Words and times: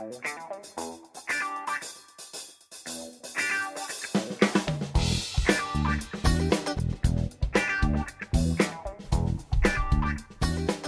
All 0.00 0.06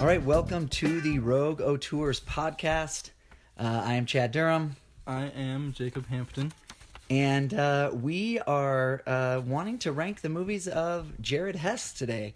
right, 0.07 0.23
welcome 0.23 0.69
to 0.69 1.01
the 1.01 1.19
Rogue 1.19 1.61
O 1.61 1.77
Tours 1.77 2.21
podcast. 2.21 3.11
Uh, 3.59 3.83
I 3.85 3.95
am 3.95 4.07
Chad 4.07 4.31
Durham, 4.31 4.77
I 5.09 5.25
am 5.25 5.73
Jacob 5.73 6.07
Hampton. 6.07 6.53
and 7.09 7.53
uh, 7.53 7.91
we 7.93 8.39
are 8.39 9.03
uh, 9.09 9.43
wanting 9.45 9.79
to 9.79 9.91
rank 9.91 10.21
the 10.21 10.29
movies 10.29 10.69
of 10.69 11.21
Jared 11.21 11.57
Hess 11.57 11.93
today. 11.93 12.35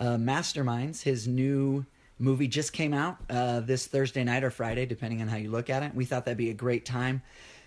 Uh, 0.00 0.16
Masterminds, 0.16 1.02
his 1.02 1.28
new 1.28 1.86
movie, 2.18 2.48
just 2.48 2.72
came 2.72 2.94
out 2.94 3.18
uh, 3.28 3.60
this 3.60 3.86
Thursday 3.86 4.24
night 4.24 4.44
or 4.44 4.50
Friday, 4.50 4.86
depending 4.86 5.20
on 5.22 5.28
how 5.28 5.36
you 5.36 5.50
look 5.50 5.70
at 5.70 5.82
it. 5.82 5.94
We 5.94 6.04
thought 6.04 6.24
that'd 6.24 6.38
be 6.38 6.50
a 6.50 6.54
great 6.54 6.84
time 6.84 7.22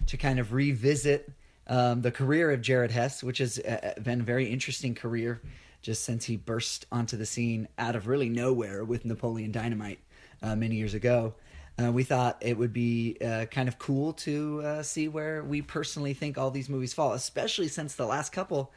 to 0.08 0.18
kind 0.18 0.40
of 0.40 0.54
revisit 0.54 1.32
um, 1.68 2.02
the 2.02 2.12
career 2.12 2.52
of 2.52 2.62
Jared 2.62 2.92
Hess, 2.92 3.24
which 3.24 3.38
has 3.38 3.60
uh, 3.60 3.94
been 4.02 4.22
a 4.22 4.24
very 4.24 4.48
interesting 4.48 4.96
career 4.96 5.42
just 5.82 6.04
since 6.04 6.26
he 6.26 6.36
burst 6.36 6.86
onto 6.92 7.16
the 7.16 7.26
scene 7.26 7.68
out 7.78 7.96
of 7.96 8.08
really 8.08 8.30
nowhere 8.30 8.84
with 8.84 9.06
Napoleon 9.06 9.52
Dynamite 9.52 10.00
uh, 10.42 10.56
many 10.56 10.76
years 10.76 10.94
ago. 10.94 11.36
Uh, 11.82 11.92
we 11.92 12.04
thought 12.04 12.38
it 12.42 12.58
would 12.58 12.74
be 12.74 13.18
uh, 13.24 13.46
kind 13.46 13.70
of 13.70 13.80
cool 13.80 14.12
to 14.12 14.62
uh, 14.64 14.84
see 14.84 15.08
where 15.08 15.44
we 15.44 15.62
personally 15.62 16.14
think 16.14 16.38
all 16.38 16.52
these 16.52 16.68
movies 16.68 16.94
fall, 16.94 17.14
especially 17.14 17.70
since 17.70 17.96
the 17.96 18.06
last 18.06 18.34
couple, 18.34 18.74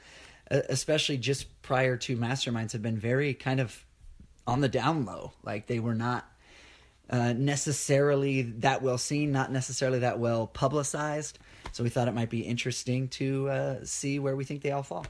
uh, 0.51 0.61
especially 0.69 1.17
just 1.17 1.61
prior 1.63 1.97
to 1.97 2.17
Masterminds, 2.17 2.73
have 2.73 2.83
been 2.83 2.99
very 2.99 3.35
kind 3.35 3.59
of 3.59 3.85
on 4.47 4.61
the 4.61 4.69
down 4.69 5.05
low. 5.05 5.33
Like 5.43 5.67
they 5.67 5.79
were 5.81 5.95
not 5.95 6.29
uh, 7.11 7.33
necessarily 7.35 8.43
that 8.43 8.83
well 8.83 8.99
seen, 8.99 9.33
not 9.33 9.53
necessarily 9.53 10.01
that 10.01 10.19
well 10.19 10.47
publicized. 10.47 11.39
So 11.73 11.83
we 11.85 11.91
thought 11.91 12.09
it 12.09 12.15
might 12.15 12.31
be 12.31 12.41
interesting 12.41 13.09
to 13.09 13.49
uh, 13.49 13.85
see 13.85 14.19
where 14.19 14.37
we 14.37 14.45
think 14.45 14.63
they 14.63 14.73
all 14.73 14.83
fall. 14.83 15.07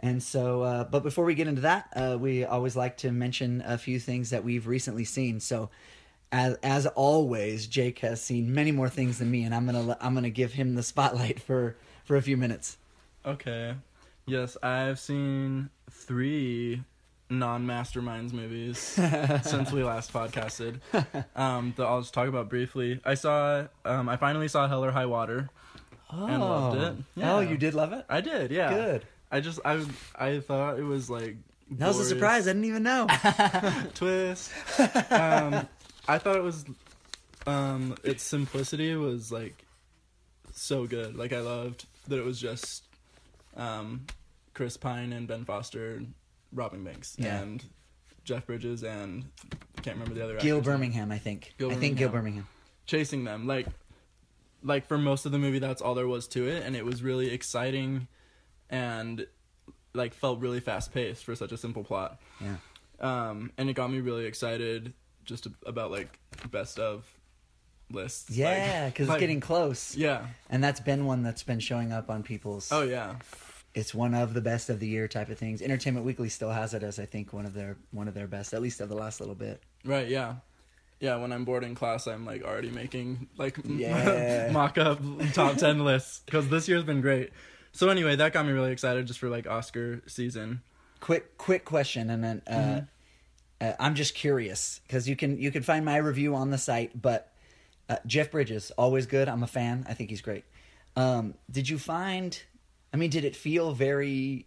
And 0.00 0.22
so, 0.22 0.62
uh, 0.62 0.84
but 0.84 1.02
before 1.02 1.24
we 1.24 1.34
get 1.34 1.48
into 1.48 1.62
that, 1.62 1.88
uh, 1.96 2.18
we 2.20 2.44
always 2.44 2.76
like 2.76 2.98
to 2.98 3.12
mention 3.12 3.62
a 3.64 3.78
few 3.78 3.98
things 3.98 4.30
that 4.30 4.44
we've 4.44 4.66
recently 4.66 5.04
seen. 5.04 5.40
So, 5.40 5.70
as 6.30 6.56
as 6.62 6.86
always, 6.86 7.66
Jake 7.66 8.00
has 8.00 8.20
seen 8.20 8.52
many 8.52 8.72
more 8.72 8.88
things 8.90 9.18
than 9.18 9.30
me, 9.30 9.44
and 9.44 9.54
I'm 9.54 9.64
gonna 9.64 9.96
I'm 10.00 10.14
gonna 10.14 10.28
give 10.28 10.52
him 10.52 10.74
the 10.74 10.82
spotlight 10.82 11.40
for 11.40 11.76
for 12.04 12.16
a 12.16 12.22
few 12.22 12.36
minutes. 12.36 12.76
Okay. 13.24 13.74
Yes, 14.26 14.56
I've 14.62 14.98
seen 14.98 15.70
three 15.90 16.82
non-masterminds 17.28 18.32
movies 18.32 18.78
since 19.42 19.72
we 19.72 19.82
last 19.82 20.12
podcasted. 20.12 20.80
Um, 21.34 21.74
that 21.76 21.84
I'll 21.84 22.00
just 22.00 22.14
talk 22.14 22.28
about 22.28 22.48
briefly. 22.48 23.00
I 23.04 23.14
saw. 23.14 23.66
Um, 23.84 24.08
I 24.08 24.16
finally 24.16 24.48
saw 24.48 24.68
Hell 24.68 24.84
or 24.84 24.90
High 24.92 25.06
Water. 25.06 25.50
And 26.10 26.40
loved 26.40 26.78
it. 26.80 26.94
Oh, 27.24 27.40
Yeah. 27.40 27.50
you 27.50 27.56
did 27.56 27.74
love 27.74 27.92
it. 27.92 28.04
I 28.08 28.20
did. 28.20 28.50
Yeah. 28.52 28.72
Good. 28.72 29.06
I 29.30 29.40
just 29.40 29.58
I 29.64 29.84
I 30.16 30.38
thought 30.40 30.78
it 30.78 30.84
was 30.84 31.10
like. 31.10 31.36
That 31.72 31.88
was 31.88 31.98
a 31.98 32.04
surprise. 32.04 32.46
I 32.46 32.50
didn't 32.50 32.66
even 32.66 32.84
know. 32.84 33.08
twist. 33.94 34.52
um, 35.10 35.66
I 36.06 36.18
thought 36.18 36.36
it 36.36 36.42
was, 36.44 36.64
um, 37.44 37.96
its 38.04 38.22
simplicity 38.22 38.94
was 38.94 39.32
like 39.32 39.64
so 40.54 40.86
good. 40.86 41.16
Like 41.16 41.32
I 41.32 41.40
loved 41.40 41.86
that 42.06 42.20
it 42.20 42.24
was 42.24 42.40
just, 42.40 42.84
um, 43.56 44.06
Chris 44.54 44.76
Pine 44.76 45.12
and 45.12 45.26
Ben 45.26 45.44
Foster, 45.44 46.02
robbing 46.52 46.84
banks, 46.84 47.16
Yeah. 47.18 47.40
and 47.40 47.64
Jeff 48.24 48.46
Bridges 48.46 48.82
and 48.82 49.24
I 49.78 49.80
can't 49.82 49.96
remember 49.96 50.14
the 50.14 50.24
other. 50.24 50.38
Gil. 50.38 50.60
Birmingham, 50.60 51.12
I 51.12 51.18
think. 51.18 51.54
Gil 51.58 51.70
I 51.70 51.74
think 51.74 51.96
Gil 51.98 52.08
Birmingham. 52.08 52.44
Birmingham. 52.44 52.48
chasing 52.86 53.24
them 53.24 53.46
like 53.46 53.66
like 54.62 54.86
for 54.86 54.98
most 54.98 55.26
of 55.26 55.32
the 55.32 55.38
movie 55.38 55.58
that's 55.60 55.80
all 55.82 55.94
there 55.94 56.08
was 56.08 56.26
to 56.28 56.48
it 56.48 56.64
and 56.64 56.74
it 56.74 56.84
was 56.84 57.02
really 57.02 57.30
exciting 57.32 58.08
and 58.70 59.26
like 59.94 60.12
felt 60.14 60.40
really 60.40 60.58
fast 60.60 60.92
paced 60.92 61.24
for 61.24 61.34
such 61.36 61.52
a 61.52 61.56
simple 61.56 61.84
plot 61.84 62.18
Yeah. 62.40 62.56
um 63.00 63.52
and 63.58 63.68
it 63.70 63.74
got 63.74 63.90
me 63.92 64.00
really 64.00 64.24
excited 64.24 64.92
just 65.24 65.46
about 65.64 65.90
like 65.92 66.18
best 66.50 66.78
of 66.80 67.04
lists 67.92 68.30
Yeah, 68.30 68.88
because 68.88 69.08
like- 69.08 69.16
it's 69.16 69.20
getting 69.20 69.40
close. 69.40 69.96
yeah 69.96 70.26
And 70.50 70.62
that's 70.64 70.80
been 70.80 71.06
one 71.06 71.22
that's 71.22 71.42
been 71.44 71.60
showing 71.60 71.92
up 71.92 72.10
on 72.10 72.22
people's. 72.24 72.70
oh 72.72 72.82
yeah 72.82 73.16
it's 73.76 73.94
one 73.94 74.12
of 74.14 74.34
the 74.34 74.40
best 74.40 74.68
of 74.70 74.80
the 74.80 74.88
year 74.88 75.06
type 75.06 75.28
of 75.28 75.38
things. 75.38 75.62
Entertainment 75.62 76.04
Weekly 76.04 76.28
still 76.28 76.50
has 76.50 76.74
it 76.74 76.82
as 76.82 76.98
I 76.98 77.06
think 77.06 77.32
one 77.32 77.46
of 77.46 77.54
their 77.54 77.76
one 77.92 78.08
of 78.08 78.14
their 78.14 78.26
best, 78.26 78.52
at 78.54 78.60
least 78.62 78.80
of 78.80 78.88
the 78.88 78.96
last 78.96 79.20
little 79.20 79.34
bit. 79.36 79.62
right 79.84 80.08
yeah 80.08 80.36
yeah 80.98 81.14
when 81.16 81.30
i'm 81.30 81.44
bored 81.44 81.62
in 81.62 81.74
class 81.74 82.06
i'm 82.06 82.24
like 82.24 82.42
already 82.42 82.70
making 82.70 83.28
like 83.36 83.58
Yeah. 83.66 84.48
mock-up 84.50 84.98
top 85.34 85.58
10 85.58 85.84
lists 85.84 86.22
because 86.24 86.48
this 86.48 86.68
year's 86.68 86.84
been 86.84 87.02
great 87.02 87.32
so 87.72 87.90
anyway 87.90 88.16
that 88.16 88.32
got 88.32 88.46
me 88.46 88.52
really 88.52 88.72
excited 88.72 89.06
just 89.06 89.18
for 89.20 89.28
like 89.28 89.46
oscar 89.46 90.00
season 90.06 90.62
Quick 91.00 91.36
quick 91.36 91.66
question, 91.66 92.08
and 92.08 92.24
then 92.24 92.42
uh, 92.46 92.52
Mm-hmm. 92.52 92.78
uh, 93.60 93.72
I'm 93.78 93.94
just 93.94 94.14
curious 94.14 94.80
because 94.86 95.06
you 95.06 95.14
can 95.16 95.38
you 95.38 95.50
can 95.52 95.62
find 95.62 95.84
my 95.84 95.98
review 95.98 96.34
on 96.34 96.50
the 96.50 96.56
site, 96.58 96.90
but 97.00 97.30
uh, 97.90 97.96
Jeff 98.06 98.30
Bridges 98.30 98.72
always 98.78 99.04
good. 99.04 99.28
I'm 99.28 99.42
a 99.42 99.46
fan. 99.46 99.84
I 99.86 99.92
think 99.92 100.08
he's 100.08 100.22
great. 100.22 100.44
Um, 100.96 101.34
did 101.50 101.68
you 101.68 101.78
find? 101.78 102.40
I 102.96 102.98
mean, 102.98 103.10
did 103.10 103.26
it 103.26 103.36
feel 103.36 103.72
very? 103.72 104.46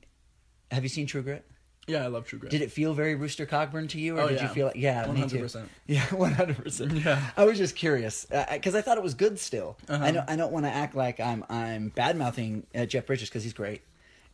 Have 0.72 0.82
you 0.82 0.90
seen 0.90 1.06
True 1.06 1.22
Grit? 1.22 1.46
yeah 1.88 2.04
i 2.04 2.08
love 2.08 2.24
true 2.24 2.38
grit 2.38 2.52
Did 2.52 2.62
it 2.62 2.72
feel 2.72 2.94
very 2.94 3.16
Rooster 3.16 3.48
Cogburn 3.48 3.90
to 3.90 4.00
you, 4.00 4.18
or 4.18 4.22
Oh, 4.22 4.28
did 4.28 4.38
yeah. 4.38 4.44
you 4.44 4.50
feel 4.50 4.68
like 4.68 4.76
yeah, 4.76 5.06
100%. 5.06 5.66
Yeah, 5.88 6.04
one 6.14 6.34
hundred 6.34 6.64
percent. 6.64 6.92
Yeah. 6.92 7.20
I 7.36 7.46
was 7.46 7.58
just 7.58 7.76
curious 7.76 8.28
because 8.52 8.76
I 8.76 8.82
thought 8.82 8.98
it 8.98 9.04
was 9.04 9.16
good. 9.16 9.40
Still, 9.40 9.76
Uh-huh. 9.88 10.04
I 10.04 10.12
don't. 10.12 10.30
I 10.30 10.36
don't 10.36 10.52
want 10.52 10.66
to 10.66 10.72
act 10.72 10.94
like 10.96 11.20
I'm 11.20 11.44
I'm 11.50 11.90
bad 11.90 12.16
mouthing 12.18 12.68
uh, 12.76 12.86
Jeff 12.86 13.06
Bridges 13.08 13.30
because 13.30 13.44
he's 13.44 13.54
great, 13.54 13.82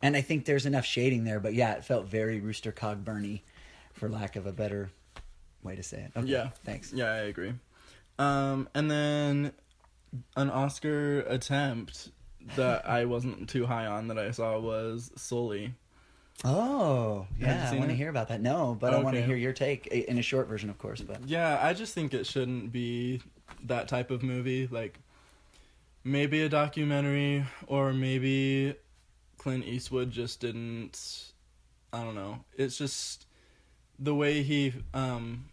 and 0.02 0.14
I 0.16 0.20
think 0.20 0.44
there's 0.44 0.66
enough 0.66 0.84
shading 0.84 1.24
there. 1.24 1.40
But 1.40 1.54
yeah, 1.54 1.72
it 1.74 1.84
felt 1.84 2.06
very 2.06 2.40
Rooster 2.40 2.72
Cogburny, 2.72 3.40
for 3.94 4.08
lack 4.10 4.36
of 4.36 4.46
a 4.46 4.52
better 4.52 4.90
way 5.62 5.76
to 5.76 5.82
say 5.82 5.98
it. 6.02 6.12
Okay, 6.18 6.28
Yeah. 6.28 6.50
thanks. 6.64 6.92
Yeah, 6.92 7.10
I 7.10 7.16
agree. 7.32 7.54
Um, 8.18 8.68
and 8.74 8.90
then 8.90 9.52
an 10.36 10.50
Oscar 10.50 11.20
attempt 11.20 12.10
that 12.54 12.88
I 12.88 13.04
wasn't 13.04 13.48
too 13.48 13.66
high 13.66 13.86
on 13.86 14.08
that 14.08 14.18
I 14.18 14.30
saw 14.30 14.58
was 14.58 15.10
Sully. 15.16 15.74
Oh, 16.44 17.26
yeah. 17.40 17.70
I 17.72 17.78
want 17.78 17.90
to 17.90 17.96
hear 17.96 18.10
about 18.10 18.28
that. 18.28 18.40
No, 18.40 18.76
but 18.78 18.92
I 18.92 18.98
want 19.00 19.16
to 19.16 19.22
hear 19.22 19.36
your 19.36 19.52
take 19.52 19.86
in 19.86 20.18
a 20.18 20.22
short 20.22 20.48
version, 20.48 20.68
of 20.70 20.78
course. 20.78 21.00
But 21.00 21.26
Yeah, 21.26 21.58
I 21.62 21.72
just 21.72 21.94
think 21.94 22.12
it 22.14 22.26
shouldn't 22.26 22.72
be 22.72 23.22
that 23.64 23.88
type 23.88 24.10
of 24.10 24.22
movie. 24.22 24.68
Like 24.70 24.98
maybe 26.04 26.42
a 26.42 26.48
documentary 26.48 27.44
or 27.66 27.92
maybe 27.92 28.74
Clint 29.38 29.64
Eastwood 29.64 30.10
just 30.10 30.40
didn't 30.40 31.32
I 31.92 32.04
don't 32.04 32.14
know. 32.14 32.44
It's 32.56 32.76
just 32.76 33.26
the 33.98 34.14
way 34.14 34.42
he 34.42 34.74
um 34.92 35.46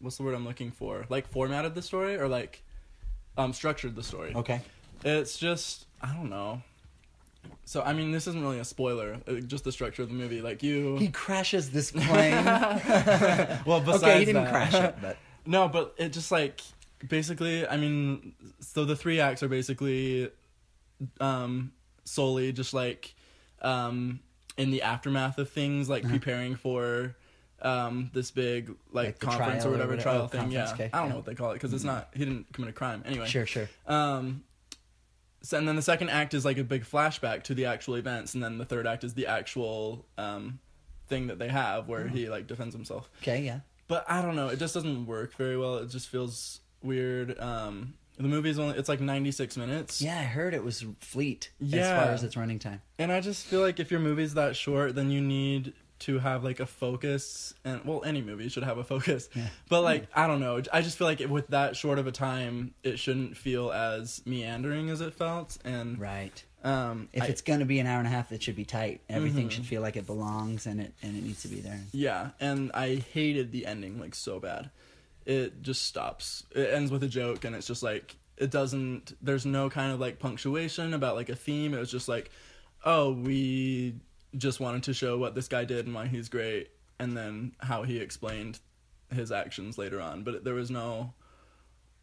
what's 0.00 0.16
the 0.18 0.22
word 0.22 0.34
I'm 0.34 0.46
looking 0.46 0.70
for? 0.70 1.06
Like 1.08 1.28
formatted 1.28 1.74
the 1.74 1.82
story 1.82 2.16
or 2.16 2.28
like 2.28 2.62
um 3.38 3.52
structured 3.52 3.96
the 3.96 4.02
story. 4.02 4.32
okay, 4.34 4.60
It's 5.04 5.38
just 5.38 5.86
I 6.02 6.14
don't 6.14 6.30
know. 6.30 6.62
So 7.64 7.82
I 7.82 7.92
mean, 7.92 8.10
this 8.12 8.26
isn't 8.26 8.40
really 8.42 8.58
a 8.58 8.64
spoiler. 8.64 9.18
uh, 9.28 9.34
Just 9.34 9.64
the 9.64 9.72
structure 9.72 10.02
of 10.02 10.08
the 10.08 10.14
movie, 10.14 10.40
like 10.42 10.62
you. 10.62 10.96
he 10.96 11.08
crashes 11.08 11.70
this 11.70 11.90
plane. 11.92 12.44
well, 12.44 13.80
besides 13.80 14.02
okay, 14.02 14.18
he 14.20 14.24
didn't 14.24 14.44
that- 14.44 14.50
crash 14.52 14.74
it, 14.74 14.94
but 15.00 15.16
no, 15.46 15.68
but 15.68 15.94
it 15.96 16.10
just 16.12 16.30
like 16.32 16.60
basically. 17.08 17.66
I 17.66 17.76
mean, 17.76 18.34
so 18.60 18.84
the 18.84 18.96
three 18.96 19.20
acts 19.20 19.42
are 19.42 19.48
basically 19.48 20.30
um 21.20 21.72
solely 22.04 22.52
just 22.52 22.74
like 22.74 23.14
um 23.62 24.20
in 24.56 24.70
the 24.70 24.82
aftermath 24.82 25.38
of 25.38 25.48
things, 25.50 25.88
like 25.88 26.06
preparing 26.08 26.56
for 26.56 27.14
um 27.62 28.10
this 28.12 28.30
big 28.30 28.74
like, 28.92 29.22
Uh-huh. 29.22 29.30
Like 29.30 29.38
conference 29.38 29.64
or 29.64 29.68
or 29.68 29.70
whatever 29.72 29.90
whatever- 29.92 30.02
trial 30.02 30.22
oh, 30.24 30.26
thing. 30.28 30.50
Yeah, 30.50 30.72
okay, 30.72 30.90
I 30.92 30.98
don't 30.98 31.06
yeah. 31.06 31.10
know 31.10 31.16
what 31.16 31.24
they 31.26 31.34
call 31.34 31.50
it 31.52 31.54
because 31.54 31.72
it's 31.72 31.84
not. 31.84 32.08
He 32.14 32.24
didn't 32.24 32.52
commit 32.52 32.70
a 32.70 32.72
crime 32.74 33.02
anyway. 33.06 33.26
sure, 33.26 33.46
sure. 33.46 33.68
Um, 33.86 34.42
so, 35.42 35.56
and 35.58 35.66
then 35.68 35.76
the 35.76 35.82
second 35.82 36.10
act 36.10 36.34
is 36.34 36.44
like 36.44 36.58
a 36.58 36.64
big 36.64 36.84
flashback 36.84 37.42
to 37.44 37.54
the 37.54 37.66
actual 37.66 37.94
events, 37.96 38.34
and 38.34 38.42
then 38.42 38.58
the 38.58 38.64
third 38.64 38.86
act 38.86 39.04
is 39.04 39.14
the 39.14 39.26
actual 39.26 40.04
um, 40.18 40.58
thing 41.08 41.26
that 41.28 41.38
they 41.38 41.48
have 41.48 41.88
where 41.88 42.08
he 42.08 42.28
like 42.28 42.46
defends 42.46 42.74
himself. 42.74 43.08
Okay, 43.22 43.42
yeah. 43.42 43.60
But 43.88 44.04
I 44.08 44.22
don't 44.22 44.36
know, 44.36 44.48
it 44.48 44.58
just 44.58 44.74
doesn't 44.74 45.06
work 45.06 45.34
very 45.34 45.56
well. 45.56 45.78
It 45.78 45.88
just 45.90 46.08
feels 46.08 46.60
weird. 46.82 47.38
Um, 47.40 47.94
the 48.16 48.28
movie's 48.28 48.58
only 48.58 48.76
it's 48.78 48.88
like 48.88 49.00
ninety 49.00 49.30
six 49.32 49.56
minutes. 49.56 50.02
Yeah, 50.02 50.18
I 50.18 50.24
heard 50.24 50.52
it 50.54 50.62
was 50.62 50.84
fleet 51.00 51.50
as 51.62 51.68
Yeah. 51.72 52.02
far 52.04 52.12
as 52.12 52.22
its 52.22 52.36
running 52.36 52.58
time. 52.58 52.82
And 52.98 53.10
I 53.10 53.20
just 53.20 53.46
feel 53.46 53.60
like 53.60 53.80
if 53.80 53.90
your 53.90 54.00
movie's 54.00 54.34
that 54.34 54.56
short, 54.56 54.94
then 54.94 55.10
you 55.10 55.20
need 55.22 55.72
to 56.00 56.18
have 56.18 56.42
like 56.44 56.60
a 56.60 56.66
focus 56.66 57.54
and 57.64 57.84
well 57.84 58.02
any 58.04 58.22
movie 58.22 58.48
should 58.48 58.62
have 58.64 58.78
a 58.78 58.84
focus 58.84 59.28
Yeah. 59.34 59.46
but 59.68 59.82
like 59.82 60.06
i 60.14 60.26
don't 60.26 60.40
know 60.40 60.60
i 60.72 60.80
just 60.82 60.98
feel 60.98 61.06
like 61.06 61.20
with 61.20 61.48
that 61.48 61.76
short 61.76 61.98
of 61.98 62.06
a 62.06 62.12
time 62.12 62.74
it 62.82 62.98
shouldn't 62.98 63.36
feel 63.36 63.70
as 63.72 64.22
meandering 64.26 64.90
as 64.90 65.00
it 65.00 65.14
felt 65.14 65.58
and 65.64 65.98
Right. 65.98 66.42
um 66.64 67.08
If 67.12 67.22
I- 67.22 67.26
it's 67.26 67.42
going 67.42 67.60
to 67.60 67.64
be 67.66 67.78
an 67.78 67.86
hour 67.86 67.98
and 67.98 68.06
a 68.06 68.10
half, 68.10 68.32
it 68.32 68.42
should 68.42 68.56
be 68.56 68.64
tight. 68.64 69.00
Everything 69.08 69.48
Mhm. 69.48 69.52
should 69.52 69.66
feel 69.66 69.80
like 69.82 69.96
it 69.96 70.06
belongs 70.06 70.66
and 70.66 70.80
it 70.80 70.92
and 71.02 71.16
it 71.16 71.22
needs 71.22 71.42
to 71.42 71.48
be 71.48 71.60
there. 71.60 71.80
Yeah, 71.92 72.30
and 72.40 72.70
I 72.72 72.96
hated 72.96 73.50
the 73.52 73.64
ending 73.66 73.98
like 74.00 74.14
so 74.14 74.38
bad. 74.40 74.70
It 75.26 75.62
just 75.62 75.82
stops. 75.86 76.44
It 76.54 76.70
ends 76.72 76.90
with 76.90 77.02
a 77.02 77.08
joke, 77.08 77.44
and 77.44 77.54
it's 77.56 77.66
just 77.66 77.82
like 77.82 78.16
it 78.36 78.50
doesn't. 78.50 79.14
There's 79.22 79.44
no 79.46 79.68
kind 79.70 79.92
of 79.92 80.00
like 80.00 80.18
punctuation 80.18 80.94
about 80.94 81.14
like 81.14 81.28
a 81.28 81.36
theme. 81.36 81.72
It 81.74 81.78
was 81.78 81.90
just 81.90 82.08
like, 82.08 82.30
oh, 82.84 83.12
we 83.12 83.94
just 84.36 84.60
wanted 84.60 84.82
to 84.84 84.94
show 84.94 85.18
what 85.18 85.34
this 85.34 85.48
guy 85.48 85.64
did 85.64 85.86
and 85.86 85.94
why 85.94 86.06
he's 86.06 86.28
great, 86.28 86.70
and 86.98 87.16
then 87.16 87.52
how 87.60 87.82
he 87.82 87.98
explained 87.98 88.58
his 89.12 89.32
actions 89.32 89.76
later 89.78 90.00
on. 90.00 90.22
But 90.22 90.44
there 90.44 90.54
was 90.54 90.70
no. 90.70 91.14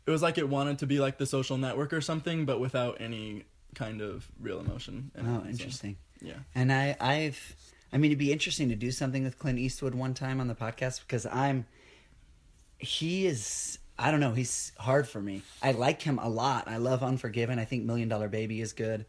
It 0.06 0.12
was 0.12 0.22
like 0.22 0.38
it 0.38 0.48
wanted 0.48 0.80
to 0.80 0.88
be 0.88 1.00
like 1.00 1.18
the 1.18 1.26
Social 1.26 1.58
Network 1.58 1.92
or 1.94 2.00
something, 2.02 2.46
but 2.46 2.60
without 2.60 3.02
any 3.02 3.44
kind 3.76 4.02
of 4.02 4.28
real 4.40 4.60
emotion. 4.60 5.12
in 5.16 5.26
it, 5.26 5.30
Oh, 5.30 5.42
so, 5.44 5.50
interesting. 5.50 5.98
yeah. 6.22 6.34
And 6.56 6.72
I, 6.72 6.96
I've, 7.00 7.56
I 7.92 7.98
mean, 7.98 8.12
it'd 8.12 8.18
be 8.18 8.32
interesting 8.32 8.70
to 8.70 8.76
do 8.76 8.90
something 8.92 9.24
with 9.26 9.38
Clint 9.38 9.60
Eastwood 9.60 9.94
one 9.94 10.14
time 10.14 10.40
on 10.40 10.48
the 10.48 10.56
podcast 10.56 11.02
because 11.02 11.26
I'm, 11.26 11.66
he 12.80 13.26
is, 13.28 13.80
I 14.00 14.12
don't 14.12 14.20
know, 14.22 14.32
he's 14.34 14.72
hard 14.78 15.08
for 15.08 15.22
me. 15.22 15.42
I 15.62 15.72
like 15.72 16.02
him 16.02 16.20
a 16.20 16.30
lot. 16.30 16.68
I 16.68 16.78
love 16.78 17.04
Unforgiven. 17.04 17.60
I 17.60 17.66
think 17.66 17.84
Million 17.84 18.08
Dollar 18.08 18.30
Baby 18.30 18.62
is 18.62 18.72
good. 18.74 19.06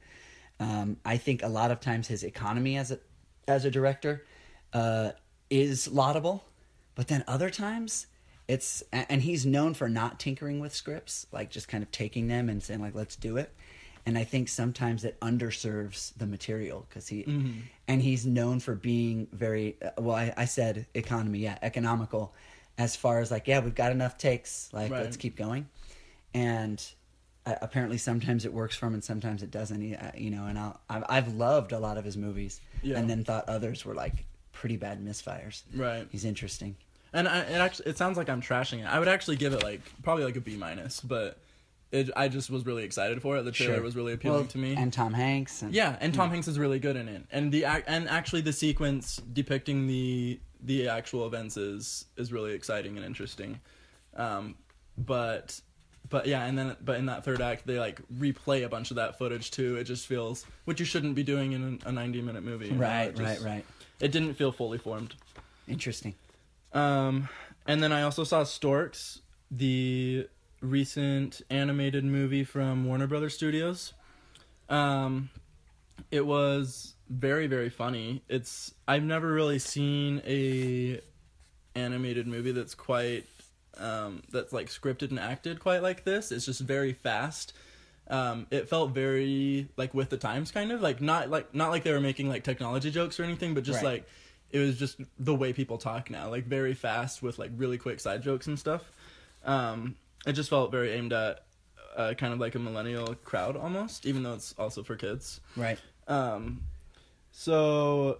Um, 0.61 0.97
I 1.05 1.17
think 1.17 1.43
a 1.45 1.49
lot 1.49 1.71
of 1.71 1.79
times 1.81 2.09
his 2.09 2.25
economy 2.25 2.77
as 2.77 2.91
a, 2.91 2.99
as 3.49 3.65
a 3.65 3.71
director, 3.71 4.25
uh, 4.73 5.11
is 5.51 5.89
laudable, 5.89 6.45
but 6.95 7.09
then 7.09 7.25
other 7.27 7.51
times 7.51 8.07
it's, 8.47 8.83
and 8.93 9.23
he's 9.23 9.45
known 9.45 9.75
for 9.75 9.89
not 9.89 10.21
tinkering 10.21 10.61
with 10.61 10.75
scripts, 10.75 11.27
like 11.33 11.51
just 11.51 11.69
kind 11.69 11.83
of 11.83 11.91
taking 11.91 12.29
them 12.29 12.49
and 12.49 12.63
saying 12.63 12.81
like, 12.81 12.95
let's 12.95 13.17
do 13.17 13.37
it 13.37 13.53
and 14.09 14.17
I 14.17 14.25
think 14.25 14.49
sometimes 14.49 15.05
it 15.05 15.21
underserves 15.21 16.15
the 16.17 16.27
material 16.27 16.87
because 16.89 17.09
he 17.09 17.25
and 17.87 18.01
he's 18.01 18.25
known 18.25 18.59
for 18.59 18.75
being 18.75 19.29
very 19.33 19.77
uh, 19.85 19.91
well. 20.01 20.17
I, 20.17 20.33
I 20.35 20.45
said 20.47 20.87
economy, 20.95 21.41
yeah, 21.41 21.59
economical, 21.61 22.33
as 22.79 22.97
far 22.97 23.21
as 23.21 23.31
like 23.31 23.47
yeah, 23.47 23.59
we've 23.61 23.75
got 23.75 23.93
enough 23.93 24.17
takes, 24.17 24.71
like 24.73 24.91
Right. 24.91 25.03
let's 25.03 25.19
keep 25.19 25.37
going, 25.37 25.69
and 26.33 26.83
apparently 27.63 27.99
sometimes 27.99 28.45
it 28.45 28.53
works 28.53 28.77
for 28.77 28.87
him 28.87 28.95
and 28.95 29.03
sometimes 29.05 29.43
it 29.43 29.51
doesn't. 29.51 29.95
Uh, 29.95 30.11
you 30.17 30.31
know, 30.31 30.47
and 30.47 30.59
I'll, 30.59 30.81
I've 30.89 31.05
I've 31.09 31.35
loved 31.35 31.73
a 31.73 31.79
lot 31.79 31.97
of 31.99 32.05
his 32.05 32.17
movies, 32.17 32.61
Yeah. 32.83 32.99
and 32.99 33.09
then 33.09 33.25
thought 33.25 33.49
others 33.49 33.85
were 33.85 33.95
like 33.95 34.25
pretty 34.53 34.77
bad 34.77 35.05
misfires. 35.05 35.63
Right. 35.75 36.07
He's 36.11 36.25
interesting. 36.25 36.77
And 37.13 37.27
I, 37.29 37.39
it 37.41 37.55
actually 37.57 37.91
it 37.91 37.97
sounds 37.99 38.17
like 38.19 38.29
I'm 38.29 38.43
trashing 38.43 38.81
it. 38.81 38.87
I 38.87 38.99
would 38.99 39.09
actually 39.09 39.37
give 39.37 39.53
it 39.53 39.63
like 39.63 39.81
probably 40.03 40.25
like 40.25 40.37
a 40.37 40.41
B 40.41 40.57
minus, 40.57 41.01
but 41.01 41.39
it, 41.91 42.11
I 42.15 42.29
just 42.29 42.51
was 42.51 42.67
really 42.67 42.85
excited 42.85 43.23
for 43.23 43.39
it. 43.39 43.45
The 43.45 43.53
trailer 43.53 43.77
Sure. 43.77 43.83
was 43.83 43.97
really 43.97 44.13
appealing 44.13 44.41
Well, 44.41 44.49
to 44.49 44.59
me. 44.59 44.75
and 44.77 44.93
Tom 44.93 45.15
Hanks. 45.15 45.63
And, 45.63 45.73
yeah, 45.73 45.97
and 46.01 46.13
Tom 46.13 46.29
Hanks 46.29 46.47
is 46.49 46.59
really 46.59 46.79
good 46.79 46.97
in 46.97 47.09
it. 47.09 47.23
And 47.31 47.51
the 47.51 47.65
and 47.65 48.09
actually 48.09 48.43
the 48.43 48.53
sequence 48.53 49.23
depicting 49.33 49.87
the 49.87 50.39
the 50.63 50.89
actual 50.89 51.27
events 51.27 51.57
is 51.57 52.05
is 52.19 52.31
really 52.33 52.53
exciting 52.53 52.97
and 52.97 53.07
interesting. 53.07 53.61
Um, 54.17 54.57
but 54.99 55.61
but 56.11 56.27
yeah, 56.27 56.45
and 56.45 56.57
then 56.59 56.77
but 56.85 56.99
in 56.99 57.07
that 57.07 57.25
third 57.25 57.41
act 57.41 57.67
they 57.67 57.79
like 57.79 58.01
replay 58.19 58.65
a 58.65 58.69
bunch 58.69 58.91
of 58.91 58.97
that 58.97 59.19
footage 59.19 59.51
too. 59.51 59.77
It 59.77 59.85
just 59.85 60.07
feels 60.07 60.45
which 60.65 60.81
you 60.81 60.87
shouldn't 60.87 61.15
be 61.15 61.23
doing 61.23 61.53
in 61.53 61.81
a 61.85 61.93
90 61.93 62.23
minute 62.23 62.43
movie. 62.45 62.71
right, 62.73 63.15
just- 63.15 63.43
right, 63.43 63.53
right. 63.55 63.65
It 64.01 64.13
didn't 64.13 64.35
feel 64.35 64.53
fully 64.53 64.79
formed. 64.79 65.15
Interesting. 65.67 66.15
Um, 66.73 67.29
and 67.67 67.83
then 67.83 67.93
I 67.93 68.03
also 68.03 68.23
saw 68.25 68.45
Storks, 68.45 69.21
the 69.51 70.29
recent 70.61 71.43
animated 71.51 72.05
movie 72.05 72.45
from 72.45 72.85
Warner 72.85 73.07
Brothers 73.07 73.35
Studios. 73.35 73.93
Um, 74.69 75.31
it 76.11 76.25
was 76.27 76.95
very 77.11 77.47
very 77.47 77.71
funny. 77.71 78.23
It's 78.29 78.73
I've 78.87 79.03
never 79.05 79.33
really 79.33 79.59
seen 79.59 80.23
a 80.27 81.01
animated 81.75 82.27
movie 82.27 82.53
that's 82.53 82.75
quite 82.75 83.25
um, 83.77 84.23
that's 84.33 84.53
like 84.53 84.69
scripted 84.69 85.11
and 85.11 85.21
acted 85.21 85.61
quite 85.61 85.83
like 85.83 86.05
this. 86.05 86.33
It's 86.33 86.47
just 86.47 86.61
very 86.61 86.93
fast. 86.93 87.53
Um, 88.11 88.47
it 88.51 88.69
felt 88.69 88.93
very 88.93 89.69
like 89.77 89.93
with 89.93 90.09
the 90.09 90.17
times, 90.17 90.51
kind 90.51 90.73
of 90.73 90.81
like 90.81 91.01
not 91.03 91.29
like 91.31 91.55
not 91.55 91.71
like 91.71 91.85
they 91.85 91.93
were 91.93 92.01
making 92.01 92.29
like 92.29 92.43
technology 92.45 92.91
jokes 92.91 93.21
or 93.21 93.25
anything, 93.25 93.55
but 93.55 93.65
just 93.65 93.83
Right. 93.83 93.93
like 93.93 94.09
it 94.51 94.59
was 94.61 94.79
just 94.79 94.99
the 95.19 95.35
way 95.35 95.53
people 95.53 95.77
talk 95.77 96.11
now, 96.11 96.31
like 96.31 96.47
very 96.47 96.73
fast 96.73 97.23
with 97.23 97.39
like 97.39 97.51
really 97.57 97.77
quick 97.77 98.01
side 98.01 98.23
jokes 98.23 98.47
and 98.47 98.59
stuff. 98.59 98.91
Um, 99.45 99.97
it 100.27 100.33
just 100.33 100.49
felt 100.49 100.71
very 100.71 100.93
aimed 100.93 101.13
at 101.13 101.45
uh, 101.97 102.15
kind 102.15 102.33
of 102.33 102.39
like 102.41 102.55
a 102.55 102.59
millennial 102.59 103.15
crowd 103.25 103.57
almost, 103.57 104.07
even 104.07 104.23
though 104.23 104.35
it's 104.35 104.55
also 104.59 104.83
for 104.83 104.97
kids. 104.97 105.41
Right. 105.55 105.79
Um, 106.07 106.63
so 107.31 108.19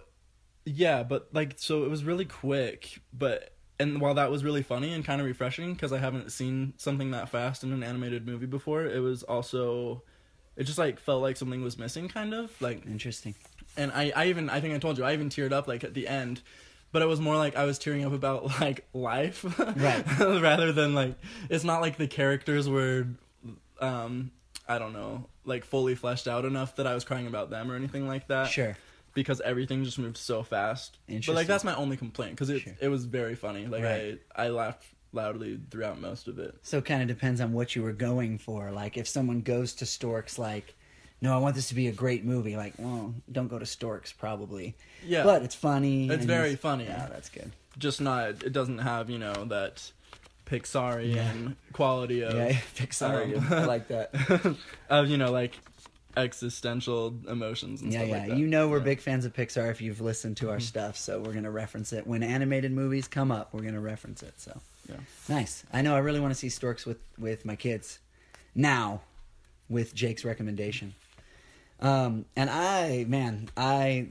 yeah, 0.65 1.01
but 1.03 1.29
like 1.33 1.53
so 1.57 1.83
it 1.83 1.89
was 1.89 2.03
really 2.03 2.25
quick, 2.25 3.01
but 3.11 3.53
and 3.79 4.01
while 4.01 4.13
that 4.15 4.29
was 4.31 4.43
really 4.43 4.61
funny 4.63 4.93
and 4.93 5.05
kind 5.05 5.21
of 5.21 5.27
refreshing 5.27 5.73
because 5.73 5.93
I 5.93 5.97
haven't 5.99 6.31
seen 6.31 6.73
something 6.77 7.11
that 7.11 7.29
fast 7.29 7.63
in 7.63 7.71
an 7.71 7.83
animated 7.83 8.25
movie 8.25 8.45
before, 8.45 8.83
it 8.85 8.99
was 8.99 9.23
also 9.23 10.03
it 10.57 10.63
just 10.65 10.77
like 10.77 10.99
felt 10.99 11.21
like 11.21 11.37
something 11.37 11.61
was 11.61 11.77
missing 11.77 12.09
kind 12.09 12.33
of 12.33 12.51
like 12.61 12.85
Interesting. 12.85 13.35
and 13.77 13.91
I, 13.93 14.11
I 14.15 14.25
even 14.27 14.49
I 14.49 14.59
think 14.59 14.73
I 14.73 14.77
told 14.79 14.97
you 14.97 15.03
I 15.05 15.13
even 15.13 15.29
teared 15.29 15.53
up 15.53 15.67
like 15.67 15.83
at 15.83 15.93
the 15.93 16.07
end, 16.07 16.41
but 16.91 17.01
it 17.01 17.05
was 17.05 17.21
more 17.21 17.37
like 17.37 17.55
I 17.55 17.63
was 17.65 17.79
tearing 17.79 18.03
up 18.03 18.11
about 18.13 18.43
like 18.61 18.85
life, 18.93 19.43
Right. 19.57 20.03
rather 20.19 20.71
than 20.73 20.93
like 20.93 21.15
it's 21.49 21.63
not 21.63 21.79
like 21.81 21.97
the 21.97 22.07
characters 22.07 22.67
were, 22.67 23.07
um, 23.79 24.31
I 24.67 24.77
don't 24.79 24.93
know, 24.93 25.25
like 25.45 25.63
fully 25.65 25.95
fleshed 25.95 26.27
out 26.27 26.45
enough 26.45 26.75
that 26.75 26.85
I 26.87 26.93
was 26.93 27.03
crying 27.03 27.27
about 27.27 27.49
them 27.49 27.71
or 27.71 27.75
anything 27.75 28.07
like 28.07 28.27
that. 28.27 28.47
Sure. 28.49 28.77
Because 29.13 29.41
everything 29.41 29.83
just 29.83 29.99
moved 29.99 30.17
so 30.17 30.43
fast. 30.43 30.97
But 31.07 31.27
like 31.29 31.47
that's 31.47 31.63
my 31.63 31.75
only 31.75 31.97
complaint 31.97 32.31
because 32.31 32.49
it 32.49 32.59
Sure. 32.61 32.73
it 32.79 32.87
was 32.89 33.05
very 33.05 33.35
funny. 33.35 33.65
Like 33.67 33.83
Right. 33.83 34.19
I 34.35 34.45
I 34.45 34.49
laughed 34.49 34.85
loudly 35.11 35.59
throughout 35.71 35.99
most 35.99 36.27
of 36.27 36.37
it. 36.39 36.55
So 36.61 36.77
it 36.77 36.85
kind 36.85 37.01
of 37.01 37.07
depends 37.07 37.41
on 37.41 37.51
what 37.53 37.75
you 37.75 37.81
were 37.83 37.93
going 37.93 38.37
for. 38.37 38.71
Like 38.71 38.97
if 38.97 39.07
someone 39.07 39.41
goes 39.41 39.73
to 39.75 39.85
Storks, 39.85 40.37
like, 40.37 40.75
no, 41.21 41.33
I 41.33 41.37
want 41.37 41.55
this 41.55 41.67
to 41.69 41.75
be 41.75 41.87
a 41.87 41.91
great 41.91 42.23
movie. 42.23 42.55
Like, 42.55 42.73
well, 42.77 43.13
don't 43.31 43.47
go 43.47 43.57
to 43.59 43.65
Storks, 43.65 44.13
probably. 44.13 44.75
Yeah. 45.05 45.23
But 45.23 45.41
it's 45.43 45.55
funny. 45.55 46.05
It's 46.05 46.17
and 46.19 46.23
very 46.25 46.55
funny. 46.55 46.85
Yeah, 46.85 47.07
that's 47.09 47.29
good. 47.29 47.51
Just 47.77 48.01
not 48.01 48.43
it 48.43 48.53
doesn't 48.53 48.79
have 48.79 49.09
you 49.09 49.17
know 49.17 49.45
that 49.45 49.91
Pixarian 50.45 51.55
quality 51.73 52.21
of 52.21 52.33
Yeah, 52.33 52.51
Pixar. 52.75 53.51
I 53.51 53.65
like 53.65 53.87
that. 53.89 54.55
of 54.89 55.07
you 55.09 55.17
know 55.17 55.31
like 55.31 55.53
existential 56.17 57.15
emotions 57.27 57.81
and 57.81 57.91
Yeah, 57.93 57.99
stuff 57.99 58.09
yeah. 58.09 58.17
like 58.17 58.27
that. 58.29 58.37
you 58.37 58.47
know 58.47 58.67
we're 58.67 58.79
Yeah. 58.79 58.83
big 58.83 59.01
fans 59.01 59.25
of 59.25 59.33
Pixar 59.33 59.69
if 59.71 59.81
you've 59.81 60.01
listened 60.01 60.37
to 60.37 60.49
our 60.49 60.59
stuff, 60.59 60.97
so 60.97 61.19
we're 61.19 61.33
gonna 61.33 61.51
reference 61.51 61.93
it 61.93 62.05
when 62.07 62.23
animated 62.23 62.71
movies 62.71 63.07
come 63.07 63.31
up. 63.31 63.53
We're 63.53 63.61
gonna 63.63 63.79
reference 63.79 64.23
it. 64.23 64.33
So 64.39 64.59
Yeah. 64.87 64.97
nice. 65.27 65.63
I 65.71 65.81
know. 65.81 65.95
I 65.95 65.99
really 65.99 66.19
want 66.19 66.31
to 66.33 66.39
see 66.39 66.49
Storks 66.49 66.85
with 66.85 66.97
with 67.17 67.45
my 67.45 67.55
kids 67.55 67.99
now, 68.55 69.01
with 69.69 69.93
Jake's 69.93 70.25
recommendation. 70.25 70.95
Um, 71.81 72.25
and 72.35 72.49
I, 72.49 73.05
man, 73.07 73.49
I 73.55 74.07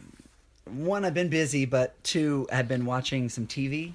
one 0.64 1.04
I've 1.04 1.14
been 1.14 1.28
busy, 1.28 1.64
but 1.64 2.02
two 2.04 2.46
I've 2.52 2.68
been 2.68 2.86
watching 2.86 3.28
some 3.28 3.46
TV. 3.46 3.92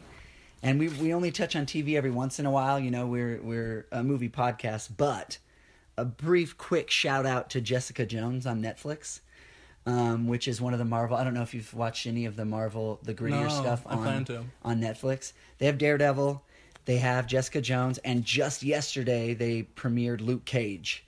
And 0.62 0.80
we 0.80 0.88
we 0.90 1.14
only 1.14 1.32
touch 1.32 1.56
on 1.56 1.66
TV 1.66 1.96
every 1.98 2.12
once 2.12 2.40
in 2.40 2.46
a 2.46 2.52
while. 2.52 2.80
You 2.80 2.92
know, 2.92 3.06
we're 3.08 3.40
we're 3.42 3.86
a 3.92 4.04
movie 4.04 4.30
podcast, 4.30 4.90
but 4.96 5.38
a 5.98 6.06
brief, 6.06 6.58
quick 6.58 6.90
shout 6.90 7.26
out 7.26 7.50
to 7.52 7.62
Jessica 7.62 8.06
Jones 8.06 8.46
on 8.46 8.62
Netflix, 8.62 9.20
um, 9.86 10.28
which 10.28 10.48
is 10.48 10.60
one 10.62 10.74
of 10.74 10.80
the 10.80 10.86
Marvel. 10.86 11.16
I 11.18 11.24
don't 11.24 11.34
know 11.34 11.42
if 11.44 11.54
you've 11.54 11.74
watched 11.74 12.08
any 12.08 12.26
of 12.26 12.36
the 12.36 12.46
Marvel, 12.46 13.00
the 13.04 13.14
grittier 13.14 13.44
No, 13.44 13.50
stuff 13.50 13.84
I 13.86 13.94
on 13.96 14.02
plan 14.04 14.26
to. 14.26 14.44
on 14.64 14.82
Netflix. 14.82 15.34
They 15.58 15.66
have 15.68 15.78
Daredevil, 15.78 16.44
they 16.86 16.98
have 16.98 17.28
Jessica 17.28 17.62
Jones, 17.62 17.98
and 18.00 18.24
just 18.26 18.64
yesterday 18.64 19.34
they 19.34 19.64
premiered 19.76 20.22
Luke 20.22 20.46
Cage. 20.46 21.06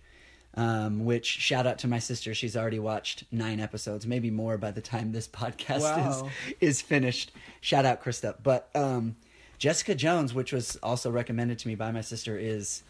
Um, 0.57 1.03
which 1.03 1.25
shout 1.25 1.67
out 1.67 1.79
to 1.79 1.87
my 1.89 1.99
sister. 1.99 2.33
She's 2.33 2.55
already 2.55 2.79
watched 2.79 3.25
nine 3.29 3.59
episodes, 3.59 4.07
maybe 4.07 4.31
more 4.31 4.57
by 4.57 4.71
the 4.71 4.79
time 4.79 5.11
this 5.11 5.27
podcast 5.27 5.81
Wow. 5.81 6.29
is 6.61 6.77
is 6.77 6.81
finished. 6.81 7.33
Shout 7.59 7.83
out 7.85 8.01
Krista. 8.01 8.35
But 8.41 8.69
um, 8.73 9.17
Jessica 9.59 9.95
Jones, 9.95 10.33
which 10.33 10.53
was 10.53 10.77
also 10.77 11.11
recommended 11.11 11.59
to 11.59 11.67
me 11.67 11.75
by 11.75 11.91
my 11.91 11.99
sister, 11.99 12.37
is 12.37 12.83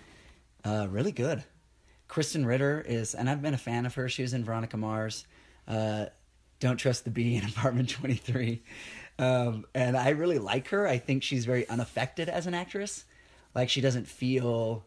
uh, 0.64 0.86
really 0.92 1.12
good. 1.12 1.44
Krysten 2.10 2.46
Ritter 2.46 2.84
is, 2.86 3.16
and 3.16 3.30
I've 3.30 3.42
been 3.42 3.54
a 3.54 3.58
fan 3.58 3.86
of 3.86 3.96
her. 3.96 4.08
She 4.10 4.22
was 4.22 4.34
in 4.34 4.44
Veronica 4.44 4.78
Mars. 4.78 5.26
Uh, 5.68 6.06
Don't 6.60 6.78
Trust 6.78 7.04
the 7.04 7.10
Bee 7.10 7.36
in 7.36 7.46
Apartment 7.46 7.90
23. 7.90 8.62
Um, 9.18 9.66
and 9.74 9.96
I 9.96 10.10
really 10.10 10.40
like 10.40 10.68
her. 10.70 10.88
I 10.88 10.98
think 10.98 11.24
she's 11.24 11.46
very 11.46 11.68
unaffected 11.70 12.30
as 12.30 12.48
an 12.48 12.54
actress. 12.54 13.06
Like 13.54 13.70
she 13.70 13.82
doesn't 13.82 14.08
feel. 14.08 14.86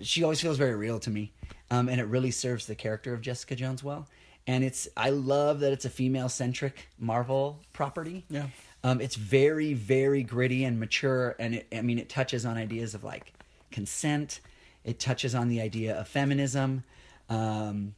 She 0.00 0.22
always 0.22 0.40
feels 0.40 0.56
very 0.56 0.74
real 0.74 0.98
to 1.00 1.10
me, 1.10 1.32
um, 1.70 1.88
and 1.88 2.00
it 2.00 2.04
really 2.04 2.30
serves 2.30 2.66
the 2.66 2.74
character 2.74 3.12
of 3.12 3.20
Jessica 3.20 3.54
Jones 3.54 3.84
well. 3.84 4.08
And 4.46 4.64
it's 4.64 4.88
I 4.96 5.10
love 5.10 5.60
that 5.60 5.72
it's 5.72 5.84
a 5.84 5.90
female 5.90 6.28
centric 6.28 6.88
Marvel 6.98 7.60
property. 7.72 8.24
Yeah. 8.28 8.46
Um, 8.84 9.00
it's 9.00 9.14
very, 9.14 9.74
very 9.74 10.24
gritty 10.24 10.64
and 10.64 10.80
mature, 10.80 11.36
and 11.38 11.56
it, 11.56 11.68
I 11.72 11.82
mean, 11.82 11.98
it 11.98 12.08
touches 12.08 12.44
on 12.44 12.56
ideas 12.56 12.94
of 12.94 13.04
like 13.04 13.32
consent. 13.70 14.40
It 14.84 14.98
touches 14.98 15.34
on 15.34 15.48
the 15.48 15.60
idea 15.60 15.98
of 15.98 16.08
feminism, 16.08 16.84
um, 17.28 17.94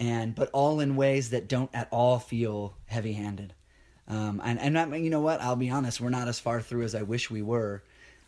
and 0.00 0.34
but 0.34 0.50
all 0.52 0.80
in 0.80 0.96
ways 0.96 1.30
that 1.30 1.48
don't 1.48 1.70
at 1.74 1.88
all 1.90 2.18
feel 2.18 2.74
heavy-handed. 2.86 3.54
Um, 4.08 4.40
and 4.44 4.58
and 4.60 5.04
you 5.04 5.10
know 5.10 5.20
what? 5.20 5.40
I'll 5.40 5.56
be 5.56 5.70
honest, 5.70 6.00
we're 6.00 6.10
not 6.10 6.28
as 6.28 6.38
far 6.40 6.60
through 6.60 6.82
as 6.82 6.94
I 6.94 7.02
wish 7.02 7.30
we 7.30 7.42
were, 7.42 7.82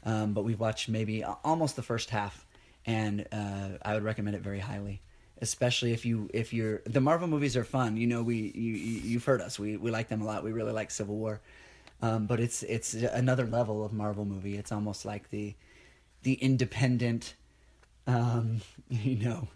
um, 0.04 0.32
but 0.32 0.44
we've 0.44 0.60
watched 0.60 0.88
maybe 0.88 1.24
almost 1.24 1.76
the 1.76 1.82
first 1.82 2.10
half, 2.10 2.46
and 2.86 3.26
uh, 3.32 3.70
I 3.82 3.94
would 3.94 4.04
recommend 4.04 4.36
it 4.36 4.42
very 4.42 4.60
highly. 4.60 5.00
Especially 5.42 5.92
if 5.92 6.06
you 6.06 6.30
if 6.32 6.54
you're 6.54 6.80
the 6.86 7.00
Marvel 7.00 7.28
movies 7.28 7.58
are 7.58 7.64
fun. 7.64 7.98
You 7.98 8.06
know 8.06 8.22
we 8.22 8.36
you- 8.54 9.00
you've 9.10 9.24
heard 9.26 9.42
us. 9.42 9.58
We 9.58 9.76
we 9.76 9.90
like 9.90 10.08
them 10.08 10.22
a 10.22 10.24
lot. 10.24 10.42
We 10.42 10.52
really 10.52 10.72
like 10.72 10.90
Civil 10.90 11.16
War, 11.16 11.42
um, 12.00 12.26
but 12.26 12.40
it's 12.40 12.62
it's 12.62 12.94
another 12.94 13.46
level 13.46 13.84
of 13.84 13.92
Marvel 13.92 14.24
movie. 14.24 14.56
It's 14.56 14.72
almost 14.72 15.04
like 15.04 15.28
the 15.28 15.54
the 16.22 16.34
independent, 16.34 17.34
um, 18.06 18.60
you 18.88 19.16
know. 19.16 19.48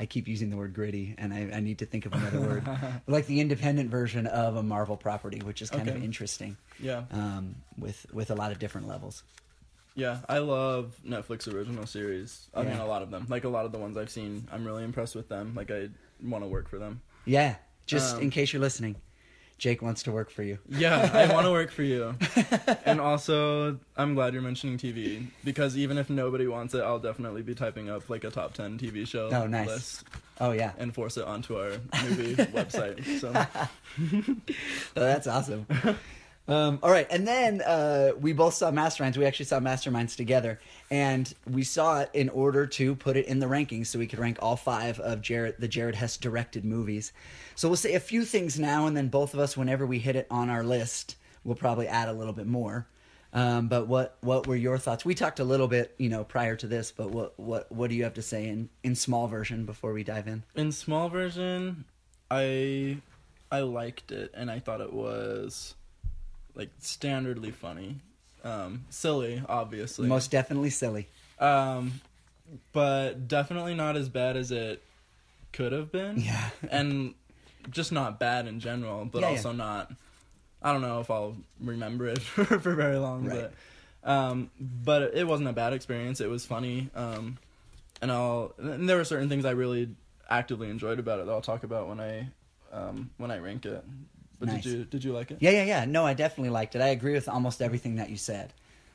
I 0.00 0.06
keep 0.06 0.28
using 0.28 0.48
the 0.48 0.56
word 0.56 0.74
gritty, 0.74 1.16
and 1.18 1.34
I, 1.34 1.50
I 1.56 1.58
need 1.58 1.78
to 1.80 1.84
think 1.84 2.06
of 2.06 2.12
another 2.12 2.38
word. 2.40 2.68
like 3.08 3.26
the 3.26 3.40
independent 3.40 3.90
version 3.90 4.28
of 4.28 4.54
a 4.54 4.62
Marvel 4.62 4.96
property, 4.96 5.40
which 5.40 5.60
is 5.60 5.70
kind 5.70 5.88
of 5.88 5.96
interesting, 6.04 6.56
Yeah. 6.78 7.02
um, 7.10 7.56
with 7.76 8.06
with 8.12 8.30
a 8.30 8.36
lot 8.36 8.52
of 8.52 8.60
different 8.60 8.86
levels. 8.86 9.24
Yeah, 9.96 10.18
I 10.28 10.38
love 10.38 10.96
Netflix 11.04 11.52
original 11.52 11.84
series. 11.84 12.46
I 12.54 12.62
mean, 12.62 12.76
a 12.76 12.86
lot 12.86 13.02
of 13.02 13.10
them. 13.10 13.26
Like 13.28 13.42
a 13.42 13.48
lot 13.48 13.64
of 13.64 13.72
the 13.72 13.78
ones 13.78 13.96
I've 13.96 14.08
seen, 14.10 14.46
I'm 14.52 14.64
really 14.64 14.84
impressed 14.84 15.16
with 15.16 15.28
them. 15.28 15.54
Like 15.56 15.72
I 15.72 15.88
want 16.22 16.44
to 16.44 16.48
work 16.48 16.68
for 16.68 16.78
them. 16.78 17.00
Yeah, 17.24 17.56
just 17.86 18.14
Um, 18.14 18.22
in 18.22 18.30
case 18.30 18.52
you're 18.52 18.62
listening, 18.62 18.94
Jake 19.58 19.82
wants 19.82 20.04
to 20.04 20.12
work 20.12 20.30
for 20.30 20.42
you. 20.44 20.58
Yeah, 20.68 21.10
I 21.12 21.32
want 21.32 21.44
to 21.46 21.50
work 21.60 21.70
for 21.72 21.82
you. 21.82 22.14
And 22.86 23.00
also, 23.00 23.78
I'm 23.96 24.14
glad 24.14 24.32
you're 24.32 24.42
mentioning 24.42 24.78
TV 24.78 25.26
because 25.44 25.76
even 25.76 25.98
if 25.98 26.08
nobody 26.08 26.46
wants 26.46 26.74
it, 26.74 26.80
I'll 26.80 27.00
definitely 27.00 27.42
be 27.42 27.54
typing 27.56 27.90
up 27.90 28.08
like 28.08 28.22
a 28.24 28.30
top 28.30 28.54
10 28.54 28.78
TV 28.78 29.06
show 29.06 29.30
Oh, 29.32 29.46
nice. 29.46 29.66
list 29.68 30.04
Oh 30.40 30.52
yeah, 30.52 30.72
and 30.78 30.94
force 30.94 31.16
it 31.16 31.24
onto 31.24 31.58
our 31.58 31.70
movie 32.04 32.36
website. 32.54 33.04
So, 33.20 33.32
Oh, 34.00 34.30
that's 34.94 35.26
awesome. 35.26 35.66
Um, 36.48 36.78
all 36.82 36.90
right, 36.90 37.06
and 37.10 37.28
then 37.28 37.60
uh, 37.60 38.12
we 38.18 38.32
both 38.32 38.54
saw 38.54 38.70
Masterminds. 38.70 39.18
We 39.18 39.26
actually 39.26 39.44
saw 39.44 39.60
Masterminds 39.60 40.16
together, 40.16 40.58
and 40.90 41.32
we 41.46 41.62
saw 41.62 42.00
it 42.00 42.10
in 42.14 42.30
order 42.30 42.66
to 42.66 42.94
put 42.96 43.18
it 43.18 43.26
in 43.26 43.38
the 43.38 43.46
rankings, 43.46 43.88
so 43.88 43.98
we 43.98 44.06
could 44.06 44.18
rank 44.18 44.38
all 44.40 44.56
five 44.56 44.98
of 44.98 45.20
Jared, 45.20 45.56
the 45.58 45.68
Jared 45.68 45.94
Hess 45.94 46.16
directed 46.16 46.64
movies. 46.64 47.12
So 47.54 47.68
we'll 47.68 47.76
say 47.76 47.94
a 47.94 48.00
few 48.00 48.24
things 48.24 48.58
now, 48.58 48.86
and 48.86 48.96
then 48.96 49.08
both 49.08 49.34
of 49.34 49.40
us, 49.40 49.58
whenever 49.58 49.86
we 49.86 49.98
hit 49.98 50.16
it 50.16 50.26
on 50.30 50.48
our 50.48 50.64
list, 50.64 51.16
we'll 51.44 51.54
probably 51.54 51.86
add 51.86 52.08
a 52.08 52.14
little 52.14 52.32
bit 52.32 52.46
more. 52.46 52.86
Um, 53.34 53.68
but 53.68 53.86
what 53.86 54.16
what 54.22 54.46
were 54.46 54.56
your 54.56 54.78
thoughts? 54.78 55.04
We 55.04 55.14
talked 55.14 55.38
a 55.38 55.44
little 55.44 55.68
bit, 55.68 55.94
you 55.98 56.08
know, 56.08 56.24
prior 56.24 56.56
to 56.56 56.66
this, 56.66 56.90
but 56.90 57.10
what 57.10 57.38
what 57.38 57.70
what 57.70 57.90
do 57.90 57.96
you 57.96 58.04
have 58.04 58.14
to 58.14 58.22
say 58.22 58.46
in 58.46 58.70
in 58.82 58.94
small 58.94 59.26
version 59.26 59.66
before 59.66 59.92
we 59.92 60.02
dive 60.02 60.26
in? 60.26 60.44
in 60.54 60.72
small 60.72 61.10
version, 61.10 61.84
I 62.30 62.96
I 63.52 63.60
liked 63.60 64.12
it 64.12 64.30
and 64.32 64.50
I 64.50 64.60
thought 64.60 64.80
it 64.80 64.94
was 64.94 65.74
like 66.58 66.68
standardly 66.80 67.52
funny. 67.54 67.96
Um, 68.44 68.84
silly, 68.90 69.42
obviously. 69.48 70.08
Most 70.08 70.30
definitely 70.30 70.70
silly. 70.70 71.08
um, 71.38 72.00
but 72.72 73.28
definitely 73.28 73.74
not 73.74 73.96
as 73.96 74.08
bad 74.08 74.36
as 74.36 74.50
it 74.50 74.82
could 75.52 75.72
have 75.72 75.90
been. 75.92 76.18
Yeah. 76.18 76.48
and 76.70 77.14
just 77.70 77.92
not 77.92 78.18
bad 78.18 78.46
in 78.46 78.60
general, 78.60 79.04
but 79.04 79.20
Yeah, 79.20 79.28
yeah. 79.30 79.36
also 79.36 79.52
not. 79.52 79.92
I 80.62 80.72
don't 80.72 80.82
know 80.82 81.00
if 81.00 81.10
I'll 81.10 81.36
remember 81.60 82.08
it 82.08 82.20
for, 82.22 82.44
for 82.44 82.74
very 82.74 82.96
long, 82.98 83.26
Right. 83.26 83.50
but 84.02 84.10
um, 84.10 84.50
but 84.60 85.14
it 85.14 85.26
wasn't 85.26 85.48
a 85.48 85.52
bad 85.52 85.72
experience. 85.72 86.20
It 86.20 86.28
was 86.30 86.46
funny, 86.46 86.88
um, 86.94 87.36
and 88.00 88.10
I'll 88.10 88.54
and 88.58 88.88
there 88.88 88.96
were 88.96 89.04
certain 89.04 89.28
things 89.28 89.44
I 89.44 89.50
really 89.50 89.90
actively 90.30 90.70
enjoyed 90.70 90.98
about 90.98 91.20
it 91.20 91.26
that 91.26 91.32
I'll 91.32 91.40
talk 91.42 91.62
about 91.64 91.88
when 91.88 92.00
I 92.00 92.28
um, 92.72 93.10
when 93.18 93.30
I 93.30 93.38
rank 93.38 93.66
it. 93.66 93.84
But 94.38 94.48
Nice. 94.48 94.62
did 94.62 94.72
you 94.72 94.84
did 94.84 95.04
you 95.04 95.12
like 95.12 95.30
it? 95.30 95.38
Yeah, 95.40 95.50
yeah, 95.50 95.64
yeah. 95.64 95.84
No, 95.84 96.06
I 96.06 96.14
definitely 96.14 96.50
liked 96.50 96.74
it. 96.76 96.80
I 96.82 96.88
agree 96.88 97.12
with 97.12 97.28
almost 97.28 97.60
everything 97.60 97.96
that 97.96 98.08
you 98.10 98.16
said. 98.16 98.52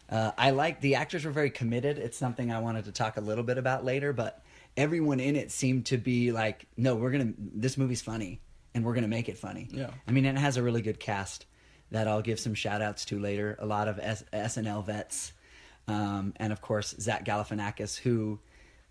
Uh, 0.10 0.32
I 0.38 0.52
like 0.52 0.80
the 0.82 0.96
actors 0.96 1.26
were 1.26 1.32
very 1.32 1.50
committed. 1.50 1.98
It's 1.98 2.18
something 2.18 2.52
I 2.52 2.60
wanted 2.60 2.86
to 2.86 2.92
talk 2.92 3.18
a 3.18 3.22
little 3.22 3.44
bit 3.44 3.58
about 3.58 3.84
later, 3.84 4.14
but 4.14 4.42
everyone 4.78 5.20
in 5.20 5.36
it 5.36 5.52
seemed 5.52 5.86
to 5.88 5.98
be 5.98 6.32
like, 6.32 6.66
"No, 6.78 6.96
we're 6.96 7.12
gonna. 7.12 7.34
This 7.38 7.78
movie's 7.78 8.02
funny, 8.02 8.40
and 8.74 8.86
we're 8.86 8.94
gonna 8.94 9.08
make 9.08 9.28
it 9.28 9.38
funny." 9.38 9.68
Yeah. 9.72 9.90
I 10.08 10.12
mean, 10.12 10.26
it 10.26 10.38
has 10.38 10.56
a 10.58 10.64
really 10.64 10.82
good 10.82 11.00
cast 11.00 11.46
that 11.92 12.08
I'll 12.08 12.22
give 12.22 12.40
some 12.40 12.54
shout 12.54 12.82
outs 12.82 13.06
to 13.06 13.20
later. 13.20 13.56
A 13.60 13.66
lot 13.66 13.88
of 13.88 14.00
S- 14.00 14.24
SNL 14.34 14.84
vets, 14.86 15.34
um, 15.88 16.34
and 16.38 16.54
of 16.54 16.62
course 16.62 16.96
Zach 17.00 17.26
Galifianakis, 17.26 17.98
who, 18.00 18.40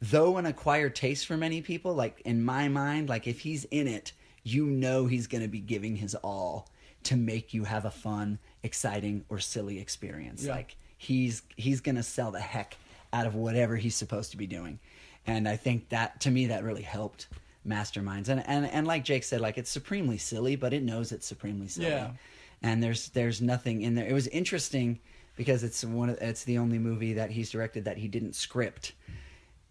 though 0.00 0.36
an 0.36 0.46
acquired 0.46 0.94
taste 0.94 1.26
for 1.26 1.36
many 1.36 1.62
people, 1.62 1.94
like 1.94 2.20
in 2.24 2.44
my 2.44 2.68
mind, 2.68 3.08
like 3.08 3.26
if 3.26 3.40
he's 3.40 3.64
in 3.66 3.86
it, 3.88 4.12
you 4.42 4.66
know 4.66 5.06
he's 5.06 5.26
going 5.26 5.42
to 5.42 5.48
be 5.48 5.60
giving 5.60 5.96
his 5.96 6.14
all 6.16 6.68
to 7.04 7.16
make 7.16 7.52
you 7.52 7.64
have 7.64 7.84
a 7.84 7.90
fun, 7.90 8.38
exciting, 8.62 9.24
or 9.28 9.38
silly 9.38 9.78
experience. 9.80 10.44
Yeah. 10.44 10.54
Like 10.54 10.76
he's 10.98 11.42
he's 11.56 11.80
going 11.80 11.96
to 11.96 12.02
sell 12.02 12.30
the 12.30 12.40
heck 12.40 12.76
out 13.12 13.26
of 13.26 13.34
whatever 13.34 13.76
he's 13.76 13.94
supposed 13.94 14.30
to 14.30 14.36
be 14.36 14.46
doing, 14.46 14.78
and 15.26 15.48
I 15.48 15.56
think 15.56 15.88
that 15.90 16.20
to 16.20 16.30
me 16.30 16.46
that 16.46 16.64
really 16.64 16.82
helped 16.82 17.28
masterminds 17.66 18.28
and 18.28 18.42
and 18.48 18.66
and 18.66 18.86
like 18.88 19.04
Jake 19.04 19.22
said 19.22 19.40
like 19.40 19.56
it's 19.56 19.70
supremely 19.70 20.18
silly 20.18 20.56
but 20.56 20.72
it 20.72 20.82
knows 20.82 21.12
it's 21.12 21.24
supremely 21.26 21.68
silly 21.68 21.86
Yeah. 21.90 22.10
and 22.60 22.82
there's 22.82 23.10
there's 23.10 23.40
nothing 23.40 23.82
in 23.82 23.94
there 23.94 24.04
it 24.04 24.12
was 24.12 24.26
interesting 24.26 24.98
because 25.36 25.62
it's 25.62 25.84
one 25.84 26.10
of, 26.10 26.18
it's 26.20 26.42
the 26.42 26.58
only 26.58 26.80
movie 26.80 27.12
that 27.12 27.30
he's 27.30 27.50
directed 27.52 27.84
that 27.84 27.98
he 27.98 28.08
didn't 28.08 28.34
script 28.34 28.94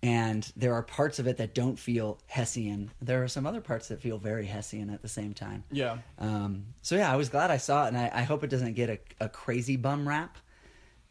and 0.04 0.52
there 0.56 0.74
are 0.74 0.82
parts 0.82 1.20
of 1.20 1.28
it 1.28 1.38
that 1.38 1.54
don't 1.54 1.78
feel 1.78 2.18
hessian 2.28 2.90
there 3.02 3.24
are 3.24 3.28
some 3.28 3.46
other 3.46 3.62
parts 3.62 3.88
that 3.90 4.02
feel 4.02 4.18
very 4.18 4.46
hessian 4.46 4.90
at 4.90 5.02
the 5.02 5.08
same 5.08 5.34
time 5.34 5.64
Yeah. 5.72 5.98
um, 6.20 6.66
so 6.82 6.96
yeah 6.96 7.12
i 7.12 7.16
was 7.16 7.30
glad 7.30 7.52
i 7.52 7.58
saw 7.58 7.86
it 7.86 7.90
and 7.90 7.98
i, 7.98 8.10
I 8.14 8.22
hope 8.24 8.44
it 8.44 8.50
doesn't 8.50 8.74
get 8.74 8.90
a, 8.90 9.00
a 9.20 9.30
crazy 9.30 9.76
bum 9.78 10.08
rap 10.08 10.38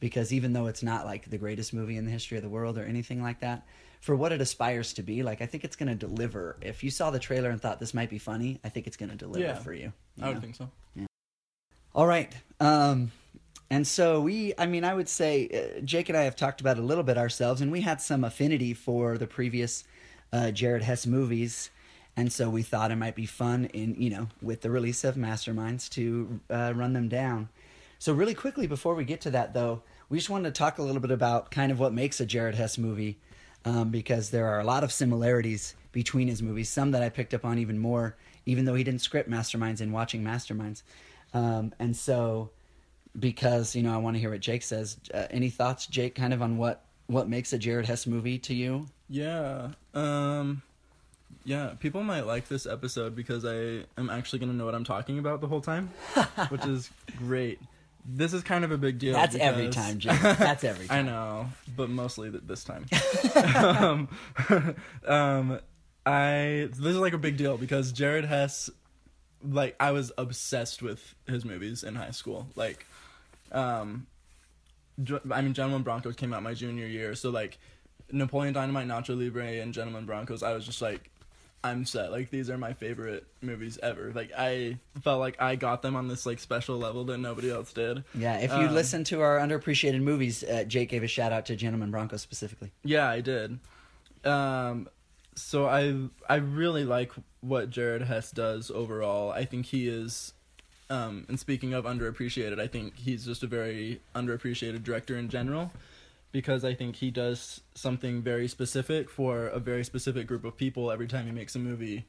because 0.01 0.33
even 0.33 0.53
though 0.53 0.67
it's 0.67 0.83
not 0.83 1.05
like 1.05 1.29
the 1.31 1.39
greatest 1.39 1.73
movie 1.75 1.97
in 1.97 2.05
the 2.05 2.11
history 2.11 2.37
of 2.37 2.43
the 2.43 2.49
world 2.49 2.79
or 2.79 2.85
anything 2.85 3.23
like 3.23 3.41
that 3.41 3.67
for 4.01 4.17
what 4.17 4.33
it 4.33 4.41
aspires 4.41 4.93
to 4.95 5.03
be 5.03 5.23
like 5.23 5.41
i 5.43 5.47
think 5.47 5.63
it's 5.63 5.77
going 5.77 5.89
to 5.89 5.95
deliver 5.95 6.57
if 6.63 6.83
you 6.83 6.91
saw 6.91 7.11
the 7.11 7.19
trailer 7.19 7.51
and 7.51 7.61
thought 7.61 7.79
this 7.79 7.95
might 7.95 8.11
be 8.11 8.19
funny 8.19 8.59
i 8.65 8.69
think 8.69 8.87
it's 8.87 8.97
going 8.97 9.11
to 9.11 9.17
deliver 9.17 9.45
Yeah. 9.45 9.55
for 9.55 9.73
you, 9.75 9.93
you 10.17 10.25
I 10.25 10.31
would 10.31 10.41
think 10.41 10.57
so. 10.57 10.69
Yeah. 10.97 11.07
all 11.95 12.07
right. 12.07 12.33
Um, 12.59 13.13
and 13.71 13.87
so 13.87 14.21
we, 14.21 14.53
I 14.59 14.67
mean, 14.67 14.85
I 14.85 14.95
would 14.95 15.09
say 15.09 15.49
uh, 15.79 15.81
Jake 15.83 16.09
and 16.09 16.19
I 16.19 16.23
have 16.23 16.35
talked 16.35 16.61
about 16.61 16.79
a 16.79 16.83
little 16.83 17.05
bit 17.05 17.17
ourselves, 17.17 17.61
and 17.61 17.71
we 17.71 17.83
had 17.83 18.01
some 18.01 18.25
affinity 18.25 18.75
for 18.75 19.17
the 19.17 19.29
previous 19.29 19.85
uh, 20.33 20.51
Jared 20.51 20.83
Hess 20.83 21.07
movies. 21.07 21.71
And 22.17 22.33
so 22.33 22.51
we 22.51 22.63
thought 22.63 22.91
it 22.91 22.97
might 22.97 23.15
be 23.15 23.27
fun 23.27 23.67
in, 23.67 23.95
you 23.97 24.11
know, 24.11 24.29
with 24.43 24.63
the 24.63 24.71
release 24.71 25.05
of 25.05 25.15
Masterminds 25.15 25.89
to 25.91 26.41
uh, 26.51 26.73
run 26.75 26.93
them 26.93 27.09
down. 27.09 27.49
So, 28.01 28.13
really 28.13 28.35
quickly, 28.35 28.67
before 28.67 28.95
we 28.95 29.05
get 29.05 29.21
to 29.23 29.31
that, 29.31 29.55
though, 29.55 29.83
we 30.09 30.19
just 30.19 30.31
wanted 30.31 30.53
to 30.53 30.59
talk 30.59 30.79
a 30.79 30.83
little 30.83 31.01
bit 31.01 31.11
about 31.11 31.51
kind 31.51 31.71
of 31.71 31.79
what 31.79 31.93
makes 31.93 32.19
a 32.21 32.27
Jared 32.27 32.57
Hess 32.57 32.79
movie, 32.79 33.19
um, 33.65 33.91
because 33.91 34.31
there 34.31 34.49
are 34.49 34.59
a 34.59 34.65
lot 34.65 34.83
of 34.83 34.93
similarities 34.93 35.75
between 35.93 36.27
his 36.27 36.43
movies, 36.43 36.69
some 36.69 36.91
that 36.93 37.03
I 37.03 37.09
picked 37.11 37.35
up 37.35 37.45
on 37.45 37.59
even 37.59 37.79
more, 37.79 38.17
even 38.47 38.65
though 38.65 38.75
he 38.75 38.85
didn't 38.85 39.03
script 39.03 39.31
Masterminds 39.31 39.81
in 39.81 39.93
watching 39.93 40.25
Masterminds. 40.25 40.83
Um, 41.35 41.73
and 41.79 41.95
so, 41.95 42.51
because, 43.19 43.75
you 43.75 43.83
know, 43.83 43.93
I 43.93 43.99
want 43.99 44.17
to 44.17 44.21
hear 44.21 44.31
what 44.31 44.41
Jake 44.41 44.63
says, 44.63 44.97
uh, 45.13 45.27
any 45.31 45.51
thoughts, 45.51 45.87
Jake, 45.87 46.15
kind 46.15 46.33
of 46.33 46.43
on 46.43 46.59
what, 46.59 46.85
what 47.07 47.29
makes 47.29 47.53
a 47.53 47.59
Jared 47.59 47.87
Hess 47.87 48.07
movie 48.07 48.39
to 48.39 48.55
you? 48.55 48.87
Yeah. 49.09 49.71
Um 49.95 50.63
yeah, 51.45 51.73
people 51.81 52.03
might 52.03 52.27
like 52.27 52.49
this 52.49 52.67
episode 52.67 53.17
because 53.17 53.45
I 53.45 53.85
am 53.99 54.11
actually 54.11 54.41
going 54.41 54.53
to 54.53 54.57
know 54.57 54.67
what 54.67 54.75
I'm 54.75 54.85
talking 54.85 55.19
about 55.19 55.41
the 55.41 55.47
whole 55.47 55.61
time, 55.61 55.89
which 56.49 56.65
is 56.67 56.91
great. 57.17 57.59
This 58.05 58.33
is 58.33 58.43
kind 58.43 58.65
of 58.65 58.73
a 58.73 58.79
big 58.79 58.99
deal. 58.99 59.13
That's 59.15 59.37
every 59.37 59.69
time, 59.69 59.99
Jake. 59.99 60.21
That's 60.21 60.65
every 60.65 60.87
time. 60.89 60.99
I 60.99 61.03
know, 61.03 61.47
but 61.77 61.91
mostly 61.91 62.31
th- 62.31 62.43
this 62.47 62.65
time. 62.65 62.87
um, 63.57 64.09
um, 65.07 65.61
I 66.07 66.69
this 66.71 66.79
is 66.79 66.97
like 66.97 67.13
a 67.13 67.19
big 67.19 67.37
deal 67.37 67.57
because 67.57 67.93
Jared 67.93 68.25
Hess, 68.25 68.71
like 69.47 69.77
I 69.79 69.93
was 69.93 70.13
obsessed 70.19 70.83
with 70.83 71.15
his 71.27 71.45
movies 71.45 71.83
in 71.85 71.95
high 71.95 72.11
school. 72.11 72.49
Like, 72.55 72.87
um, 73.53 74.07
I 75.31 75.41
mean, 75.41 75.55
Gentlemen 75.55 75.83
Broncos 75.83 76.15
came 76.17 76.33
out 76.33 76.43
my 76.43 76.55
junior 76.55 76.87
year, 76.87 77.15
so 77.15 77.31
like 77.31 77.59
Napoleon 78.13 78.55
Dynamite, 78.55 78.87
Nacho 78.87 79.17
Libre, 79.19 79.61
and 79.61 79.73
Gentlemen 79.73 80.05
Broncos, 80.07 80.43
I 80.43 80.53
was 80.53 80.67
just 80.67 80.83
like, 80.83 81.11
I'm 81.63 81.85
set. 81.85 82.11
Like 82.11 82.31
these 82.31 82.49
are 82.49 82.57
my 82.57 82.73
favorite 82.73 83.27
movies 83.43 83.79
ever. 83.83 84.13
Like 84.15 84.31
I 84.37 84.79
felt 85.03 85.21
like 85.21 85.41
I 85.43 85.57
got 85.57 85.83
them 85.83 85.95
on 85.95 86.09
this 86.09 86.25
like 86.25 86.39
special 86.39 86.79
level 86.79 87.05
that 87.05 87.19
nobody 87.19 87.51
else 87.51 87.73
did. 87.73 88.03
Yeah, 88.15 88.39
if 88.39 88.51
you 88.51 88.67
Um, 88.69 88.75
listen 88.75 89.05
to 89.05 89.21
our 89.21 89.39
underappreciated 89.39 90.01
movies, 90.01 90.43
uh, 90.43 90.65
Jake 90.65 90.89
gave 90.89 91.03
a 91.03 91.07
shout 91.07 91.33
out 91.33 91.45
to 91.47 91.57
Gentlemen 91.57 91.91
Broncos 91.91 92.23
specifically. 92.23 92.73
Yeah, 92.83 93.09
I 93.09 93.21
did. 93.21 93.59
Um, 94.25 94.89
so 95.35 95.67
I 95.67 95.95
I 96.29 96.37
really 96.37 96.85
like 96.85 97.13
what 97.41 97.69
Jared 97.71 98.03
Hess 98.03 98.31
does 98.31 98.71
overall. 98.71 99.31
I 99.31 99.45
think 99.45 99.67
he 99.67 99.87
is, 99.87 100.33
um, 100.91 101.25
and 101.29 101.41
speaking 101.41 101.73
of 101.73 101.85
underappreciated, 101.85 102.61
I 102.61 102.67
think 102.67 102.99
he's 102.99 103.25
just 103.25 103.43
a 103.43 103.47
very 103.47 104.01
underappreciated 104.15 104.83
director 104.83 105.17
in 105.17 105.29
general, 105.29 105.73
because 106.33 106.65
I 106.65 106.75
think 106.75 106.97
he 106.97 107.11
does 107.11 107.61
something 107.75 108.21
very 108.21 108.49
specific 108.49 109.09
for 109.09 109.47
a 109.47 109.59
very 109.59 109.85
specific 109.85 110.27
group 110.27 110.45
of 110.45 110.57
people 110.57 110.91
every 110.91 111.07
time 111.07 111.27
he 111.27 111.33
makes 111.33 111.57
a 111.57 111.59
movie, 111.59 112.05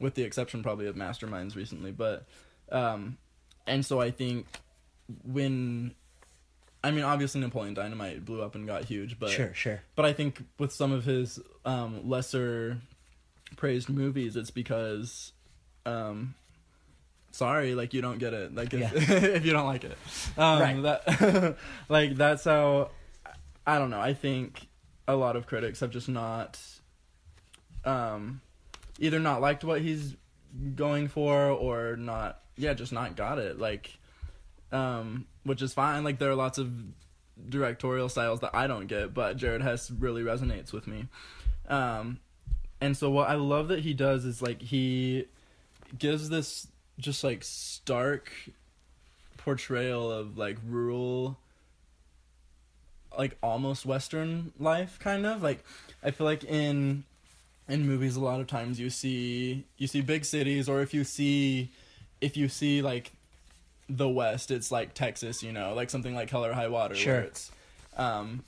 with 0.00 0.14
the 0.14 0.22
exception 0.22 0.62
probably 0.62 0.86
of 0.86 0.96
Masterminds 0.96 1.54
recently. 1.54 1.92
But, 1.92 2.24
um, 2.72 3.18
and 3.66 3.84
so 3.84 4.00
I 4.00 4.10
think 4.10 4.46
when 5.24 5.94
I 6.82 6.92
mean, 6.92 7.04
obviously 7.04 7.40
Napoleon 7.40 7.74
Dynamite 7.74 8.24
blew 8.24 8.42
up 8.42 8.54
and 8.54 8.66
got 8.66 8.84
huge, 8.84 9.18
but 9.18 9.30
Sure, 9.30 9.52
sure. 9.54 9.82
But 9.96 10.04
I 10.04 10.12
think 10.12 10.44
with 10.58 10.72
some 10.72 10.92
of 10.92 11.04
his 11.04 11.40
um, 11.64 12.08
lesser 12.08 12.78
praised 13.56 13.88
movies, 13.88 14.36
it's 14.36 14.52
because, 14.52 15.32
um, 15.84 16.34
sorry, 17.36 17.74
like 17.74 17.94
you 17.94 18.00
don't 18.02 18.18
get 18.18 18.34
it. 18.34 18.54
Like 18.54 18.72
if, 18.74 18.80
Yeah. 18.80 18.90
if 18.94 19.44
you 19.44 19.52
don't 19.52 19.66
like 19.66 19.84
it, 19.84 19.96
um, 20.36 20.60
Right. 20.60 20.82
That, 20.82 21.56
like 21.88 22.16
that's 22.16 22.44
how. 22.44 22.90
I 23.66 23.78
don't 23.78 23.90
know. 23.90 24.00
I 24.00 24.14
think 24.14 24.68
a 25.08 25.16
lot 25.16 25.34
of 25.34 25.46
critics 25.46 25.80
have 25.80 25.90
just 25.90 26.08
not, 26.08 26.58
um, 27.84 28.40
either 29.00 29.18
not 29.18 29.40
liked 29.40 29.64
what 29.64 29.80
he's 29.80 30.14
going 30.74 31.08
for 31.08 31.50
or 31.50 31.96
not. 31.96 32.40
Yeah, 32.56 32.74
just 32.74 32.92
not 32.92 33.16
got 33.16 33.38
it. 33.38 33.58
Like, 33.58 33.90
um, 34.72 35.26
which 35.42 35.62
is 35.62 35.74
fine. 35.74 36.04
Like 36.04 36.18
there 36.18 36.30
are 36.30 36.36
lots 36.36 36.58
of 36.58 36.72
directorial 37.48 38.08
styles 38.08 38.40
that 38.40 38.54
I 38.54 38.66
don't 38.66 38.86
get, 38.86 39.12
but 39.12 39.36
Jared 39.36 39.62
Hess 39.62 39.90
really 39.90 40.22
resonates 40.22 40.72
with 40.72 40.86
me. 40.86 41.06
Um, 41.68 42.20
and 42.80 42.96
so 42.96 43.10
what 43.10 43.28
I 43.28 43.34
love 43.34 43.68
that 43.68 43.80
he 43.80 43.94
does 43.94 44.24
is 44.24 44.40
like 44.40 44.62
he 44.62 45.26
gives 45.98 46.28
this 46.28 46.68
just 46.98 47.22
like 47.24 47.42
stark 47.42 48.32
portrayal 49.38 50.10
of 50.10 50.36
like 50.38 50.56
rural 50.66 51.36
like 53.16 53.36
almost 53.42 53.86
western 53.86 54.52
life 54.58 54.98
kind 54.98 55.24
of 55.24 55.42
like 55.42 55.64
i 56.02 56.10
feel 56.10 56.26
like 56.26 56.44
in 56.44 57.04
in 57.68 57.86
movies 57.86 58.16
a 58.16 58.20
lot 58.20 58.40
of 58.40 58.46
times 58.46 58.78
you 58.78 58.90
see 58.90 59.64
you 59.78 59.86
see 59.86 60.00
big 60.00 60.24
cities 60.24 60.68
or 60.68 60.80
if 60.80 60.92
you 60.92 61.04
see 61.04 61.70
if 62.20 62.36
you 62.36 62.48
see 62.48 62.82
like 62.82 63.12
the 63.88 64.08
west 64.08 64.50
it's 64.50 64.70
like 64.72 64.92
texas 64.94 65.42
you 65.42 65.52
know 65.52 65.72
like 65.74 65.88
something 65.90 66.14
like 66.14 66.28
Hell 66.28 66.44
or 66.44 66.52
High 66.52 66.68
Water 66.68 66.94
Sure. 66.94 67.14
where 67.14 67.22
it's 67.22 67.50
um 67.96 68.42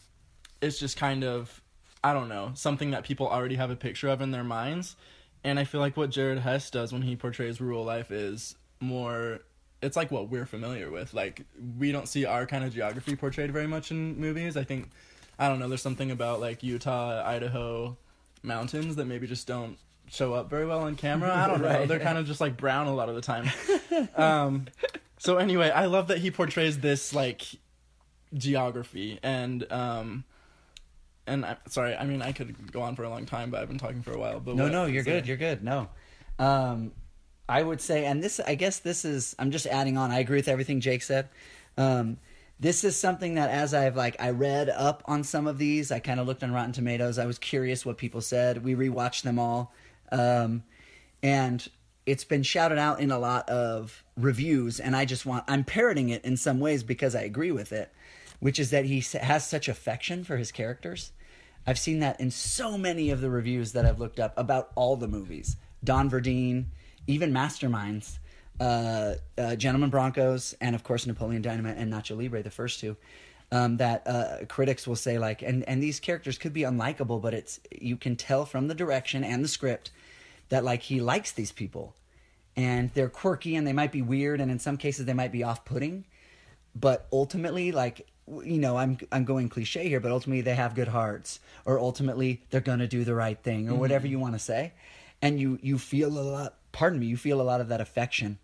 it's 0.61 0.79
just 0.79 0.97
kind 0.97 1.23
of 1.23 1.63
i 2.03 2.13
don't 2.13 2.29
know 2.29 2.51
something 2.55 2.91
that 2.91 3.05
people 3.05 3.29
already 3.29 3.55
have 3.55 3.71
a 3.71 3.77
picture 3.77 4.09
of 4.09 4.21
in 4.21 4.33
their 4.33 4.45
minds 4.45 4.97
and 5.45 5.59
i 5.59 5.65
feel 5.65 5.81
like 5.81 5.97
what 5.97 6.11
jared 6.11 6.39
hess 6.39 6.71
does 6.71 6.93
when 6.93 7.03
he 7.03 7.17
portrays 7.17 7.61
rural 7.61 7.85
life 7.85 8.11
is 8.11 8.55
more 8.81 9.41
it's 9.83 9.97
like 9.97 10.11
what 10.11 10.29
we're 10.29 10.47
familiar 10.47 10.91
with. 10.91 11.15
Like 11.15 11.43
we 11.79 11.93
don't 11.93 12.09
see 12.09 12.25
our 12.25 12.47
kind 12.47 12.65
of 12.65 12.75
geography 12.75 13.15
portrayed 13.17 13.53
very 13.53 13.67
much 13.67 13.91
in 13.91 14.19
movies. 14.19 14.57
I 14.57 14.65
think 14.65 14.91
i 15.41 15.49
don't 15.49 15.61
know 15.61 15.69
there's 15.69 15.81
something 15.83 16.11
about 16.11 16.41
like 16.41 16.65
utah 16.65 17.23
idaho 17.25 17.97
mountains 18.43 18.97
that 18.97 19.05
maybe 19.05 19.25
just 19.25 19.47
don't 19.47 19.79
show 20.11 20.35
up 20.35 20.51
very 20.51 20.67
well 20.67 20.81
on 20.81 20.97
camera. 20.97 21.33
I 21.33 21.47
don't 21.47 21.63
know. 21.63 21.87
They're 21.87 22.01
kind 22.01 22.19
of 22.19 22.27
just 22.27 22.41
like 22.41 22.57
brown 22.57 22.89
a 22.89 22.95
lot 22.95 23.09
of 23.09 23.15
the 23.15 23.21
time. 23.21 23.49
Um 24.17 24.67
so 25.19 25.39
anyway 25.39 25.71
i 25.71 25.87
love 25.87 26.07
that 26.09 26.19
he 26.19 26.31
portrays 26.31 26.79
this 26.81 27.15
like 27.15 27.43
geography. 28.35 29.19
And 29.23 29.71
um 29.73 30.25
and 31.29 31.45
I, 31.47 31.57
sorry 31.69 31.95
i 31.95 32.05
mean 32.05 32.23
i 32.23 32.33
could 32.33 32.73
go 32.73 32.81
on 32.83 32.97
for 32.97 33.05
a 33.05 33.09
long 33.11 33.27
time 33.27 33.51
but 33.51 33.61
i've 33.61 33.69
been 33.69 33.79
talking 33.79 34.03
for 34.03 34.13
a 34.13 34.19
while 34.19 34.41
but 34.41 34.57
No, 34.57 34.65
what- 34.65 34.73
no, 34.73 34.87
you're 34.87 35.05
so- 35.05 35.11
good. 35.13 35.27
You're 35.29 35.37
good. 35.37 35.63
No. 35.63 35.89
Um, 36.39 36.93
I 37.49 37.63
would 37.63 37.81
say, 37.81 38.05
and 38.05 38.23
this, 38.23 38.41
I 38.41 38.55
guess 38.57 38.81
this 38.81 39.05
is, 39.07 39.35
I'm 39.39 39.51
just 39.51 39.67
adding 39.67 39.97
on. 39.97 40.11
I 40.11 40.19
agree 40.19 40.37
with 40.37 40.49
everything 40.49 40.81
Jake 40.81 41.03
said. 41.03 41.29
Um, 41.79 42.19
this 42.61 42.85
is 42.85 42.95
something 42.95 43.37
that 43.37 43.49
as 43.49 43.73
I've 43.73 43.97
like, 43.97 44.17
I 44.21 44.31
read 44.31 44.69
up 44.69 45.03
on 45.07 45.25
some 45.25 45.47
of 45.47 45.57
these, 45.57 45.91
I 45.91 45.99
kind 45.99 46.21
of 46.21 46.27
looked 46.27 46.43
on 46.45 46.53
Rotten 46.53 46.73
Tomatoes. 46.73 47.19
I 47.19 47.25
was 47.25 47.39
curious 47.39 47.87
what 47.87 47.97
people 47.97 48.21
said. 48.21 48.63
We 48.65 48.75
rewatched 48.75 49.23
them 49.23 49.39
all. 49.39 49.73
Um, 50.13 50.63
and 51.23 51.67
it's 52.05 52.25
been 52.25 52.43
shouted 52.43 52.77
out 52.79 53.01
in 53.01 53.11
a 53.11 53.19
lot 53.19 53.49
of 53.49 54.05
reviews. 54.19 54.79
And 54.79 54.95
I 54.95 55.07
just 55.07 55.25
want, 55.25 55.45
I'm 55.49 55.65
parroting 55.65 56.11
it 56.11 56.25
in 56.27 56.37
some 56.37 56.61
ways 56.61 56.83
because 56.83 57.15
I 57.15 57.23
agree 57.23 57.51
with 57.53 57.73
it, 57.73 57.91
which 58.41 58.59
is 58.59 58.71
that 58.73 58.85
he 58.85 59.01
has 59.23 59.49
such 59.49 59.69
affection 59.69 60.23
for 60.23 60.37
his 60.37 60.53
characters. 60.53 61.13
I've 61.69 61.79
seen 61.79 61.99
that 61.99 62.19
in 62.19 62.31
so 62.31 62.79
many 62.79 63.11
of 63.11 63.21
the 63.21 63.29
reviews 63.29 63.73
that 63.73 63.85
I've 63.85 63.99
looked 64.01 64.19
up 64.19 64.33
about 64.39 64.71
all 64.75 64.97
the 64.97 65.07
movies. 65.07 65.57
Don 65.85 66.09
Verdean, 66.09 66.65
even 67.07 67.31
Masterminds, 67.31 68.21
uh, 68.59 69.17
uh, 69.37 69.55
Gentlemen 69.55 69.91
Broncos, 69.91 70.55
and 70.63 70.75
of 70.75 70.83
course 70.83 71.07
Napoleon 71.07 71.43
Dynamite 71.43 71.77
and 71.77 71.93
Nacho 71.93 72.17
Libre, 72.17 72.43
the 72.43 72.51
first 72.51 72.81
two. 72.81 72.97
Um, 73.53 73.77
that 73.77 74.07
uh, 74.07 74.47
critics 74.49 74.87
will 74.87 74.97
say 74.97 75.19
like, 75.19 75.43
and 75.43 75.63
and 75.69 75.83
these 75.83 76.01
characters 76.01 76.39
could 76.39 76.55
be 76.55 76.63
unlikable, 76.63 77.21
but 77.21 77.35
it's 77.35 77.61
you 77.71 77.99
can 77.99 78.17
tell 78.17 78.47
from 78.47 78.69
the 78.69 78.75
direction 78.75 79.23
and 79.23 79.45
the 79.45 79.49
script 79.49 79.91
that 80.49 80.65
like 80.65 80.81
he 80.81 81.03
likes 81.03 81.33
these 81.33 81.53
people, 81.53 81.95
and 82.57 82.91
they're 82.95 83.11
quirky 83.11 83.57
and 83.57 83.67
they 83.67 83.75
might 83.75 83.93
be 83.93 84.01
weird, 84.01 84.41
and 84.41 84.51
in 84.51 84.59
some 84.59 84.79
cases 84.79 85.05
they 85.05 85.13
might 85.13 85.33
be 85.33 85.43
off-putting, 85.43 86.07
but 86.75 87.07
ultimately 87.13 87.73
like 87.73 88.07
you 88.45 88.59
know 88.59 88.77
i'm 88.77 88.99
i'm 89.13 89.25
going 89.25 89.49
cliche 89.49 89.89
here 89.89 90.01
but 90.01 90.11
ultimately 90.11 90.41
they 90.41 90.55
have 90.55 90.75
good 90.75 90.89
hearts 90.89 91.41
or 91.65 91.79
ultimately 91.79 92.43
they're 92.51 92.61
going 92.61 92.79
to 92.79 92.87
do 92.89 93.05
the 93.05 93.15
right 93.15 93.43
thing 93.43 93.69
or 93.69 93.75
whatever 93.75 94.07
you 94.07 94.19
want 94.19 94.35
to 94.35 94.39
say. 94.39 94.73
And 95.21 95.41
you 95.41 95.59
you 95.63 95.79
feel 95.79 96.09
a 96.09 96.21
lot 96.21 96.55
pardon 96.73 96.99
me 97.01 97.07
you 97.07 97.17
feel 97.17 97.41
a 97.41 97.43
lot 97.43 97.61
of 97.61 97.69
that 97.69 97.81
affection 97.81 98.39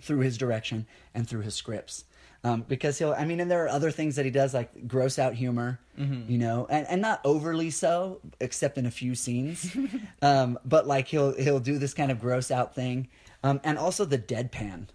through 0.00 0.20
his 0.20 0.36
direction 0.38 0.86
and 1.14 1.28
through 1.28 1.42
his 1.42 1.54
scripts. 1.54 2.04
Um, 2.44 2.62
because 2.68 2.98
he'll 2.98 3.14
i 3.14 3.24
mean 3.24 3.40
and 3.40 3.50
there 3.50 3.64
are 3.64 3.68
other 3.70 3.90
things 3.90 4.16
that 4.16 4.24
he 4.26 4.30
does 4.30 4.52
like 4.52 4.86
gross 4.86 5.18
out 5.18 5.34
humor 5.34 5.80
you 6.28 6.38
know 6.38 6.66
and, 6.68 6.86
and 6.88 7.00
not 7.00 7.20
overly 7.24 7.70
so 7.70 8.20
except 8.40 8.76
in 8.78 8.86
a 8.86 8.90
few 8.90 9.14
scenes. 9.14 9.74
Um, 10.22 10.58
but 10.64 10.86
like 10.86 11.08
he'll 11.08 11.34
he'll 11.36 11.60
do 11.60 11.78
this 11.78 11.94
kind 11.94 12.10
of 12.10 12.18
gross 12.20 12.50
out 12.50 12.74
thing. 12.74 13.08
Um, 13.42 13.60
and 13.64 13.78
also 13.78 14.04
the 14.04 14.18
deadpan. 14.18 14.88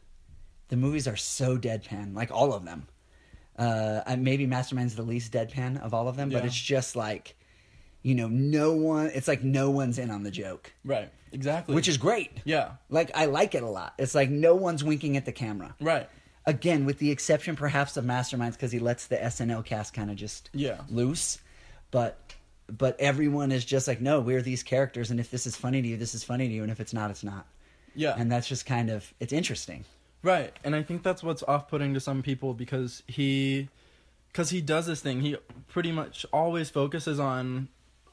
The 0.70 0.76
movies 0.76 1.08
are 1.08 1.16
so 1.16 1.58
deadpan, 1.58 2.16
like 2.16 2.32
all 2.32 2.54
of 2.54 2.66
them. 2.66 2.88
Uh, 3.60 4.02
and 4.08 4.24
maybe 4.24 4.48
Mastermind's 4.48 4.96
the 4.96 5.04
least 5.04 5.34
deadpan 5.34 5.82
of 5.84 5.94
all 5.94 6.08
of 6.08 6.16
them, 6.16 6.30
but 6.30 6.40
Yeah. 6.44 6.46
it's 6.48 6.56
just 6.56 6.96
like, 6.96 7.36
you 8.02 8.16
know, 8.16 8.30
no 8.30 8.72
one. 8.72 9.08
It's 9.14 9.28
like 9.28 9.44
no 9.44 9.70
one's 9.70 10.00
in 10.00 10.10
on 10.10 10.24
the 10.24 10.32
joke, 10.32 10.72
right 10.86 11.12
exactly 11.34 11.76
which 11.76 11.88
is 11.88 11.98
great. 11.98 12.32
yeah 12.46 12.72
Like 12.90 13.12
I 13.14 13.26
like 13.26 13.54
it 13.54 13.62
a 13.62 13.68
lot. 13.70 13.94
It's 14.00 14.16
like 14.16 14.30
no 14.30 14.56
one's 14.56 14.84
winking 14.84 15.18
at 15.18 15.26
the 15.26 15.32
camera. 15.34 15.76
right 15.82 16.10
Again, 16.46 16.86
with 16.86 16.98
the 17.00 17.12
exception 17.12 17.56
perhaps 17.58 17.98
of 17.98 18.06
Masterminds, 18.06 18.54
because 18.54 18.72
he 18.72 18.80
lets 18.80 19.06
the 19.08 19.18
SNL 19.18 19.64
cast 19.66 19.94
kind 19.94 20.10
of 20.10 20.16
just 20.16 20.50
Yeah. 20.54 20.80
loose, 20.90 21.40
but 21.92 22.18
but 22.72 23.00
everyone 23.00 23.52
is 23.52 23.66
just 23.66 23.88
like, 23.88 24.00
no, 24.00 24.20
we're 24.22 24.42
these 24.44 24.64
characters, 24.64 25.10
and 25.12 25.20
if 25.20 25.30
this 25.32 25.46
is 25.48 25.56
funny 25.58 25.82
to 25.82 25.88
you, 25.88 25.98
this 25.98 26.14
is 26.16 26.24
funny 26.24 26.48
to 26.48 26.54
you, 26.54 26.62
and 26.64 26.72
if 26.72 26.80
it's 26.80 26.94
not, 26.94 27.10
it's 27.12 27.24
not. 27.24 27.46
yeah 27.96 28.16
And 28.18 28.32
that's 28.32 28.48
just 28.48 28.66
kind 28.66 28.90
of 28.90 29.12
it's 29.20 29.34
interesting. 29.34 29.84
Right, 30.22 30.54
and 30.64 30.76
I 30.76 30.84
think 30.84 31.04
that's 31.04 31.24
what's 31.24 31.44
off-putting 31.44 31.94
to 31.94 32.00
some 32.00 32.22
people 32.22 32.54
because 32.54 33.04
he, 33.08 33.70
because 34.28 34.50
he 34.50 34.62
does 34.62 34.86
this 34.86 35.02
thing. 35.02 35.22
He 35.22 35.38
pretty 35.68 35.92
much 35.92 36.26
always 36.34 36.70
focuses 36.70 37.20
on 37.20 37.70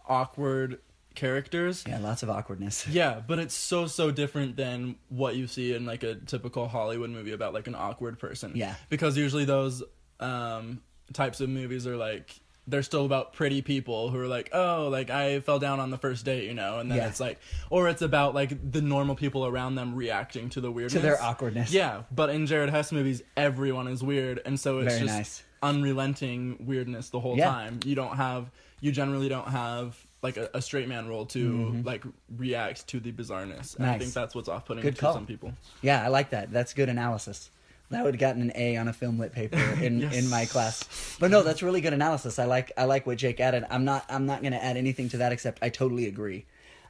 awkward 0.09 0.79
characters. 1.17 1.83
Yeah, 1.89 1.99
lots 1.99 2.23
of 2.23 2.31
awkwardness. 2.31 2.87
Yeah, 2.91 3.21
but 3.27 3.39
it's 3.39 3.55
so 3.55 3.87
so 3.87 4.11
different 4.11 4.57
than 4.57 4.97
what 5.09 5.35
you 5.35 5.47
see 5.47 5.75
in 5.75 5.85
like 5.85 6.03
a 6.05 6.15
typical 6.15 6.69
Hollywood 6.69 7.11
movie 7.11 7.33
about 7.33 7.55
like 7.55 7.67
an 7.67 7.75
awkward 7.75 8.19
person. 8.19 8.53
Yeah. 8.55 8.75
because 8.89 9.17
usually 9.17 9.45
those 9.47 9.83
um, 10.21 10.83
types 11.13 11.41
of 11.41 11.49
movies 11.49 11.87
are 11.87 11.97
like 11.97 12.39
they're 12.69 12.83
still 12.83 13.05
about 13.07 13.33
pretty 13.33 13.63
people 13.63 14.11
who 14.11 14.19
are 14.19 14.27
like, 14.27 14.51
oh, 14.53 14.89
like 14.91 15.09
I 15.09 15.39
fell 15.41 15.59
down 15.61 15.79
on 15.79 15.91
the 15.91 15.99
first 15.99 16.25
date, 16.25 16.45
you 16.45 16.55
know, 16.55 16.79
and 16.81 16.91
then 16.91 16.99
Yeah. 16.99 17.07
it's 17.09 17.21
like, 17.21 17.39
or 17.71 17.89
it's 17.89 18.03
about 18.03 18.35
like 18.35 18.73
the 18.73 18.81
normal 18.83 19.15
people 19.15 19.47
around 19.47 19.77
them 19.77 19.95
reacting 19.95 20.49
to 20.51 20.61
the 20.61 20.71
weirdness, 20.73 20.95
To 20.95 20.99
their 21.01 21.23
awkwardness. 21.23 21.73
Yeah, 21.73 22.03
but 22.11 22.29
in 22.31 22.47
Jared 22.47 22.71
Hess 22.71 22.91
movies, 22.91 23.23
everyone 23.37 23.87
is 23.87 24.03
weird, 24.03 24.41
and 24.45 24.59
so 24.59 24.81
it's 24.81 24.95
Very 24.95 25.07
just 25.07 25.17
nice. 25.17 25.43
unrelenting 25.63 26.57
weirdness 26.67 27.11
the 27.11 27.21
whole 27.21 27.37
Yeah. 27.37 27.47
time. 27.51 27.81
You 27.85 27.95
don't 27.95 28.17
have, 28.17 28.51
you 28.81 28.93
generally 28.93 29.29
don't 29.29 29.49
have 29.49 29.97
like 30.23 30.37
a, 30.37 30.51
a 30.55 30.61
straight 30.63 30.89
man 30.89 31.07
role 31.07 31.27
to 31.27 31.83
like 31.85 32.03
react 32.37 32.89
to 32.89 32.99
the 32.99 33.13
bizarreness. 33.13 33.77
And 33.77 33.87
I 33.87 33.91
Mm-hmm. 33.91 33.99
Think 34.01 34.13
that's 34.15 34.35
what's 34.35 34.49
off-putting 34.49 34.83
to 34.83 34.93
call. 34.93 35.15
some 35.15 35.27
people. 35.27 35.53
Yeah, 35.83 36.05
I 36.05 36.09
like 36.09 36.31
that. 36.31 36.51
That's 36.53 36.75
good 36.75 36.89
analysis. 36.89 37.51
That 37.91 38.05
would 38.05 38.15
have 38.15 38.21
gotten 38.21 38.43
an 38.43 38.53
A 38.57 38.77
on 38.77 38.89
a 38.89 38.93
film 38.93 39.19
lit 39.19 39.33
paper 39.33 39.57
in, 39.81 40.01
Yes. 40.01 40.15
in 40.17 40.29
my 40.29 40.45
class. 40.47 41.17
But 41.21 41.31
no, 41.31 41.43
that's 41.43 41.63
really 41.63 41.81
good 41.81 41.93
analysis. 41.93 42.39
I 42.39 42.45
like 42.45 42.73
I 42.77 42.85
like 42.85 43.07
what 43.07 43.17
Jake 43.19 43.39
added. 43.41 43.65
I'm 43.71 43.85
not 43.85 44.05
I'm 44.09 44.27
not 44.27 44.41
going 44.43 44.53
to 44.53 44.63
add 44.65 44.77
anything 44.77 45.09
to 45.11 45.19
that 45.19 45.33
except 45.33 45.63
I 45.63 45.69
totally 45.69 46.07
agree. 46.07 46.47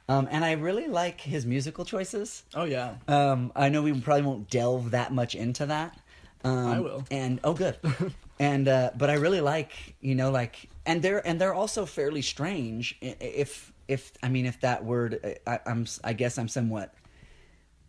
Um, 0.09 0.27
and 0.31 0.43
I 0.45 0.53
really 0.53 0.87
like 0.87 1.19
his 1.21 1.45
musical 1.45 1.83
choices. 1.85 2.43
Oh 2.55 2.63
yeah, 2.63 2.95
Um, 3.09 3.51
I 3.55 3.69
know 3.69 3.83
we 3.83 3.99
probably 3.99 4.23
won't 4.23 4.49
delve 4.49 4.91
that 4.91 5.11
much 5.13 5.35
into 5.35 5.65
that. 5.65 5.97
Um, 6.45 6.67
I 6.67 6.79
will. 6.79 7.03
And 7.11 7.39
oh, 7.43 7.53
good. 7.53 7.77
and 8.39 8.67
uh, 8.67 8.91
but 8.97 9.09
I 9.09 9.15
really 9.15 9.41
like 9.41 9.73
you 9.99 10.15
know 10.15 10.31
like 10.31 10.69
and 10.85 11.01
they're 11.01 11.25
and 11.27 11.39
they're 11.41 11.53
also 11.53 11.85
fairly 11.85 12.21
strange. 12.21 12.97
If 13.01 13.71
if 13.87 14.13
I 14.23 14.29
mean 14.29 14.45
if 14.45 14.61
that 14.61 14.83
word 14.85 15.37
I, 15.45 15.59
I'm 15.65 15.85
I 16.03 16.13
guess 16.13 16.37
I'm 16.37 16.47
somewhat 16.47 16.93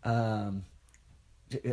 um, 0.03 0.63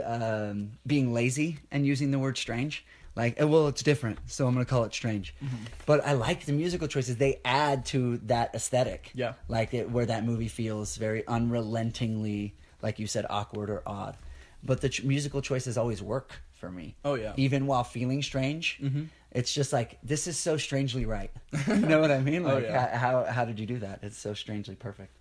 um, 0.05 0.73
being 0.87 1.13
lazy 1.13 1.59
and 1.71 1.87
using 1.87 2.11
the 2.11 2.19
word 2.19 2.37
strange. 2.39 2.85
Like, 3.15 3.41
uh, 3.41 3.47
well, 3.49 3.69
it's 3.69 3.83
different, 3.83 4.19
so 4.27 4.47
I'm 4.47 4.53
going 4.53 4.67
to 4.67 4.69
call 4.69 4.85
it 4.85 4.93
strange. 4.93 5.35
Mm-hmm. 5.43 5.57
But 5.87 6.05
I 6.07 6.13
like 6.13 6.45
the 6.45 6.53
musical 6.53 6.87
choices; 6.87 7.17
they 7.17 7.41
add 7.47 7.87
to 7.87 8.19
that 8.27 8.55
aesthetic. 8.55 9.11
Yeah. 9.15 9.33
like 9.49 9.73
it, 9.73 9.91
where 9.91 10.05
that 10.05 10.25
movie 10.25 10.49
feels 10.49 10.97
very 10.97 11.27
unrelentingly, 11.27 12.55
like 12.83 12.99
you 12.99 13.07
said, 13.07 13.27
awkward 13.31 13.71
or 13.71 13.83
odd. 13.87 14.17
But 14.63 14.81
the 14.81 14.89
ch- 14.89 15.03
musical 15.03 15.41
choices 15.41 15.79
always 15.79 16.03
work 16.03 16.43
for 16.53 16.71
me. 16.71 16.97
Oh, 17.05 17.15
yeah. 17.15 17.33
even 17.37 17.67
while 17.67 17.85
feeling 17.85 18.23
strange, 18.23 18.79
Mm-hmm. 18.83 19.05
It's 19.33 19.53
just 19.53 19.71
like 19.71 19.99
this 20.03 20.27
is 20.27 20.39
so 20.39 20.57
strangely 20.57 21.05
right. 21.05 21.31
you 21.67 21.77
know 21.77 22.01
what 22.01 22.11
I 22.11 22.21
mean? 22.21 22.47
Oh, 22.47 22.55
Like 22.55 22.65
yeah. 22.65 22.97
how, 22.97 23.25
how 23.25 23.33
how 23.33 23.45
did 23.45 23.59
you 23.61 23.67
do 23.67 23.79
that? 23.81 23.99
It's 24.03 24.17
so 24.17 24.33
strangely 24.33 24.75
perfect. 24.77 25.16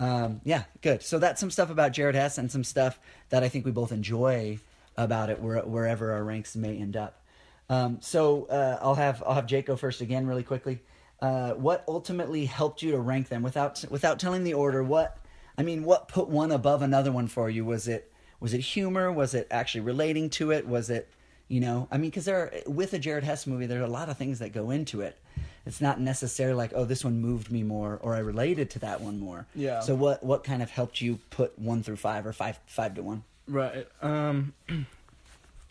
Um, 0.00 0.40
yeah, 0.44 0.64
good. 0.80 1.02
So 1.02 1.18
that's 1.18 1.40
some 1.40 1.50
stuff 1.50 1.70
about 1.70 1.92
Jared 1.92 2.14
Hess 2.14 2.38
and 2.38 2.50
some 2.50 2.64
stuff 2.64 2.98
that 3.28 3.42
I 3.42 3.48
think 3.48 3.64
we 3.64 3.70
both 3.70 3.92
enjoy 3.92 4.58
about 4.96 5.30
it, 5.30 5.40
where, 5.40 5.60
wherever 5.60 6.12
our 6.12 6.24
ranks 6.24 6.56
may 6.56 6.76
end 6.76 6.96
up. 6.96 7.22
Um, 7.68 7.98
so 8.00 8.44
uh, 8.46 8.78
I'll 8.82 8.96
have 8.96 9.22
I'll 9.26 9.34
have 9.34 9.46
Jake 9.46 9.66
go 9.66 9.76
first 9.76 10.00
again, 10.00 10.26
really 10.26 10.42
quickly. 10.42 10.82
Uh, 11.20 11.52
what 11.52 11.84
ultimately 11.86 12.44
helped 12.44 12.82
you 12.82 12.90
to 12.90 13.00
rank 13.00 13.28
them 13.28 13.42
without 13.42 13.84
without 13.88 14.18
telling 14.18 14.44
the 14.44 14.54
order? 14.54 14.82
What 14.82 15.16
I 15.56 15.62
mean, 15.62 15.84
what 15.84 16.08
put 16.08 16.28
one 16.28 16.52
above 16.52 16.82
another 16.82 17.12
one 17.12 17.28
for 17.28 17.48
you? 17.48 17.64
Was 17.64 17.88
it 17.88 18.12
was 18.40 18.52
it 18.52 18.60
humor? 18.60 19.10
Was 19.10 19.32
it 19.32 19.46
actually 19.50 19.82
relating 19.82 20.28
to 20.30 20.50
it? 20.50 20.66
Was 20.66 20.90
it 20.90 21.08
you 21.48 21.60
know? 21.60 21.88
I 21.90 21.98
mean, 21.98 22.10
because 22.10 22.24
there 22.24 22.36
are, 22.38 22.52
with 22.66 22.92
a 22.92 22.98
Jared 22.98 23.24
Hess 23.24 23.46
movie, 23.46 23.66
there 23.66 23.80
are 23.80 23.84
a 23.84 23.88
lot 23.88 24.08
of 24.08 24.18
things 24.18 24.40
that 24.40 24.52
go 24.52 24.70
into 24.70 25.00
it. 25.00 25.16
It's 25.64 25.80
not 25.80 26.00
necessarily 26.00 26.56
like, 26.56 26.72
oh, 26.74 26.84
this 26.84 27.04
one 27.04 27.20
moved 27.20 27.50
me 27.52 27.62
more, 27.62 27.98
or 28.02 28.14
I 28.14 28.18
related 28.18 28.70
to 28.70 28.78
that 28.80 29.00
one 29.00 29.20
more. 29.20 29.46
Yeah. 29.54 29.80
So 29.80 29.94
what 29.94 30.22
what 30.24 30.44
kind 30.44 30.62
of 30.62 30.70
helped 30.70 31.00
you 31.00 31.20
put 31.30 31.58
one 31.58 31.82
through 31.82 31.96
five, 31.96 32.26
or 32.26 32.32
five 32.32 32.58
five 32.66 32.94
to 32.94 33.02
one? 33.02 33.22
Right. 33.46 33.86
Um 34.00 34.54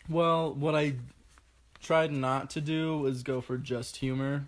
well, 0.08 0.54
what 0.54 0.74
I 0.74 0.94
tried 1.80 2.12
not 2.12 2.48
to 2.50 2.60
do 2.60 2.98
was 2.98 3.22
go 3.22 3.40
for 3.40 3.58
just 3.58 3.96
humor, 3.98 4.46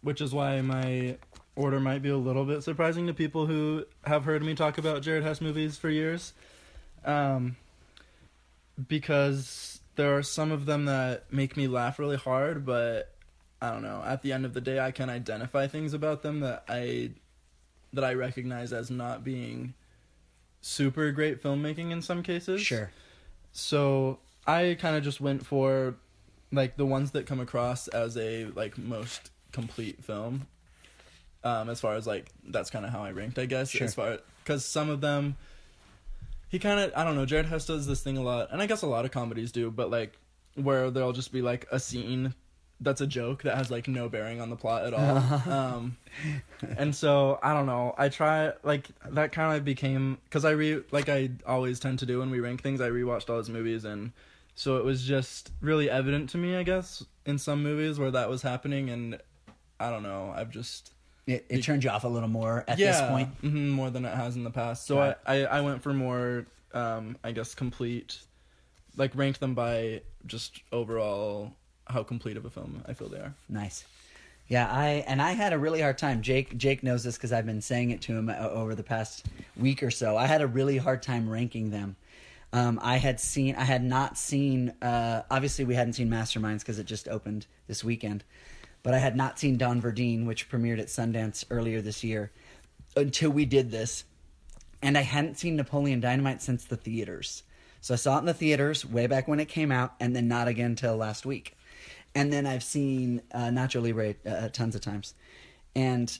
which 0.00 0.20
is 0.20 0.32
why 0.32 0.60
my 0.62 1.16
order 1.56 1.80
might 1.80 2.00
be 2.00 2.08
a 2.08 2.16
little 2.16 2.44
bit 2.44 2.62
surprising 2.62 3.06
to 3.08 3.12
people 3.12 3.46
who 3.46 3.84
have 4.04 4.24
heard 4.24 4.42
me 4.42 4.54
talk 4.54 4.78
about 4.78 5.02
Jared 5.02 5.22
Hess 5.22 5.40
movies 5.40 5.76
for 5.76 5.90
years. 5.90 6.32
Um 7.04 7.56
because 8.88 9.80
there 9.96 10.16
are 10.16 10.22
some 10.22 10.50
of 10.50 10.64
them 10.64 10.86
that 10.86 11.30
make 11.30 11.58
me 11.58 11.68
laugh 11.68 11.98
really 11.98 12.16
hard, 12.16 12.64
but 12.64 13.12
I 13.62 13.70
don't 13.70 13.82
know. 13.82 14.02
At 14.04 14.22
the 14.22 14.32
end 14.32 14.46
of 14.46 14.54
the 14.54 14.60
day, 14.60 14.80
I 14.80 14.90
can 14.90 15.10
identify 15.10 15.66
things 15.66 15.92
about 15.92 16.22
them 16.22 16.40
that 16.40 16.64
I 16.68 17.10
that 17.92 18.04
I 18.04 18.14
recognize 18.14 18.72
as 18.72 18.90
not 18.90 19.24
being 19.24 19.74
super 20.60 21.10
great 21.10 21.42
filmmaking 21.42 21.90
in 21.90 22.02
some 22.02 22.22
cases. 22.22 22.62
Sure. 22.62 22.90
So 23.52 24.18
I 24.46 24.76
kind 24.80 24.96
of 24.96 25.02
just 25.02 25.20
went 25.20 25.44
for 25.44 25.96
like 26.52 26.76
the 26.76 26.86
ones 26.86 27.12
that 27.12 27.26
come 27.26 27.40
across 27.40 27.88
as 27.88 28.16
a 28.16 28.46
like 28.46 28.78
most 28.78 29.30
complete 29.52 30.02
film. 30.04 30.46
Um, 31.42 31.70
as 31.70 31.80
far 31.80 31.94
as 31.94 32.06
like 32.06 32.30
that's 32.48 32.70
kind 32.70 32.84
of 32.84 32.92
how 32.92 33.02
I 33.02 33.12
ranked, 33.12 33.38
I 33.38 33.46
guess. 33.46 33.70
Sure. 33.70 33.86
As 33.86 33.94
far 33.94 34.18
because 34.44 34.64
some 34.64 34.88
of 34.90 35.00
them, 35.00 35.36
he 36.48 36.58
kind 36.58 36.80
of 36.80 36.92
I 36.96 37.04
don't 37.04 37.14
know. 37.14 37.26
Jared 37.26 37.46
Hess 37.46 37.66
does 37.66 37.86
this 37.86 38.02
thing 38.02 38.16
a 38.16 38.22
lot, 38.22 38.48
and 38.52 38.60
I 38.62 38.66
guess 38.66 38.82
a 38.82 38.86
lot 38.86 39.04
of 39.04 39.10
comedies 39.10 39.52
do, 39.52 39.70
but 39.70 39.90
like 39.90 40.18
where 40.54 40.90
there'll 40.90 41.12
just 41.12 41.32
be 41.32 41.42
like 41.42 41.66
a 41.70 41.78
scene 41.78 42.34
that's 42.80 43.00
a 43.00 43.06
joke 43.06 43.42
that 43.42 43.56
has 43.56 43.70
like 43.70 43.88
no 43.88 44.08
bearing 44.08 44.40
on 44.40 44.48
the 44.50 44.56
plot 44.56 44.84
at 44.86 44.94
all. 44.94 45.52
um, 45.52 45.96
and 46.78 46.94
so 46.94 47.38
I 47.42 47.52
don't 47.52 47.66
know. 47.66 47.94
I 47.98 48.08
try 48.08 48.52
like 48.62 48.88
that 49.10 49.32
kind 49.32 49.56
of 49.56 49.64
became 49.64 50.18
because 50.24 50.44
I 50.44 50.50
re 50.52 50.82
like 50.90 51.08
I 51.08 51.30
always 51.46 51.78
tend 51.80 51.98
to 52.00 52.06
do 52.06 52.20
when 52.20 52.30
we 52.30 52.40
rank 52.40 52.62
things. 52.62 52.80
I 52.80 52.88
rewatched 52.90 53.28
all 53.30 53.38
his 53.38 53.48
movies, 53.50 53.84
and 53.84 54.12
so 54.54 54.76
it 54.78 54.84
was 54.84 55.02
just 55.04 55.52
really 55.60 55.88
evident 55.90 56.30
to 56.30 56.38
me, 56.38 56.56
I 56.56 56.62
guess, 56.62 57.04
in 57.26 57.38
some 57.38 57.62
movies 57.62 57.98
where 57.98 58.10
that 58.10 58.28
was 58.28 58.42
happening, 58.42 58.90
and 58.90 59.18
I 59.78 59.90
don't 59.90 60.02
know. 60.02 60.32
I've 60.34 60.50
just 60.50 60.92
It, 61.26 61.44
it 61.48 61.62
turned 61.62 61.84
you 61.84 61.90
off 61.90 62.04
a 62.04 62.08
little 62.08 62.28
more 62.28 62.64
at 62.68 62.78
yeah, 62.78 62.92
this 62.92 63.10
point. 63.10 63.42
mhm, 63.42 63.68
more 63.70 63.90
than 63.90 64.04
it 64.04 64.14
has 64.14 64.36
in 64.36 64.44
the 64.44 64.50
past. 64.50 64.86
So 64.86 64.96
Got 64.96 65.20
I, 65.26 65.44
I 65.44 65.58
I 65.58 65.60
went 65.60 65.82
for 65.82 65.92
more, 65.94 66.46
um, 66.74 67.16
I 67.24 67.32
guess 67.32 67.54
complete, 67.54 68.18
like 68.96 69.14
ranked 69.14 69.40
them 69.40 69.54
by 69.54 70.02
just 70.26 70.60
overall 70.72 71.52
how 71.90 72.02
complete 72.02 72.36
of 72.36 72.44
a 72.44 72.50
film 72.50 72.82
I 72.86 72.94
feel 72.94 73.08
they 73.08 73.18
are. 73.18 73.34
Nice. 73.48 73.84
Yeah, 74.48 74.66
I 74.68 75.04
and 75.06 75.22
I 75.22 75.32
had 75.32 75.52
a 75.52 75.58
really 75.58 75.80
hard 75.80 75.96
time. 75.96 76.22
Jake 76.22 76.56
Jake 76.58 76.82
knows 76.82 77.04
this 77.04 77.16
because 77.16 77.32
I've 77.32 77.46
been 77.46 77.60
saying 77.60 77.90
it 77.90 78.00
to 78.02 78.12
him 78.12 78.28
uh, 78.28 78.34
over 78.48 78.74
the 78.74 78.82
past 78.82 79.26
week 79.56 79.82
or 79.82 79.92
so. 79.92 80.16
I 80.16 80.26
had 80.26 80.42
a 80.42 80.46
really 80.46 80.76
hard 80.76 81.02
time 81.02 81.30
ranking 81.30 81.70
them. 81.70 81.94
Um, 82.52 82.80
I 82.82 82.96
had 82.96 83.20
seen, 83.20 83.54
I 83.54 83.62
had 83.62 83.84
not 83.84 84.18
seen. 84.18 84.74
Uh, 84.82 85.22
obviously, 85.30 85.64
we 85.64 85.74
hadn't 85.74 85.92
seen 85.92 86.10
Masterminds 86.10 86.60
because 86.60 86.80
it 86.80 86.86
just 86.86 87.06
opened 87.06 87.46
this 87.68 87.84
weekend, 87.84 88.24
but 88.82 88.92
I 88.92 88.98
had 88.98 89.14
not 89.14 89.38
seen 89.38 89.56
Don 89.56 89.80
Verdean, 89.80 90.26
which 90.26 90.50
premiered 90.50 90.80
at 90.80 90.88
Sundance 90.88 91.44
earlier 91.50 91.80
this 91.80 92.02
year, 92.02 92.32
until 92.96 93.30
we 93.30 93.44
did 93.44 93.70
this, 93.70 94.02
and 94.82 94.98
I 94.98 95.02
hadn't 95.02 95.38
seen 95.38 95.54
Napoleon 95.54 96.00
Dynamite 96.00 96.42
since 96.42 96.64
the 96.64 96.76
theaters. 96.76 97.44
So 97.80 97.94
I 97.94 97.98
saw 97.98 98.16
it 98.16 98.20
in 98.20 98.26
the 98.26 98.34
theaters 98.34 98.84
way 98.84 99.06
back 99.06 99.28
when 99.28 99.38
it 99.38 99.48
came 99.48 99.70
out, 99.70 99.94
and 100.00 100.16
then 100.16 100.26
not 100.26 100.48
again 100.48 100.74
till 100.74 100.96
last 100.96 101.24
week. 101.24 101.56
And 102.14 102.32
then 102.32 102.46
I've 102.46 102.64
seen 102.64 103.22
uh, 103.32 103.48
Nacho 103.48 103.82
Libre 103.82 104.14
uh, 104.26 104.48
tons 104.48 104.74
of 104.74 104.80
times, 104.80 105.14
and 105.76 106.16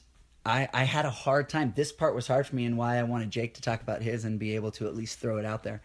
I 0.46 0.68
I 0.72 0.84
had 0.84 1.04
a 1.04 1.10
hard 1.10 1.48
time. 1.48 1.72
This 1.74 1.92
part 1.92 2.14
was 2.14 2.26
hard 2.26 2.46
for 2.46 2.54
me, 2.56 2.64
and 2.64 2.76
why 2.78 2.98
I 2.98 3.02
wanted 3.02 3.30
Jake 3.30 3.54
to 3.54 3.62
talk 3.62 3.82
about 3.82 4.02
his 4.02 4.24
and 4.24 4.38
be 4.38 4.54
able 4.54 4.70
to 4.72 4.86
at 4.86 4.94
least 4.94 5.18
throw 5.18 5.38
it 5.38 5.44
out 5.44 5.62
there. 5.64 5.82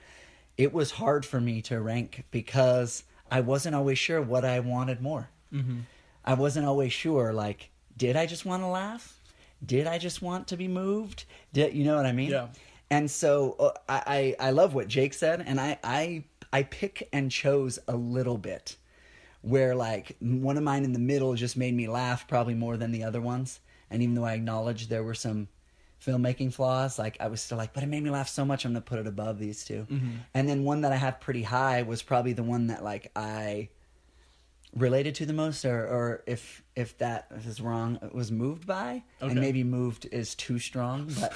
It 0.58 0.74
was 0.74 0.92
hard 0.92 1.26
for 1.26 1.42
me 1.42 1.62
to 1.64 1.82
rank 1.82 2.24
because 2.32 3.04
I 3.30 3.42
wasn't 3.42 3.76
always 3.76 3.98
sure 3.98 4.22
what 4.22 4.46
I 4.46 4.60
wanted 4.60 5.02
more. 5.02 5.30
Mm-hmm. 5.52 5.80
I 6.24 6.34
wasn't 6.36 6.66
always 6.66 6.94
sure. 6.94 7.34
Like, 7.34 7.70
did 7.98 8.16
I 8.16 8.26
just 8.26 8.46
want 8.46 8.64
to 8.64 8.68
laugh? 8.68 9.20
Did 9.66 9.88
I 9.88 9.98
just 9.98 10.22
want 10.22 10.48
to 10.50 10.58
be 10.58 10.68
moved? 10.68 11.26
Did 11.54 11.74
you 11.74 11.84
know 11.84 11.96
what 11.96 12.06
I 12.06 12.12
mean? 12.12 12.32
Yeah. 12.32 12.48
And 12.90 13.10
so 13.10 13.56
uh, 13.60 13.72
I, 13.90 14.36
I 14.40 14.48
I 14.48 14.52
love 14.52 14.76
what 14.76 14.88
Jake 14.88 15.14
said, 15.14 15.44
and 15.46 15.60
I 15.60 15.80
I 15.84 16.24
I 16.54 16.64
pick 16.64 17.10
and 17.12 17.32
chose 17.32 17.80
a 17.88 17.96
little 17.96 18.38
bit, 18.38 18.78
where 19.46 19.76
like 19.76 20.16
one 20.20 20.58
of 20.58 20.64
mine 20.64 20.84
in 20.84 20.92
the 20.92 21.00
middle 21.00 21.36
just 21.36 21.56
made 21.56 21.74
me 21.74 21.88
laugh 21.88 22.28
probably 22.28 22.56
more 22.56 22.78
than 22.78 22.92
the 22.92 23.04
other 23.04 23.22
ones, 23.22 23.60
and 23.92 24.02
even 24.02 24.16
though 24.16 24.26
I 24.26 24.34
acknowledged 24.34 24.90
there 24.90 25.04
were 25.04 25.14
some 25.14 25.48
filmmaking 26.04 26.52
flaws, 26.52 26.98
like 26.98 27.16
I 27.20 27.28
was 27.28 27.42
still 27.42 27.58
like, 27.58 27.72
but 27.72 27.84
it 27.84 27.88
made 27.88 28.04
me 28.04 28.10
laugh 28.10 28.28
so 28.28 28.44
much, 28.44 28.66
I'm 28.66 28.72
gonna 28.72 28.82
put 28.82 29.00
it 29.00 29.08
above 29.08 29.38
these 29.38 29.64
2 29.64 29.88
mm-hmm. 29.90 30.10
And 30.34 30.50
then 30.50 30.64
one 30.64 30.82
that 30.82 30.92
I 30.92 30.96
have 30.96 31.22
pretty 31.22 31.44
high 31.44 31.84
was 31.84 32.02
probably 32.02 32.34
the 32.34 32.44
one 32.44 32.68
that 32.68 32.84
like 32.84 33.12
I 33.16 33.70
related 34.76 35.16
to 35.16 35.26
the 35.26 35.34
most 35.34 35.64
or, 35.64 35.88
or 35.88 36.24
if 36.28 36.62
if 36.76 36.98
that 36.98 37.28
is 37.48 37.62
wrong 37.62 37.98
was 38.14 38.32
moved 38.32 38.68
by 38.68 39.02
Okay. 39.22 39.32
and 39.32 39.40
maybe 39.40 39.64
moved 39.64 40.06
is 40.12 40.36
too 40.36 40.60
strong 40.60 41.10
but 41.20 41.34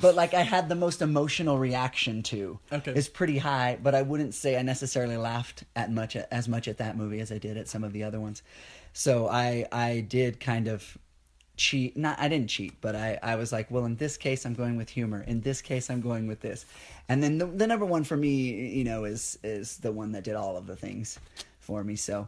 but 0.00 0.14
like 0.14 0.32
i 0.32 0.40
had 0.40 0.68
the 0.70 0.74
most 0.74 1.02
emotional 1.02 1.58
reaction 1.58 2.22
to 2.22 2.58
Okay. 2.72 2.92
is 2.92 3.08
pretty 3.08 3.36
high 3.36 3.78
but 3.82 3.94
i 3.94 4.00
wouldn't 4.00 4.32
say 4.34 4.56
i 4.58 4.62
necessarily 4.62 5.18
laughed 5.18 5.64
at 5.76 5.92
much 5.92 6.16
as 6.16 6.48
much 6.48 6.68
at 6.68 6.78
that 6.78 6.96
movie 6.96 7.20
as 7.20 7.30
i 7.30 7.36
did 7.36 7.58
at 7.58 7.68
some 7.68 7.84
of 7.84 7.92
the 7.92 8.02
other 8.02 8.18
ones 8.18 8.42
so 8.94 9.28
i 9.28 9.66
i 9.72 10.00
did 10.00 10.40
kind 10.40 10.66
of 10.66 10.96
cheat 11.58 11.94
not 11.98 12.18
i 12.18 12.28
didn't 12.28 12.48
cheat 12.48 12.72
but 12.80 12.96
i 12.96 13.18
i 13.22 13.36
was 13.36 13.52
like 13.52 13.70
well 13.70 13.84
in 13.84 13.96
this 13.96 14.16
case 14.16 14.46
i'm 14.46 14.54
going 14.54 14.78
with 14.78 14.88
humor 14.88 15.22
in 15.28 15.42
this 15.42 15.60
case 15.60 15.90
i'm 15.90 16.00
going 16.00 16.26
with 16.26 16.40
this 16.40 16.64
and 17.10 17.22
then 17.22 17.36
the, 17.36 17.44
the 17.44 17.66
number 17.66 17.84
one 17.84 18.04
for 18.04 18.16
me 18.16 18.68
you 18.70 18.84
know 18.84 19.04
is 19.04 19.38
is 19.44 19.76
the 19.78 19.92
one 19.92 20.12
that 20.12 20.24
did 20.24 20.34
all 20.34 20.56
of 20.56 20.66
the 20.66 20.76
things 20.76 21.18
for 21.58 21.84
me 21.84 21.94
so 21.94 22.26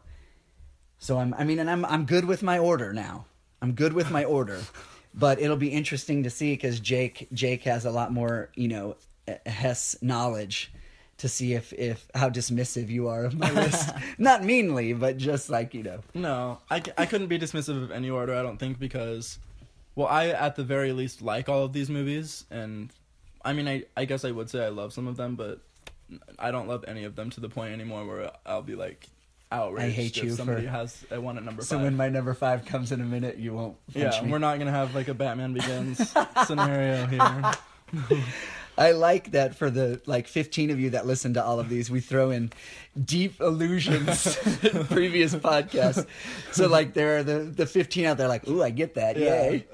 so 1.02 1.18
I'm, 1.18 1.34
I 1.34 1.42
mean, 1.42 1.58
and 1.58 1.68
I'm, 1.68 1.84
I'm 1.86 2.04
good 2.04 2.26
with 2.26 2.44
my 2.44 2.60
order 2.60 2.92
now. 2.92 3.24
I'm 3.60 3.72
good 3.72 3.92
with 3.92 4.12
my 4.12 4.22
order, 4.22 4.60
but 5.14 5.40
it'll 5.40 5.56
be 5.56 5.70
interesting 5.70 6.22
to 6.22 6.30
see 6.30 6.52
because 6.52 6.78
Jake, 6.78 7.26
Jake 7.32 7.64
has 7.64 7.84
a 7.84 7.90
lot 7.90 8.12
more, 8.12 8.50
you 8.54 8.68
know, 8.68 8.94
eh, 9.26 9.34
eh, 9.44 9.50
Hess 9.50 9.96
knowledge 10.00 10.72
to 11.18 11.28
see 11.28 11.54
if, 11.54 11.72
if 11.72 12.08
how 12.14 12.30
dismissive 12.30 12.88
you 12.88 13.08
are 13.08 13.24
of 13.24 13.36
my 13.36 13.50
list. 13.62 13.90
Not 14.16 14.44
meanly, 14.44 14.92
but 14.92 15.16
just 15.16 15.50
like 15.50 15.74
you 15.74 15.82
know. 15.82 15.98
No, 16.14 16.58
I 16.70 16.80
I 16.96 17.06
couldn't 17.06 17.26
be 17.26 17.38
dismissive 17.38 17.82
of 17.82 17.90
any 17.90 18.08
order. 18.08 18.36
I 18.36 18.42
don't 18.42 18.58
think 18.58 18.78
because, 18.78 19.40
well, 19.96 20.06
I 20.06 20.28
at 20.28 20.54
the 20.54 20.62
very 20.62 20.92
least 20.92 21.20
like 21.20 21.48
all 21.48 21.64
of 21.64 21.72
these 21.72 21.90
movies, 21.90 22.44
and 22.48 22.92
I 23.44 23.54
mean, 23.54 23.66
I 23.66 23.86
I 23.96 24.04
guess 24.04 24.24
I 24.24 24.30
would 24.30 24.48
say 24.48 24.64
I 24.64 24.68
love 24.68 24.92
some 24.92 25.08
of 25.08 25.16
them, 25.16 25.34
but 25.34 25.62
I 26.38 26.52
don't 26.52 26.68
love 26.68 26.84
any 26.86 27.02
of 27.02 27.16
them 27.16 27.28
to 27.30 27.40
the 27.40 27.48
point 27.48 27.72
anymore 27.72 28.06
where 28.06 28.30
I'll 28.46 28.62
be 28.62 28.76
like 28.76 29.08
outraged 29.52 29.86
I 29.86 29.90
hate 29.90 30.16
if 30.16 30.24
you 30.24 30.30
somebody 30.32 30.62
for- 30.64 30.70
has 30.70 31.04
a 31.10 31.20
one 31.20 31.36
at 31.36 31.44
number 31.44 31.62
So 31.62 31.76
five. 31.76 31.84
when 31.84 31.96
my 31.96 32.08
number 32.08 32.34
five 32.34 32.64
comes 32.64 32.90
in 32.92 33.00
a 33.00 33.04
minute, 33.04 33.36
you 33.38 33.52
won't. 33.54 33.76
Yeah, 33.94 34.20
me. 34.22 34.30
we're 34.30 34.38
not 34.38 34.58
gonna 34.58 34.70
have 34.70 34.94
like 34.94 35.08
a 35.08 35.14
Batman 35.14 35.52
Begins 35.58 36.12
scenario 36.46 37.06
here. 37.06 37.52
I 38.78 38.92
like 38.92 39.32
that 39.32 39.54
for 39.54 39.68
the 39.70 40.00
like 40.06 40.26
15 40.26 40.70
of 40.70 40.80
you 40.80 40.90
that 40.90 41.06
listen 41.06 41.34
to 41.34 41.44
all 41.44 41.60
of 41.60 41.68
these, 41.68 41.90
we 41.90 42.00
throw 42.00 42.30
in 42.30 42.50
deep 43.04 43.38
allusions 43.40 44.38
in 44.64 44.86
previous 44.86 45.34
podcasts. 45.34 46.06
So 46.52 46.68
like 46.68 46.94
there 46.94 47.18
are 47.18 47.22
the 47.22 47.40
the 47.40 47.66
15 47.66 48.06
out 48.06 48.16
there 48.16 48.28
like, 48.28 48.48
ooh, 48.48 48.62
I 48.62 48.70
get 48.70 48.94
that. 48.94 49.16
Yeah. 49.18 49.50
Yay. 49.50 49.66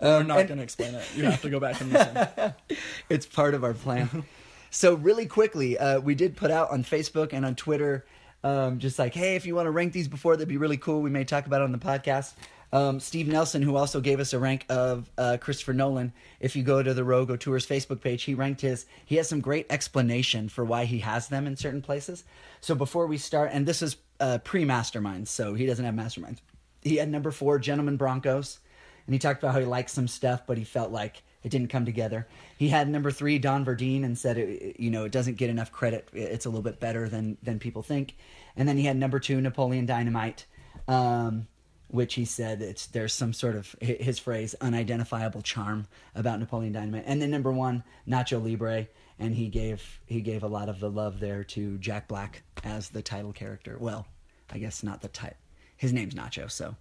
we're 0.00 0.18
Um, 0.20 0.26
not 0.26 0.40
and- 0.40 0.48
gonna 0.48 0.62
explain 0.62 0.94
it. 0.96 1.04
You 1.16 1.24
have 1.24 1.40
to 1.42 1.50
go 1.50 1.60
back 1.60 1.80
and 1.80 1.92
listen. 1.92 2.54
it's 3.08 3.26
part 3.26 3.54
of 3.54 3.62
our 3.62 3.74
plan. 3.74 4.24
so 4.70 4.94
really 4.94 5.26
quickly, 5.26 5.78
uh, 5.78 6.00
we 6.00 6.16
did 6.16 6.36
put 6.36 6.50
out 6.50 6.70
on 6.72 6.82
Facebook 6.82 7.32
and 7.32 7.46
on 7.46 7.54
Twitter, 7.54 8.04
um, 8.44 8.78
just 8.78 8.98
like, 8.98 9.14
hey, 9.14 9.36
if 9.36 9.46
you 9.46 9.54
want 9.54 9.66
to 9.66 9.70
rank 9.70 9.92
these 9.92 10.08
before, 10.08 10.36
that'd 10.36 10.48
be 10.48 10.56
really 10.56 10.76
cool. 10.76 11.00
We 11.00 11.10
may 11.10 11.24
talk 11.24 11.46
about 11.46 11.60
it 11.60 11.64
on 11.64 11.72
the 11.72 11.78
podcast. 11.78 12.34
Um, 12.72 13.00
Steve 13.00 13.28
Nelson, 13.28 13.60
who 13.60 13.76
also 13.76 14.00
gave 14.00 14.18
us 14.18 14.32
a 14.32 14.38
rank 14.38 14.64
of 14.70 15.10
uh, 15.18 15.36
Christopher 15.38 15.74
Nolan, 15.74 16.12
if 16.40 16.56
you 16.56 16.62
go 16.62 16.82
to 16.82 16.94
the 16.94 17.04
Rogue 17.04 17.38
Tours 17.38 17.66
Facebook 17.66 18.00
page, 18.00 18.22
he 18.22 18.34
ranked 18.34 18.62
his. 18.62 18.86
He 19.04 19.16
has 19.16 19.28
some 19.28 19.40
great 19.40 19.66
explanation 19.68 20.48
for 20.48 20.64
why 20.64 20.86
he 20.86 21.00
has 21.00 21.28
them 21.28 21.46
in 21.46 21.56
certain 21.56 21.82
places. 21.82 22.24
So 22.62 22.74
before 22.74 23.06
we 23.06 23.18
start, 23.18 23.50
and 23.52 23.66
this 23.66 23.82
is 23.82 23.96
uh, 24.20 24.38
pre 24.38 24.64
Masterminds, 24.64 25.28
so 25.28 25.52
he 25.52 25.66
doesn't 25.66 25.84
have 25.84 25.94
Masterminds. 25.94 26.38
He 26.80 26.96
had 26.96 27.10
number 27.10 27.30
four, 27.30 27.58
Gentlemen 27.58 27.98
Broncos, 27.98 28.58
and 29.06 29.12
he 29.12 29.18
talked 29.18 29.42
about 29.42 29.52
how 29.52 29.60
he 29.60 29.66
liked 29.66 29.90
some 29.90 30.08
stuff, 30.08 30.46
but 30.46 30.56
he 30.56 30.64
felt 30.64 30.90
like 30.90 31.22
it 31.42 31.50
didn't 31.50 31.68
come 31.68 31.84
together. 31.84 32.26
He 32.56 32.68
had 32.68 32.88
number 32.88 33.10
three, 33.10 33.38
Don 33.38 33.64
Verdean 33.64 34.04
and 34.04 34.16
said, 34.16 34.38
it, 34.38 34.78
you 34.78 34.90
know, 34.90 35.04
it 35.04 35.12
doesn't 35.12 35.36
get 35.36 35.50
enough 35.50 35.72
credit. 35.72 36.08
It's 36.12 36.46
a 36.46 36.48
little 36.48 36.62
bit 36.62 36.80
better 36.80 37.08
than 37.08 37.36
than 37.42 37.58
people 37.58 37.82
think. 37.82 38.16
And 38.56 38.68
then 38.68 38.76
he 38.76 38.84
had 38.84 38.96
number 38.96 39.18
two, 39.18 39.40
Napoleon 39.40 39.86
Dynamite. 39.86 40.46
Um, 40.88 41.46
which 41.92 42.14
he 42.14 42.24
said 42.24 42.62
it's 42.62 42.86
there's 42.86 43.12
some 43.12 43.34
sort 43.34 43.54
of 43.54 43.76
his 43.80 44.18
phrase 44.18 44.54
unidentifiable 44.62 45.42
charm 45.42 45.86
about 46.14 46.40
Napoleon 46.40 46.72
Dynamite. 46.72 47.04
And 47.06 47.20
then 47.20 47.30
number 47.30 47.52
one, 47.52 47.84
Nacho 48.08 48.42
Libre, 48.42 48.88
and 49.18 49.34
he 49.34 49.48
gave 49.48 50.00
he 50.06 50.22
gave 50.22 50.42
a 50.42 50.48
lot 50.48 50.70
of 50.70 50.80
the 50.80 50.90
love 50.90 51.20
there 51.20 51.44
to 51.44 51.76
Jack 51.78 52.08
Black 52.08 52.42
as 52.64 52.88
the 52.88 53.02
title 53.02 53.32
character. 53.32 53.76
Well, 53.78 54.06
I 54.50 54.58
guess 54.58 54.82
not 54.82 55.02
the 55.02 55.08
title. 55.08 55.36
His 55.76 55.92
name's 55.92 56.14
Nacho, 56.14 56.50
so 56.50 56.76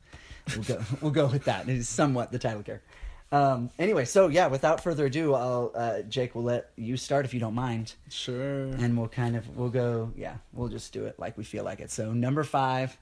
we'll 0.55 0.63
go 0.63 0.81
we'll 1.01 1.11
go 1.11 1.27
with 1.27 1.43
that. 1.43 1.67
He's 1.67 1.89
somewhat 1.89 2.31
the 2.31 2.39
title 2.39 2.63
character. 2.63 2.87
Um, 3.33 3.69
anyway, 3.79 4.03
so 4.05 4.27
yeah, 4.27 4.47
without 4.47 4.83
further 4.83 5.05
ado, 5.05 5.33
I'll 5.33 5.71
uh, 5.73 6.01
Jake, 6.01 6.35
we'll 6.35 6.43
let 6.43 6.71
you 6.75 6.97
start 6.97 7.23
if 7.25 7.33
you 7.33 7.39
don't 7.39 7.53
mind, 7.55 7.93
Sure. 8.09 8.63
and 8.63 8.97
we'll 8.97 9.07
kind 9.07 9.37
of 9.37 9.55
we'll 9.55 9.69
go 9.69 10.11
yeah, 10.17 10.35
we'll 10.51 10.67
just 10.67 10.91
do 10.91 11.05
it 11.05 11.17
like 11.17 11.37
we 11.37 11.43
feel 11.45 11.63
like 11.63 11.79
it. 11.79 11.91
So 11.91 12.11
number 12.11 12.43
five, 12.43 12.97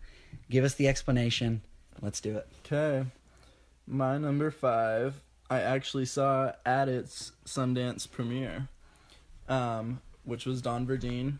give 0.51 0.63
us 0.63 0.75
the 0.75 0.87
explanation. 0.87 1.61
Let's 2.01 2.21
do 2.21 2.37
it. 2.37 2.47
Okay. 2.65 3.07
My 3.87 4.19
number 4.19 4.51
five, 4.51 5.19
I 5.49 5.61
actually 5.61 6.05
saw 6.05 6.51
at 6.63 6.87
its 6.87 7.31
Sundance 7.45 8.09
premiere, 8.09 8.67
um, 9.47 9.99
which 10.25 10.45
was 10.45 10.61
Don 10.61 10.85
Verdean. 10.85 11.39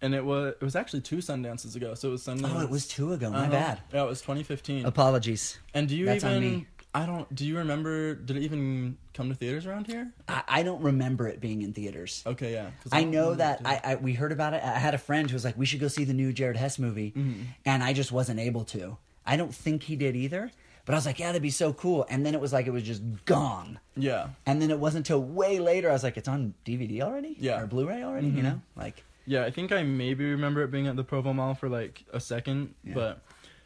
And 0.00 0.14
it 0.14 0.24
was 0.24 0.54
it 0.60 0.64
was 0.64 0.76
actually 0.76 1.00
two 1.02 1.16
Sundances 1.16 1.74
ago, 1.76 1.94
so 1.94 2.08
it 2.08 2.12
was 2.12 2.24
Sundance. 2.24 2.52
Oh, 2.54 2.60
it 2.60 2.70
was 2.70 2.86
two 2.88 3.12
ago. 3.12 3.30
My 3.30 3.40
Uh-huh. 3.42 3.50
bad. 3.50 3.80
Yeah, 3.92 4.04
it 4.04 4.08
was 4.08 4.20
2015. 4.22 4.86
Apologies. 4.86 5.58
and 5.74 5.88
do 5.88 5.96
you 5.96 6.06
that's 6.06 6.24
on 6.24 6.42
even? 6.42 6.66
I 7.02 7.06
don't. 7.06 7.32
Do 7.34 7.46
you 7.46 7.58
remember? 7.58 8.14
Did 8.14 8.36
it 8.36 8.42
even 8.42 8.96
come 9.14 9.28
to 9.28 9.34
theaters 9.34 9.66
around 9.66 9.86
here? 9.86 10.10
I, 10.28 10.42
I 10.48 10.62
don't 10.62 10.82
remember 10.82 11.28
it 11.28 11.40
being 11.40 11.62
in 11.62 11.72
theaters. 11.72 12.22
Okay, 12.26 12.52
yeah. 12.52 12.70
I 12.90 13.02
don't 13.02 13.10
know 13.12 13.34
that. 13.34 13.60
I, 13.64 13.80
I 13.84 13.94
we 13.96 14.14
heard 14.14 14.32
about 14.32 14.54
it. 14.54 14.62
I 14.62 14.78
had 14.78 14.94
a 14.94 14.98
friend 14.98 15.30
who 15.30 15.34
was 15.34 15.44
like, 15.44 15.56
"We 15.56 15.66
should 15.66 15.80
go 15.80 15.88
see 15.88 16.04
the 16.04 16.14
new 16.14 16.32
Jared 16.32 16.56
Hess 16.56 16.78
movie," 16.78 17.12
Mm-hmm. 17.12 17.42
and 17.64 17.82
I 17.82 17.92
just 17.92 18.10
wasn't 18.12 18.40
able 18.40 18.64
to. 18.66 18.96
I 19.26 19.36
don't 19.36 19.54
think 19.54 19.82
he 19.84 19.96
did 19.96 20.16
either. 20.16 20.50
But 20.84 20.94
I 20.94 20.96
was 20.98 21.04
like, 21.06 21.18
"Yeah, 21.18 21.26
that'd 21.26 21.42
be 21.42 21.50
so 21.50 21.72
cool." 21.74 22.06
And 22.08 22.24
then 22.24 22.34
it 22.34 22.40
was 22.40 22.52
like 22.52 22.66
it 22.66 22.70
was 22.72 22.82
just 22.82 23.02
gone. 23.26 23.78
Yeah. 23.96 24.28
And 24.46 24.60
then 24.62 24.70
it 24.70 24.78
wasn't 24.78 25.06
until 25.06 25.22
way 25.22 25.58
later 25.58 25.90
I 25.90 25.92
was 25.92 26.02
like, 26.02 26.16
"It's 26.16 26.28
on 26.28 26.54
DVD 26.64 27.02
already, 27.02 27.36
Yeah. 27.38 27.56
Mm-hmm. 27.56 27.64
or 27.64 27.66
Blu-ray 27.66 28.02
already." 28.02 28.28
You 28.28 28.42
know, 28.42 28.60
like 28.74 29.04
Yeah, 29.26 29.44
I 29.44 29.50
think 29.50 29.70
I 29.70 29.82
maybe 29.82 30.24
remember 30.30 30.62
it 30.62 30.70
being 30.70 30.86
at 30.86 30.96
the 30.96 31.04
Provo 31.04 31.34
Mall 31.34 31.54
for 31.54 31.68
like 31.68 32.04
a 32.12 32.18
second, 32.20 32.74
Yeah. 32.82 32.94
but 32.94 33.20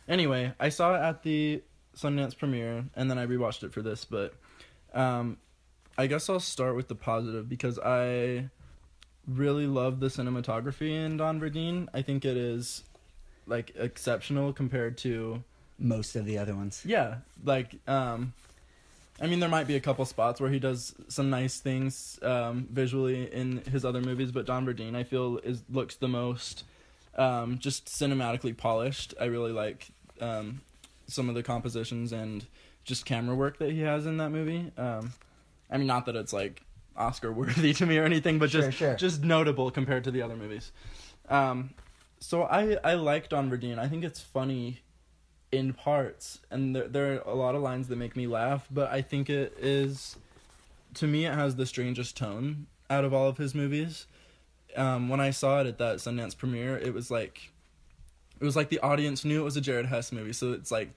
anyway, 0.09 0.53
I 0.59 0.68
saw 0.71 0.97
it 0.97 0.99
at 1.01 1.23
the 1.23 1.62
Sundance 1.96 2.37
premiere, 2.37 2.85
and 2.94 3.11
then 3.11 3.18
I 3.18 3.26
rewatched 3.26 3.62
it 3.64 3.72
for 3.72 3.83
this. 3.83 4.05
But 4.05 4.35
um, 4.94 5.38
I 5.96 6.07
guess 6.07 6.28
I'll 6.28 6.40
start 6.40 6.76
with 6.76 6.88
the 6.88 6.94
positive 6.94 7.48
because 7.48 7.78
I 7.78 8.48
really 9.26 9.66
love 9.66 10.00
the 10.00 10.09
cinematography 10.09 10.90
in 10.90 11.16
Don 11.16 11.40
Verdean. 11.40 11.88
I 11.94 12.02
think 12.02 12.24
it 12.24 12.37
is 12.37 12.83
like 13.46 13.72
exceptional 13.76 14.52
compared 14.52 14.96
to 14.98 15.42
most 15.78 16.16
of 16.16 16.24
the 16.24 16.38
other 16.38 16.55
ones. 16.55 16.83
yeah, 16.87 17.16
like 17.44 17.74
um 17.88 18.33
I 19.20 19.26
mean 19.26 19.40
there 19.40 19.48
might 19.48 19.66
be 19.66 19.76
a 19.76 19.81
couple 19.81 20.05
spots 20.05 20.40
where 20.40 20.50
he 20.50 20.59
does 20.59 20.94
some 21.09 21.28
nice 21.31 21.61
things 21.61 22.18
um 22.22 22.68
visually 22.70 23.33
in 23.33 23.62
his 23.70 23.85
other 23.85 24.00
movies, 24.00 24.33
but 24.33 24.46
Don 24.46 24.66
Verdean 24.66 24.96
I 24.96 25.05
feel 25.05 25.38
is 25.38 25.62
looks 25.70 25.96
the 25.96 26.09
most 26.09 26.64
um 27.16 27.59
just 27.59 27.87
cinematically 27.87 28.57
polished. 28.57 29.14
I 29.20 29.24
really 29.26 29.52
like 29.52 29.88
um 30.20 30.62
some 31.07 31.29
of 31.29 31.35
the 31.35 31.43
compositions 31.43 32.12
and 32.12 32.47
just 32.85 33.05
camera 33.05 33.35
work 33.35 33.59
that 33.59 33.71
he 33.73 33.81
has 33.81 34.07
in 34.07 34.17
that 34.19 34.31
movie. 34.31 34.71
Um 34.77 35.12
I 35.71 35.79
mean 35.79 35.87
not 35.87 36.07
that 36.07 36.17
it's 36.17 36.33
like 36.33 36.62
Oscar 36.97 37.33
worthy 37.41 37.73
to 37.75 37.87
me 37.87 37.99
or 37.99 38.05
anything, 38.05 38.38
but 38.38 38.51
Sure, 38.51 38.62
just 38.62 38.79
sure. 38.79 38.95
just 38.97 39.23
notable 39.23 39.71
compared 39.71 40.05
to 40.05 40.11
the 40.11 40.23
other 40.23 40.37
movies. 40.37 40.73
Um 41.29 41.71
so 42.21 42.43
I 42.45 42.77
I 42.85 42.95
like 42.95 43.29
Don 43.29 43.51
Verdean. 43.51 43.79
I 43.79 43.88
think 43.88 44.05
it's 44.05 44.21
funny 44.21 44.81
in 45.51 45.75
parts 45.75 46.41
and 46.51 46.75
there, 46.75 46.88
there 46.88 47.12
are 47.12 47.31
a 47.31 47.35
lot 47.35 47.55
of 47.55 47.61
lines 47.61 47.88
that 47.88 47.97
make 47.97 48.17
me 48.17 48.27
laugh 48.27 48.67
but 48.71 48.91
i 48.91 49.03
think 49.03 49.29
it 49.29 49.55
is 49.61 50.17
to 50.95 51.07
me 51.07 51.27
it 51.27 51.35
has 51.35 51.57
the 51.57 51.67
strangest 51.67 52.17
tone 52.17 52.67
out 52.88 53.05
of 53.05 53.12
all 53.12 53.29
of 53.29 53.37
his 53.37 53.55
movies 53.55 54.07
um, 54.79 55.11
when 55.11 55.21
i 55.21 55.31
saw 55.31 55.61
it 55.61 55.67
at 55.67 55.77
that 55.77 55.97
sundance 55.99 56.35
premiere 56.35 56.79
it 56.79 56.95
was 56.95 57.11
like 57.11 57.52
it 58.42 58.44
was 58.44 58.57
like 58.57 58.68
the 58.68 58.81
audience 58.81 59.24
knew 59.24 59.40
it 59.40 59.44
was 59.44 59.57
a 59.57 59.61
jared 59.61 59.87
hess 59.87 60.11
movie 60.11 60.33
so 60.33 60.52
it's 60.52 60.72
like 60.72 60.90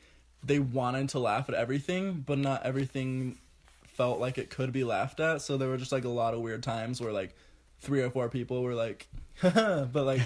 they 0.43 0.57
wanted 0.57 1.07
to 1.07 1.19
laugh 1.19 1.47
at 1.47 1.55
everything 1.55 2.23
but 2.25 2.39
not 2.39 2.65
everything 2.65 3.37
felt 3.83 4.19
like 4.19 4.37
it 4.37 4.49
could 4.49 4.73
be 4.73 4.83
laughed 4.83 5.19
at 5.19 5.41
so 5.41 5.55
there 5.55 5.69
were 5.69 5.77
just 5.77 5.91
like 5.91 6.03
a 6.03 6.09
lot 6.09 6.33
of 6.33 6.41
weird 6.41 6.63
times 6.63 6.99
where 6.99 7.13
like 7.13 7.35
three 7.79 8.01
or 8.01 8.09
four 8.09 8.27
people 8.29 8.63
were 8.63 8.73
like 8.73 9.07
but 9.41 9.93
like 9.93 10.21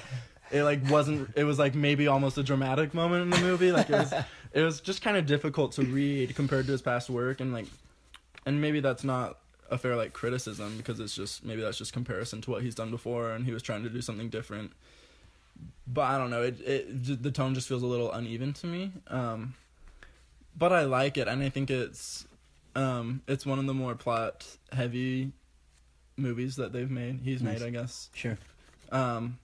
it 0.49 0.63
like 0.63 0.79
wasn't 0.89 1.29
it 1.36 1.43
was 1.43 1.60
like 1.60 1.75
maybe 1.75 2.08
almost 2.08 2.38
a 2.38 2.43
dramatic 2.43 2.93
moment 2.93 3.21
in 3.23 3.29
the 3.29 3.45
movie 3.45 3.71
like 3.71 3.89
it 3.89 3.97
was 3.97 4.13
it 4.53 4.62
was 4.62 4.79
just 4.79 5.01
kind 5.01 5.17
of 5.17 5.25
difficult 5.25 5.73
to 5.73 5.84
read 5.84 6.34
compared 6.36 6.65
to 6.65 6.71
his 6.71 6.82
past 6.82 7.10
work 7.10 7.41
and 7.41 7.51
like 7.51 7.67
and 8.45 8.62
maybe 8.62 8.79
that's 8.79 9.03
not 9.03 9.38
a 9.69 9.77
fair 9.77 9.95
like 9.97 10.13
criticism 10.13 10.77
because 10.77 10.99
it's 11.01 11.13
just 11.13 11.43
maybe 11.43 11.62
that's 11.62 11.77
just 11.77 11.91
comparison 11.91 12.41
to 12.41 12.49
what 12.49 12.63
he's 12.63 12.73
done 12.73 12.89
before 12.89 13.32
and 13.32 13.45
he 13.45 13.51
was 13.51 13.62
trying 13.62 13.84
to 13.84 13.89
do 13.89 14.01
something 14.01 14.29
different 14.29 14.71
but 15.88 16.02
i 16.02 16.17
don't 16.17 16.30
know 16.30 16.43
it, 16.43 16.60
it 16.62 17.24
the 17.24 17.32
tone 17.32 17.54
just 17.56 17.67
feels 17.67 17.82
a 17.84 17.86
little 17.88 18.12
uneven 18.12 18.54
to 18.54 18.67
me 18.67 18.91
um 19.08 19.54
but 20.58 20.72
i 20.74 20.84
like 20.84 21.17
it 21.17 21.28
and 21.28 21.41
i 21.41 21.50
think 21.50 21.69
it's 21.72 22.26
um 22.76 23.22
it's 23.28 23.45
one 23.45 23.58
of 23.60 23.65
the 23.65 23.74
more 23.74 23.95
plot 23.95 24.45
heavy 24.72 25.32
movies 26.17 26.56
that 26.58 26.74
they've 26.74 26.91
made 26.91 27.19
he's 27.24 27.41
Nice. 27.41 27.60
made 27.60 27.67
i 27.67 27.69
guess 27.72 28.10
Sure. 28.13 28.38
um 28.91 29.39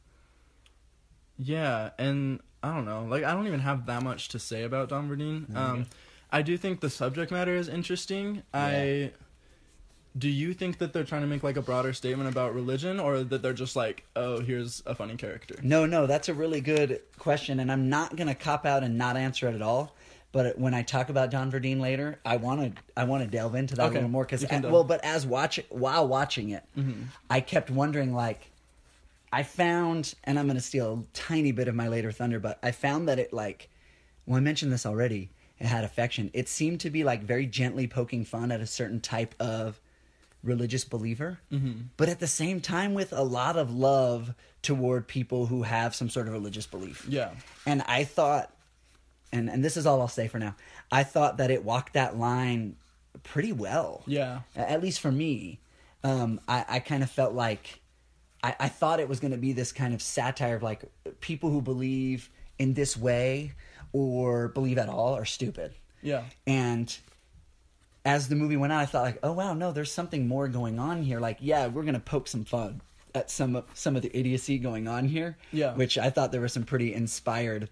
yeah 1.38 1.90
and 1.98 2.40
i 2.64 2.74
don't 2.74 2.86
know 2.86 3.06
like 3.10 3.24
i 3.24 3.34
don't 3.34 3.48
even 3.48 3.60
have 3.60 3.86
that 3.88 4.04
much 4.04 4.30
to 4.30 4.40
say 4.40 4.64
about 4.64 4.90
don 4.90 5.10
verdean 5.10 5.54
um 5.56 5.82
okay. 5.82 5.90
i 6.32 6.42
do 6.42 6.58
think 6.58 6.80
the 6.80 6.90
subject 6.90 7.32
matter 7.32 7.56
is 7.56 7.68
interesting 7.68 8.44
i 8.54 9.12
do 10.18 10.30
you 10.30 10.54
think 10.54 10.78
that 10.78 10.94
they're 10.94 11.04
trying 11.04 11.22
to 11.22 11.28
make 11.28 11.44
like 11.44 11.58
a 11.58 11.62
broader 11.62 11.92
statement 11.92 12.30
about 12.30 12.54
religion 12.56 13.00
or 13.00 13.24
that 13.24 13.42
they're 13.42 13.54
just 13.54 13.76
like 13.76 14.04
oh 14.16 14.40
here's 14.40 14.82
a 14.86 14.96
funny 14.96 15.16
character 15.16 15.56
No, 15.62 15.86
no, 15.86 16.08
that's 16.08 16.30
a 16.30 16.34
really 16.34 16.62
good 16.62 17.02
question, 17.18 17.60
and 17.60 17.72
I'm 17.72 17.90
not 17.90 18.16
gonna 18.16 18.36
cop 18.36 18.66
out 18.66 18.84
and 18.84 18.98
not 18.98 19.18
answer 19.18 19.48
it 19.48 19.56
at 19.56 19.62
all. 19.62 19.96
But 20.36 20.60
when 20.60 20.74
I 20.74 20.82
talk 20.82 21.08
about 21.08 21.32
Don 21.32 21.50
Verdean 21.50 21.80
later, 21.80 22.20
I 22.26 22.36
want 22.36 22.76
to 22.76 22.82
I 22.98 23.06
want 23.06 23.24
to 23.24 23.30
delve 23.30 23.56
into 23.56 23.74
that 23.76 23.90
a 23.90 23.94
little 23.94 24.10
more 24.10 24.26
because 24.26 24.46
well, 24.64 24.84
but 24.84 25.04
as 25.06 25.26
watch 25.26 25.62
while 25.70 26.08
watching 26.10 26.50
it, 26.50 26.64
mm-hmm. 26.78 27.04
I 27.30 27.40
kept 27.40 27.72
wondering 27.72 28.14
like, 28.14 28.52
I 29.32 29.44
found, 29.44 30.14
and 30.26 30.38
I'm 30.38 30.46
gonna 30.46 30.60
steal 30.60 31.06
a 31.06 31.18
tiny 31.18 31.54
bit 31.54 31.70
of 31.70 31.76
my 31.76 31.88
later 31.88 32.12
thunder, 32.12 32.42
but 32.42 32.60
I 32.62 32.72
found 32.72 33.08
that 33.08 33.18
it 33.18 33.32
like, 33.32 33.70
well, 34.26 34.36
I 34.36 34.42
mentioned 34.42 34.74
this 34.74 34.86
already. 34.86 35.30
It 35.58 35.68
had 35.68 35.86
affection. 35.86 36.30
It 36.34 36.50
seemed 36.50 36.82
to 36.82 36.90
be 36.90 37.06
like 37.06 37.24
very 37.24 37.46
gently 37.46 37.88
poking 37.88 38.26
fun 38.26 38.52
at 38.52 38.60
a 38.60 38.68
certain 38.68 39.00
type 39.00 39.36
of 39.40 39.80
religious 40.46 40.86
believer, 40.86 41.40
but 41.98 42.08
at 42.10 42.20
the 42.20 42.28
same 42.28 42.62
time 42.62 42.94
with 42.94 43.12
a 43.14 43.24
lot 43.24 43.58
of 43.58 43.74
love 43.74 44.34
toward 44.62 45.08
people 45.08 45.46
who 45.48 45.64
have 45.64 45.94
some 45.96 46.10
sort 46.10 46.28
of 46.28 46.34
religious 46.34 46.66
belief. 46.68 47.06
yeah 47.08 47.32
And 47.66 47.82
I 47.88 48.04
thought, 48.04 48.52
and 49.32 49.50
and 49.50 49.64
this 49.64 49.76
is 49.78 49.86
all 49.86 50.00
I'll 50.02 50.08
say 50.08 50.28
for 50.28 50.40
now. 50.40 50.56
I 50.92 51.04
thought 51.04 51.38
that 51.38 51.52
it 51.52 51.64
walked 51.64 51.94
that 51.94 52.18
line 52.18 52.76
pretty 53.24 53.52
well. 53.52 54.04
yeah 54.08 54.42
At 54.56 54.82
least 54.82 55.00
for 55.00 55.12
me, 55.12 55.60
um, 56.04 56.40
I, 56.48 56.66
I 56.68 56.80
kind 56.80 57.02
of 57.04 57.10
felt 57.10 57.34
like 57.34 57.80
I, 58.44 58.56
I 58.60 58.70
thought 58.70 59.00
it 59.00 59.10
was 59.10 59.20
going 59.20 59.32
to 59.32 59.38
be 59.38 59.54
this 59.54 59.72
kind 59.72 59.94
of 59.94 60.02
satire 60.02 60.56
of 60.56 60.64
like 60.64 60.84
people 61.22 61.50
who 61.50 61.62
believe 61.62 62.30
in 62.60 62.74
this 62.76 62.96
way 62.96 63.54
or 63.94 64.50
believe 64.50 64.78
at 64.78 64.90
all 64.90 65.16
are 65.16 65.26
stupid. 65.26 65.74
yeah 66.02 66.24
And 66.46 66.96
as 68.06 68.30
the 68.30 68.36
movie 68.36 68.56
went 68.56 68.72
on, 68.72 68.80
I 68.80 68.86
thought 68.86 69.04
like, 69.04 69.20
oh 69.24 69.34
wow, 69.34 69.54
no, 69.54 69.72
there's 69.72 69.92
something 69.92 70.28
more 70.28 70.48
going 70.48 70.80
on 70.80 71.02
here. 71.04 71.20
Like, 71.20 71.38
yeah, 71.42 71.68
we're 71.68 71.84
gonna 71.84 72.00
poke 72.00 72.28
some 72.28 72.46
fun 72.46 72.82
at 73.14 73.32
some 73.32 73.56
of 73.56 73.66
some 73.74 73.96
of 73.96 74.02
the 74.04 74.16
idiocy 74.16 74.60
going 74.60 74.88
on 74.88 75.06
here. 75.06 75.38
Yeah. 75.52 75.74
Which 75.74 75.98
I 75.98 76.10
thought 76.12 76.32
there 76.32 76.42
were 76.42 76.48
some 76.48 76.64
pretty 76.64 76.94
inspired, 76.94 77.70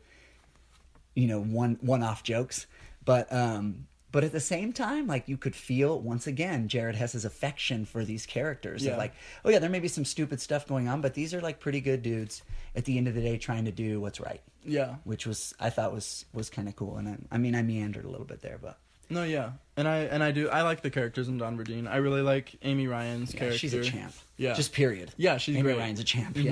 you 1.16 1.28
know, 1.28 1.42
one 1.42 1.78
one 1.82 2.02
off 2.02 2.24
jokes. 2.24 2.66
But 3.06 3.32
um 3.32 3.88
But 4.12 4.24
at 4.24 4.32
the 4.32 4.40
same 4.40 4.74
time, 4.74 5.06
like 5.08 5.28
you 5.28 5.38
could 5.38 5.56
feel 5.56 6.00
once 6.00 6.28
again 6.28 6.68
Jared 6.68 6.96
Hess's 6.96 7.26
affection 7.26 7.86
for 7.86 8.06
these 8.06 8.26
characters. 8.26 8.86
Yeah. 8.86 8.94
Of 8.94 8.98
like, 9.00 9.14
oh 9.44 9.50
yeah, 9.50 9.60
there 9.60 9.70
may 9.70 9.80
be 9.80 9.88
some 9.88 10.06
stupid 10.06 10.40
stuff 10.40 10.68
going 10.68 10.88
on, 10.88 11.02
but 11.02 11.14
these 11.14 11.34
are 11.34 11.42
like 11.42 11.60
pretty 11.60 11.82
good 11.82 12.02
dudes 12.02 12.42
at 12.76 12.86
the 12.86 12.98
end 12.98 13.08
of 13.08 13.14
the 13.14 13.22
day 13.22 13.38
trying 13.38 13.66
to 13.66 13.72
do 13.72 14.00
what's 14.00 14.20
right. 14.20 14.42
Yeah. 14.64 14.96
Which 15.04 15.28
was 15.28 15.54
I 15.60 15.70
thought 15.70 15.94
was 15.94 16.26
was 16.34 16.50
kind 16.50 16.68
of 16.68 16.76
cool. 16.76 16.98
And 16.98 17.08
I, 17.08 17.18
I 17.36 17.38
mean 17.38 17.54
I 17.54 17.62
meandered 17.62 18.06
a 18.06 18.10
little 18.10 18.26
bit 18.26 18.42
there, 18.42 18.58
but 18.62 18.80
No, 19.10 19.24
yeah, 19.24 19.52
and 19.78 19.88
I 19.88 20.00
and 20.00 20.24
I 20.24 20.32
do 20.32 20.50
I 20.50 20.62
like 20.64 20.82
the 20.82 20.90
characters 20.90 21.28
in 21.28 21.38
Don 21.38 21.58
Verdean. 21.58 21.88
I 21.88 21.98
really 21.98 22.22
like 22.22 22.56
Amy 22.64 22.88
Ryan's 22.88 23.34
yeah, 23.34 23.40
character. 23.40 23.58
she's 23.60 23.74
a 23.74 23.84
champ. 23.84 24.14
Yeah, 24.38 24.54
Just 24.54 24.74
period. 24.74 25.12
yeah, 25.18 25.38
she's 25.38 25.56
Amy 25.56 25.64
great. 25.64 25.78
Ryan's 25.78 26.00
a 26.00 26.04
champ. 26.04 26.36
Mhm. 26.36 26.44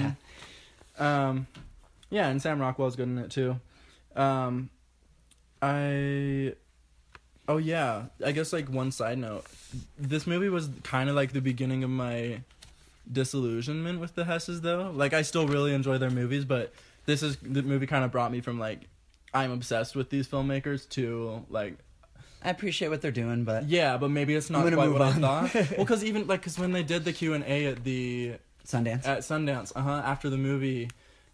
Yeah. 1.00 1.28
Um, 1.30 1.48
yeah, 2.10 2.28
and 2.28 2.42
Sam 2.42 2.60
Rockwell's 2.60 2.96
good 2.96 3.08
in 3.08 3.18
it 3.18 3.32
too. 3.32 3.60
Um, 4.16 4.70
I, 5.62 6.54
oh 7.48 7.58
yeah, 7.58 8.04
I 8.26 8.32
guess 8.32 8.52
like 8.54 8.70
one 8.70 8.92
side 8.92 9.18
note, 9.18 9.46
this 9.98 10.28
movie 10.28 10.50
was 10.50 10.70
kind 10.84 11.10
of 11.10 11.16
like 11.16 11.34
the 11.34 11.42
beginning 11.42 11.84
of 11.84 11.90
my 11.90 12.42
disillusionment 13.12 14.00
with 14.00 14.16
the 14.16 14.26
Hesses 14.26 14.62
though. 14.62 14.92
Like 14.94 15.14
I 15.14 15.22
still 15.22 15.48
really 15.48 15.74
enjoy 15.74 15.98
their 15.98 16.10
movies, 16.12 16.46
but 16.46 16.74
this 17.06 17.24
is 17.24 17.38
the 17.38 17.62
movie 17.64 17.88
kind 17.88 18.04
of 18.04 18.12
brought 18.12 18.32
me 18.32 18.42
from 18.42 18.60
like 18.60 18.82
I'm 19.34 19.52
obsessed 19.52 19.96
with 19.96 20.10
these 20.10 20.28
filmmakers 20.28 20.88
to 20.90 21.46
like 21.50 21.76
I 22.44 22.50
appreciate 22.50 22.88
what 22.88 23.02
they're 23.02 23.12
doing, 23.12 23.44
but 23.44 23.68
yeah, 23.68 23.98
but 23.98 24.10
maybe 24.10 24.36
it's 24.36 24.50
not 24.50 24.62
quite 24.74 24.92
what 24.92 25.02
on. 25.02 25.24
I 25.24 25.48
thought. 25.48 25.54
well, 25.72 25.86
because 25.86 26.04
even 26.04 26.28
like 26.28 26.42
because 26.42 26.58
when 26.58 26.72
they 26.72 26.84
did 26.84 27.06
the 27.06 27.14
Q 27.14 27.34
and 27.34 27.44
A 27.46 27.68
at 27.68 27.84
the 27.84 28.34
Sundance. 28.66 29.06
at 29.06 29.20
Sundance, 29.20 29.72
uh 29.76 29.82
huh, 29.82 30.02
after 30.04 30.30
the 30.30 30.38
movie, 30.38 30.90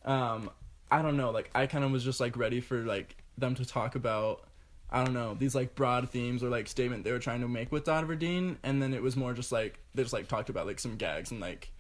um, 0.06 0.50
I 0.92 1.02
don't 1.02 1.18
know, 1.18 1.32
like 1.32 1.50
I 1.56 1.66
kind 1.68 1.84
of 1.84 1.92
was 1.92 2.04
just 2.04 2.20
like 2.20 2.36
ready 2.36 2.60
for 2.60 2.84
like 2.84 3.16
them 3.38 3.56
to 3.56 3.66
talk 3.66 3.96
about, 3.96 4.44
I 4.90 5.04
don't 5.04 5.14
know, 5.14 5.36
these 5.38 5.56
like 5.56 5.76
broad 5.76 6.10
themes 6.10 6.44
or 6.44 6.50
like 6.50 6.68
statement 6.68 7.04
they 7.04 7.12
were 7.12 7.20
trying 7.20 7.42
to 7.42 7.48
make 7.48 7.72
with 7.72 7.86
Don 7.86 8.08
Verdean, 8.08 8.58
and 8.64 8.82
then 8.82 8.94
it 8.94 9.02
was 9.02 9.16
more 9.16 9.34
just 9.34 9.52
like 9.52 9.80
they 9.96 10.04
just 10.04 10.14
like 10.14 10.28
talked 10.28 10.50
about 10.50 10.66
like 10.66 10.80
some 10.80 10.98
gags 10.98 11.32
and 11.32 11.40
like 11.40 11.72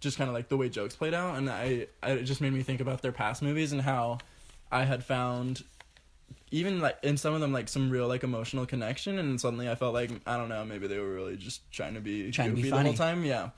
just 0.00 0.16
kind 0.16 0.28
of 0.28 0.34
like 0.34 0.48
the 0.48 0.56
way 0.56 0.70
jokes 0.70 0.96
played 0.96 1.12
out, 1.12 1.36
and 1.36 1.50
I, 1.50 1.86
I 2.02 2.12
it 2.12 2.24
just 2.24 2.40
made 2.40 2.52
me 2.52 2.62
think 2.62 2.80
about 2.80 3.02
their 3.02 3.12
past 3.12 3.42
movies 3.42 3.72
and 3.72 3.82
how 3.82 4.18
I 4.72 4.84
had 4.84 5.04
found 5.04 5.64
even 6.50 6.80
like 6.80 6.98
in 7.02 7.16
some 7.16 7.34
of 7.34 7.40
them 7.40 7.52
like 7.52 7.68
some 7.68 7.90
real 7.90 8.08
like 8.08 8.24
emotional 8.24 8.66
connection 8.66 9.18
and 9.18 9.40
suddenly 9.40 9.68
I 9.68 9.74
felt 9.74 9.94
like 9.94 10.10
I 10.26 10.36
don't 10.36 10.48
know 10.48 10.64
maybe 10.64 10.86
they 10.86 10.98
were 10.98 11.12
really 11.12 11.36
just 11.36 11.70
trying 11.70 11.94
to 11.94 12.00
be 12.00 12.30
Trying 12.30 12.50
to 12.50 12.56
be 12.56 12.62
goofy 12.62 12.76
the 12.76 12.82
whole 12.82 12.94
time 12.94 13.24
yeah 13.24 13.50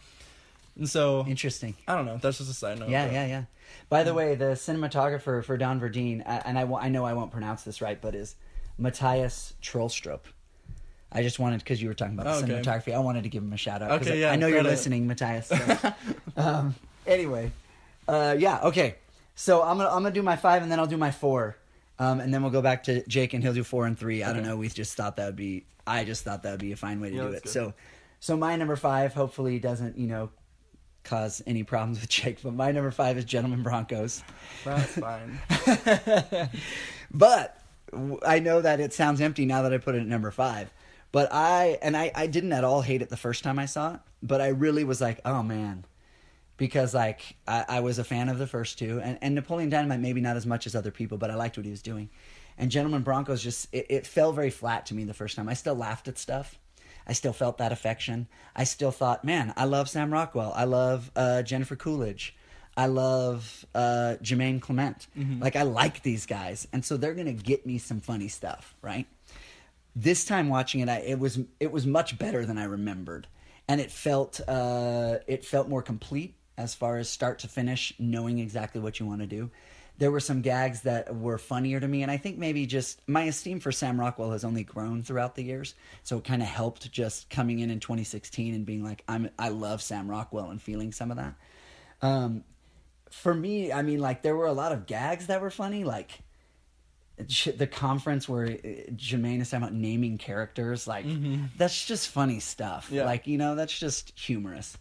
and 0.77 0.89
so 0.89 1.25
Interesting. 1.27 1.75
I 1.87 1.95
don't 1.97 2.07
know 2.07 2.19
that's 2.21 2.39
just 2.39 2.51
a 2.51 2.55
side 2.55 2.79
note 2.79 2.89
Yeah, 2.89 3.07
but- 3.07 3.15
yeah, 3.15 3.27
yeah. 3.27 3.43
By 3.89 4.03
the 4.03 4.15
way, 4.15 4.35
the 4.35 4.53
cinematographer 4.53 5.45
for 5.45 5.57
Don 5.57 5.81
Verdean, 5.81 6.23
and 6.27 6.59
I, 6.59 6.63
I 6.63 6.89
know 6.89 7.05
I 7.05 7.15
won't 7.15 7.31
pronounce 7.31 7.63
this 7.63 7.81
right, 7.81 8.01
but 8.01 8.15
is 8.15 8.37
Mattias 8.81 9.53
Troelstrup. 9.63 10.21
I 11.11 11.23
just 11.23 11.39
wanted 11.39 11.59
because 11.61 11.83
you 11.83 11.89
were 11.89 11.95
talking 11.95 12.19
about 12.19 12.47
the 12.47 12.55
okay. 12.55 12.63
cinematography. 12.63 12.95
I 12.95 12.99
wanted 13.01 13.25
to 13.25 13.29
give 13.29 13.43
him 13.43 13.53
a 13.53 13.57
shout 13.57 13.83
out. 13.83 14.03
Okay, 14.03 14.13
I, 14.13 14.15
yeah, 14.15 14.33
I 14.33 14.37
know 14.37 14.47
you're 14.47 14.63
listening, 14.63 15.07
Matthias. 15.07 15.49
so. 15.49 15.95
um, 16.37 16.75
anyway, 17.07 17.53
uh, 18.09 18.35
yeah, 18.39 18.61
okay. 18.63 18.97
So 19.35 19.63
I'm 19.63 19.77
gonna 19.77 19.91
I'm 19.91 20.03
gonna 20.03 20.11
do 20.11 20.23
my 20.23 20.37
five, 20.37 20.63
and 20.63 20.73
then 20.73 20.79
I'll 20.79 20.87
do 20.87 20.97
my 20.97 21.11
four, 21.11 21.57
um, 22.03 22.21
and 22.21 22.33
then 22.35 22.43
we'll 22.43 22.51
go 22.51 22.63
back 22.63 22.83
to 22.85 23.07
Jake, 23.07 23.33
and 23.35 23.43
he'll 23.43 23.53
do 23.55 23.65
four 23.65 23.87
and 23.87 23.99
three. 23.99 24.23
I 24.23 24.33
don't 24.33 24.43
know. 24.43 24.57
We 24.57 24.69
just 24.69 24.95
thought 24.97 25.17
that 25.17 25.27
would 25.27 25.37
be. 25.37 25.65
I 25.87 26.05
just 26.05 26.25
thought 26.25 26.43
that 26.43 26.51
would 26.53 26.61
be 26.61 26.73
a 26.73 26.77
fine 26.77 27.01
way 27.01 27.11
to 27.11 27.17
Yeah, 27.17 27.23
do 27.23 27.29
it. 27.29 27.43
good. 27.45 27.53
So, 27.53 27.75
so 28.21 28.37
my 28.37 28.57
number 28.57 28.77
five 28.77 29.15
hopefully 29.15 29.59
doesn't 29.59 29.97
you 29.99 30.07
know 30.07 30.31
cause 31.05 31.43
any 31.47 31.63
problems 31.65 32.01
with 32.01 32.09
Jake, 32.11 32.43
but 32.43 32.55
my 32.55 32.71
number 32.73 32.91
five 32.91 33.19
is 33.19 33.25
Gentlemen 33.25 33.63
Broncos. 33.63 34.23
that's 34.65 34.99
fine 34.99 35.39
but 37.11 37.61
I 38.27 38.39
know 38.39 38.61
that 38.61 38.81
it 38.81 38.93
sounds 38.93 39.21
empty 39.21 39.45
now 39.45 39.63
that 39.63 39.73
I 39.73 39.79
put 39.79 39.95
it 39.95 40.01
at 40.01 40.07
number 40.07 40.31
five. 40.31 40.71
But 41.11 41.29
I 41.33 41.79
and 41.83 41.97
I, 41.97 42.11
I 42.15 42.27
didn't 42.27 42.53
at 42.53 42.65
all 42.65 42.81
hate 42.81 43.03
it 43.03 43.11
the 43.11 43.17
first 43.19 43.45
time 43.45 43.59
I 43.59 43.67
saw 43.67 43.95
it, 43.95 44.01
but 44.23 44.41
I 44.41 44.49
really 44.49 44.83
was 44.85 45.01
like, 45.01 45.21
oh 45.27 45.43
man, 45.43 45.85
because 46.57 46.95
like 46.95 47.37
I, 47.47 47.65
I 47.69 47.81
was 47.81 47.99
a 47.99 48.05
fan 48.05 48.29
of 48.29 48.39
the 48.39 48.47
first 48.47 48.79
two, 48.79 49.01
and, 49.03 49.19
and 49.21 49.35
Napoleon 49.35 49.71
Dynamite 49.71 50.01
maybe 50.01 50.21
not 50.21 50.37
as 50.37 50.47
much 50.47 50.67
as 50.67 50.75
other 50.75 50.91
people, 50.91 51.19
but 51.19 51.31
I 51.31 51.35
liked 51.35 51.57
what 51.57 51.65
he 51.65 51.71
was 51.71 51.83
doing. 51.83 52.11
And 52.59 52.71
Gentlemen 52.71 53.03
Broncos 53.03 53.43
just 53.43 53.69
it, 53.73 53.87
it 53.89 54.07
fell 54.07 54.33
very 54.33 54.51
flat 54.51 54.87
to 54.87 54.95
me 54.95 55.05
the 55.05 55.15
first 55.15 55.37
time. 55.37 55.49
I 55.49 55.55
still 55.55 55.75
laughed 55.75 56.09
at 56.09 56.19
stuff. 56.19 56.59
I 57.07 57.15
still 57.15 57.33
felt 57.33 57.59
that 57.59 57.73
affection. 57.73 58.29
I 58.55 58.65
still 58.65 58.93
thought, 58.93 59.25
man, 59.25 59.53
I 59.57 59.65
love 59.65 59.89
Sam 59.89 60.13
Rockwell. 60.13 60.53
I 60.55 60.65
love 60.65 61.11
uh, 61.17 61.43
Jennifer 61.43 61.75
Coolidge. 61.75 62.37
I 62.77 62.87
love 62.87 63.67
uh, 63.75 64.17
Jermaine 64.23 64.61
Clement. 64.61 65.09
Like 65.43 65.57
I 65.57 65.63
like 65.63 66.03
these 66.03 66.27
guys, 66.27 66.69
and 66.73 66.85
so 66.85 66.97
they're 66.97 67.15
gonna 67.15 67.33
get 67.33 67.67
me 67.67 67.79
some 67.79 68.01
funny 68.01 68.29
stuff, 68.29 68.75
right? 68.83 69.07
This 69.95 70.25
time 70.25 70.49
watching 70.49 70.81
it, 70.81 70.89
I, 70.89 70.99
it 70.99 71.19
was 71.19 71.41
it 71.61 71.73
was 71.73 71.87
much 71.87 72.19
better 72.19 72.47
than 72.47 72.57
I 72.57 72.65
remembered, 72.65 73.27
and 73.69 73.81
it 73.81 73.91
felt 73.91 74.41
uh, 74.49 75.19
it 75.27 75.45
felt 75.45 75.69
more 75.69 75.83
complete 75.83 76.35
as 76.63 76.75
far 76.75 76.99
as 76.99 77.09
start 77.09 77.41
to 77.41 77.49
finish, 77.49 77.93
knowing 77.99 78.39
exactly 78.39 78.81
what 78.81 79.01
you 79.01 79.07
want 79.07 79.21
to 79.21 79.27
do. 79.27 79.51
There 79.99 80.11
were 80.11 80.21
some 80.21 80.41
gags 80.41 80.83
that 80.83 81.15
were 81.15 81.39
funnier 81.39 81.79
to 81.79 81.87
me, 81.87 82.03
and 82.03 82.11
I 82.11 82.17
think 82.17 82.39
maybe 82.39 82.67
just 82.67 83.01
my 83.07 83.25
esteem 83.25 83.61
for 83.61 83.71
Sam 83.71 84.01
Rockwell 84.01 84.31
has 84.31 84.45
only 84.45 84.65
grown 84.65 85.03
throughout 85.03 85.35
the 85.35 85.43
years, 85.43 85.75
so 86.03 86.19
it 86.19 86.25
kind 86.25 86.41
of 86.41 86.49
helped 86.49 86.91
just 86.91 87.29
coming 87.29 87.59
in 87.59 87.71
in 87.71 87.79
2016 87.79 88.55
and 88.55 88.65
being 88.65 88.83
like, 88.83 89.05
I'm 89.07 89.29
I 89.39 89.51
love 89.51 89.83
Sam 89.83 90.11
Rockwell 90.11 90.51
and 90.51 90.61
feeling 90.63 90.93
some 90.93 91.11
of 91.11 91.19
that. 91.19 91.35
Um, 92.01 92.45
for 93.11 93.35
me, 93.35 93.71
I 93.71 93.83
mean, 93.83 94.01
like 94.01 94.23
there 94.23 94.37
were 94.37 94.47
a 94.47 94.53
lot 94.53 94.73
of 94.73 94.87
gags 94.87 95.27
that 95.27 95.43
were 95.43 95.51
funny, 95.51 95.85
like 95.85 96.23
the 97.57 97.67
conference 97.67 98.29
where 98.29 98.47
uh, 98.47 98.91
Jermaine 98.97 99.41
is 99.41 99.51
talking 99.51 99.65
about 99.65 99.75
naming 99.75 100.19
characters, 100.19 100.87
like 100.87 101.05
that's 101.57 101.85
just 101.85 102.09
funny 102.09 102.41
stuff. 102.41 102.89
Yeah. 102.91 103.05
Like 103.05 103.27
you 103.27 103.39
know, 103.39 103.55
that's 103.55 103.79
just 103.79 104.19
humorous. 104.19 104.77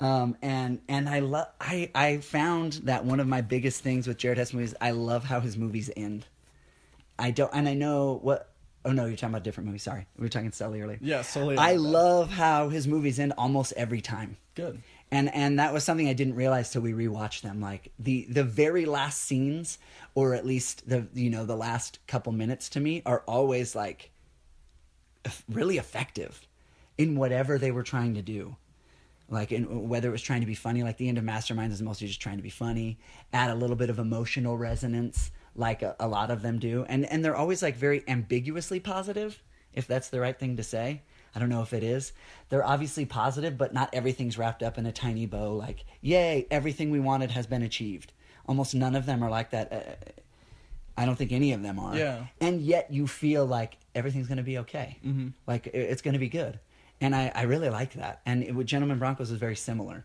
Um, 0.00 0.36
and 0.42 0.80
and 0.88 1.08
I 1.08 1.20
love 1.20 1.48
I 1.60 1.90
I 1.94 2.18
found 2.18 2.74
that 2.84 3.04
one 3.04 3.20
of 3.20 3.26
my 3.26 3.40
biggest 3.40 3.82
things 3.82 4.06
with 4.06 4.16
Jared 4.16 4.38
Hess 4.38 4.52
movies, 4.52 4.74
I 4.80 4.92
love 4.92 5.24
how 5.24 5.40
his 5.40 5.56
movies 5.56 5.90
end. 5.96 6.26
I 7.18 7.32
don't, 7.32 7.52
and 7.52 7.68
I 7.68 7.74
know 7.74 8.20
what. 8.22 8.50
Oh 8.84 8.92
no, 8.92 9.06
you're 9.06 9.16
talking 9.16 9.30
about 9.30 9.40
a 9.40 9.44
different 9.44 9.66
movie. 9.66 9.78
Sorry, 9.78 10.06
we 10.16 10.22
were 10.22 10.28
talking 10.28 10.52
Sully 10.52 10.80
earlier. 10.80 10.98
yeah 11.02 11.22
solely 11.22 11.56
I 11.56 11.74
love 11.74 12.30
how 12.30 12.68
his 12.68 12.86
movies 12.86 13.18
end 13.18 13.32
almost 13.36 13.72
every 13.76 14.00
time 14.00 14.36
good 14.54 14.80
and 15.10 15.32
and 15.34 15.58
that 15.58 15.72
was 15.72 15.84
something 15.84 16.08
I 16.08 16.12
didn't 16.12 16.34
realize 16.34 16.70
till 16.70 16.82
we 16.82 16.92
rewatched 16.92 17.42
them. 17.42 17.60
Like 17.60 17.92
the 17.98 18.26
the 18.28 18.44
very 18.44 18.84
last 18.84 19.22
scenes, 19.22 19.78
or 20.14 20.34
at 20.34 20.44
least 20.44 20.88
the 20.88 21.06
you 21.14 21.30
know 21.30 21.44
the 21.44 21.56
last 21.56 21.98
couple 22.06 22.32
minutes 22.32 22.68
to 22.70 22.80
me 22.80 23.02
are 23.06 23.22
always 23.26 23.74
like 23.74 24.10
really 25.48 25.78
effective 25.78 26.46
in 26.96 27.16
whatever 27.16 27.58
they 27.58 27.70
were 27.70 27.82
trying 27.82 28.14
to 28.14 28.22
do. 28.22 28.56
Like 29.30 29.52
in 29.52 29.88
whether 29.88 30.08
it 30.08 30.12
was 30.12 30.22
trying 30.22 30.40
to 30.40 30.46
be 30.46 30.54
funny, 30.54 30.82
like 30.82 30.96
the 30.96 31.08
end 31.08 31.18
of 31.18 31.24
Masterminds 31.24 31.72
is 31.72 31.82
mostly 31.82 32.06
just 32.06 32.20
trying 32.20 32.38
to 32.38 32.42
be 32.42 32.50
funny, 32.50 32.98
add 33.32 33.50
a 33.50 33.54
little 33.54 33.76
bit 33.76 33.90
of 33.90 33.98
emotional 33.98 34.56
resonance, 34.56 35.30
like 35.54 35.82
a, 35.82 35.94
a 36.00 36.08
lot 36.08 36.30
of 36.30 36.42
them 36.42 36.58
do, 36.58 36.86
and 36.88 37.04
and 37.06 37.24
they're 37.24 37.36
always 37.36 37.62
like 37.62 37.76
very 37.76 38.02
ambiguously 38.08 38.80
positive, 38.80 39.42
if 39.74 39.86
that's 39.86 40.08
the 40.08 40.20
right 40.20 40.38
thing 40.38 40.56
to 40.56 40.62
say. 40.62 41.02
I 41.34 41.40
don't 41.40 41.50
know 41.50 41.62
if 41.62 41.72
it 41.72 41.84
is. 41.84 42.12
They're 42.48 42.66
obviously 42.66 43.04
positive, 43.04 43.58
but 43.58 43.74
not 43.74 43.90
everything's 43.92 44.38
wrapped 44.38 44.62
up 44.62 44.78
in 44.78 44.86
a 44.86 44.92
tiny 44.92 45.26
bow. 45.26 45.54
Like, 45.54 45.84
yay, 46.00 46.46
everything 46.50 46.90
we 46.90 47.00
wanted 47.00 47.30
has 47.32 47.46
been 47.46 47.62
achieved. 47.62 48.12
Almost 48.46 48.74
none 48.74 48.96
of 48.96 49.06
them 49.06 49.22
are 49.22 49.30
like 49.30 49.50
that. 49.50 49.72
Uh, 49.72 50.20
I 50.96 51.04
don't 51.04 51.16
think 51.16 51.30
any 51.30 51.52
of 51.52 51.62
them 51.62 51.78
are. 51.78 51.96
Yeah. 51.96 52.26
And 52.40 52.60
yet 52.60 52.90
you 52.90 53.06
feel 53.06 53.46
like 53.46 53.76
everything's 53.94 54.26
going 54.26 54.38
to 54.38 54.42
be 54.42 54.58
okay. 54.58 54.98
Mm-hmm. 55.06 55.28
Like 55.46 55.68
it's 55.68 56.02
going 56.02 56.14
to 56.14 56.18
be 56.18 56.28
good. 56.28 56.58
And 57.00 57.14
I, 57.14 57.30
I 57.34 57.42
really 57.42 57.70
like 57.70 57.94
that. 57.94 58.20
And 58.26 58.42
it, 58.42 58.54
with 58.54 58.66
Gentlemen 58.66 58.98
Broncos 58.98 59.30
is 59.30 59.38
very 59.38 59.56
similar. 59.56 60.04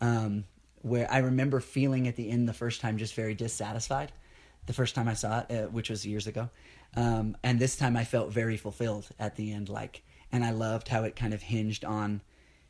Um, 0.00 0.44
where 0.82 1.10
I 1.12 1.18
remember 1.18 1.60
feeling 1.60 2.08
at 2.08 2.16
the 2.16 2.30
end 2.30 2.48
the 2.48 2.54
first 2.54 2.80
time 2.80 2.96
just 2.96 3.14
very 3.14 3.34
dissatisfied. 3.34 4.12
The 4.66 4.72
first 4.72 4.94
time 4.94 5.08
I 5.08 5.14
saw 5.14 5.40
it, 5.40 5.50
uh, 5.50 5.66
which 5.68 5.90
was 5.90 6.06
years 6.06 6.26
ago. 6.26 6.48
Um, 6.96 7.36
and 7.42 7.58
this 7.58 7.76
time 7.76 7.96
I 7.96 8.04
felt 8.04 8.30
very 8.32 8.56
fulfilled 8.56 9.08
at 9.18 9.36
the 9.36 9.52
end. 9.52 9.68
Like, 9.68 10.02
and 10.32 10.44
I 10.44 10.50
loved 10.52 10.88
how 10.88 11.04
it 11.04 11.16
kind 11.16 11.34
of 11.34 11.42
hinged 11.42 11.84
on 11.84 12.22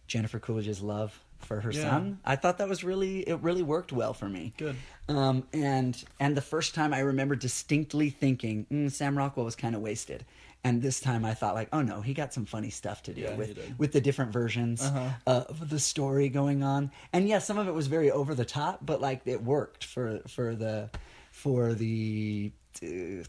Jennifer 0.09 0.41
Coolidge's 0.41 0.81
love 0.81 1.21
for 1.39 1.61
her 1.61 1.71
Yeah. 1.71 1.83
son. 1.83 2.19
I 2.25 2.37
thought 2.37 2.59
that 2.59 2.69
was 2.69 2.83
really, 2.83 3.21
it 3.21 3.39
really 3.41 3.63
worked 3.63 3.93
well 3.93 4.13
for 4.13 4.29
me. 4.29 4.53
Good. 4.57 4.77
Um, 5.09 5.45
and 5.53 6.03
and 6.19 6.37
the 6.37 6.43
first 6.43 6.75
time 6.75 6.93
I 6.93 7.01
remember 7.01 7.37
distinctly 7.37 8.11
thinking 8.11 8.67
mm, 8.71 8.91
Sam 8.91 9.17
Rockwell 9.17 9.45
was 9.47 9.57
kind 9.57 9.75
of 9.75 9.81
wasted, 9.81 10.25
and 10.65 10.83
this 10.83 11.01
time 11.01 11.25
I 11.25 11.35
thought 11.35 11.55
like, 11.55 11.69
oh 11.73 11.83
no, 11.83 12.01
he 12.01 12.13
got 12.15 12.35
some 12.35 12.45
funny 12.47 12.71
stuff 12.71 13.03
to 13.05 13.15
do 13.15 13.23
Yeah, 13.23 13.35
with 13.35 13.59
with 13.79 13.93
the 13.93 14.01
different 14.01 14.33
versions 14.33 14.83
Uh-huh. 14.83 15.11
of 15.49 15.69
the 15.71 15.79
story 15.81 16.29
going 16.29 16.63
on. 16.63 16.91
And 17.13 17.29
yes, 17.29 17.47
some 17.47 17.59
of 17.59 17.67
it 17.69 17.73
was 17.75 17.87
very 17.87 18.11
over 18.11 18.35
the 18.35 18.45
top, 18.45 18.81
but 18.83 19.01
like 19.01 19.23
it 19.27 19.43
worked 19.43 19.85
for 19.85 20.21
for 20.29 20.55
the 20.55 20.91
for 21.31 21.75
the 21.75 22.53
uh, 22.83 23.25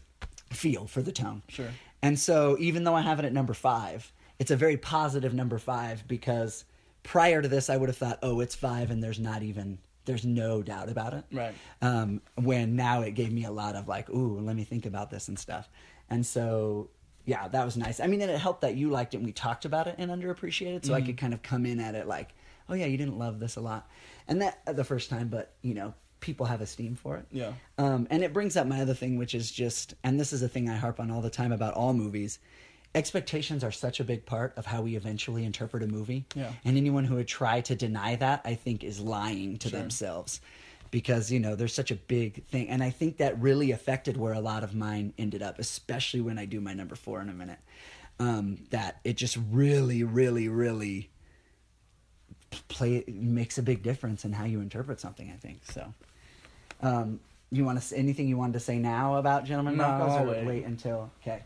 feel 0.50 0.86
for 0.86 1.02
the 1.02 1.12
tone. 1.12 1.42
Sure. 1.48 1.68
And 2.02 2.18
so 2.18 2.56
even 2.58 2.84
though 2.84 2.94
I 2.96 3.00
have 3.00 3.18
it 3.18 3.24
at 3.24 3.32
number 3.32 3.54
five, 3.54 4.12
it's 4.38 4.50
a 4.50 4.56
very 4.56 4.76
positive 4.76 5.32
number 5.34 5.58
five 5.58 6.06
because 6.08 6.64
prior 7.02 7.40
to 7.40 7.48
this 7.48 7.70
I 7.70 7.76
would 7.76 7.88
have 7.88 7.96
thought, 7.96 8.18
oh, 8.22 8.40
it's 8.40 8.54
five, 8.54 8.90
and 8.90 9.02
there's 9.02 9.20
not 9.20 9.42
even 9.42 9.78
there's 10.04 10.24
no 10.24 10.62
doubt 10.62 10.88
about 10.88 11.14
it. 11.14 11.24
Right. 11.32 11.54
Um, 11.80 12.20
when 12.34 12.74
now 12.74 13.02
it 13.02 13.12
gave 13.12 13.32
me 13.32 13.44
a 13.44 13.52
lot 13.52 13.76
of 13.76 13.86
like, 13.86 14.10
ooh, 14.10 14.40
let 14.40 14.56
me 14.56 14.64
think 14.64 14.84
about 14.84 15.10
this 15.10 15.28
and 15.28 15.38
stuff. 15.38 15.68
And 16.10 16.26
so 16.26 16.90
yeah, 17.24 17.48
that 17.48 17.64
was 17.64 17.76
nice. 17.76 18.00
I 18.00 18.06
mean, 18.06 18.20
and 18.20 18.30
it 18.30 18.38
helped 18.38 18.62
that 18.62 18.74
you 18.76 18.90
liked 18.90 19.14
it 19.14 19.18
and 19.18 19.26
we 19.26 19.32
talked 19.32 19.64
about 19.64 19.86
it 19.86 19.94
and 19.98 20.10
underappreciated, 20.10 20.84
so 20.84 20.94
I 20.94 21.00
Mhm. 21.00 21.06
could 21.06 21.16
kind 21.18 21.34
of 21.34 21.42
come 21.42 21.66
in 21.66 21.80
at 21.80 21.94
it 21.94 22.06
like, 22.06 22.34
oh 22.68 22.74
yeah, 22.74 22.86
you 22.86 22.96
didn't 22.96 23.18
love 23.18 23.38
this 23.40 23.56
a 23.56 23.60
lot, 23.60 23.88
and 24.28 24.40
that 24.42 24.60
uh, 24.66 24.72
the 24.72 24.84
first 24.84 25.10
time, 25.10 25.28
but 25.28 25.52
you 25.62 25.74
know, 25.74 25.94
people 26.20 26.46
have 26.46 26.60
esteem 26.60 26.94
for 26.94 27.16
it. 27.16 27.26
Yeah. 27.32 27.52
Um, 27.78 28.06
and 28.10 28.22
it 28.22 28.32
brings 28.32 28.56
up 28.56 28.66
my 28.66 28.80
other 28.80 28.94
thing, 28.94 29.16
which 29.18 29.34
is 29.34 29.50
just, 29.50 29.94
and 30.04 30.18
this 30.20 30.32
is 30.32 30.42
a 30.42 30.48
thing 30.48 30.68
I 30.68 30.76
harp 30.76 31.00
on 31.00 31.10
all 31.10 31.20
the 31.20 31.30
time 31.30 31.50
about 31.52 31.74
all 31.74 31.92
movies. 31.94 32.38
Expectations 32.94 33.64
are 33.64 33.72
such 33.72 34.00
a 34.00 34.04
big 34.04 34.26
part 34.26 34.52
of 34.56 34.66
how 34.66 34.82
we 34.82 34.96
eventually 34.96 35.44
interpret 35.44 35.82
a 35.82 35.86
movie. 35.86 36.26
Yeah. 36.34 36.52
And 36.64 36.76
anyone 36.76 37.04
who 37.04 37.14
would 37.16 37.26
try 37.26 37.60
to 37.62 37.74
deny 37.74 38.16
that, 38.16 38.42
I 38.44 38.54
think, 38.54 38.84
is 38.84 39.00
lying 39.00 39.56
to 39.58 39.70
Sure. 39.70 39.80
themselves. 39.80 40.40
Because, 40.92 41.32
you 41.32 41.40
know, 41.40 41.56
there's 41.56 41.74
such 41.74 41.90
a 41.90 41.96
big 41.96 42.44
thing. 42.46 42.68
And 42.68 42.84
I 42.84 42.90
think 42.90 43.16
that 43.16 43.40
really 43.40 43.72
affected 43.72 44.16
where 44.16 44.34
a 44.34 44.40
lot 44.40 44.62
of 44.62 44.76
mine 44.76 45.12
ended 45.18 45.42
up, 45.42 45.58
especially 45.58 46.20
when 46.20 46.38
I 46.38 46.44
do 46.44 46.60
my 46.60 46.74
number 46.74 46.94
four 46.94 47.20
in 47.20 47.28
a 47.28 47.32
minute. 47.32 47.58
Um, 48.20 48.58
that 48.70 49.00
it 49.02 49.16
just 49.16 49.36
really, 49.50 50.04
really, 50.04 50.48
really 50.48 51.10
play 52.68 53.02
makes 53.08 53.58
a 53.58 53.62
big 53.62 53.82
difference 53.82 54.24
in 54.24 54.32
how 54.32 54.44
you 54.44 54.60
interpret 54.60 55.00
something, 55.00 55.28
I 55.28 55.36
think. 55.36 55.64
So. 55.64 55.92
Um, 56.80 57.18
you 57.52 57.64
want 57.64 57.78
to 57.78 57.84
say 57.84 57.96
anything 57.96 58.28
you 58.28 58.36
wanted 58.36 58.54
to 58.54 58.60
say 58.60 58.78
now 58.78 59.16
about 59.16 59.44
Gentlemen 59.44 59.76
No, 59.76 59.84
I'll 59.84 60.28
or 60.28 60.32
wait. 60.32 60.46
wait 60.46 60.64
until 60.64 61.10
okay? 61.20 61.42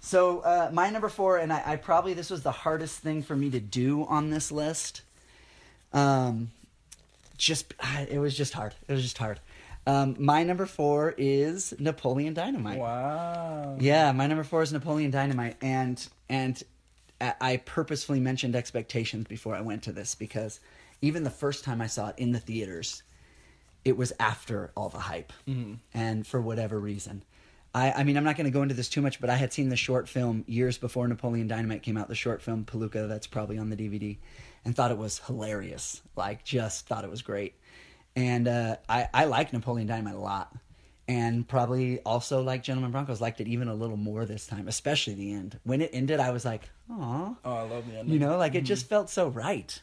So 0.00 0.40
uh, 0.40 0.70
my 0.72 0.90
number 0.90 1.08
four, 1.08 1.38
and 1.38 1.52
I, 1.52 1.62
I 1.64 1.76
probably 1.76 2.14
this 2.14 2.30
was 2.30 2.42
the 2.42 2.50
hardest 2.50 2.98
thing 2.98 3.22
for 3.22 3.36
me 3.36 3.48
to 3.50 3.60
do 3.60 4.04
on 4.04 4.30
this 4.30 4.50
list. 4.50 5.02
Um, 5.92 6.50
just 7.36 7.74
it 8.10 8.18
was 8.18 8.36
just 8.36 8.52
hard. 8.54 8.74
It 8.88 8.92
was 8.92 9.02
just 9.02 9.18
hard. 9.18 9.40
Um, 9.86 10.14
my 10.18 10.44
number 10.44 10.64
four 10.66 11.12
is 11.18 11.74
Napoleon 11.78 12.34
Dynamite. 12.34 12.78
Wow. 12.78 13.76
Yeah, 13.80 14.12
my 14.12 14.26
number 14.28 14.44
four 14.44 14.62
is 14.62 14.72
Napoleon 14.72 15.10
Dynamite, 15.10 15.56
and 15.60 16.06
and 16.28 16.62
I 17.40 17.58
purposefully 17.58 18.20
mentioned 18.20 18.56
expectations 18.56 19.26
before 19.28 19.54
I 19.54 19.60
went 19.60 19.84
to 19.84 19.92
this 19.92 20.14
because 20.14 20.60
even 21.00 21.22
the 21.24 21.30
first 21.30 21.64
time 21.64 21.80
I 21.80 21.86
saw 21.86 22.08
it 22.08 22.14
in 22.18 22.32
the 22.32 22.40
theaters, 22.40 23.02
it 23.84 23.96
was 23.96 24.12
after 24.20 24.70
all 24.76 24.88
the 24.88 24.98
hype, 24.98 25.32
Mhm. 25.48 25.78
and 25.94 26.26
for 26.26 26.40
whatever 26.40 26.78
reason. 26.78 27.22
I, 27.74 27.92
I 27.92 28.04
mean, 28.04 28.16
I'm 28.16 28.24
not 28.24 28.36
going 28.36 28.44
to 28.44 28.50
go 28.50 28.62
into 28.62 28.74
this 28.74 28.88
too 28.88 29.00
much, 29.00 29.20
but 29.20 29.30
I 29.30 29.36
had 29.36 29.52
seen 29.52 29.68
the 29.70 29.76
short 29.76 30.08
film 30.08 30.44
years 30.46 30.76
before 30.78 31.08
Napoleon 31.08 31.48
Dynamite 31.48 31.82
came 31.82 31.96
out, 31.96 32.08
the 32.08 32.14
short 32.14 32.42
film 32.42 32.64
Peluca, 32.64 33.08
that's 33.08 33.26
probably 33.26 33.56
on 33.56 33.70
the 33.70 33.76
DVD, 33.76 34.18
and 34.64 34.74
thought 34.74 34.90
it 34.90 34.98
was 34.98 35.18
hilarious. 35.26 36.02
Like, 36.16 36.44
just 36.44 36.86
thought 36.86 37.04
it 37.04 37.10
was 37.10 37.22
great. 37.22 37.54
And 38.14 38.46
uh, 38.46 38.76
I, 38.88 39.08
I 39.12 39.24
like 39.24 39.52
Napoleon 39.52 39.86
Dynamite 39.86 40.14
a 40.14 40.18
lot. 40.18 40.54
And 41.08 41.46
probably 41.46 41.98
also, 42.00 42.42
like 42.42 42.62
Gentlemen 42.62 42.92
Broncos, 42.92 43.20
liked 43.20 43.40
it 43.40 43.48
even 43.48 43.68
a 43.68 43.74
little 43.74 43.96
more 43.96 44.24
this 44.24 44.46
time, 44.46 44.68
especially 44.68 45.14
the 45.14 45.32
end. 45.32 45.58
When 45.64 45.80
it 45.80 45.90
ended, 45.92 46.20
I 46.20 46.30
was 46.30 46.44
like, 46.44 46.70
aw. 46.90 47.34
Oh, 47.44 47.52
I 47.52 47.62
love 47.62 47.86
the 47.90 47.98
ending. 47.98 48.14
You 48.14 48.20
know, 48.20 48.36
like 48.38 48.54
it 48.54 48.62
just 48.62 48.86
felt 48.86 49.10
so 49.10 49.28
right. 49.28 49.80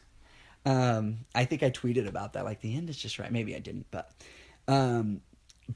Um, 0.64 1.18
I 1.34 1.44
think 1.44 1.62
I 1.62 1.70
tweeted 1.70 2.08
about 2.08 2.32
that. 2.32 2.44
Like 2.44 2.60
the 2.60 2.74
end 2.74 2.90
is 2.90 2.96
just 2.96 3.18
right. 3.18 3.30
Maybe 3.30 3.54
I 3.54 3.58
didn't, 3.58 3.86
but 3.90 4.12
um, 4.66 5.20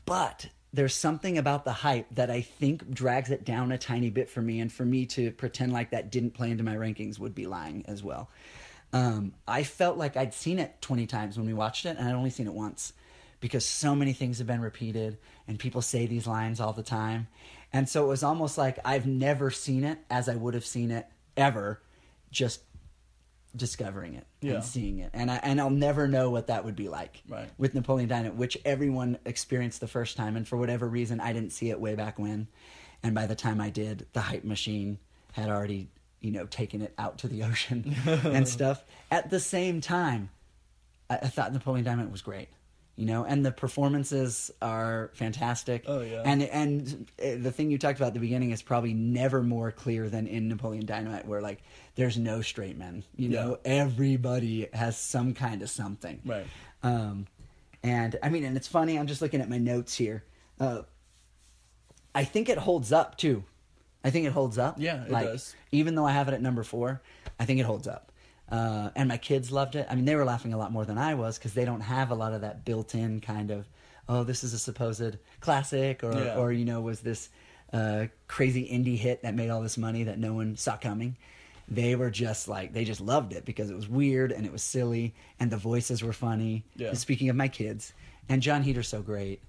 but 0.06 0.48
there's 0.72 0.94
something 0.94 1.38
about 1.38 1.64
the 1.64 1.72
hype 1.72 2.06
that 2.14 2.30
I 2.30 2.40
think 2.40 2.90
drags 2.90 3.30
it 3.30 3.44
down 3.44 3.70
a 3.70 3.78
tiny 3.78 4.10
bit 4.10 4.28
for 4.28 4.42
me, 4.42 4.60
and 4.60 4.72
for 4.72 4.84
me 4.84 5.06
to 5.06 5.30
pretend 5.30 5.72
like 5.72 5.90
that 5.90 6.10
didn't 6.10 6.32
play 6.32 6.50
into 6.50 6.64
my 6.64 6.74
rankings 6.74 7.18
would 7.18 7.34
be 7.34 7.46
lying 7.46 7.84
as 7.86 8.02
well. 8.02 8.28
Um, 8.94 9.34
I 9.46 9.64
felt 9.64 9.98
like 9.98 10.16
I'd 10.16 10.32
seen 10.32 10.58
it 10.60 10.80
20 10.80 11.06
times 11.06 11.36
when 11.36 11.46
we 11.46 11.52
watched 11.52 11.84
it, 11.84 11.96
and 11.98 12.08
I'd 12.08 12.14
only 12.14 12.30
seen 12.30 12.46
it 12.46 12.54
once 12.54 12.92
because 13.40 13.66
so 13.66 13.94
many 13.94 14.12
things 14.12 14.38
have 14.38 14.46
been 14.46 14.60
repeated 14.60 15.18
and 15.48 15.58
people 15.58 15.82
say 15.82 16.06
these 16.06 16.26
lines 16.26 16.60
all 16.60 16.72
the 16.72 16.82
time. 16.84 17.26
And 17.72 17.88
so 17.88 18.04
it 18.04 18.08
was 18.08 18.22
almost 18.22 18.56
like 18.56 18.78
I've 18.84 19.04
never 19.06 19.50
seen 19.50 19.82
it 19.84 19.98
as 20.08 20.28
I 20.28 20.36
would 20.36 20.54
have 20.54 20.64
seen 20.64 20.92
it 20.92 21.06
ever, 21.36 21.82
just 22.30 22.60
discovering 23.56 24.14
it 24.14 24.26
Yeah. 24.40 24.54
and 24.54 24.64
seeing 24.64 25.00
it. 25.00 25.10
And 25.12 25.30
I 25.30 25.36
and 25.42 25.60
I'll 25.60 25.70
never 25.70 26.06
know 26.08 26.30
what 26.30 26.46
that 26.46 26.64
would 26.64 26.76
be 26.76 26.88
like 26.88 27.22
Right. 27.28 27.50
with 27.58 27.74
Napoleon 27.74 28.08
Dynamite, 28.08 28.36
which 28.36 28.56
everyone 28.64 29.18
experienced 29.24 29.80
the 29.80 29.88
first 29.88 30.16
time, 30.16 30.36
and 30.36 30.46
for 30.46 30.56
whatever 30.56 30.88
reason, 30.88 31.20
I 31.20 31.32
didn't 31.32 31.50
see 31.50 31.70
it 31.70 31.80
way 31.80 31.94
back 31.96 32.18
when. 32.18 32.46
And 33.02 33.14
by 33.14 33.26
the 33.26 33.34
time 33.34 33.60
I 33.60 33.70
did, 33.70 34.06
the 34.12 34.20
hype 34.22 34.44
machine 34.44 34.98
had 35.32 35.48
already, 35.50 35.88
you 36.24 36.30
know, 36.30 36.46
taking 36.46 36.80
it 36.80 36.94
out 36.96 37.18
to 37.18 37.28
the 37.28 37.42
ocean 37.44 37.94
and 38.06 38.48
stuff. 38.48 38.82
At 39.10 39.30
the 39.30 39.38
same 39.38 39.80
time, 39.80 40.30
I, 41.10 41.16
I 41.16 41.28
thought 41.28 41.52
Napoleon 41.52 41.84
Dynamite 41.84 42.10
was 42.10 42.22
great, 42.22 42.48
you 42.96 43.04
know, 43.04 43.24
and 43.24 43.44
the 43.44 43.52
performances 43.52 44.50
are 44.62 45.10
fantastic. 45.14 45.84
Oh, 45.86 46.00
yeah. 46.00 46.22
And 46.24 46.42
and 46.42 47.06
uh, 47.22 47.36
the 47.42 47.52
thing 47.52 47.70
you 47.70 47.78
talked 47.78 47.98
about 47.98 48.08
at 48.08 48.14
the 48.14 48.20
beginning 48.20 48.50
is 48.50 48.62
probably 48.62 48.94
never 48.94 49.42
more 49.42 49.70
clear 49.70 50.08
than 50.08 50.26
in 50.26 50.48
Napoleon 50.48 50.86
Dynamite, 50.86 51.26
where 51.26 51.42
like 51.42 51.62
there's 51.94 52.16
no 52.16 52.40
straight 52.40 52.78
men. 52.78 53.04
You 53.16 53.28
know, 53.28 53.58
everybody 53.64 54.68
has 54.72 54.96
some 54.96 55.34
kind 55.34 55.62
of 55.62 55.68
something. 55.68 56.20
Right. 56.24 56.46
Um, 56.82 57.26
and 57.82 58.16
I 58.22 58.30
mean, 58.30 58.44
and 58.44 58.56
it's 58.56 58.68
funny. 58.68 58.98
I'm 58.98 59.06
just 59.06 59.20
looking 59.20 59.42
at 59.42 59.50
my 59.50 59.58
notes 59.58 59.94
here. 59.94 60.24
Uh, 60.58 60.82
I 62.14 62.24
think 62.24 62.48
it 62.48 62.56
holds 62.56 62.92
up 62.92 63.18
too. 63.18 63.44
I 64.04 64.10
think 64.10 64.26
it 64.26 64.32
holds 64.32 64.58
up. 64.58 64.76
Yeah, 64.78 65.04
it 65.04 65.10
like, 65.10 65.26
does. 65.26 65.56
Even 65.72 65.94
though 65.94 66.06
I 66.06 66.12
have 66.12 66.28
it 66.28 66.34
at 66.34 66.42
number 66.42 66.62
four, 66.62 67.00
I 67.40 67.46
think 67.46 67.58
it 67.58 67.64
holds 67.64 67.88
up. 67.88 68.12
Uh, 68.50 68.90
and 68.94 69.08
my 69.08 69.16
kids 69.16 69.50
loved 69.50 69.74
it. 69.74 69.86
I 69.90 69.94
mean, 69.94 70.04
they 70.04 70.14
were 70.14 70.24
laughing 70.26 70.52
a 70.52 70.58
lot 70.58 70.70
more 70.70 70.84
than 70.84 70.98
I 70.98 71.14
was 71.14 71.38
because 71.38 71.54
they 71.54 71.64
don't 71.64 71.80
have 71.80 72.10
a 72.10 72.14
lot 72.14 72.34
of 72.34 72.42
that 72.42 72.64
built-in 72.64 73.20
kind 73.20 73.50
of, 73.50 73.66
oh, 74.08 74.22
this 74.22 74.44
is 74.44 74.52
a 74.52 74.58
supposed 74.58 75.16
classic, 75.40 76.04
or 76.04 76.12
Yeah. 76.12 76.36
or 76.36 76.52
you 76.52 76.66
know, 76.66 76.80
was 76.82 77.00
this 77.00 77.30
uh, 77.72 78.06
crazy 78.28 78.68
indie 78.68 78.98
hit 78.98 79.22
that 79.22 79.34
made 79.34 79.48
all 79.50 79.62
this 79.62 79.78
money 79.78 80.04
that 80.04 80.18
no 80.18 80.34
one 80.34 80.56
saw 80.56 80.76
coming. 80.76 81.16
They 81.66 81.96
were 81.96 82.10
just 82.10 82.46
like 82.46 82.74
they 82.74 82.84
just 82.84 83.00
loved 83.00 83.32
it 83.32 83.46
because 83.46 83.70
it 83.70 83.74
was 83.74 83.88
weird 83.88 84.30
and 84.32 84.44
it 84.44 84.52
was 84.52 84.62
silly 84.62 85.14
and 85.40 85.50
the 85.50 85.56
voices 85.56 86.02
were 86.02 86.12
funny. 86.12 86.64
Yeah. 86.76 86.92
Speaking 86.92 87.30
of 87.30 87.36
my 87.36 87.48
kids, 87.48 87.94
and 88.28 88.42
Jon 88.42 88.62
Heder's 88.62 88.88
so 88.88 89.00
great. 89.00 89.40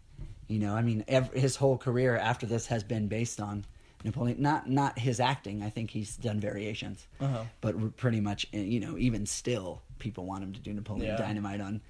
You 0.47 0.59
know, 0.59 0.73
I 0.73 0.81
mean, 0.81 1.03
ev- 1.09 1.33
his 1.33 1.57
whole 1.57 1.77
career 1.77 2.15
after 2.15 2.45
this 2.45 2.67
has 2.67 2.83
been 2.85 3.07
based 3.09 3.41
on 3.41 3.65
Napoleon. 4.05 4.41
Not 4.41 4.69
not 4.69 4.97
his 4.97 5.19
acting. 5.19 5.61
I 5.63 5.69
think 5.69 5.91
he's 5.91 6.15
done 6.15 6.39
variations, 6.39 7.07
Uh-huh. 7.19 7.43
but 7.61 7.97
pretty 7.97 8.21
much, 8.21 8.45
uh, 8.53 8.57
you 8.57 8.79
know, 8.79 8.97
even 8.97 9.25
still, 9.25 9.81
people 9.99 10.25
want 10.25 10.43
him 10.43 10.53
to 10.53 10.59
do 10.59 10.71
Napoleon 10.73 11.07
Yeah. 11.07 11.17
Dynamite 11.17 11.59
on. 11.61 11.81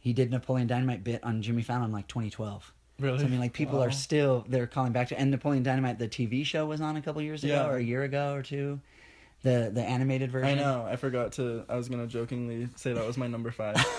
He 0.00 0.12
did 0.12 0.30
Napoleon 0.30 0.66
Dynamite 0.68 1.04
bit 1.04 1.22
on 1.24 1.42
Jimmy 1.42 1.62
Fallon 1.62 1.92
like 1.92 2.06
2012. 2.08 2.72
Really? 3.00 3.18
So, 3.18 3.26
I 3.26 3.28
mean, 3.28 3.38
like 3.40 3.52
people 3.52 3.78
Wow. 3.78 3.86
are 3.86 3.90
still 3.90 4.44
they're 4.48 4.66
calling 4.66 4.92
back 4.92 5.08
to 5.08 5.18
and 5.18 5.30
Napoleon 5.30 5.62
Dynamite. 5.62 5.98
The 5.98 6.08
TV 6.08 6.44
show 6.44 6.66
was 6.66 6.80
on 6.80 6.96
a 6.96 7.02
couple 7.02 7.20
years 7.22 7.44
ago 7.44 7.54
Yeah. 7.54 7.66
or 7.68 7.76
a 7.76 7.82
year 7.82 8.02
ago 8.02 8.32
or 8.34 8.42
two. 8.42 8.80
The 9.42 9.70
the 9.72 9.82
animated 9.82 10.32
version. 10.32 10.58
I 10.58 10.60
know. 10.60 10.84
I 10.84 10.96
forgot 10.96 11.30
to. 11.34 11.64
I 11.68 11.76
was 11.76 11.88
gonna 11.88 12.08
jokingly 12.08 12.68
say 12.74 12.92
that 12.92 13.06
was 13.06 13.16
my 13.16 13.28
number 13.28 13.52
five, 13.52 13.76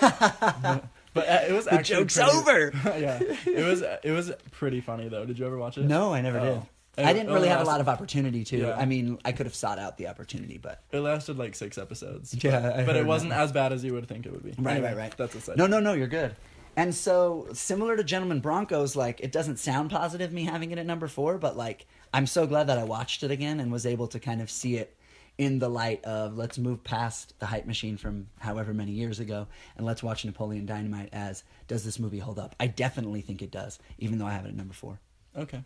but 1.14 1.28
uh, 1.28 1.40
it 1.48 1.52
was 1.52 1.64
The 1.64 1.78
joke's 1.82 2.14
pretty- 2.16 2.30
over. 2.30 2.72
yeah, 2.98 3.18
it 3.46 3.64
was. 3.64 3.82
It 4.02 4.10
was 4.12 4.32
pretty 4.50 4.82
funny 4.82 5.08
though. 5.08 5.24
Did 5.24 5.38
you 5.38 5.46
ever 5.46 5.56
watch 5.56 5.78
it? 5.78 5.84
No, 5.86 6.12
I 6.12 6.20
never 6.20 6.38
Oh. 6.40 6.54
did. 6.54 6.62
I 7.04 7.12
didn't 7.12 7.32
really 7.32 7.48
have 7.48 7.60
a 7.60 7.64
lot 7.64 7.80
of 7.80 7.88
opportunity 7.88 8.44
to. 8.44 8.56
Yeah. 8.56 8.76
I 8.76 8.84
mean, 8.86 9.18
I 9.24 9.32
could 9.32 9.46
have 9.46 9.54
sought 9.54 9.78
out 9.78 9.96
the 9.98 10.08
opportunity, 10.08 10.58
but 10.58 10.82
It 10.92 11.00
lasted 11.00 11.38
like 11.38 11.54
six 11.54 11.78
episodes. 11.78 12.34
Yeah, 12.42 12.60
but, 12.60 12.78
I 12.80 12.84
but 12.84 12.96
it 12.96 13.06
wasn't 13.06 13.30
that. 13.30 13.40
as 13.40 13.52
bad 13.52 13.72
as 13.72 13.84
you 13.84 13.92
would 13.94 14.08
think 14.08 14.26
it 14.26 14.32
would 14.32 14.42
be. 14.44 14.54
Right, 14.58 14.72
Anyway, 14.72 14.88
right, 14.88 14.96
right. 14.96 15.16
That's 15.16 15.34
a 15.34 15.40
side. 15.40 15.56
no, 15.56 15.66
no, 15.66 15.80
no, 15.80 15.92
you're 15.92 16.06
good. 16.08 16.34
And 16.76 16.94
so, 16.94 17.48
similar 17.52 17.96
to 17.96 18.04
Gentlemen 18.04 18.40
Broncos, 18.40 18.94
like 18.96 19.20
it 19.20 19.32
doesn't 19.32 19.58
sound 19.58 19.90
positive 19.90 20.32
me 20.32 20.44
having 20.44 20.70
it 20.70 20.78
at 20.78 20.86
number 20.86 21.08
four, 21.08 21.36
but 21.36 21.56
like 21.56 21.86
I'm 22.14 22.26
so 22.26 22.46
glad 22.46 22.68
that 22.68 22.78
I 22.78 22.84
watched 22.84 23.22
it 23.22 23.30
again 23.30 23.60
and 23.60 23.70
was 23.72 23.86
able 23.86 24.06
to 24.08 24.20
kind 24.20 24.40
of 24.40 24.50
see 24.50 24.76
it 24.76 24.96
in 25.38 25.58
the 25.58 25.68
light 25.68 26.04
of 26.04 26.36
let's 26.36 26.58
move 26.58 26.84
past 26.84 27.34
the 27.38 27.46
hype 27.46 27.66
machine 27.66 27.96
from 27.96 28.26
however 28.38 28.74
many 28.74 28.92
years 28.92 29.20
ago 29.20 29.46
and 29.76 29.86
let's 29.86 30.02
watch 30.02 30.24
Napoleon 30.24 30.66
Dynamite 30.66 31.08
as 31.12 31.44
does 31.66 31.82
this 31.82 31.98
movie 31.98 32.18
hold 32.18 32.38
up? 32.38 32.54
I 32.60 32.66
definitely 32.66 33.22
think 33.22 33.40
it 33.40 33.50
does, 33.50 33.78
even 33.98 34.18
though 34.18 34.26
I 34.26 34.32
have 34.32 34.44
it 34.44 34.48
at 34.48 34.54
number 34.56 34.74
four. 34.74 34.98
Okay, 35.36 35.62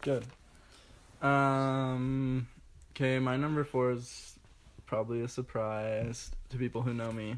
good. 0.00 0.24
Um, 1.24 2.46
okay, 2.92 3.18
my 3.18 3.36
number 3.36 3.64
four 3.64 3.92
is 3.92 4.38
probably 4.86 5.22
a 5.22 5.28
surprise 5.28 6.30
to 6.50 6.56
people 6.58 6.82
who 6.82 6.92
know 6.94 7.12
me. 7.12 7.36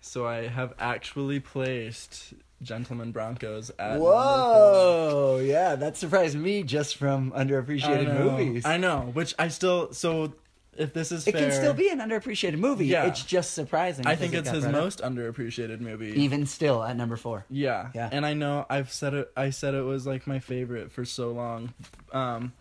So 0.00 0.26
I 0.26 0.48
have 0.48 0.74
actually 0.78 1.40
placed 1.40 2.34
Gentlemen 2.62 3.12
Broncos 3.12 3.70
at 3.78 3.92
number 3.92 4.04
four. 4.04 4.12
Whoa! 4.12 5.40
Yeah, 5.42 5.76
that 5.76 5.96
surprised 5.96 6.36
me 6.36 6.62
just 6.62 6.96
from 6.96 7.32
I 7.34 7.44
underappreciated 7.44 8.08
know, 8.08 8.30
movies. 8.30 8.66
I 8.66 8.76
know, 8.76 9.10
which 9.14 9.34
I 9.38 9.48
still 9.48 9.92
so 9.94 10.34
if 10.76 10.92
this 10.92 11.12
is 11.12 11.26
it 11.26 11.32
fair, 11.32 11.42
can 11.42 11.52
still 11.52 11.74
be 11.74 11.88
an 11.88 12.00
underappreciated 12.00 12.58
movie. 12.58 12.86
Yeah. 12.86 13.06
It's 13.06 13.24
just 13.24 13.52
surprising. 13.52 14.06
I 14.06 14.16
think 14.16 14.34
it's 14.34 14.48
it's 14.48 14.56
his 14.56 14.64
brought 14.64 14.74
up. 14.74 14.82
most 14.82 15.00
underappreciated 15.00 15.80
movie. 15.80 16.20
even 16.22 16.46
still 16.46 16.82
at 16.82 16.96
number 16.96 17.16
four. 17.16 17.44
Yeah. 17.48 17.90
Yeah. 17.94 18.08
And 18.10 18.26
I 18.26 18.34
know 18.34 18.66
I've 18.68 18.92
said 18.92 19.14
it 19.14 19.32
I 19.36 19.50
said 19.50 19.74
it 19.74 19.82
was 19.82 20.06
like 20.06 20.26
my 20.26 20.38
favorite 20.38 20.90
for 20.92 21.04
so 21.04 21.30
long. 21.32 21.72
Um 22.12 22.52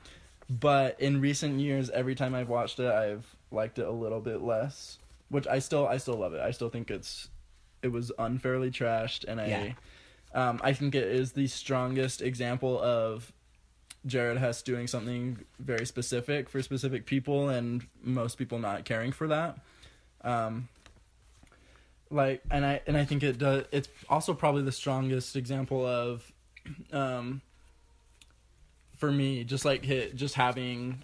but 0.49 0.99
in 0.99 1.21
recent 1.21 1.59
years 1.59 1.89
every 1.89 2.15
time 2.15 2.33
I've 2.35 2.49
watched 2.49 2.79
it 2.79 2.91
I've 2.91 3.25
liked 3.51 3.79
it 3.79 3.85
a 3.85 3.91
little 3.91 4.19
bit 4.21 4.41
less, 4.41 4.99
which 5.29 5.47
I 5.47 5.59
still 5.59 5.87
I 5.87 5.97
still 5.97 6.15
love 6.15 6.33
it. 6.33 6.41
I 6.41 6.51
still 6.51 6.69
think 6.69 6.91
it's 6.91 7.29
it 7.81 7.91
was 7.91 8.11
unfairly 8.17 8.71
trashed 8.71 9.25
and 9.27 9.39
I 9.41 9.47
Yeah. 9.47 9.73
um 10.33 10.59
I 10.63 10.73
think 10.73 10.95
it 10.95 11.03
is 11.07 11.33
the 11.33 11.47
strongest 11.47 12.21
example 12.21 12.79
of 12.81 13.31
Jared 14.05 14.37
Hess 14.37 14.61
doing 14.61 14.87
something 14.87 15.39
very 15.59 15.85
specific 15.85 16.49
for 16.49 16.61
specific 16.61 17.05
people, 17.05 17.47
and 17.47 17.87
most 18.01 18.37
people 18.37 18.59
not 18.59 18.83
caring 18.83 19.13
for 19.13 19.29
that. 19.29 19.59
Um, 20.25 20.67
like, 22.09 22.41
and 22.51 22.65
I 22.65 22.81
and 22.85 22.97
I 22.97 23.05
think 23.05 23.23
it 23.23 23.37
does. 23.37 23.63
It's 23.71 23.87
also 24.09 24.33
probably 24.33 24.63
the 24.63 24.73
strongest 24.73 25.37
example 25.37 25.85
of, 25.85 26.29
um, 26.91 27.41
for 28.97 29.11
me, 29.11 29.43
just 29.43 29.65
like 29.65 29.83
hit, 29.83 30.15
just 30.15 30.35
having 30.35 31.01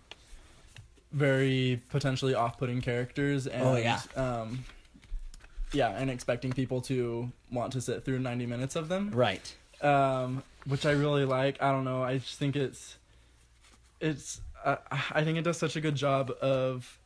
very 1.12 1.82
potentially 1.90 2.36
off-putting 2.36 2.82
characters 2.82 3.48
and 3.48 3.64
Oh, 3.64 3.76
yeah. 3.76 4.00
um 4.16 4.64
yeah 5.74 5.90
and 5.98 6.10
expecting 6.10 6.52
people 6.52 6.82
to 6.82 7.32
want 7.52 7.74
to 7.74 7.82
sit 7.82 8.06
through 8.06 8.20
90 8.20 8.46
minutes 8.46 8.76
of 8.76 8.90
them 8.90 9.10
Right. 9.12 9.56
um, 9.82 10.44
which 10.66 10.86
I 10.86 10.92
really 10.92 11.26
like. 11.26 11.62
I 11.64 11.72
don't 11.72 11.84
know. 11.86 12.04
I 12.04 12.18
just 12.20 12.38
think 12.38 12.56
it's 12.56 12.98
it's. 14.02 14.42
Uh, 14.64 14.76
I 15.12 15.24
think 15.24 15.38
it 15.38 15.44
does 15.44 15.58
such 15.58 15.76
a 15.78 15.82
good 15.82 15.96
job 15.96 16.32
of 16.42 17.00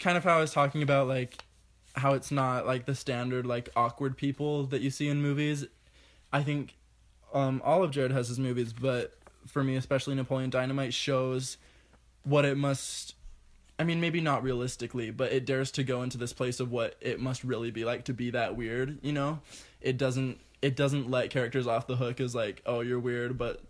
kind 0.00 0.16
of 0.16 0.24
how 0.24 0.38
I 0.38 0.40
was 0.40 0.52
talking 0.52 0.82
about, 0.82 1.06
like 1.06 1.36
how 1.94 2.14
it's 2.14 2.30
not 2.30 2.66
like 2.66 2.86
the 2.86 2.94
standard 2.94 3.44
like 3.46 3.68
awkward 3.76 4.16
people 4.16 4.64
that 4.64 4.80
you 4.80 4.88
see 4.90 5.08
in 5.08 5.20
movies. 5.20 5.66
I 6.32 6.42
think 6.42 6.74
um, 7.34 7.60
all 7.64 7.82
of 7.84 7.90
Jared 7.90 8.10
Hess's 8.10 8.38
movies, 8.38 8.72
but 8.72 9.12
for 9.46 9.64
me 9.64 9.76
especially 9.76 10.14
Napoleon 10.14 10.50
Dynamite 10.50 10.94
shows 10.94 11.56
what 12.24 12.44
it 12.44 12.56
must. 12.56 13.14
I 13.78 13.84
mean, 13.84 14.00
maybe 14.00 14.20
not 14.20 14.42
realistically, 14.42 15.10
but 15.10 15.32
it 15.32 15.44
dares 15.44 15.70
to 15.72 15.84
go 15.84 16.02
into 16.02 16.16
this 16.16 16.32
place 16.32 16.60
of 16.60 16.72
what 16.72 16.96
it 17.00 17.20
must 17.20 17.44
really 17.44 17.70
be 17.70 17.84
like 17.84 18.04
to 18.04 18.14
be 18.14 18.30
that 18.30 18.56
weird. 18.56 18.98
You 19.02 19.12
know, 19.12 19.40
it 19.80 19.98
doesn't 19.98 20.38
it 20.62 20.76
doesn't 20.76 21.10
let 21.10 21.30
characters 21.30 21.66
off 21.66 21.86
the 21.86 21.96
hook 21.96 22.20
as 22.20 22.34
like, 22.34 22.62
oh, 22.66 22.80
you're 22.80 22.98
weird, 22.98 23.38
but 23.38 23.62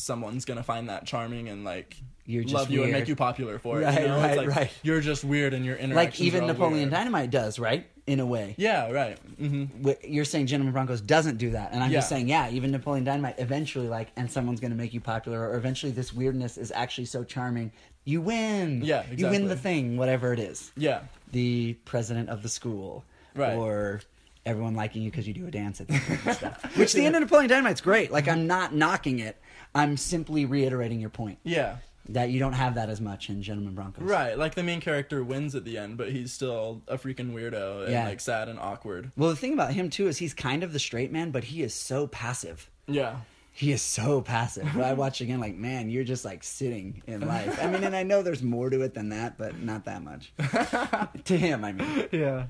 someone's 0.00 0.44
gonna 0.44 0.62
find 0.62 0.88
that 0.88 1.06
charming 1.06 1.48
and 1.48 1.64
like 1.64 1.96
You're 2.26 2.42
just 2.42 2.54
love 2.54 2.70
you 2.70 2.82
and 2.82 2.92
make 2.92 3.08
you 3.08 3.16
popular 3.16 3.58
for 3.58 3.80
it. 3.80 3.84
Right, 3.84 4.02
you 4.02 4.08
know? 4.08 4.16
right, 4.16 4.30
it's 4.30 4.36
like, 4.38 4.48
right. 4.48 4.70
You're 4.82 5.00
just 5.00 5.24
weird 5.24 5.54
and 5.54 5.64
your 5.64 5.76
interactions 5.76 6.20
Like 6.20 6.20
even 6.26 6.46
Napoleon 6.46 6.74
weird. 6.78 6.90
Dynamite 6.90 7.30
does, 7.30 7.58
right? 7.58 7.86
In 8.06 8.18
a 8.18 8.26
way. 8.26 8.54
Yeah, 8.58 8.90
right. 8.90 9.18
hmm 9.38 9.66
You're 10.02 10.24
saying 10.24 10.46
Gentlemen 10.46 10.72
Broncos 10.72 11.00
doesn't 11.00 11.36
do 11.38 11.50
that, 11.50 11.72
and 11.72 11.82
I'm 11.82 11.92
just 11.92 12.08
saying, 12.08 12.28
yeah, 12.28 12.50
even 12.50 12.72
Napoleon 12.72 13.04
Dynamite 13.04 13.36
eventually, 13.38 13.86
like, 13.88 14.08
and 14.16 14.30
someone's 14.30 14.58
to 14.58 14.68
make 14.70 14.92
you 14.92 15.00
popular, 15.00 15.48
or 15.48 15.54
eventually 15.56 15.92
this 15.92 16.12
weirdness 16.12 16.58
is 16.58 16.72
actually 16.74 17.04
so 17.04 17.22
charming, 17.22 17.70
you 18.04 18.20
win. 18.20 18.82
Yeah, 18.82 19.04
You 19.14 19.28
win 19.28 19.46
the 19.46 19.56
thing, 19.56 19.96
whatever 19.96 20.32
it 20.32 20.40
is. 20.40 20.72
Yeah, 20.76 21.02
The 21.30 21.74
president 21.84 22.28
of 22.30 22.42
the 22.42 22.48
school, 22.48 23.04
Right. 23.36 23.56
Or 23.56 24.00
everyone 24.44 24.74
liking 24.74 25.02
you 25.02 25.10
because 25.10 25.28
you 25.28 25.34
do 25.34 25.46
a 25.46 25.50
dance 25.50 25.80
at 25.80 25.86
the 25.86 25.94
end 25.94 26.18
and 26.24 26.34
stuff. 26.36 26.76
Which 26.76 26.94
the 26.94 27.04
end 27.04 27.14
of 27.14 27.20
Napoleon 27.20 27.48
Dynamite's 27.48 27.80
great. 27.80 28.10
Like, 28.10 28.26
I'm 28.26 28.46
not 28.48 28.74
knocking 28.74 29.20
it. 29.20 29.36
I'm 29.74 29.96
simply 29.96 30.44
reiterating 30.46 31.00
your 31.00 31.10
point 31.10 31.38
yeah. 31.44 31.76
that 32.08 32.30
you 32.30 32.38
don't 32.40 32.54
have 32.54 32.74
that 32.74 32.88
as 32.90 33.00
much 33.00 33.28
in 33.30 33.42
Gentlemen 33.42 33.74
Broncos. 33.74 34.04
Right. 34.04 34.36
Like 34.36 34.54
the 34.54 34.62
main 34.62 34.80
character 34.80 35.22
wins 35.22 35.54
at 35.54 35.64
the 35.64 35.78
end, 35.78 35.96
but 35.96 36.10
he's 36.10 36.32
still 36.32 36.82
a 36.88 36.98
freaking 36.98 37.32
weirdo 37.32 37.84
and 37.84 37.92
Yeah. 37.92 38.08
like 38.08 38.20
sad 38.20 38.48
and 38.48 38.58
awkward. 38.58 39.12
Well, 39.16 39.30
the 39.30 39.36
thing 39.36 39.52
about 39.52 39.72
him 39.72 39.90
too 39.90 40.08
is 40.08 40.18
he's 40.18 40.34
kind 40.34 40.62
of 40.64 40.72
the 40.72 40.78
straight 40.78 41.12
man, 41.12 41.30
but 41.30 41.44
he 41.44 41.62
is 41.62 41.72
so 41.74 42.06
passive. 42.06 42.68
Yeah. 42.88 43.16
He 43.52 43.72
is 43.72 43.82
so 43.82 44.20
passive. 44.22 44.68
But 44.74 44.84
I 44.84 44.92
watch 44.94 45.20
again, 45.20 45.38
like, 45.40 45.54
man, 45.54 45.90
you're 45.90 46.04
just 46.04 46.24
like 46.24 46.42
sitting 46.42 47.02
in 47.06 47.20
life. 47.26 47.62
I 47.62 47.66
mean, 47.68 47.84
and 47.84 47.94
I 47.94 48.02
know 48.04 48.22
there's 48.22 48.42
more 48.42 48.70
to 48.70 48.80
it 48.82 48.94
than 48.94 49.10
that, 49.10 49.36
but 49.38 49.60
not 49.60 49.84
that 49.84 50.02
much. 50.02 50.32
to 51.24 51.36
him, 51.36 51.64
I 51.64 51.72
mean. 51.72 52.08
yeah. 52.12 52.44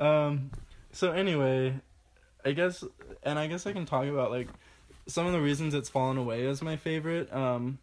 Um 0.00 0.50
so 0.92 1.12
anyway, 1.12 1.74
I 2.44 2.52
guess 2.52 2.82
and 3.22 3.38
I 3.38 3.46
guess 3.48 3.66
I 3.66 3.72
can 3.72 3.86
talk 3.86 4.06
about 4.06 4.30
like 4.30 4.48
some 5.06 5.26
of 5.26 5.32
the 5.32 5.40
reasons 5.40 5.74
it's 5.74 5.88
fallen 5.88 6.16
away 6.18 6.42
is 6.42 6.62
my 6.62 6.76
favorite. 6.76 7.32
Um 7.32 7.78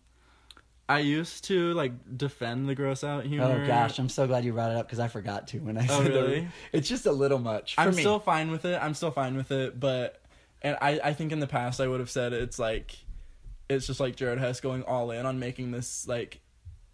I 0.89 0.99
used 0.99 1.45
to 1.45 1.73
like 1.73 1.93
defend 2.17 2.67
the 2.67 2.75
gross 2.75 3.03
out 3.03 3.25
humor. 3.25 3.61
Oh 3.63 3.65
gosh, 3.67 3.99
I'm 3.99 4.09
so 4.09 4.27
glad 4.27 4.43
you 4.43 4.51
brought 4.53 4.71
it 4.71 4.77
up 4.77 4.85
because 4.85 4.99
I 4.99 5.07
forgot 5.07 5.47
to 5.49 5.59
when 5.59 5.77
I 5.77 5.87
Oh, 5.89 6.03
said 6.03 6.11
really? 6.13 6.47
It's 6.73 6.89
just 6.89 7.05
a 7.05 7.11
little 7.11 7.39
much. 7.39 7.75
For 7.75 7.81
I'm 7.81 7.95
me. 7.95 8.01
still 8.01 8.19
fine 8.19 8.51
with 8.51 8.65
it. 8.65 8.77
I'm 8.81 8.93
still 8.93 9.11
fine 9.11 9.37
with 9.37 9.51
it, 9.51 9.79
but 9.79 10.21
and 10.61 10.77
I 10.81 10.99
I 11.03 11.13
think 11.13 11.31
in 11.31 11.39
the 11.39 11.47
past 11.47 11.79
I 11.79 11.87
would 11.87 12.01
have 12.01 12.09
said 12.09 12.33
it's 12.33 12.59
like 12.59 12.97
it's 13.69 13.87
just 13.87 14.01
like 14.01 14.17
Jared 14.17 14.39
Hess 14.39 14.59
going 14.59 14.83
all 14.83 15.09
in 15.11 15.25
on 15.25 15.39
making 15.39 15.71
this 15.71 16.05
like 16.07 16.41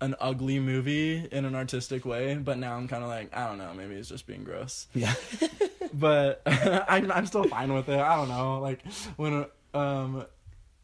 an 0.02 0.16
ugly 0.22 0.60
movie 0.60 1.28
in 1.32 1.44
an 1.44 1.56
artistic 1.56 2.06
way, 2.06 2.36
but 2.36 2.58
now 2.58 2.76
I'm 2.78 2.88
kind 2.88 3.04
of 3.04 3.10
like 3.10 3.36
I 3.36 3.48
don't 3.48 3.58
know, 3.58 3.74
maybe 3.76 3.96
it's 3.96 4.08
just 4.10 4.28
being 4.28 4.44
gross. 4.44 4.88
Yeah. 4.94 5.14
But 5.92 6.44
I'm 6.46 7.12
I'm 7.12 7.26
still 7.26 7.46
fine 7.46 7.74
with 7.74 7.90
it. 7.90 7.98
I 8.00 8.16
don't 8.16 8.30
know, 8.30 8.60
like 8.60 8.80
when 9.18 9.48
um 9.74 10.26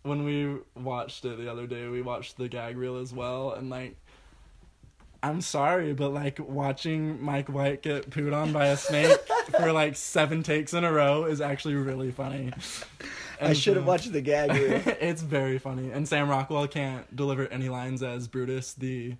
when 0.04 0.24
we 0.24 0.58
watched 0.76 1.26
it 1.26 1.38
the 1.38 1.52
other 1.52 1.66
day, 1.66 1.88
we 1.88 2.02
watched 2.02 2.38
the 2.38 2.48
gag 2.48 2.78
reel 2.78 2.98
as 2.98 3.14
well, 3.14 3.52
and 3.52 3.70
like. 3.70 3.98
I'm 5.24 5.42
sorry, 5.42 5.94
but 5.94 6.10
like 6.14 6.38
watching 6.38 7.20
Mike 7.20 7.50
White 7.50 7.82
get 7.82 8.12
pooed 8.12 8.32
on 8.32 8.54
by 8.54 8.68
a 8.68 8.78
snake 8.78 9.18
for 9.58 9.72
like 9.72 9.96
seven 9.96 10.44
takes 10.44 10.72
in 10.72 10.84
a 10.84 10.92
row 10.92 11.26
is 11.26 11.42
actually 11.42 11.74
really 11.74 12.12
funny. 12.12 12.54
I 13.42 13.54
should 13.54 13.76
have 13.76 13.88
watched 13.88 14.12
the 14.12 14.22
gag. 14.22 14.52
reel. 14.52 14.82
it's 15.02 15.24
very 15.24 15.58
funny, 15.58 15.90
and 15.90 16.08
Sam 16.08 16.30
Rockwell 16.30 16.68
can't 16.68 17.16
deliver 17.16 17.48
any 17.48 17.70
lines 17.70 18.04
as 18.04 18.28
Brutus, 18.28 18.74
the 18.74 19.16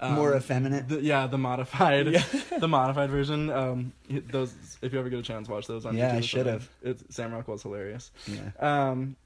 um, 0.00 0.14
More 0.14 0.36
effeminate. 0.36 0.88
the, 0.88 1.00
yeah, 1.02 1.26
the 1.26 1.38
modified, 1.38 2.06
Yeah. 2.08 2.22
the 2.58 2.68
modified 2.68 3.10
version. 3.10 3.50
Um, 3.50 3.92
those 4.08 4.54
if 4.82 4.92
you 4.92 4.98
ever 4.98 5.08
get 5.08 5.18
a 5.18 5.22
chance, 5.22 5.48
watch 5.48 5.66
those 5.66 5.84
on. 5.86 5.96
Yeah, 5.96 6.12
I 6.14 6.16
YouTube 6.16 6.18
or 6.18 6.22
should 6.22 6.46
have. 6.46 6.68
It's 6.82 7.14
Sam 7.14 7.32
Rockwell's 7.32 7.62
hilarious. 7.62 8.10
Yeah. 8.26 8.50
Um, 8.60 9.16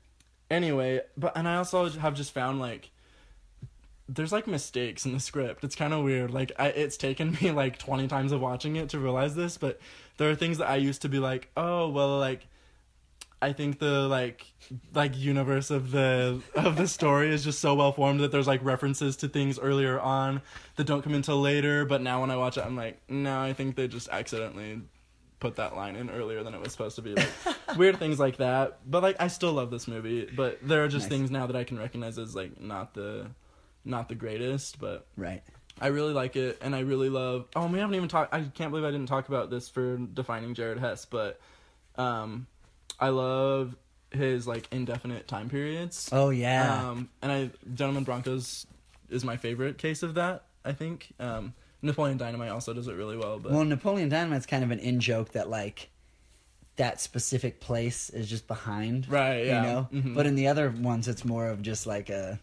anyway, 0.50 1.00
but 1.16 1.36
and 1.36 1.46
I 1.48 1.56
also 1.56 1.88
have 1.90 2.14
just 2.14 2.32
found 2.32 2.58
like 2.60 2.90
there's 4.08 4.32
like 4.32 4.46
mistakes 4.46 5.06
in 5.06 5.12
the 5.12 5.20
script. 5.20 5.64
It's 5.64 5.74
kind 5.76 5.94
of 5.94 6.04
weird. 6.04 6.30
Like 6.32 6.52
I, 6.58 6.68
it's 6.68 6.96
taken 6.96 7.36
me 7.40 7.50
like 7.50 7.78
20 7.78 8.08
times 8.08 8.32
of 8.32 8.40
watching 8.40 8.76
it 8.76 8.90
to 8.90 8.98
realize 8.98 9.34
this, 9.34 9.56
but 9.58 9.80
there 10.18 10.30
are 10.30 10.34
things 10.34 10.58
that 10.58 10.68
I 10.68 10.76
used 10.76 11.02
to 11.02 11.08
be 11.08 11.18
like, 11.18 11.50
"Oh, 11.56 11.88
well 11.88 12.18
like 12.18 12.46
I 13.42 13.52
think 13.52 13.80
the 13.80 14.06
like 14.08 14.46
like 14.94 15.18
universe 15.18 15.70
of 15.70 15.90
the 15.90 16.40
of 16.54 16.76
the 16.76 16.86
story 16.86 17.28
is 17.34 17.42
just 17.42 17.58
so 17.60 17.74
well 17.74 17.90
formed 17.92 18.20
that 18.20 18.30
there's 18.30 18.46
like 18.46 18.64
references 18.64 19.16
to 19.16 19.28
things 19.28 19.58
earlier 19.58 19.98
on 19.98 20.40
that 20.76 20.86
don't 20.86 21.02
come 21.02 21.12
until 21.12 21.40
later, 21.40 21.84
but 21.84 22.00
now 22.00 22.20
when 22.20 22.30
I 22.30 22.36
watch 22.36 22.56
it 22.56 22.64
I'm 22.64 22.76
like, 22.76 23.00
"No, 23.10 23.40
I 23.40 23.52
think 23.52 23.74
they 23.74 23.88
just 23.88 24.08
accidentally 24.10 24.80
put 25.40 25.56
that 25.56 25.74
line 25.74 25.96
in 25.96 26.08
earlier 26.08 26.44
than 26.44 26.54
it 26.54 26.60
was 26.60 26.70
supposed 26.70 26.94
to 26.96 27.02
be." 27.02 27.14
Like 27.16 27.28
weird 27.76 27.98
things 27.98 28.20
like 28.20 28.36
that. 28.36 28.78
But 28.88 29.02
like 29.02 29.16
I 29.20 29.26
still 29.26 29.52
love 29.52 29.72
this 29.72 29.88
movie, 29.88 30.30
but 30.36 30.58
there 30.62 30.84
are 30.84 30.88
just 30.88 31.06
Nice. 31.06 31.18
things 31.18 31.30
now 31.32 31.48
that 31.48 31.56
I 31.56 31.64
can 31.64 31.78
recognize 31.78 32.18
as 32.18 32.36
like 32.36 32.60
not 32.60 32.94
the 32.94 33.26
not 33.84 34.08
the 34.08 34.14
greatest, 34.14 34.78
but 34.78 35.06
Right. 35.16 35.42
I 35.80 35.88
really 35.88 36.12
like 36.12 36.36
it, 36.36 36.58
and 36.62 36.76
I 36.76 36.80
really 36.80 37.08
love. 37.08 37.48
Oh, 37.56 37.66
we 37.66 37.80
haven't 37.80 37.96
even 37.96 38.08
talked. 38.08 38.32
I 38.32 38.42
can't 38.42 38.70
believe 38.70 38.86
I 38.86 38.92
didn't 38.92 39.08
talk 39.08 39.26
about 39.26 39.50
this 39.50 39.68
for 39.68 39.96
defining 39.96 40.54
Jared 40.54 40.78
Hess, 40.78 41.06
but 41.06 41.40
um, 41.96 42.46
I 43.00 43.08
love 43.08 43.74
his 44.10 44.46
like 44.46 44.68
indefinite 44.72 45.26
time 45.28 45.48
periods. 45.48 46.08
Oh 46.12 46.30
yeah. 46.30 46.88
Um, 46.90 47.08
and 47.22 47.32
I 47.32 47.50
Gentlemen 47.74 48.04
Broncos 48.04 48.66
is 49.10 49.24
my 49.24 49.36
favorite 49.36 49.78
case 49.78 50.02
of 50.02 50.14
that. 50.14 50.44
I 50.64 50.72
think 50.72 51.12
um, 51.18 51.54
Napoleon 51.82 52.18
Dynamite 52.18 52.50
also 52.50 52.72
does 52.72 52.88
it 52.88 52.94
really 52.94 53.16
well, 53.16 53.38
but 53.38 53.52
well, 53.52 53.64
Napoleon 53.64 54.08
Dynamite's 54.08 54.46
kind 54.46 54.62
of 54.64 54.70
an 54.70 54.78
in 54.78 55.00
joke 55.00 55.30
that 55.32 55.48
like 55.50 55.88
that 56.76 57.00
specific 57.00 57.60
place 57.60 58.08
is 58.10 58.28
just 58.30 58.46
behind. 58.46 59.08
Right, 59.10 59.46
yeah. 59.46 59.60
You 59.60 59.66
know. 59.68 59.88
Mhm. 59.92 60.14
But 60.14 60.26
in 60.26 60.34
the 60.36 60.48
other 60.48 60.70
ones, 60.70 61.08
it's 61.08 61.24
more 61.24 61.48
of 61.48 61.60
just 61.62 61.86
like 61.86 62.08
a 62.10 62.38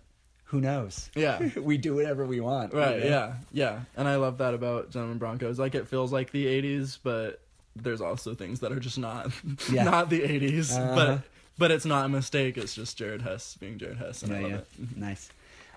who 0.45 0.60
knows. 0.62 1.10
yeah. 1.16 1.50
we 1.60 1.78
do 1.78 1.95
whatever 1.95 2.26
we 2.26 2.39
want. 2.39 2.74
you 2.74 2.80
Right, 2.80 3.00
know? 3.00 3.06
yeah, 3.06 3.34
yeah, 3.52 3.80
and 3.95 4.08
I 4.08 4.16
love 4.16 4.39
that 4.39 4.54
about 4.56 4.89
Gentlemen 4.89 5.20
Broncos. 5.20 5.60
Like 5.60 5.76
it 5.76 5.88
feels 5.88 6.12
like 6.12 6.32
the 6.32 6.45
'80s, 6.47 6.97
but 7.02 7.39
there's 7.76 8.01
also 8.01 8.34
things 8.34 8.59
that 8.61 8.72
are 8.72 8.80
just 8.80 8.97
not, 8.97 9.32
Yeah. 9.72 9.84
not 9.84 10.09
the 10.09 10.22
'80s. 10.22 10.76
Uh-huh. 10.76 10.95
But 10.95 11.22
but 11.57 11.72
it's 11.72 11.86
not 11.86 12.05
a 12.05 12.09
mistake. 12.09 12.57
It's 12.57 12.74
just 12.76 12.97
Jared 12.97 13.22
Hess 13.22 13.55
being 13.59 13.78
Jared 13.78 13.97
Hess, 13.97 14.24
and 14.24 14.34
I 14.34 14.38
Yeah, 14.38 14.43
love 14.43 14.51
yeah. 14.51 14.84
it. 14.86 14.88
Nice. 14.97 15.30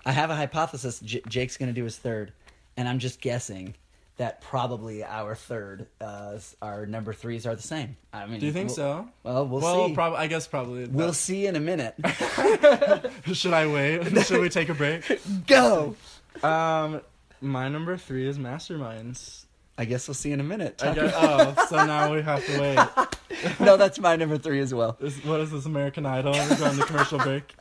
I 0.05 0.11
have 0.11 0.29
a 0.29 0.35
hypothesis. 0.35 0.99
J- 0.99 1.21
Jake's 1.27 1.57
going 1.57 1.67
to 1.69 1.73
do 1.73 1.83
his 1.83 1.97
third, 1.97 2.33
and 2.77 2.87
I'm 2.89 2.99
just 2.99 3.21
guessing 3.21 3.75
that 4.17 4.41
probably 4.41 5.03
our 5.03 5.33
third, 5.33 5.87
uh, 5.99 6.37
our 6.61 6.85
number 6.85 7.13
threes 7.13 7.47
are 7.47 7.55
the 7.55 7.61
same. 7.63 7.97
I 8.13 8.25
mean, 8.27 8.39
Do 8.39 8.45
you 8.45 8.51
think 8.53 8.67
we'll- 8.67 8.75
so? 8.75 9.07
Well, 9.23 9.47
we'll, 9.47 9.59
see. 9.61 9.65
well, 9.65 9.87
see. 9.87 9.93
prob- 9.95 10.13
I 10.13 10.27
guess 10.27 10.45
probably. 10.47 10.85
we'll 10.85 11.13
see 11.13 11.47
in 11.47 11.55
a 11.55 11.59
minute. 11.59 11.95
Should 13.33 13.53
I 13.53 13.67
wait? 13.67 14.03
Should 14.25 14.39
we 14.41 14.49
take 14.49 14.69
a 14.69 14.73
break? 14.73 15.03
Go. 15.47 15.95
Um, 16.43 17.01
my 17.41 17.69
number 17.69 17.97
three 17.97 18.27
is 18.27 18.37
Masterminds. 18.37 19.45
I 19.77 19.85
guess 19.85 20.07
we'll 20.07 20.15
see 20.15 20.31
in 20.31 20.39
a 20.39 20.43
minute. 20.43 20.83
I 20.83 20.93
guess, 20.93 21.13
oh, 21.15 21.65
so 21.67 21.85
now 21.85 22.13
we 22.13 22.21
have 22.21 22.45
to 22.45 22.61
wait. 22.61 23.59
no, 23.59 23.75
that's 23.75 23.99
my 23.99 24.15
number 24.15 24.37
three 24.37 24.59
as 24.59 24.73
well. 24.73 24.97
Is, 24.99 25.23
what 25.25 25.39
is 25.39 25.51
this 25.51 25.65
American 25.65 26.05
Idol? 26.05 26.33
We're 26.33 26.57
going 26.57 26.77
to 26.77 26.85
commercial 26.85 27.17
break. 27.17 27.55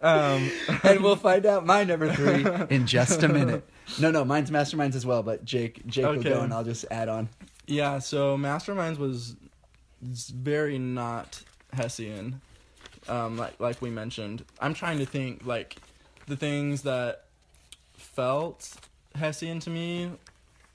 Um, 0.00 0.50
and 0.82 1.00
we'll 1.00 1.16
find 1.16 1.44
out 1.44 1.66
my 1.66 1.84
number 1.84 2.12
three 2.12 2.46
in 2.74 2.86
just 2.86 3.22
a 3.22 3.28
minute. 3.28 3.68
No, 4.00 4.10
no, 4.10 4.24
mine's 4.24 4.50
Masterminds 4.50 4.94
as 4.94 5.04
well, 5.04 5.22
but 5.22 5.44
Jake, 5.44 5.84
Jake 5.86 6.06
will 6.06 6.22
go 6.22 6.40
and 6.40 6.52
I'll 6.52 6.64
just 6.64 6.84
add 6.90 7.08
on. 7.08 7.28
Yeah, 7.66 7.98
so 7.98 8.38
Masterminds 8.38 8.98
was 8.98 9.36
very 10.00 10.78
not 10.78 11.42
Hessian, 11.72 12.40
um, 13.08 13.36
like 13.36 13.58
like 13.60 13.82
we 13.82 13.90
mentioned. 13.90 14.44
I'm 14.60 14.72
trying 14.72 14.98
to 14.98 15.06
think 15.06 15.44
like 15.44 15.76
the 16.26 16.36
things 16.36 16.82
that 16.82 17.24
felt 17.94 18.74
Hessian 19.14 19.60
to 19.60 19.70
me, 19.70 20.12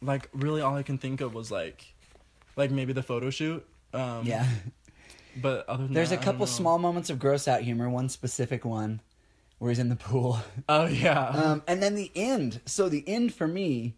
like 0.04 0.30
really 0.34 0.62
all 0.62 0.76
I 0.76 0.84
can 0.84 0.98
think 0.98 1.22
of 1.22 1.34
was 1.34 1.52
like, 1.52 1.94
like 2.56 2.72
maybe 2.72 2.94
the 2.94 3.04
photo 3.04 3.30
shoot. 3.30 3.66
Um, 3.94 4.26
Yeah. 4.26 4.48
But 5.42 5.68
other 5.68 5.86
than 5.86 5.94
There's 5.94 6.12
that, 6.12 6.20
a 6.20 6.24
couple 6.24 6.46
small 6.46 6.78
moments 6.78 7.10
of 7.10 7.18
gross 7.18 7.48
out 7.48 7.62
humor. 7.62 7.90
One 7.90 8.08
specific 8.08 8.64
one 8.64 9.02
where 9.58 9.72
he's 9.72 9.80
in 9.80 9.90
the 9.90 9.96
pool. 9.96 10.40
Oh 10.70 10.86
yeah. 10.86 11.28
Um, 11.30 11.64
and 11.68 11.82
then 11.82 11.96
the 11.96 12.12
end. 12.16 12.62
So 12.66 12.88
the 12.88 13.04
end 13.08 13.34
for 13.34 13.48
me, 13.48 13.96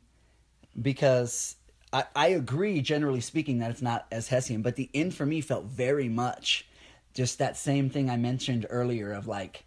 because 0.81 1.57
I, 1.91 2.05
I 2.15 2.27
agree, 2.27 2.81
generally 2.81 3.21
speaking, 3.21 3.59
that 3.59 3.71
it's 3.71 3.81
not 3.81 4.05
as 4.11 4.29
Hessian, 4.29 4.61
but 4.61 4.75
the 4.75 4.89
end 4.93 5.13
for 5.13 5.25
me 5.25 5.41
felt 5.41 5.65
very 5.65 6.07
much 6.07 6.67
just 7.13 7.39
that 7.39 7.57
same 7.57 7.89
thing 7.89 8.09
I 8.09 8.17
mentioned 8.17 8.65
earlier 8.69 9.11
of 9.11 9.27
like, 9.27 9.65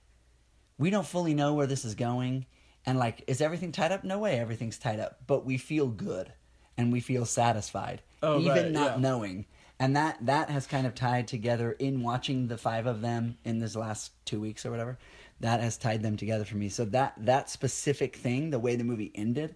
we 0.79 0.91
don't 0.91 1.07
fully 1.07 1.35
know 1.35 1.55
where 1.55 1.67
this 1.67 1.85
is 1.85 1.95
going. 1.95 2.47
And 2.87 2.99
like, 2.99 3.23
is 3.27 3.41
everything 3.41 3.73
tied 3.73 3.93
up? 3.93 4.05
No 4.05 4.19
way 4.19 4.39
everything's 4.39 4.79
tied 4.79 5.01
up. 5.01 5.19
But 5.27 5.45
we 5.45 5.59
feel 5.59 5.89
good 5.89 6.33
and 6.77 6.93
we 6.93 7.01
feel 7.01 7.25
satisfied, 7.27 8.03
Oh, 8.23 8.39
even 8.41 8.49
right, 8.53 8.71
not 8.71 8.93
yeah. 8.97 9.01
knowing. 9.01 9.47
And 9.81 9.95
that 9.97 10.19
that 10.27 10.51
has 10.51 10.67
kind 10.67 10.87
of 10.87 10.95
tied 10.95 11.29
together 11.29 11.73
in 11.73 12.03
watching 12.03 12.49
the 12.49 12.59
five 12.59 12.87
of 12.87 13.01
them 13.01 13.37
in 13.45 13.59
this 13.61 13.77
last 13.77 14.13
two 14.25 14.41
weeks 14.41 14.65
or 14.67 14.71
whatever. 14.71 14.99
That 15.41 15.61
has 15.61 15.77
tied 15.77 16.03
them 16.03 16.17
together 16.17 16.45
for 16.45 16.57
me. 16.57 16.69
So 16.69 16.85
that 16.87 17.15
that 17.19 17.49
specific 17.51 18.17
thing, 18.17 18.51
the 18.51 18.59
way 18.59 18.75
the 18.75 18.83
movie 18.85 19.13
ended, 19.15 19.55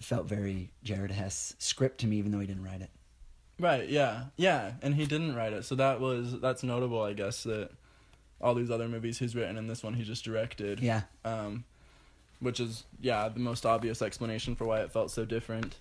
felt 0.00 0.26
very 0.26 0.72
Jared 0.82 1.12
Hess 1.12 1.54
script 1.58 1.98
to 2.00 2.06
me, 2.08 2.16
even 2.16 2.32
though 2.32 2.40
he 2.40 2.46
didn't 2.46 2.64
write 2.64 2.80
it. 2.80 2.90
Right, 3.60 3.88
yeah. 3.88 4.24
Yeah, 4.36 4.72
and 4.82 4.94
he 4.96 5.06
didn't 5.06 5.36
write 5.36 5.52
it. 5.52 5.64
So 5.64 5.76
that 5.76 6.00
was 6.00 6.40
that's 6.40 6.64
notable, 6.64 7.02
I 7.02 7.12
guess, 7.12 7.44
that 7.44 7.70
all 8.40 8.54
these 8.54 8.70
other 8.72 8.88
movies 8.88 9.18
he's 9.20 9.36
written 9.36 9.56
and 9.56 9.70
this 9.70 9.84
one 9.84 9.94
he 9.94 10.02
just 10.02 10.24
directed. 10.24 10.80
Yeah, 10.80 11.02
Um 11.24 11.62
which 12.42 12.60
is 12.60 12.84
yeah, 13.00 13.28
the 13.28 13.40
most 13.40 13.64
obvious 13.64 14.02
explanation 14.02 14.54
for 14.56 14.64
why 14.66 14.80
it 14.80 14.92
felt 14.92 15.10
so 15.10 15.24
different. 15.24 15.76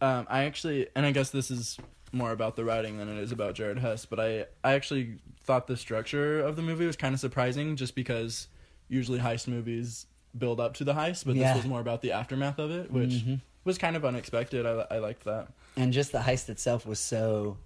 Um 0.00 0.26
I 0.28 0.44
actually 0.44 0.88
and 0.94 1.04
I 1.06 1.10
guess 1.12 1.30
this 1.30 1.50
is 1.50 1.78
more 2.12 2.30
about 2.32 2.54
the 2.56 2.64
writing 2.64 2.98
than 2.98 3.08
it 3.08 3.18
is 3.20 3.32
about 3.32 3.54
Jared 3.54 3.78
Hess, 3.78 4.06
but 4.06 4.20
I 4.20 4.46
I 4.62 4.74
actually 4.74 5.16
thought 5.44 5.66
the 5.66 5.76
structure 5.76 6.40
of 6.40 6.56
the 6.56 6.62
movie 6.62 6.86
was 6.86 6.96
kind 6.96 7.14
of 7.14 7.20
surprising 7.20 7.76
just 7.76 7.94
because 7.94 8.48
usually 8.88 9.18
heist 9.18 9.48
movies 9.48 10.06
build 10.36 10.58
up 10.60 10.74
to 10.74 10.84
the 10.84 10.94
heist, 10.94 11.24
but 11.26 11.34
Yeah. 11.36 11.52
this 11.54 11.62
was 11.62 11.68
more 11.70 11.80
about 11.80 12.02
the 12.02 12.12
aftermath 12.12 12.58
of 12.58 12.70
it, 12.70 12.90
which 12.90 13.10
Mhm. 13.10 13.40
was 13.64 13.78
kind 13.78 13.96
of 13.96 14.04
unexpected. 14.04 14.66
I 14.66 14.86
I 14.90 14.98
liked 14.98 15.24
that. 15.24 15.48
and 15.76 15.92
just 15.92 16.12
the 16.12 16.18
heist 16.20 16.48
itself 16.48 16.86
was 16.86 17.00
so 17.00 17.56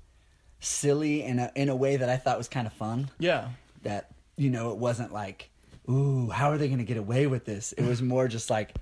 silly 0.60 1.22
in 1.22 1.38
a 1.38 1.50
in 1.54 1.68
a 1.68 1.76
way 1.76 1.96
that 1.96 2.08
I 2.08 2.16
thought 2.16 2.38
was 2.38 2.48
kind 2.48 2.66
of 2.66 2.72
fun. 2.72 3.10
Yeah. 3.18 3.50
That 3.82 4.10
you 4.36 4.50
know, 4.50 4.70
it 4.70 4.76
wasn't 4.78 5.12
like, 5.12 5.50
ooh, 5.88 6.28
how 6.30 6.50
are 6.50 6.58
they 6.58 6.66
going 6.68 6.78
to 6.78 6.84
get 6.84 6.96
away 6.96 7.26
with 7.26 7.44
this? 7.44 7.72
It 7.72 7.84
was 7.84 8.02
more 8.02 8.28
just 8.28 8.50
like. 8.50 8.74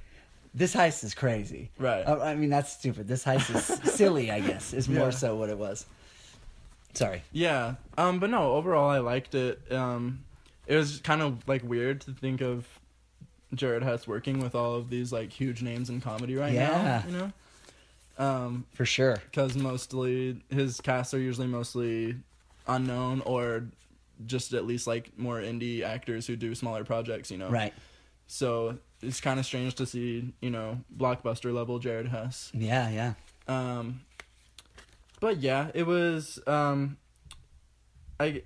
This 0.55 0.75
heist 0.75 1.05
is 1.05 1.15
crazy. 1.15 1.71
Right. 1.79 2.01
Uh, 2.03 2.19
I 2.21 2.35
mean, 2.35 2.49
that's 2.49 2.73
stupid. 2.73 3.07
This 3.07 3.23
heist 3.25 3.55
is 3.55 3.65
silly, 3.95 4.31
I 4.31 4.41
guess, 4.41 4.73
is 4.73 4.89
more 4.89 5.07
Yeah. 5.09 5.11
so 5.11 5.37
what 5.37 5.51
it 5.51 5.59
was. 5.59 5.85
Sorry. 6.95 7.23
Yeah. 7.31 7.75
Um 7.99 8.21
but 8.21 8.31
no, 8.31 8.55
overall 8.55 8.89
I 8.89 9.01
liked 9.01 9.35
it. 9.35 9.61
Um 9.71 10.25
it 10.67 10.75
was 10.77 11.01
kind 11.01 11.21
of 11.21 11.47
like 11.47 11.63
weird 11.63 12.01
to 12.03 12.13
think 12.13 12.41
of 12.41 12.67
Jared 13.55 13.83
Hess 13.83 14.09
working 14.09 14.41
with 14.41 14.55
all 14.55 14.77
of 14.77 14.89
these 14.89 15.13
like 15.13 15.31
huge 15.31 15.61
names 15.63 15.91
in 15.91 16.01
comedy 16.01 16.37
right 16.37 16.55
Yeah. 16.55 17.03
now, 17.05 17.05
you 17.07 17.19
know? 17.19 17.33
Um 18.25 18.65
For 18.73 18.87
sure. 18.87 19.19
cuz 19.35 19.57
mostly 19.59 20.41
his 20.49 20.81
casts 20.81 21.13
are 21.13 21.19
usually 21.21 21.49
mostly 21.49 22.17
unknown 22.67 23.21
or 23.27 23.65
just 24.25 24.55
at 24.55 24.67
least 24.67 24.87
like 24.87 25.19
more 25.19 25.41
indie 25.41 25.83
actors 25.83 26.27
who 26.27 26.37
do 26.37 26.55
smaller 26.55 26.85
projects, 26.85 27.31
you 27.31 27.39
know. 27.39 27.51
Right. 27.51 27.75
So 28.27 28.79
it's 29.03 29.21
kind 29.21 29.39
of 29.39 29.47
strange 29.47 29.75
to 29.77 29.87
see, 29.87 30.33
you 30.41 30.51
know, 30.51 30.79
blockbuster 30.97 31.53
level 31.53 31.79
Jared 31.79 32.09
Hess. 32.09 32.51
Yeah, 32.55 32.89
yeah. 32.89 33.15
Um, 33.49 34.01
but 35.21 35.39
yeah, 35.39 35.71
it 35.75 35.87
was. 35.87 36.39
Um, 36.47 36.97
I 38.19 38.43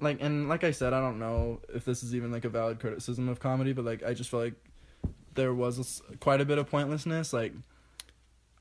like 0.00 0.18
and 0.20 0.48
like 0.48 0.64
I 0.64 0.70
said, 0.70 0.92
I 0.92 1.00
don't 1.00 1.18
know 1.18 1.60
if 1.72 1.84
this 1.84 2.02
is 2.02 2.14
even 2.14 2.32
like 2.32 2.44
a 2.44 2.48
valid 2.48 2.80
criticism 2.80 3.28
of 3.28 3.40
comedy, 3.40 3.72
but 3.72 3.84
like 3.84 4.02
I 4.02 4.14
just 4.14 4.30
feel 4.30 4.40
like 4.40 4.54
there 5.34 5.54
was 5.54 6.02
a 6.10 6.16
quite 6.16 6.40
a 6.40 6.44
bit 6.44 6.58
of 6.58 6.68
pointlessness. 6.70 7.32
Like 7.32 7.52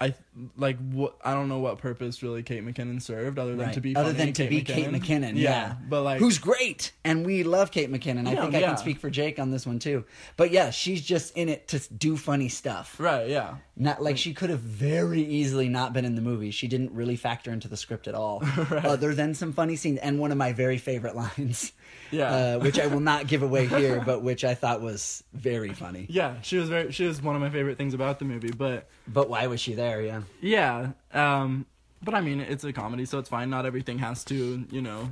I 0.01 0.13
like 0.55 0.77
what 0.91 1.17
I 1.25 1.33
don't 1.33 1.49
know 1.49 1.59
what 1.59 1.77
purpose 1.77 2.23
really 2.23 2.41
Kate 2.41 2.65
McKinnon 2.65 3.01
served 3.01 3.37
other 3.37 3.51
than 3.57 3.65
Right. 3.65 3.73
to 3.73 3.81
be 3.81 3.95
Other 3.97 4.13
than 4.13 4.31
to 4.31 4.47
be 4.47 4.61
Kate 4.61 4.87
McKinnon, 4.87 5.35
yeah. 5.35 5.75
But 5.89 6.03
like 6.03 6.19
Who's 6.19 6.37
great, 6.37 6.93
and 7.03 7.25
we 7.25 7.43
love 7.43 7.71
Kate 7.71 7.91
McKinnon. 7.91 8.25
I 8.25 8.31
Yeah, 8.31 8.41
think 8.43 8.55
I 8.55 8.59
yeah. 8.59 8.67
can 8.67 8.77
speak 8.77 8.99
for 8.99 9.09
Jake 9.09 9.39
on 9.39 9.51
this 9.51 9.65
one 9.67 9.77
too. 9.77 10.05
But 10.37 10.51
yeah, 10.51 10.69
she's 10.69 11.01
just 11.01 11.35
in 11.35 11.49
it 11.49 11.67
to 11.69 11.79
do 11.93 12.15
funny 12.15 12.47
stuff. 12.47 12.95
right, 12.97 13.27
yeah, 13.27 13.55
Not 13.75 14.01
like 14.01 14.17
she 14.17 14.33
could 14.33 14.49
have 14.49 14.61
very 14.61 15.21
easily 15.21 15.67
not 15.67 15.91
been 15.91 16.05
in 16.05 16.15
the 16.15 16.21
movie. 16.21 16.51
She 16.51 16.69
didn't 16.69 16.93
really 16.93 17.17
factor 17.17 17.51
into 17.51 17.67
the 17.67 17.75
script 17.77 18.07
at 18.07 18.15
all, 18.15 18.39
Right. 18.69 18.85
other 18.85 19.13
than 19.13 19.33
some 19.33 19.51
funny 19.51 19.75
scenes 19.75 19.99
and 19.99 20.17
one 20.17 20.31
of 20.31 20.37
my 20.37 20.53
very 20.53 20.77
favorite 20.77 21.15
lines, 21.37 21.73
yeah. 22.11 22.29
uh, 22.55 22.59
which 22.59 22.79
I 22.79 22.87
will 22.87 22.99
not 22.99 23.27
give 23.27 23.43
away 23.43 23.67
here, 23.67 24.01
but 24.05 24.21
which 24.21 24.43
I 24.43 24.53
thought 24.55 24.81
was 24.81 25.23
very 25.33 25.73
funny. 25.73 26.05
yeah, 26.09 26.35
she 26.41 26.57
was 26.57 26.69
very. 26.69 26.91
She 26.91 27.05
was 27.05 27.21
one 27.21 27.35
of 27.35 27.41
my 27.41 27.49
favorite 27.49 27.77
things 27.77 27.93
about 27.93 28.19
the 28.19 28.25
movie. 28.25 28.51
But 28.51 28.87
But 29.07 29.29
why 29.29 29.47
was 29.47 29.59
she 29.61 29.73
there? 29.75 30.01
Yeah, 30.01 30.21
Yeah, 30.41 30.91
um, 31.13 31.65
but 32.01 32.13
I 32.13 32.21
mean, 32.21 32.39
it's 32.41 32.63
a 32.63 32.73
comedy, 32.73 33.05
so 33.05 33.19
it's 33.19 33.29
fine. 33.29 33.49
Not 33.49 33.65
everything 33.65 33.99
has 33.99 34.23
to, 34.25 34.65
you 34.71 34.81
know, 34.81 35.09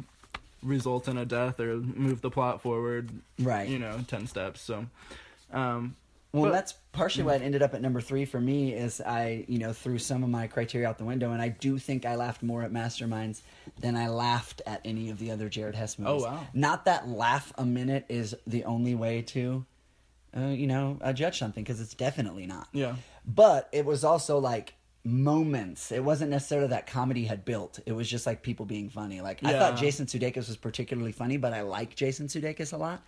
result 0.63 1.07
in 1.07 1.17
a 1.17 1.25
death 1.25 1.59
or 1.59 1.77
move 1.77 2.21
the 2.21 2.29
plot 2.31 2.61
forward, 2.61 3.09
right. 3.39 3.67
you 3.69 3.77
know, 3.77 3.99
10 4.07 4.27
steps. 4.27 4.61
So, 4.61 4.85
um, 5.53 5.95
Well, 6.33 6.45
But- 6.45 6.51
that's 6.51 6.73
partially 6.97 7.23
why 7.23 7.35
it 7.35 7.41
ended 7.41 7.61
up 7.61 7.73
at 7.73 7.81
number 7.81 8.01
three 8.01 8.25
for 8.25 8.41
me. 8.41 8.73
Is 8.73 8.99
I, 8.99 9.45
you 9.47 9.59
know, 9.59 9.71
threw 9.71 9.97
some 9.97 10.23
of 10.23 10.29
my 10.29 10.47
criteria 10.47 10.87
out 10.89 10.97
the 10.97 11.05
window, 11.05 11.31
and 11.31 11.41
I 11.41 11.49
do 11.49 11.77
think 11.77 12.05
I 12.05 12.15
laughed 12.15 12.43
more 12.43 12.63
at 12.63 12.71
Masterminds 12.71 13.41
than 13.79 13.95
I 13.95 14.09
laughed 14.09 14.61
at 14.65 14.81
any 14.83 15.09
of 15.09 15.19
the 15.19 15.31
other 15.31 15.47
Jared 15.47 15.75
Hess 15.75 15.97
movies. 15.97 16.23
Oh, 16.23 16.25
wow. 16.25 16.47
Not 16.53 16.85
that 16.85 17.07
laugh 17.07 17.53
a 17.57 17.65
minute 17.65 18.05
is 18.09 18.35
the 18.45 18.65
only 18.65 18.95
way 18.95 19.21
to, 19.21 19.65
uh, 20.35 20.47
you 20.47 20.67
know, 20.67 20.97
uh, 21.01 21.13
judge 21.13 21.37
something 21.39 21.63
because 21.63 21.79
it's 21.79 21.93
definitely 21.93 22.45
not. 22.45 22.67
yeah. 22.73 22.95
But 23.25 23.69
it 23.71 23.85
was 23.85 24.03
also 24.03 24.39
like 24.39 24.73
moments. 25.03 25.91
It 25.91 26.03
wasn't 26.03 26.31
necessarily 26.31 26.69
that 26.69 26.87
comedy 26.87 27.25
had 27.25 27.45
built. 27.45 27.79
It 27.85 27.91
was 27.93 28.09
just 28.09 28.25
like 28.25 28.41
people 28.41 28.65
being 28.65 28.89
funny. 28.89 29.21
Like 29.21 29.43
I 29.43 29.53
thought 29.53 29.77
Jason 29.77 30.05
Sudeikis 30.05 30.47
was 30.47 30.57
particularly 30.57 31.11
funny, 31.11 31.37
but 31.37 31.53
I 31.53 31.61
like 31.61 31.95
Jason 31.95 32.27
Sudeikis 32.27 32.73
a 32.73 32.77
lot, 32.77 33.03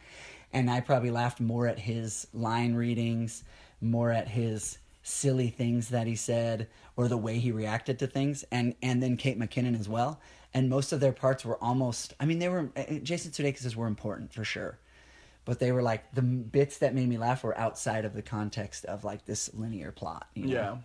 and 0.53 0.69
I 0.69 0.79
probably 0.81 1.11
laughed 1.11 1.39
more 1.39 1.67
at 1.67 1.79
his 1.79 2.27
line 2.33 2.73
readings, 2.73 3.43
more 3.81 4.11
at 4.11 4.27
his 4.27 4.77
silly 5.01 5.49
things 5.49 5.89
that 5.89 6.07
he 6.07 6.15
said, 6.15 6.67
or 6.95 7.07
the 7.07 7.17
way 7.17 7.39
he 7.39 7.51
reacted 7.51 7.99
to 7.99 8.07
things, 8.07 8.43
and 8.51 8.75
and 8.81 9.01
then 9.01 9.17
Kate 9.17 9.39
McKinnon 9.39 9.79
as 9.79 9.89
well. 9.89 10.19
And 10.53 10.67
most 10.69 10.91
of 10.91 10.99
their 10.99 11.11
parts 11.11 11.45
were 11.45 11.63
almost. 11.63 12.13
I 12.19 12.25
mean, 12.25 12.39
they 12.39 12.49
were 12.49 12.69
uh, 12.75 12.83
Jason 13.03 13.31
Sudeikis 13.31 13.75
were 13.75 13.87
important 13.87 14.33
for 14.33 14.43
sure. 14.43 14.79
But 15.45 15.59
they 15.59 15.71
were 15.71 15.81
like 15.81 16.13
the 16.13 16.21
bits 16.21 16.77
that 16.79 16.93
made 16.93 17.09
me 17.09 17.17
laugh 17.17 17.43
were 17.43 17.57
outside 17.57 18.05
of 18.05 18.13
the 18.13 18.21
context 18.21 18.85
of 18.85 19.03
like 19.03 19.25
this 19.25 19.51
linear 19.53 19.91
plot. 19.91 20.27
You 20.35 20.45
know? 20.45 20.53
Yeah. 20.53 20.77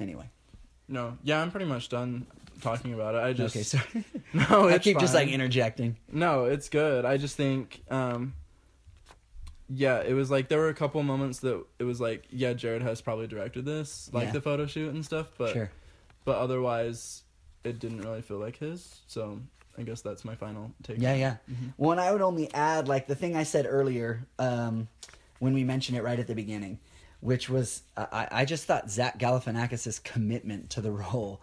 Anyway. 0.00 0.28
No. 0.88 1.18
Yeah, 1.22 1.40
I'm 1.40 1.50
pretty 1.50 1.66
much 1.66 1.88
done 1.88 2.26
talking 2.60 2.94
about 2.94 3.14
it. 3.14 3.18
I 3.18 3.32
just. 3.32 3.54
okay, 3.54 3.62
sorry. 3.62 4.04
No, 4.50 4.68
I 4.68 4.78
keep 4.78 4.98
just 4.98 5.14
like 5.14 5.28
interjecting. 5.28 5.96
No, 6.10 6.46
it's 6.46 6.68
good. 6.68 7.04
I 7.04 7.16
just 7.16 7.36
think, 7.36 7.82
um, 7.90 8.34
yeah, 9.68 10.00
it 10.00 10.12
was 10.14 10.30
like 10.30 10.48
there 10.48 10.58
were 10.58 10.68
a 10.68 10.74
couple 10.74 11.02
moments 11.02 11.40
that 11.40 11.64
it 11.78 11.84
was 11.84 12.00
like, 12.00 12.24
yeah, 12.30 12.52
Jared 12.52 12.82
Hess 12.82 13.00
probably 13.00 13.26
directed 13.26 13.64
this, 13.64 14.08
like 14.12 14.26
Yeah. 14.26 14.32
the 14.32 14.40
photo 14.40 14.66
shoot 14.66 14.92
and 14.94 15.04
stuff, 15.04 15.28
but 15.38 15.52
sure. 15.52 15.70
but 16.24 16.36
otherwise, 16.36 17.22
it 17.64 17.78
didn't 17.78 18.00
really 18.02 18.22
feel 18.22 18.38
like 18.38 18.58
his. 18.58 19.00
So 19.08 19.40
I 19.78 19.82
guess 19.82 20.00
that's 20.02 20.24
my 20.24 20.34
final 20.36 20.72
take. 20.82 20.98
Yeah, 21.00 21.14
yeah. 21.14 21.36
Well, 21.76 21.92
and 21.92 22.00
I 22.00 22.12
would 22.12 22.22
only 22.22 22.52
add 22.54 22.88
like 22.88 23.06
the 23.08 23.14
thing 23.16 23.34
I 23.36 23.42
said 23.42 23.66
earlier 23.68 24.26
um, 24.38 24.88
when 25.40 25.52
we 25.52 25.64
mentioned 25.64 25.98
it 25.98 26.02
right 26.02 26.18
at 26.18 26.26
the 26.28 26.34
beginning, 26.34 26.78
which 27.20 27.48
was 27.48 27.82
I, 27.96 28.28
I 28.30 28.44
just 28.44 28.64
thought 28.64 28.88
Zach 28.90 29.18
Galifianakis' 29.18 30.02
commitment 30.02 30.70
to 30.70 30.80
the 30.80 30.92
role. 30.92 31.40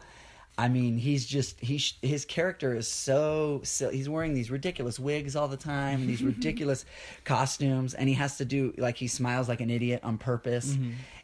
I 0.57 0.67
mean, 0.67 0.97
he's 0.97 1.25
just 1.25 1.59
he 1.59 1.81
his 2.01 2.25
character 2.25 2.75
is 2.75 2.87
so, 2.87 3.61
so 3.63 3.89
he's 3.89 4.07
wearing 4.07 4.33
these 4.33 4.51
ridiculous 4.51 4.99
wigs 4.99 5.35
all 5.35 5.47
the 5.47 5.57
time 5.57 6.01
and 6.01 6.09
these 6.09 6.23
ridiculous 6.23 6.85
costumes, 7.23 7.93
and 7.93 8.07
he 8.07 8.15
has 8.15 8.37
to 8.37 8.45
do 8.45 8.73
like 8.77 8.97
he 8.97 9.07
smiles 9.07 9.49
like 9.49 9.61
an 9.61 9.69
idiot 9.69 10.01
on 10.03 10.17
purpose, 10.17 10.77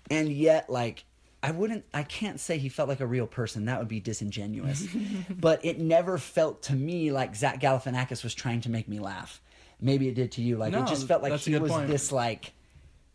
and 0.10 0.32
yet 0.32 0.70
like 0.70 1.06
I 1.42 1.52
wouldn't 1.52 1.86
I 1.94 2.04
can't 2.04 2.40
say 2.40 2.58
he 2.58 2.70
felt 2.70 2.90
like 2.90 3.00
a 3.00 3.08
real 3.08 3.28
person. 3.28 3.66
That 3.66 3.80
would 3.80 3.88
be 3.88 4.00
disingenuous. 4.00 4.88
but 5.30 5.64
it 5.64 5.80
never 5.80 6.18
felt 6.18 6.64
to 6.64 6.74
me 6.74 7.12
like 7.12 7.36
Zach 7.36 7.62
Galifianakis 7.62 8.24
was 8.24 8.34
trying 8.34 8.62
to 8.62 8.70
make 8.70 8.88
me 8.88 9.00
laugh. 9.00 9.42
Maybe 9.80 10.08
it 10.10 10.16
did 10.16 10.32
to 10.34 10.42
you. 10.42 10.58
Like 10.58 10.74
No, 10.74 10.84
it 10.84 10.88
just 10.88 11.08
felt 11.08 11.22
like 11.22 11.40
he 11.40 11.58
was 11.58 11.72
point. 11.72 11.88
this 11.88 12.12
like 12.12 12.52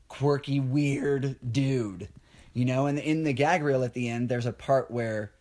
quirky, 0.09 0.61
weird 0.61 1.37
dude. 1.51 2.09
You 2.55 2.65
know, 2.65 2.87
and 2.87 2.99
in 3.01 3.25
the 3.25 3.33
gag 3.33 3.65
reel 3.65 3.83
at 3.83 3.95
the 3.95 4.09
end, 4.09 4.29
there's 4.29 4.47
a 4.47 4.53
part 4.53 4.91
where 4.91 5.33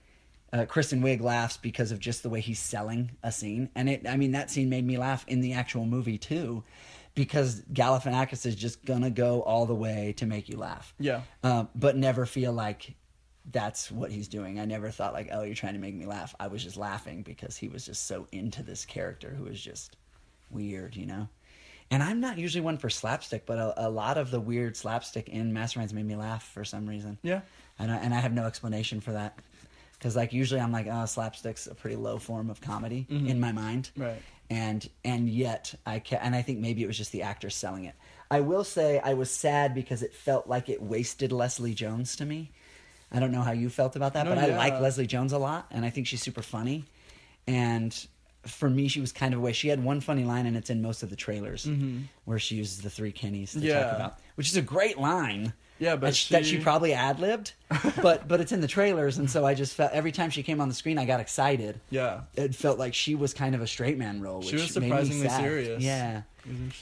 uh, 0.54 0.66
Kristen 0.66 1.02
Wiig 1.02 1.20
laughs 1.20 1.58
because 1.58 1.92
of 1.92 2.00
just 2.00 2.24
the 2.24 2.30
way 2.30 2.40
he's 2.40 2.60
selling 2.60 3.12
a 3.24 3.32
scene, 3.32 3.70
and 3.76 3.90
it. 3.90 4.08
I 4.08 4.16
mean, 4.16 4.32
that 4.34 4.52
scene 4.52 4.70
made 4.70 4.86
me 4.86 4.98
laugh 4.98 5.26
in 5.28 5.42
the 5.42 5.54
actual 5.54 5.86
movie 5.86 6.18
too, 6.18 6.64
because 7.16 7.62
Galifianakis 7.74 8.46
is 8.46 8.56
just 8.56 8.86
gonna 8.86 9.10
go 9.10 9.42
all 9.42 9.66
the 9.66 9.76
way 9.76 10.14
to 10.18 10.26
make 10.26 10.48
you 10.48 10.58
laugh. 10.58 10.94
Yeah. 11.00 11.22
Um, 11.44 11.70
but 11.76 11.98
never 11.98 12.26
feel 12.26 12.54
like 12.54 12.94
that's 13.52 13.92
what 13.92 14.12
he's 14.12 14.28
doing. 14.28 14.60
I 14.60 14.66
never 14.66 14.90
thought 14.90 15.14
like, 15.14 15.30
oh, 15.32 15.42
you're 15.44 15.56
trying 15.56 15.74
to 15.74 15.80
make 15.80 15.96
me 15.96 16.06
laugh. 16.06 16.34
I 16.40 16.48
was 16.48 16.64
just 16.64 16.78
laughing 16.78 17.24
because 17.24 17.58
he 17.58 17.68
was 17.68 17.86
just 17.86 18.08
so 18.08 18.28
into 18.32 18.64
this 18.64 18.86
character 18.86 19.36
who 19.38 19.46
was 19.46 19.60
just 19.60 19.98
weird, 20.50 20.96
you 20.96 21.06
know. 21.06 21.28
And 21.92 22.02
I'm 22.02 22.22
not 22.22 22.38
usually 22.38 22.62
one 22.62 22.78
for 22.78 22.90
slapstick, 22.90 23.46
but 23.46 23.58
a, 23.58 23.88
a 23.88 23.90
lot 23.90 24.18
of 24.18 24.32
the 24.32 24.40
weird 24.40 24.78
slapstick 24.78 25.30
in 25.30 25.52
Masterminds 25.52 25.94
made 25.94 26.06
me 26.06 26.16
laugh 26.16 26.44
for 26.44 26.64
some 26.64 26.88
reason. 26.88 27.18
Yeah. 27.22 27.42
And 27.78 27.92
I, 27.92 27.98
and 27.98 28.14
I 28.14 28.20
have 28.20 28.34
no 28.34 28.46
explanation 28.46 29.02
for 29.02 29.12
that. 29.12 29.38
Because 30.04 30.18
like 30.18 30.34
usually 30.34 30.60
I'm 30.60 30.74
like, 30.74 30.86
oh, 30.92 31.06
slapstick's 31.06 31.66
a 31.66 31.74
pretty 31.74 31.96
low 31.96 32.18
form 32.18 32.50
of 32.50 32.60
comedy 32.60 33.08
Mhm. 33.10 33.30
in 33.30 33.40
my 33.40 33.54
mind 33.54 33.90
Right. 33.96 34.22
and 34.50 34.86
and 35.06 35.30
yet 35.30 35.74
I 35.86 36.00
ca- 36.00 36.20
and 36.22 36.36
I 36.36 36.42
think 36.42 36.60
maybe 36.60 36.84
it 36.84 36.88
was 36.88 36.98
just 36.98 37.14
the 37.14 37.22
actors 37.22 37.56
selling 37.56 37.86
it. 37.86 37.96
I 38.30 38.42
will 38.42 38.66
say 38.66 39.00
I 39.00 39.14
was 39.14 39.32
sad 39.32 39.74
because 39.74 40.04
it 40.04 40.14
felt 40.14 40.46
like 40.46 40.68
it 40.68 40.82
wasted 40.82 41.32
Leslie 41.32 41.74
Jones 41.74 42.18
to 42.18 42.26
me. 42.26 42.52
I 43.14 43.20
don't 43.22 43.32
know 43.32 43.44
how 43.44 43.54
you 43.54 43.70
felt 43.70 43.96
about 43.96 44.12
that, 44.16 44.26
No, 44.26 44.36
but 44.36 44.40
I 44.44 44.58
like 44.58 44.78
Leslie 44.82 45.08
Jones 45.08 45.32
a 45.32 45.38
lot, 45.38 45.68
and 45.72 45.86
I 45.86 45.90
think 45.90 46.08
she's 46.08 46.22
super 46.22 46.42
funny. 46.42 46.84
And 47.48 47.96
for 48.46 48.70
me, 48.70 48.90
she 48.90 49.00
was 49.00 49.14
kind 49.14 49.34
of 49.34 49.40
a 49.40 49.42
way. 49.42 49.54
She 49.54 49.70
had 49.70 49.82
one 49.82 50.02
funny 50.02 50.26
line, 50.26 50.46
and 50.48 50.58
it's 50.58 50.70
in 50.70 50.82
most 50.82 51.02
of 51.04 51.10
the 51.12 51.16
trailers 51.16 51.66
Mhm. 51.66 52.08
where 52.26 52.40
she 52.40 52.56
uses 52.56 52.82
the 52.82 52.90
three 52.90 53.14
Kennys 53.14 53.52
to 53.54 53.60
Yeah. 53.60 53.84
talk 53.86 53.96
about, 53.96 54.20
which 54.36 54.50
is 54.50 54.58
a 54.58 54.62
great 54.62 54.98
line. 54.98 55.54
Yeah, 55.80 55.96
but 55.96 56.08
that 56.08 56.16
she, 56.16 56.34
that 56.34 56.46
she 56.46 56.60
probably 56.60 56.94
ad 56.94 57.20
libbed, 57.20 57.54
but 58.02 58.28
but 58.28 58.40
it's 58.40 58.52
in 58.52 58.62
the 58.62 58.68
trailers, 58.68 59.18
and 59.18 59.30
so 59.30 59.46
I 59.46 59.54
just 59.54 59.74
felt 59.76 59.92
every 59.92 60.12
time 60.12 60.30
she 60.30 60.44
came 60.44 60.62
on 60.62 60.70
the 60.70 60.74
screen, 60.76 60.98
I 60.98 61.06
got 61.06 61.20
excited 61.20 61.80
Yeah. 61.90 62.22
it 62.36 62.56
felt 62.56 62.78
like 62.80 62.94
she 62.94 63.16
was 63.16 63.34
kind 63.34 63.54
of 63.56 63.62
a 63.62 63.68
straight 63.68 63.98
man 63.98 64.22
role. 64.22 64.40
Which 64.40 64.50
She 64.50 64.56
was 64.56 64.72
surprisingly 64.72 65.28
serious. 65.30 65.82
Yeah, 65.84 66.22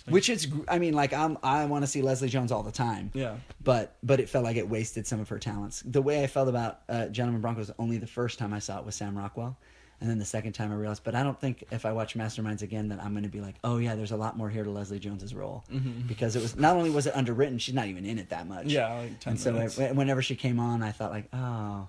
which 0.09 0.29
is, 0.29 0.47
I 0.67 0.77
mean, 0.79 0.93
like 0.93 1.13
I'm, 1.13 1.37
I 1.43 1.65
want 1.65 1.83
to 1.83 1.87
see 1.87 2.01
Leslie 2.01 2.29
Jones 2.29 2.51
all 2.51 2.63
the 2.63 2.71
time. 2.71 3.11
Yeah. 3.13 3.35
But 3.63 3.95
but 4.03 4.19
it 4.19 4.27
felt 4.29 4.43
like 4.43 4.57
it 4.57 4.67
wasted 4.67 5.07
some 5.07 5.19
of 5.19 5.29
her 5.29 5.39
talents. 5.39 5.83
The 5.85 6.01
way 6.01 6.23
I 6.23 6.27
felt 6.27 6.49
about 6.49 6.81
uh, 6.89 7.07
Gentlemen 7.07 7.41
Broncos 7.41 7.71
only 7.79 7.97
the 7.97 8.07
first 8.07 8.39
time 8.39 8.53
I 8.53 8.59
saw 8.59 8.79
it 8.79 8.85
was 8.85 8.95
Sam 8.95 9.17
Rockwell, 9.17 9.57
and 10.01 10.09
then 10.09 10.17
the 10.19 10.25
second 10.25 10.53
time 10.53 10.71
I 10.71 10.75
realized. 10.75 11.03
But 11.03 11.15
I 11.15 11.23
don't 11.23 11.39
think 11.39 11.63
if 11.71 11.85
I 11.85 11.93
watch 11.93 12.15
Masterminds 12.15 12.61
again 12.63 12.89
that 12.89 12.99
I'm 13.01 13.11
going 13.13 13.23
to 13.23 13.29
be 13.29 13.39
like, 13.39 13.55
oh 13.63 13.77
yeah, 13.77 13.95
there's 13.95 14.11
a 14.11 14.17
lot 14.17 14.35
more 14.35 14.49
here 14.49 14.63
to 14.63 14.69
Leslie 14.71 14.99
Jones's 14.99 15.33
role 15.33 15.63
Mhm. 15.71 16.07
because 16.07 16.35
it 16.35 16.41
was 16.41 16.57
not 16.57 16.75
only 16.75 16.89
was 16.89 17.05
it 17.07 17.15
underwritten, 17.15 17.57
she's 17.59 17.75
not 17.75 17.87
even 17.87 18.03
in 18.05 18.19
it 18.19 18.29
that 18.31 18.47
much. 18.47 18.65
Yeah, 18.65 18.91
like 18.93 19.19
10 19.21 19.31
and 19.33 19.39
so. 19.39 19.83
I- 19.85 19.91
whenever 19.93 20.21
she 20.21 20.35
came 20.35 20.59
on, 20.59 20.83
I 20.83 20.91
thought 20.91 21.11
like, 21.11 21.29
oh. 21.33 21.87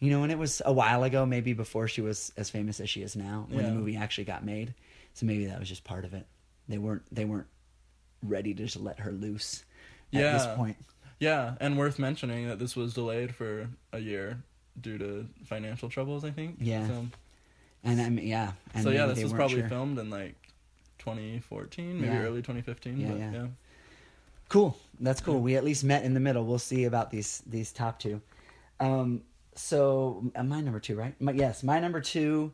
You 0.00 0.10
know, 0.10 0.22
and 0.22 0.30
it 0.30 0.38
was 0.38 0.62
a 0.64 0.72
while 0.72 1.02
ago, 1.02 1.26
maybe 1.26 1.54
before 1.54 1.88
she 1.88 2.00
was 2.02 2.32
as 2.36 2.50
famous 2.50 2.78
as 2.78 2.88
she 2.88 3.02
is 3.02 3.16
now, 3.16 3.46
when 3.50 3.64
the 3.64 3.72
movie 3.72 3.96
actually 3.96 4.24
got 4.24 4.44
made. 4.44 4.74
So 5.14 5.26
maybe 5.26 5.46
that 5.46 5.58
was 5.58 5.68
just 5.68 5.82
part 5.82 6.04
of 6.04 6.14
it. 6.14 6.24
They 6.68 6.78
weren't 6.78 7.02
they 7.10 7.24
weren't 7.24 7.48
ready 8.22 8.54
to 8.54 8.62
just 8.62 8.76
let 8.76 9.00
her 9.00 9.10
loose 9.10 9.64
at 10.12 10.20
this 10.32 10.46
point. 10.56 10.76
Yeah, 11.18 11.54
and 11.60 11.76
worth 11.76 11.98
mentioning 11.98 12.46
that 12.48 12.60
this 12.60 12.76
was 12.76 12.94
delayed 12.94 13.34
for 13.34 13.68
a 13.92 13.98
year 13.98 14.38
due 14.80 14.98
to 14.98 15.26
financial 15.44 15.88
troubles, 15.88 16.24
I 16.24 16.30
think. 16.30 16.58
Yeah. 16.60 16.86
So, 16.86 17.06
And 17.88 18.00
I 18.00 18.08
mean, 18.08 18.26
yeah. 18.26 18.52
And 18.74 18.84
so 18.84 18.90
yeah, 18.90 19.06
this 19.06 19.22
was 19.22 19.32
probably 19.32 19.60
sure. 19.60 19.68
filmed 19.68 19.98
in 19.98 20.10
like 20.10 20.34
2014, 20.98 22.00
maybe 22.00 22.12
Yeah. 22.12 22.22
early 22.22 22.42
2015. 22.42 22.98
Yeah, 22.98 23.08
but 23.08 23.18
yeah. 23.18 23.32
yeah. 23.32 23.46
Cool. 24.48 24.76
That's 25.00 25.20
cool. 25.20 25.40
We 25.40 25.56
at 25.56 25.64
least 25.64 25.84
met 25.84 26.04
in 26.04 26.14
the 26.14 26.20
middle. 26.20 26.44
We'll 26.44 26.58
see 26.58 26.84
about 26.84 27.10
these 27.10 27.42
these 27.46 27.72
top 27.72 27.98
two. 27.98 28.20
Um, 28.80 29.22
so 29.54 30.30
uh, 30.34 30.42
my 30.42 30.60
number 30.60 30.80
two, 30.80 30.96
right? 30.96 31.14
My, 31.20 31.32
yes, 31.32 31.62
my 31.62 31.78
number 31.80 32.00
two 32.00 32.52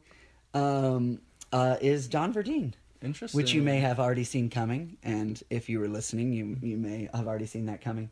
um, 0.54 1.20
uh, 1.52 1.76
is 1.80 2.08
Don 2.08 2.32
Verdean. 2.32 2.74
Interesting. 3.02 3.36
which 3.36 3.52
you 3.52 3.60
may 3.60 3.80
have 3.80 4.00
already 4.00 4.24
seen 4.24 4.48
coming, 4.48 4.96
and 5.02 5.42
if 5.50 5.68
you 5.68 5.78
were 5.78 5.88
listening, 5.88 6.32
you 6.32 6.56
you 6.62 6.78
may 6.78 7.08
have 7.12 7.28
already 7.28 7.44
seen 7.46 7.66
that 7.66 7.82
coming. 7.82 8.10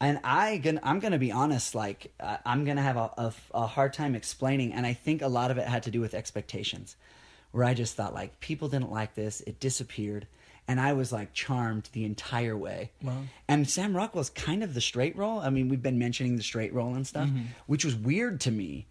And 0.00 0.20
I 0.24 0.58
gonna, 0.58 0.80
I'm 0.82 1.00
gonna 1.00 1.18
be 1.18 1.32
honest, 1.32 1.74
like 1.74 2.12
I- 2.20 2.38
I'm 2.44 2.64
gonna 2.64 2.82
have 2.82 2.96
a, 2.96 3.10
a, 3.16 3.32
a 3.54 3.66
hard 3.66 3.92
time 3.94 4.14
explaining, 4.14 4.72
and 4.72 4.84
I 4.86 4.92
think 4.92 5.22
a 5.22 5.28
lot 5.28 5.50
of 5.50 5.58
it 5.58 5.66
had 5.66 5.82
to 5.84 5.90
do 5.90 6.00
with 6.00 6.12
expectations, 6.14 6.96
where 7.52 7.64
I 7.64 7.72
just 7.74 7.94
thought 7.96 8.12
like 8.14 8.38
people 8.40 8.68
didn't 8.68 8.92
like 8.92 9.14
this, 9.14 9.40
it 9.42 9.58
disappeared, 9.58 10.26
and 10.68 10.78
I 10.80 10.92
was 10.92 11.12
like 11.12 11.32
charmed 11.32 11.88
the 11.92 12.04
entire 12.04 12.56
way. 12.56 12.90
Wow. 13.02 13.22
And 13.48 13.68
Sam 13.70 13.96
Rockwell's 13.96 14.28
kind 14.30 14.62
of 14.62 14.74
the 14.74 14.82
straight 14.82 15.16
role. 15.16 15.38
I 15.40 15.48
mean, 15.48 15.68
we've 15.70 15.82
been 15.82 15.98
mentioning 15.98 16.36
the 16.36 16.42
straight 16.42 16.74
role 16.74 16.94
and 16.94 17.06
stuff, 17.06 17.28
Mm-hmm. 17.28 17.44
which 17.66 17.84
was 17.84 17.94
weird 17.96 18.40
to 18.42 18.50
me 18.50 18.86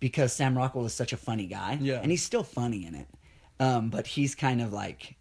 because 0.00 0.32
Sam 0.32 0.56
Rockwell 0.56 0.86
is 0.86 0.94
such 0.94 1.12
a 1.12 1.16
funny 1.18 1.46
guy, 1.46 1.78
Yeah. 1.82 2.00
and 2.00 2.10
he's 2.10 2.22
still 2.22 2.42
funny 2.44 2.86
in 2.86 2.94
it. 2.94 3.08
Um, 3.60 3.88
but 3.90 4.06
he's 4.06 4.34
kind 4.34 4.62
of 4.62 4.72
like, 4.72 5.16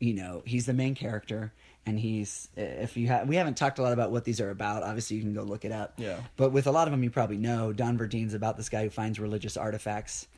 you 0.00 0.14
know, 0.14 0.42
he's 0.46 0.66
the 0.66 0.72
main 0.72 0.94
character, 0.96 1.52
and 1.90 1.98
he's 1.98 2.48
if 2.56 2.96
you 2.96 3.08
have 3.08 3.28
we 3.28 3.34
haven't 3.34 3.56
talked 3.56 3.80
a 3.80 3.82
lot 3.82 3.92
about 3.92 4.12
what 4.12 4.24
these 4.24 4.40
are 4.40 4.50
about. 4.50 4.84
Obviously, 4.84 5.16
you 5.16 5.22
can 5.22 5.34
go 5.34 5.42
look 5.42 5.64
it 5.64 5.72
up. 5.72 5.94
Yeah. 5.96 6.20
But 6.36 6.52
with 6.52 6.68
a 6.68 6.70
lot 6.70 6.86
of 6.86 6.92
them, 6.92 7.02
you 7.02 7.10
probably 7.10 7.36
know 7.36 7.72
Don 7.72 7.98
Verdean's 7.98 8.32
about 8.32 8.56
this 8.56 8.68
guy 8.68 8.84
who 8.84 8.90
finds 8.90 9.18
religious 9.18 9.56
artifacts, 9.56 10.28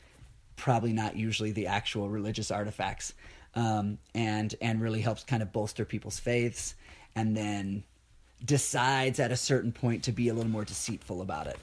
probably 0.56 0.94
not 0.94 1.14
usually 1.14 1.52
the 1.52 1.66
actual 1.66 2.08
religious 2.08 2.50
artifacts, 2.50 3.12
um, 3.54 3.98
and 4.14 4.54
and 4.62 4.80
really 4.80 5.02
helps 5.02 5.24
kind 5.24 5.42
of 5.42 5.52
bolster 5.52 5.84
people's 5.84 6.18
faiths, 6.18 6.74
and 7.14 7.36
then 7.36 7.84
decides 8.42 9.20
at 9.20 9.30
a 9.30 9.36
certain 9.36 9.72
point 9.72 10.04
to 10.04 10.12
be 10.12 10.28
a 10.28 10.34
little 10.34 10.50
more 10.50 10.64
deceitful 10.64 11.20
about 11.20 11.46
it. 11.46 11.58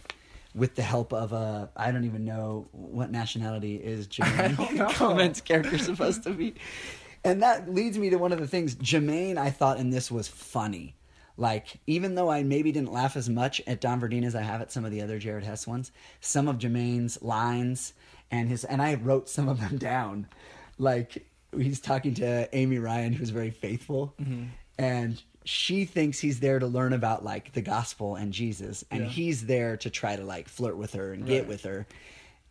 With 0.54 0.76
the 0.76 0.84
help 0.84 1.14
of 1.14 1.34
a, 1.34 1.70
I 1.76 1.92
don't 1.92 2.06
even 2.06 2.26
know 2.26 2.68
what 2.72 3.12
nationality 3.12 3.76
is 3.76 4.08
Jermaine 4.08 4.90
Clement's 4.94 5.42
character 5.42 5.78
supposed 5.78 6.24
to 6.24 6.32
be, 6.32 6.56
and 7.24 7.42
that 7.44 7.74
leads 7.74 7.98
me 7.98 8.10
to 8.10 8.18
one 8.18 8.32
of 8.32 8.40
the 8.40 8.48
things 8.48 8.76
Jermaine 8.76 9.38
I 9.38 9.50
thought 9.50 9.80
in 9.80 9.90
this 9.90 10.10
was 10.12 10.28
funny. 10.28 10.96
Like, 11.38 11.80
even 11.88 12.16
though 12.16 12.30
I 12.30 12.44
maybe 12.44 12.72
didn't 12.72 12.92
laugh 12.92 13.16
as 13.16 13.30
much 13.30 13.62
at 13.66 13.80
Don 13.80 14.02
Verdean 14.02 14.26
as 14.26 14.36
I 14.36 14.42
have 14.42 14.62
at 14.62 14.72
some 14.74 14.84
of 14.84 14.92
the 14.92 15.02
other 15.02 15.20
Jared 15.20 15.46
Hess 15.46 15.66
ones, 15.66 15.92
some 16.20 16.50
of 16.50 16.58
Jermaine's 16.58 17.22
lines 17.22 17.94
and 18.30 18.50
his, 18.50 18.66
and 18.66 18.82
I 18.82 18.96
wrote 18.96 19.30
some 19.30 19.48
of 19.48 19.62
them 19.62 19.78
down. 19.80 20.28
Like, 20.78 21.26
he's 21.56 21.80
talking 21.80 22.14
to 22.16 22.50
Amy 22.54 22.78
Ryan, 22.78 23.14
who's 23.14 23.30
very 23.30 23.52
faithful, 23.52 24.14
mm-hmm. 24.22 24.46
and 24.78 25.22
she 25.46 25.86
thinks 25.86 26.20
he's 26.20 26.42
there 26.42 26.60
to 26.60 26.68
learn 26.68 26.94
about 26.94 27.24
like 27.24 27.54
the 27.54 27.62
gospel 27.62 28.16
and 28.16 28.34
Jesus, 28.34 28.84
and 28.92 29.04
Yeah. 29.04 29.10
he's 29.10 29.46
there 29.46 29.78
to 29.78 29.90
try 29.90 30.16
to 30.18 30.24
like 30.24 30.48
flirt 30.50 30.78
with 30.78 30.94
her 30.94 31.14
and 31.14 31.26
get 31.26 31.48
with 31.48 31.64
her. 31.64 31.88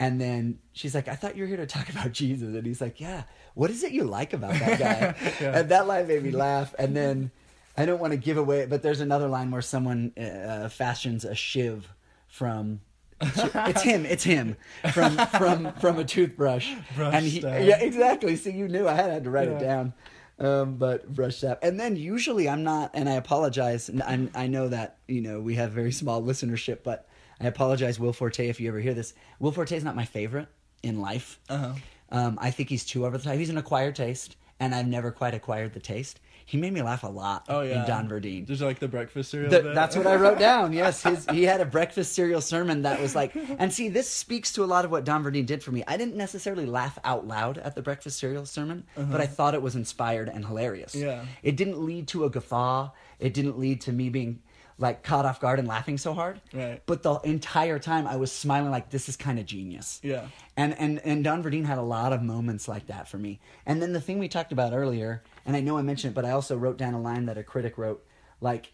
And 0.01 0.20
then 0.20 0.59
she's 0.72 0.94
like, 0.94 1.09
I 1.09 1.14
thought 1.14 1.36
you 1.36 1.42
were 1.42 1.49
here 1.49 1.57
to 1.57 1.66
talk 1.66 1.88
about 1.90 2.12
Jesus. 2.12 2.55
And 2.55 2.66
he's 2.66 2.80
like, 2.80 3.01
Yeah, 3.01 3.24
what 3.55 3.70
is 3.70 3.82
it 3.82 3.92
you 3.92 4.05
like 4.05 4.32
about 4.32 4.53
that 4.55 4.78
guy? 4.78 5.14
Yeah. 5.40 5.59
And 5.59 5.68
that 5.70 5.86
line 5.86 6.09
made 6.09 6.22
me 6.22 6.30
laugh. 6.30 6.74
And 6.78 6.96
then 6.96 7.30
I 7.76 7.86
don't 7.86 8.01
want 8.01 8.12
to 8.12 8.16
give 8.16 8.36
away, 8.36 8.66
but 8.66 8.82
there's 8.82 9.01
another 9.01 9.28
line 9.28 9.51
where 9.51 9.62
someone 9.62 10.12
uh, 10.18 10.68
fashions 10.68 11.24
a 11.24 11.34
shiv 11.34 11.88
from. 12.26 12.80
it's 13.20 13.82
him. 13.82 14.07
It's 14.07 14.22
him 14.22 14.57
from 14.92 15.16
from 15.16 15.72
from 15.74 15.99
a 15.99 16.05
toothbrush. 16.05 16.72
Brush 16.94 17.14
and 17.14 17.26
he, 17.26 17.40
yeah, 17.40 17.80
exactly. 17.80 18.36
See, 18.36 18.53
you 18.53 18.68
knew 18.68 18.86
I 18.86 18.94
had, 18.94 19.11
had 19.11 19.24
to 19.24 19.30
write 19.30 19.49
it 19.49 19.59
down. 19.59 19.92
Um, 20.38 20.76
but 20.76 21.12
brush 21.12 21.42
up. 21.42 21.59
And 21.64 21.80
then 21.80 21.96
usually 21.96 22.49
I'm 22.49 22.62
not, 22.62 22.92
and 22.94 23.09
I 23.09 23.14
apologize. 23.14 23.88
And 23.88 24.05
I'm, 24.05 24.30
I 24.36 24.46
know 24.46 24.68
that 24.68 24.99
you 25.09 25.20
know 25.20 25.40
we 25.40 25.57
have 25.57 25.72
very 25.72 25.90
small 25.90 26.22
listenership, 26.22 26.84
but 26.84 27.09
I 27.41 27.47
apologize, 27.47 28.01
Will 28.01 28.12
Forte, 28.12 28.49
if 28.49 28.61
you 28.61 28.68
ever 28.68 28.80
hear 28.80 28.95
this. 28.95 29.14
Will 29.39 29.53
Forte 29.53 29.76
is 29.76 29.84
not 29.84 29.95
my 29.97 30.05
favorite 30.05 30.49
in 30.82 31.01
life. 31.01 31.39
Uh 31.49 31.57
huh. 31.59 31.72
Um, 32.11 32.39
I 32.41 32.51
think 32.51 32.68
he's 32.68 32.84
too 32.84 33.05
over 33.07 33.18
the 33.18 33.24
top. 33.24 33.34
He's 33.34 33.51
an 33.51 33.59
acquired 33.59 33.95
taste, 33.95 34.36
and 34.61 34.74
I've 34.74 34.86
never 34.89 35.11
quite 35.11 35.34
acquired 35.34 35.74
the 35.74 35.80
taste. 35.80 36.20
He 36.47 36.57
made 36.57 36.72
me 36.72 36.80
laugh 36.80 37.03
a 37.03 37.09
lot 37.09 37.45
Oh 37.51 37.61
yeah. 37.61 37.82
in 37.82 37.86
Don 37.86 38.09
Verdean. 38.09 38.47
There's 38.47 38.62
like 38.62 38.78
the 38.78 38.89
breakfast 38.89 39.30
cereal. 39.30 39.51
Th- 39.51 39.62
bit. 39.62 39.74
that's 39.74 39.95
what 39.95 40.07
I 40.07 40.16
wrote 40.16 40.39
down. 40.39 40.72
Yes, 40.72 41.03
his 41.05 41.26
he 41.30 41.43
had 41.43 41.61
a 41.61 41.66
breakfast 41.66 42.14
cereal 42.14 42.41
sermon 42.41 42.80
that 42.82 43.03
was 43.03 43.14
like, 43.14 43.36
and 43.59 43.70
see, 43.70 43.91
this 43.91 44.09
speaks 44.09 44.51
to 44.55 44.64
a 44.64 44.66
lot 44.66 44.86
of 44.86 44.91
what 44.91 45.05
Don 45.05 45.22
Verdean 45.22 45.45
did 45.45 45.62
for 45.62 45.72
me. 45.72 45.84
I 45.86 45.99
didn't 45.99 46.16
necessarily 46.16 46.64
laugh 46.64 46.99
out 47.05 47.26
loud 47.26 47.59
at 47.59 47.74
the 47.74 47.82
breakfast 47.82 48.18
cereal 48.18 48.47
sermon, 48.47 48.84
but 48.97 49.20
I 49.20 49.26
thought 49.26 49.53
it 49.53 49.61
was 49.61 49.76
inspired 49.76 50.30
and 50.30 50.47
hilarious. 50.47 50.95
Uh-huh. 50.97 51.05
Yeah. 51.05 51.24
it 51.43 51.57
didn't 51.57 51.84
lead 51.84 52.09
to 52.09 52.24
a 52.24 52.30
guffaw. 52.30 52.91
It 53.18 53.34
didn't 53.34 53.59
lead 53.59 53.82
to 53.82 53.93
me 53.93 54.09
being 54.09 54.41
like 54.79 55.03
caught 55.03 55.24
off 55.24 55.41
guard 55.41 55.59
and 55.59 55.66
laughing 55.66 55.99
so 55.99 56.14
hard. 56.14 56.41
Right. 56.53 56.81
But 56.87 57.03
the 57.03 57.14
entire 57.20 57.79
time, 57.79 58.07
I 58.07 58.16
was 58.16 58.31
smiling 58.31 58.70
like 58.70 58.91
this 58.91 59.09
is 59.09 59.16
kind 59.16 59.39
of 59.39 59.47
genius. 59.47 60.01
Yeah. 60.03 60.29
And 60.57 60.79
and 60.79 61.01
and 61.05 61.24
Don 61.24 61.43
Verdean 61.43 61.64
had 61.64 61.79
a 61.79 61.83
lot 61.83 62.12
of 62.12 62.22
moments 62.22 62.68
like 62.68 62.87
that 62.87 63.09
for 63.09 63.18
me. 63.18 63.41
And 63.66 63.83
then 63.83 63.93
the 63.93 64.01
thing 64.01 64.18
we 64.18 64.29
talked 64.29 64.53
about 64.53 64.72
earlier, 64.72 65.22
and 65.45 65.57
I 65.57 65.61
know 65.61 65.76
I 65.79 65.83
mentioned 65.83 66.12
it, 66.12 66.14
but 66.14 66.24
I 66.24 66.31
also 66.31 66.57
wrote 66.57 66.79
down 66.79 66.95
a 66.95 67.01
line 67.01 67.26
that 67.26 67.37
a 67.37 67.43
critic 67.43 67.76
wrote, 67.76 68.05
like 68.41 68.72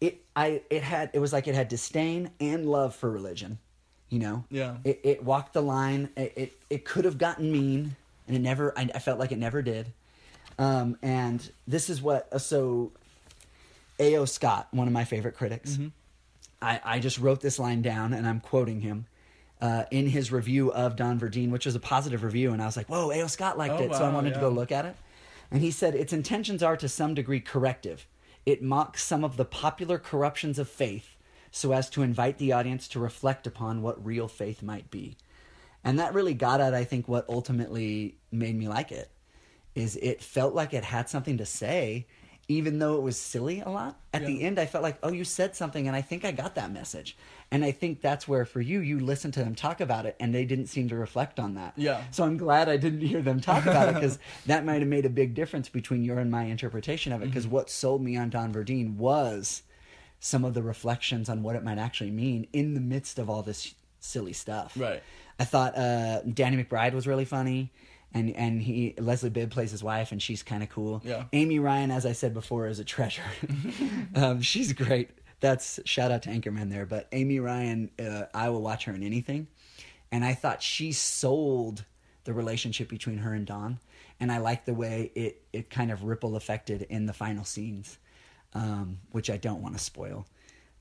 it 0.00 0.24
I 0.36 0.62
it 0.70 0.82
had 0.82 1.10
it 1.12 1.18
was 1.18 1.32
like 1.32 1.48
it 1.48 1.54
had 1.54 1.68
disdain 1.68 2.30
and 2.38 2.66
love 2.66 2.94
for 2.94 3.10
religion. 3.10 3.58
You 4.10 4.20
know? 4.20 4.44
Yeah. 4.50 4.76
It 4.84 5.00
it 5.02 5.24
walked 5.24 5.54
the 5.54 5.62
line. 5.62 6.10
It 6.16 6.32
it, 6.36 6.52
it 6.70 6.84
could 6.84 7.04
have 7.04 7.18
gotten 7.18 7.50
mean 7.50 7.96
and 8.28 8.36
it 8.36 8.40
never 8.40 8.72
I, 8.78 8.88
I 8.94 8.98
felt 9.00 9.18
like 9.18 9.32
it 9.32 9.38
never 9.38 9.62
did. 9.62 9.92
Um 10.58 10.96
and 11.02 11.50
this 11.66 11.90
is 11.90 12.00
what 12.00 12.40
so 12.40 12.92
A.O. 13.98 14.24
Scott, 14.24 14.68
one 14.72 14.86
of 14.86 14.92
my 14.92 15.04
favorite 15.04 15.34
critics. 15.36 15.78
I, 16.60 16.80
I 16.84 16.98
just 16.98 17.18
wrote 17.18 17.40
this 17.40 17.58
line 17.58 17.82
down 17.82 18.12
and 18.12 18.26
I'm 18.26 18.40
quoting 18.40 18.80
him 18.80 19.06
uh, 19.60 19.84
in 19.90 20.06
his 20.08 20.32
review 20.32 20.72
of 20.72 20.96
Don 20.96 21.18
Verdean, 21.20 21.50
which 21.50 21.66
was 21.66 21.74
a 21.74 21.80
positive 21.80 22.22
review. 22.22 22.52
And 22.52 22.62
I 22.62 22.66
was 22.66 22.76
like, 22.76 22.88
whoa, 22.88 23.10
A.O. 23.10 23.26
Scott 23.26 23.58
liked 23.58 23.74
Oh, 23.80 23.84
it. 23.84 23.94
So 23.94 24.04
I 24.04 24.08
wow, 24.08 24.14
wanted 24.14 24.34
to 24.34 24.40
go 24.40 24.48
look 24.48 24.72
at 24.72 24.84
it. 24.84 24.96
And 25.50 25.60
he 25.62 25.70
said 25.70 25.94
its 25.94 26.12
intentions 26.12 26.62
are 26.62 26.76
to 26.76 26.88
some 26.88 27.14
degree 27.14 27.40
corrective. 27.40 28.06
It 28.46 28.62
mocks 28.62 29.02
some 29.04 29.24
of 29.24 29.36
the 29.36 29.44
popular 29.44 29.98
corruptions 29.98 30.58
of 30.58 30.68
faith 30.68 31.16
so 31.50 31.72
as 31.72 31.88
to 31.90 32.02
invite 32.02 32.38
the 32.38 32.52
audience 32.52 32.88
to 32.88 32.98
reflect 32.98 33.46
upon 33.46 33.80
what 33.80 34.04
real 34.04 34.26
faith 34.26 34.62
might 34.62 34.90
be. 34.90 35.16
And 35.84 35.98
that 35.98 36.14
really 36.14 36.34
got 36.34 36.60
at, 36.60 36.74
I 36.74 36.84
think, 36.84 37.06
what 37.06 37.26
ultimately 37.28 38.16
made 38.32 38.56
me 38.56 38.68
like 38.68 38.90
it. 38.90 39.10
Is 39.74 39.96
it 39.96 40.22
felt 40.22 40.54
like 40.54 40.72
it 40.72 40.84
had 40.84 41.08
something 41.08 41.38
to 41.38 41.46
say, 41.46 42.06
even 42.48 42.78
though 42.78 42.96
it 42.96 43.02
was 43.02 43.18
silly 43.18 43.60
a 43.60 43.68
lot. 43.70 43.96
At 44.12 44.22
Yeah. 44.22 44.28
the 44.28 44.42
end, 44.42 44.58
I 44.58 44.66
felt 44.66 44.82
like, 44.82 44.98
oh, 45.02 45.10
you 45.12 45.24
said 45.24 45.56
something, 45.56 45.86
and 45.86 45.96
I 45.96 46.02
think 46.02 46.24
I 46.24 46.32
got 46.32 46.54
that 46.56 46.70
message. 46.70 47.16
And 47.50 47.64
I 47.64 47.70
think 47.70 48.00
that's 48.00 48.26
where, 48.28 48.44
for 48.44 48.60
you, 48.60 48.80
you 48.80 49.00
listened 49.00 49.34
to 49.34 49.40
them 49.44 49.54
talk 49.54 49.80
about 49.80 50.06
it, 50.06 50.16
and 50.20 50.34
they 50.34 50.44
didn't 50.44 50.66
seem 50.66 50.88
to 50.88 50.96
reflect 50.96 51.38
on 51.40 51.54
that. 51.54 51.72
Yeah. 51.76 52.02
So 52.10 52.24
I'm 52.24 52.36
glad 52.36 52.68
I 52.68 52.76
didn't 52.76 53.00
hear 53.00 53.22
them 53.22 53.40
talk 53.40 53.64
about 53.64 53.88
it 53.88 53.94
because 53.94 54.18
that 54.46 54.64
might 54.64 54.80
have 54.80 54.88
made 54.88 55.06
a 55.06 55.10
big 55.10 55.34
difference 55.34 55.68
between 55.68 56.04
your 56.04 56.18
and 56.18 56.30
my 56.30 56.44
interpretation 56.44 57.12
of 57.12 57.22
it. 57.22 57.26
Because 57.26 57.44
Mm-hmm. 57.46 57.54
what 57.54 57.70
sold 57.70 58.02
me 58.02 58.16
on 58.16 58.30
Don 58.30 58.52
Verdean 58.52 58.96
was 58.96 59.62
some 60.20 60.44
of 60.44 60.54
the 60.54 60.62
reflections 60.62 61.28
on 61.28 61.42
what 61.42 61.54
it 61.56 61.62
might 61.62 61.78
actually 61.78 62.10
mean 62.10 62.46
in 62.52 62.74
the 62.74 62.80
midst 62.80 63.18
of 63.18 63.28
all 63.30 63.42
this 63.42 63.74
silly 64.00 64.32
stuff. 64.32 64.74
Right. 64.76 65.02
I 65.38 65.44
thought 65.44 65.76
uh, 65.76 66.20
Danny 66.22 66.62
McBride 66.62 66.92
was 66.94 67.06
really 67.06 67.24
funny, 67.24 67.72
and 68.14 68.30
and 68.36 68.62
he 68.62 68.94
Leslie 68.98 69.30
Bibb 69.30 69.50
plays 69.50 69.72
his 69.72 69.82
wife, 69.82 70.12
and 70.12 70.22
she's 70.22 70.42
kind 70.42 70.62
of 70.62 70.70
cool. 70.70 71.02
Yeah. 71.04 71.24
Amy 71.32 71.58
Ryan, 71.58 71.90
as 71.90 72.06
I 72.06 72.12
said 72.12 72.32
before, 72.32 72.68
is 72.68 72.78
a 72.78 72.84
treasure. 72.84 73.22
um, 74.14 74.40
she's 74.40 74.72
great. 74.72 75.10
That's 75.40 75.80
shout 75.84 76.10
out 76.12 76.22
to 76.22 76.30
Anchorman 76.30 76.70
there. 76.70 76.86
But 76.86 77.08
Amy 77.12 77.40
Ryan, 77.40 77.90
uh, 77.98 78.24
I 78.32 78.48
will 78.48 78.62
watch 78.62 78.84
her 78.84 78.94
in 78.94 79.02
anything, 79.02 79.48
and 80.12 80.24
I 80.24 80.34
thought 80.34 80.62
she 80.62 80.92
sold 80.92 81.84
the 82.22 82.32
relationship 82.32 82.88
between 82.88 83.18
her 83.18 83.34
and 83.34 83.44
Don, 83.46 83.80
and 84.20 84.30
I 84.32 84.38
like 84.38 84.64
the 84.64 84.74
way 84.74 85.10
it 85.14 85.42
it 85.52 85.68
kind 85.68 85.90
of 85.90 86.04
ripple 86.04 86.36
affected 86.36 86.82
in 86.82 87.06
the 87.06 87.12
final 87.12 87.44
scenes, 87.44 87.98
um, 88.54 89.00
which 89.10 89.28
I 89.28 89.36
don't 89.36 89.60
want 89.60 89.76
to 89.76 89.82
spoil. 89.82 90.26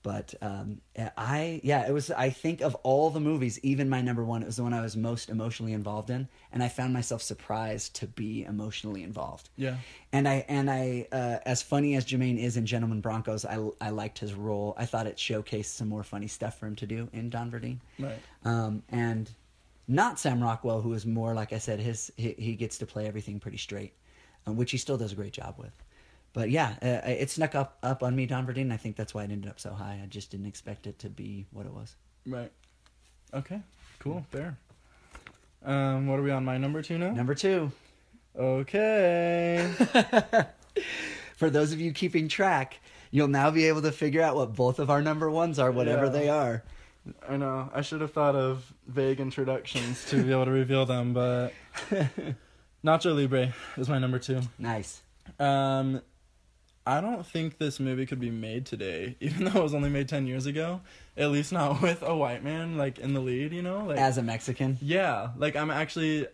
But 0.03 0.35
um, 0.41 0.81
I, 1.17 1.61
yeah, 1.63 1.87
it 1.87 1.93
was. 1.93 2.11
I 2.11 2.29
think 2.29 2.59
of 2.59 2.75
all 2.83 3.09
the 3.09 3.21
movies, 3.21 3.57
even 3.63 3.89
my 3.89 4.01
number 4.01 4.23
one, 4.23 4.43
it 4.43 4.45
was 4.45 4.57
the 4.57 4.63
one 4.63 4.73
I 4.73 4.81
was 4.81 4.97
most 4.97 5.29
emotionally 5.29 5.71
involved 5.71 6.09
in, 6.09 6.27
and 6.51 6.61
I 6.61 6.67
found 6.67 6.93
myself 6.93 7.21
surprised 7.21 7.95
to 7.95 8.07
be 8.07 8.43
emotionally 8.43 9.03
involved. 9.03 9.49
Yeah. 9.55 9.77
And 10.11 10.27
I 10.27 10.45
and 10.49 10.69
I, 10.69 11.07
uh, 11.11 11.37
as 11.45 11.61
funny 11.61 11.95
as 11.95 12.05
Jermaine 12.05 12.37
is 12.37 12.57
in 12.57 12.65
Gentlemen 12.65 12.99
Broncos, 12.99 13.45
I 13.45 13.65
I 13.79 13.91
liked 13.91 14.19
his 14.19 14.33
role. 14.33 14.75
I 14.77 14.85
thought 14.85 15.07
it 15.07 15.15
showcased 15.15 15.73
some 15.73 15.87
more 15.87 16.03
funny 16.03 16.27
stuff 16.27 16.59
for 16.59 16.67
him 16.67 16.75
to 16.75 16.85
do 16.85 17.07
in 17.13 17.29
Don 17.29 17.49
Verdean. 17.49 17.77
Right. 17.97 18.19
Um, 18.43 18.83
and 18.89 19.29
not 19.87 20.19
Sam 20.19 20.43
Rockwell, 20.43 20.81
who 20.81 20.93
is 20.93 21.05
more 21.05 21.33
like 21.33 21.53
I 21.53 21.57
said, 21.59 21.79
his 21.79 22.11
he, 22.17 22.35
he 22.37 22.55
gets 22.55 22.77
to 22.79 22.85
play 22.85 23.07
everything 23.07 23.39
pretty 23.39 23.57
straight, 23.57 23.93
um, 24.45 24.57
which 24.57 24.71
he 24.71 24.77
still 24.77 24.97
does 24.97 25.13
a 25.13 25.15
great 25.15 25.33
job 25.33 25.55
with. 25.57 25.82
But 26.33 26.49
yeah, 26.49 26.75
uh, 26.81 27.07
it 27.09 27.29
snuck 27.29 27.53
up 27.55 27.77
up 27.83 28.01
on 28.03 28.15
me, 28.15 28.25
Don 28.25 28.45
Verdean. 28.47 28.71
I 28.73 28.77
think 28.77 28.95
that's 28.95 29.13
why 29.13 29.23
it 29.23 29.31
ended 29.31 29.49
up 29.49 29.59
so 29.59 29.71
high. 29.73 29.99
I 30.03 30.07
just 30.07 30.31
didn't 30.31 30.47
expect 30.47 30.87
it 30.87 30.97
to 30.99 31.09
be 31.09 31.45
what 31.51 31.65
it 31.65 31.71
was. 31.73 31.95
Right. 32.25 32.51
Okay. 33.33 33.61
Cool. 33.99 34.25
Fair. 34.31 34.57
Um, 35.63 36.07
what 36.07 36.19
are 36.19 36.23
we 36.23 36.31
on? 36.31 36.43
My 36.43 36.57
number 36.57 36.81
two 36.81 36.97
now. 36.97 37.11
Number 37.11 37.35
two, 37.35 37.71
Okay. 38.37 39.69
for 41.37 41.49
those 41.49 41.71
of 41.71 41.79
you 41.79 41.91
keeping 41.93 42.27
track, 42.27 42.79
you'll 43.11 43.27
now 43.27 43.51
be 43.51 43.65
able 43.67 43.81
to 43.83 43.91
figure 43.91 44.21
out 44.21 44.35
what 44.35 44.55
both 44.55 44.79
of 44.79 44.89
our 44.89 45.01
number 45.01 45.29
ones 45.29 45.59
are, 45.59 45.71
whatever 45.71 46.05
Yeah. 46.05 46.11
they 46.11 46.29
are. 46.29 46.63
I 47.29 47.37
know. 47.37 47.69
I 47.73 47.81
should 47.81 48.01
have 48.01 48.11
thought 48.11 48.35
of 48.35 48.73
vague 48.87 49.19
introductions 49.19 50.05
to 50.09 50.23
be 50.23 50.31
able 50.31 50.45
to 50.45 50.51
reveal 50.51 50.85
them, 50.85 51.13
but 51.13 51.53
Nacho 52.83 53.15
Libre 53.15 53.53
is 53.77 53.87
my 53.89 53.99
number 53.99 54.19
two. 54.19 54.41
Nice. 54.57 55.01
Um, 55.39 56.01
I 56.85 56.99
don't 56.99 57.25
think 57.25 57.57
this 57.59 57.79
movie 57.79 58.05
could 58.05 58.19
be 58.19 58.29
made 58.29 58.65
today, 58.65 59.15
even 59.21 59.45
though 59.45 59.59
it 59.59 59.63
was 59.63 59.73
only 59.73 59.89
made 59.89 60.09
ten 60.09 60.27
years 60.27 60.45
ago. 60.45 60.81
At 61.15 61.31
least 61.31 61.51
not 61.53 61.81
with 61.81 62.01
a 62.01 62.15
white 62.15 62.43
man 62.43 62.77
like 62.77 62.99
in 62.99 63.13
the 63.13 63.19
lead, 63.21 63.53
you 63.53 63.61
know. 63.61 63.85
Like, 63.85 63.97
As 63.97 64.17
a 64.17 64.23
Mexican, 64.23 64.77
yeah, 64.81 65.29
like 65.37 65.55
I'm 65.55 65.71
actually. 65.71 66.27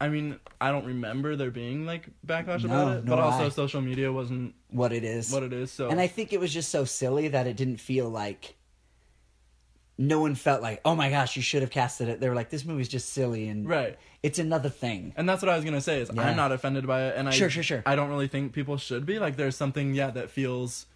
I 0.00 0.08
mean, 0.08 0.38
I 0.60 0.70
don't 0.70 0.84
remember 0.86 1.34
there 1.34 1.50
being 1.50 1.84
like 1.84 2.06
backlash 2.24 2.62
No, 2.62 2.82
about 2.82 2.96
it, 2.98 3.04
but 3.06 3.18
also 3.18 3.46
I. 3.46 3.48
social 3.48 3.80
media 3.80 4.12
wasn't 4.12 4.54
what 4.70 4.92
it 4.92 5.02
is. 5.02 5.32
what 5.32 5.42
it 5.42 5.52
is. 5.52 5.72
So 5.72 5.88
And 5.88 6.00
I 6.00 6.06
think 6.06 6.32
it 6.32 6.38
was 6.38 6.54
just 6.54 6.68
so 6.68 6.84
silly 6.84 7.26
that 7.26 7.48
it 7.48 7.56
didn't 7.56 7.78
feel 7.78 8.08
like 8.08 8.54
no 9.98 10.20
one 10.20 10.36
felt 10.36 10.62
like, 10.62 10.80
oh 10.84 10.94
my 10.94 11.10
gosh, 11.10 11.34
you 11.34 11.42
should 11.42 11.62
have 11.62 11.70
casted 11.70 12.08
it. 12.08 12.20
They 12.20 12.28
were 12.28 12.34
like, 12.34 12.50
this 12.50 12.64
movie's 12.64 12.88
just 12.88 13.12
silly 13.12 13.48
and 13.48 13.68
right. 13.68 13.98
it's 14.22 14.38
another 14.38 14.68
thing. 14.68 15.12
And 15.16 15.28
that's 15.28 15.42
what 15.42 15.48
I 15.48 15.56
was 15.56 15.64
gonna 15.64 15.80
say 15.80 16.00
is 16.00 16.10
Yeah. 16.14 16.22
I'm 16.22 16.36
not 16.36 16.52
offended 16.52 16.86
by 16.86 17.08
it, 17.08 17.16
and 17.16 17.28
I 17.28 17.32
Sure, 17.32 17.50
sure, 17.50 17.64
sure. 17.64 17.82
I 17.84 17.96
don't 17.96 18.08
really 18.08 18.28
think 18.28 18.52
people 18.52 18.76
should 18.76 19.04
be. 19.04 19.18
Like, 19.18 19.36
there's 19.36 19.56
something 19.56 19.94
yeah 19.94 20.10
that 20.10 20.30
feels 20.30 20.86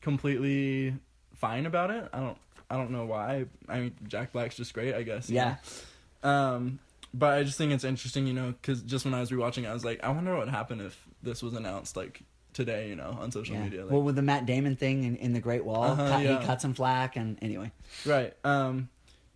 completely 0.00 0.94
fine 1.34 1.66
about 1.66 1.90
it. 1.90 2.08
I 2.12 2.20
don't 2.20 2.38
I 2.70 2.76
don't 2.76 2.90
know 2.90 3.04
why. 3.04 3.44
I 3.68 3.80
mean, 3.80 3.94
Jack 4.08 4.32
Black's 4.32 4.56
just 4.56 4.72
great, 4.72 4.94
I 4.94 5.02
guess. 5.02 5.28
Yeah. 5.28 5.56
know? 6.22 6.30
Um, 6.30 6.78
but 7.12 7.34
I 7.34 7.42
just 7.42 7.58
think 7.58 7.72
it's 7.72 7.84
interesting, 7.84 8.26
you 8.26 8.32
know, 8.32 8.52
because 8.52 8.80
just 8.80 9.04
when 9.04 9.12
I 9.12 9.20
was 9.20 9.30
rewatching, 9.30 9.64
it, 9.64 9.66
I 9.66 9.74
was 9.74 9.84
like, 9.84 10.02
I 10.02 10.08
wonder 10.08 10.30
what 10.32 10.46
would 10.46 10.54
happen 10.54 10.80
if 10.80 10.98
this 11.22 11.42
was 11.42 11.52
announced 11.52 11.96
like 11.96 12.22
today, 12.52 12.88
you 12.88 12.96
know, 12.96 13.16
on 13.20 13.30
social 13.32 13.54
Yeah. 13.56 13.62
media. 13.64 13.82
Like, 13.82 13.92
well, 13.92 14.02
with 14.02 14.16
the 14.16 14.22
Matt 14.22 14.46
Damon 14.46 14.76
thing 14.76 15.04
in, 15.04 15.16
in 15.16 15.32
the 15.32 15.40
Great 15.40 15.64
Wall, 15.64 15.84
Uh-huh, 15.84 16.08
cut- 16.08 16.22
yeah. 16.22 16.38
he 16.40 16.46
cut 16.46 16.60
some 16.60 16.74
flack, 16.74 17.16
and 17.16 17.38
anyway, 17.42 17.70
Right. 18.06 18.34
Um 18.44 18.88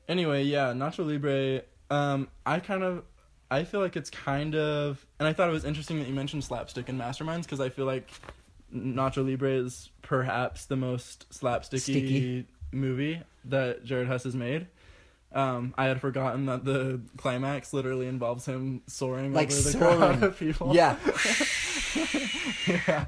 anyway, 0.08 0.44
yeah, 0.44 0.72
Nacho 0.72 1.06
Libre, 1.06 1.62
um 1.90 2.28
I 2.44 2.60
kind 2.60 2.82
of 2.82 3.04
I 3.50 3.62
feel 3.64 3.80
like 3.80 3.96
it's 3.96 4.10
kind 4.10 4.54
of 4.54 5.04
and 5.18 5.26
I 5.28 5.32
thought 5.32 5.48
it 5.48 5.52
was 5.52 5.64
interesting 5.64 5.98
that 6.00 6.08
you 6.08 6.14
mentioned 6.14 6.44
slapstick 6.44 6.88
and 6.88 7.00
Masterminds 7.00 7.42
because 7.42 7.60
I 7.60 7.68
feel 7.68 7.84
like 7.86 8.10
Nacho 8.74 9.24
Libre 9.28 9.50
is 9.50 9.90
perhaps 10.02 10.64
the 10.66 10.76
most 10.76 11.28
slapsticky 11.30 11.78
Sticky. 11.80 12.46
movie 12.72 13.20
that 13.44 13.84
Jared 13.84 14.08
Hess 14.08 14.24
has 14.24 14.34
made. 14.34 14.66
Um, 15.32 15.74
I 15.76 15.84
had 15.86 16.00
forgotten 16.00 16.46
that 16.46 16.64
the 16.64 17.00
climax 17.16 17.72
literally 17.72 18.06
involves 18.08 18.46
him 18.46 18.82
soaring 18.86 19.32
Like 19.34 19.48
over 19.52 19.60
the 19.60 19.70
soaring. 19.70 19.98
crowd 19.98 20.22
of 20.22 20.38
people. 20.38 20.74
yeah, 20.74 20.96
yeah. 22.66 23.06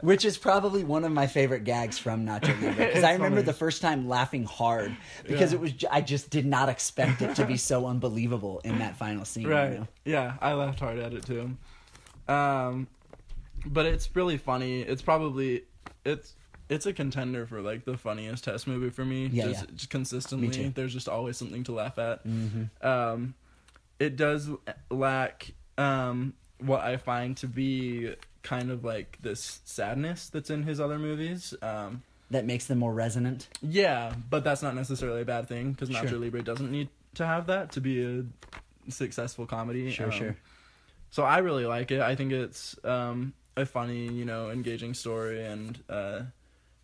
which 0.00 0.24
is 0.24 0.38
probably 0.38 0.84
one 0.84 1.04
of 1.04 1.12
my 1.12 1.26
favorite 1.26 1.64
gags 1.64 1.98
from 1.98 2.24
Nacho 2.26 2.48
Libre 2.62 2.86
because 2.86 3.02
I 3.10 3.12
remember 3.14 3.36
funny. 3.36 3.42
the 3.46 3.52
first 3.52 3.82
time 3.82 4.08
laughing 4.08 4.44
hard 4.44 4.96
because 5.26 5.52
Yeah. 5.52 5.58
it 5.58 5.60
was 5.60 5.72
I 5.90 6.00
just 6.00 6.30
did 6.30 6.46
not 6.46 6.68
expect 6.68 7.22
it 7.22 7.34
to 7.36 7.44
be 7.46 7.56
so 7.56 7.86
unbelievable 7.86 8.60
in 8.64 8.78
that 8.78 8.96
final 8.96 9.24
scene. 9.24 9.44
you 9.44 9.50
right 9.50 9.72
know? 9.80 9.86
yeah 10.04 10.34
i 10.40 10.52
laughed 10.52 10.80
hard 10.80 10.98
at 10.98 11.12
it 11.12 11.24
too 11.26 11.56
um 12.28 12.86
but 13.66 13.86
it's 13.86 14.14
really 14.14 14.36
funny 14.38 14.82
it's 14.82 15.02
probably 15.02 15.62
it's 16.04 16.34
it's 16.68 16.84
a 16.86 16.92
contender 16.92 17.46
for 17.46 17.60
like 17.62 17.84
the 17.84 17.96
funniest 17.96 18.44
Hess 18.44 18.66
movie 18.66 18.90
for 18.90 19.04
me 19.04 19.26
Yeah, 19.26 19.44
just, 19.46 19.60
yeah. 19.64 19.70
just 19.74 19.90
consistently 19.90 20.68
there's 20.68 20.92
just 20.92 21.08
always 21.08 21.36
something 21.36 21.64
to 21.64 21.72
laugh 21.72 21.98
at 21.98 22.24
Mhm. 22.26 22.68
um 22.84 23.34
it 23.98 24.16
does 24.16 24.48
lack 24.90 25.50
um 25.76 26.34
what 26.60 26.82
i 26.82 26.96
find 26.96 27.36
to 27.38 27.46
be 27.48 28.14
kind 28.52 28.70
of 28.70 28.78
like 28.84 29.10
this 29.20 29.60
sadness 29.64 30.20
that's 30.32 30.50
in 30.50 30.62
his 30.70 30.78
other 30.80 30.98
movies 30.98 31.54
um 31.62 32.02
That 32.30 32.44
makes 32.52 32.66
them 32.66 32.78
more 32.84 32.94
resonant. 33.04 33.40
yeah, 33.62 34.12
but 34.30 34.42
that's 34.46 34.62
not 34.66 34.74
necessarily 34.74 35.22
a 35.22 35.24
bad 35.34 35.44
thing 35.48 35.72
because 35.72 35.88
Nacho 35.90 36.08
Sure. 36.10 36.18
Libre 36.18 36.42
doesn't 36.42 36.70
need 36.70 36.88
to 37.14 37.24
have 37.26 37.44
that 37.52 37.72
to 37.72 37.80
be 37.80 37.94
a 38.04 38.24
successful 38.90 39.46
comedy. 39.46 39.90
Sure, 39.90 40.06
Um, 40.06 40.12
sure. 40.20 40.36
So 41.10 41.22
I 41.24 41.38
really 41.38 41.66
like 41.66 41.90
it. 41.90 42.00
I 42.00 42.14
think 42.16 42.32
it's 42.32 42.76
um, 42.84 43.32
a 43.56 43.64
funny, 43.64 44.08
you 44.20 44.24
know, 44.30 44.50
engaging 44.50 44.92
story, 44.94 45.42
and 45.44 45.78
uh, 45.88 46.20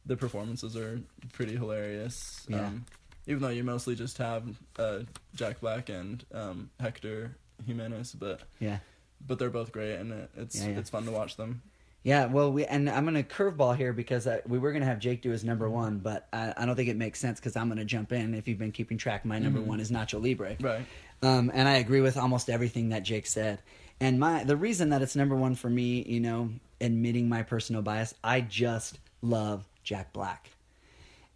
the 0.07 0.17
performances 0.17 0.77
are 0.77 1.01
pretty 1.33 1.57
hilarious. 1.57 2.47
Yeah. 2.49 2.67
Um, 2.67 2.87
even 3.27 3.43
though 3.43 3.49
you 3.59 3.65
mostly 3.65 3.95
just 3.95 4.17
have 4.19 4.43
uh, 4.79 5.01
Jack 5.35 5.61
Black 5.61 5.89
and 5.91 6.25
um, 6.33 6.71
Hector 6.81 7.37
Jimenez, 7.67 8.13
but 8.15 8.41
Yeah. 8.61 8.79
But 9.27 9.39
they're 9.39 9.51
both 9.51 9.73
great, 9.73 9.95
and 9.97 10.13
it, 10.13 10.31
it's 10.37 10.57
Yeah, 10.61 10.69
yeah. 10.71 10.79
it's 10.79 10.91
fun 10.91 11.05
to 11.07 11.11
watch 11.11 11.37
them. 11.37 11.63
Yeah, 12.03 12.27
well, 12.27 12.53
we 12.53 12.67
and 12.67 12.91
I'm 12.91 13.05
gonna 13.07 13.23
curveball 13.23 13.77
here 13.77 13.95
because 13.95 14.27
uh, 14.27 14.41
we 14.47 14.59
were 14.59 14.73
gonna 14.73 14.85
have 14.85 14.99
Jake 14.99 15.23
do 15.23 15.31
his 15.31 15.43
number 15.45 15.65
Mm-hmm. 15.67 15.75
one, 15.75 15.99
but 15.99 16.29
I, 16.35 16.53
I 16.57 16.67
don't 16.67 16.77
think 16.77 16.91
it 16.91 16.97
makes 16.97 17.19
sense 17.19 17.41
because 17.41 17.57
I'm 17.57 17.69
gonna 17.69 17.85
jump 17.85 18.13
in. 18.13 18.35
If 18.35 18.47
you've 18.47 18.59
been 18.59 18.73
keeping 18.73 18.99
track, 18.99 19.25
my 19.25 19.39
number 19.39 19.59
Mhm. 19.61 19.67
one 19.67 19.81
is 19.81 19.91
Nacho 19.91 20.23
Libre, 20.23 20.57
Right. 20.61 20.85
um, 21.23 21.51
and 21.55 21.67
I 21.67 21.77
agree 21.77 22.03
with 22.03 22.17
almost 22.19 22.51
everything 22.51 22.91
that 22.91 23.05
Jake 23.05 23.27
said. 23.27 23.61
And 24.01 24.21
my 24.21 24.45
the 24.45 24.57
reason 24.57 24.91
that 24.91 25.01
it's 25.01 25.17
number 25.17 25.35
one 25.35 25.55
for 25.55 25.71
me, 25.71 26.03
you 26.03 26.21
know, 26.21 26.51
admitting 26.81 27.29
my 27.29 27.43
personal 27.43 27.81
bias, 27.81 28.13
I 28.23 28.43
just 28.43 28.99
love 29.23 29.65
Jack 29.83 30.13
Black, 30.13 30.51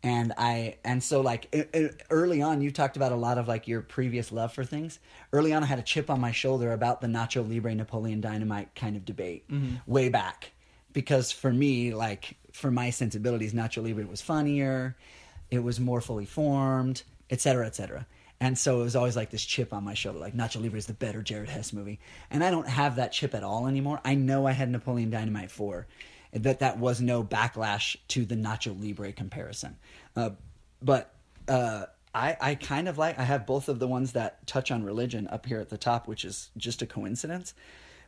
and 0.02 0.32
I 0.38 0.76
and 0.84 1.02
so 1.02 1.20
like 1.20 1.52
early 2.10 2.40
on, 2.42 2.60
you 2.60 2.70
talked 2.70 2.96
about 2.96 3.12
a 3.12 3.16
lot 3.16 3.38
of 3.38 3.48
like 3.48 3.66
your 3.66 3.80
previous 3.80 4.30
love 4.30 4.52
for 4.52 4.64
things. 4.64 4.98
Early 5.32 5.52
on, 5.52 5.62
I 5.62 5.66
had 5.66 5.78
a 5.78 5.82
chip 5.82 6.08
on 6.08 6.20
my 6.20 6.30
shoulder 6.30 6.72
about 6.72 7.00
the 7.00 7.08
Nacho 7.08 7.48
Libre 7.48 7.74
Napoleon 7.74 8.20
Dynamite 8.20 8.74
kind 8.74 8.96
of 8.96 9.04
debate 9.04 9.48
mm-hmm. 9.50 9.76
way 9.86 10.08
back 10.08 10.52
because 10.92 11.32
for 11.32 11.52
me, 11.52 11.94
like 11.94 12.36
for 12.52 12.70
my 12.70 12.90
sensibilities, 12.90 13.52
Nacho 13.52 13.82
Libre 13.82 14.06
was 14.06 14.20
funnier, 14.20 14.96
it 15.50 15.62
was 15.62 15.80
more 15.80 16.00
fully 16.00 16.26
formed, 16.26 17.02
et 17.30 17.40
cetera, 17.40 17.66
et 17.66 17.74
cetera. 17.74 18.06
And 18.40 18.56
so 18.56 18.80
it 18.80 18.84
was 18.84 18.94
always 18.94 19.16
like 19.16 19.30
this 19.30 19.44
chip 19.44 19.72
on 19.72 19.82
my 19.82 19.94
shoulder, 19.94 20.20
like 20.20 20.36
Nacho 20.36 20.62
Libre 20.62 20.78
is 20.78 20.86
the 20.86 20.92
better 20.94 21.22
Jared 21.22 21.48
Hess 21.48 21.72
movie. 21.72 21.98
And 22.30 22.44
I 22.44 22.52
don't 22.52 22.68
have 22.68 22.96
that 22.96 23.10
chip 23.10 23.34
at 23.34 23.42
all 23.42 23.66
anymore. 23.66 24.00
I 24.04 24.14
know 24.14 24.46
I 24.46 24.52
had 24.52 24.70
Napoleon 24.70 25.10
Dynamite 25.10 25.50
4, 25.50 25.88
that 26.32 26.60
that 26.60 26.78
was 26.78 27.00
no 27.00 27.22
backlash 27.24 27.96
to 28.08 28.24
the 28.24 28.34
Nacho 28.34 28.78
Libre 28.80 29.12
comparison. 29.12 29.76
Uh, 30.14 30.30
but 30.82 31.14
uh, 31.48 31.86
I, 32.14 32.36
I 32.40 32.54
kind 32.54 32.88
of 32.88 32.98
like, 32.98 33.18
I 33.18 33.22
have 33.24 33.46
both 33.46 33.68
of 33.68 33.78
the 33.78 33.88
ones 33.88 34.12
that 34.12 34.46
touch 34.46 34.70
on 34.70 34.84
religion 34.84 35.26
up 35.28 35.46
here 35.46 35.60
at 35.60 35.68
the 35.70 35.78
top, 35.78 36.06
which 36.06 36.24
is 36.24 36.50
just 36.56 36.82
a 36.82 36.86
coincidence. 36.86 37.54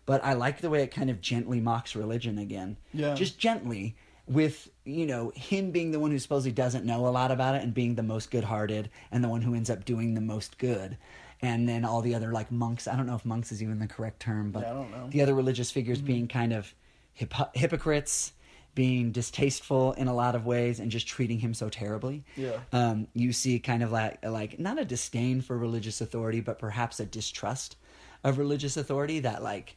But 0.06 0.24
I 0.24 0.32
like 0.34 0.60
the 0.60 0.70
way 0.70 0.82
it 0.82 0.90
kind 0.92 1.10
of 1.10 1.20
gently 1.20 1.60
mocks 1.60 1.94
religion 1.96 2.38
again. 2.38 2.76
Yeah. 2.92 3.14
Just 3.14 3.38
gently 3.38 3.96
with 4.26 4.68
you 4.84 5.06
know 5.06 5.32
him 5.34 5.70
being 5.72 5.90
the 5.90 5.98
one 5.98 6.10
who 6.12 6.18
supposedly 6.18 6.52
doesn't 6.52 6.84
know 6.84 7.06
a 7.06 7.10
lot 7.10 7.32
about 7.32 7.56
it 7.56 7.62
and 7.62 7.74
being 7.74 7.96
the 7.96 8.02
most 8.02 8.30
good-hearted 8.30 8.88
and 9.10 9.24
the 9.24 9.28
one 9.28 9.42
who 9.42 9.54
ends 9.54 9.68
up 9.68 9.84
doing 9.84 10.14
the 10.14 10.20
most 10.20 10.56
good 10.58 10.96
and 11.42 11.68
then 11.68 11.84
all 11.84 12.00
the 12.00 12.14
other 12.14 12.30
like 12.30 12.52
monks 12.52 12.86
i 12.86 12.94
don't 12.94 13.06
know 13.06 13.16
if 13.16 13.24
monks 13.24 13.50
is 13.50 13.60
even 13.60 13.80
the 13.80 13.88
correct 13.88 14.20
term 14.20 14.52
but 14.52 14.60
Yeah, 14.62 14.70
I 14.70 14.74
don't 14.74 14.90
know. 14.92 15.08
the 15.10 15.22
other 15.22 15.34
religious 15.34 15.72
figures 15.72 16.00
being 16.00 16.28
kind 16.28 16.52
of 16.52 16.72
hypo- 17.20 17.50
hypocrites 17.54 18.32
being 18.74 19.10
distasteful 19.12 19.92
in 19.94 20.06
a 20.08 20.14
lot 20.14 20.34
of 20.34 20.46
ways 20.46 20.78
and 20.80 20.90
just 20.90 21.06
treating 21.06 21.38
him 21.40 21.52
so 21.54 21.68
terribly 21.68 22.24
Yeah. 22.36 22.58
um, 22.72 23.08
you 23.14 23.32
see 23.32 23.58
kind 23.58 23.82
of 23.82 23.90
like 23.92 24.24
like 24.24 24.58
not 24.58 24.78
a 24.78 24.84
disdain 24.84 25.40
for 25.40 25.58
religious 25.58 26.00
authority 26.00 26.40
but 26.40 26.58
perhaps 26.58 27.00
a 27.00 27.04
distrust 27.06 27.76
of 28.24 28.38
religious 28.38 28.76
authority 28.76 29.20
that 29.20 29.42
like 29.42 29.76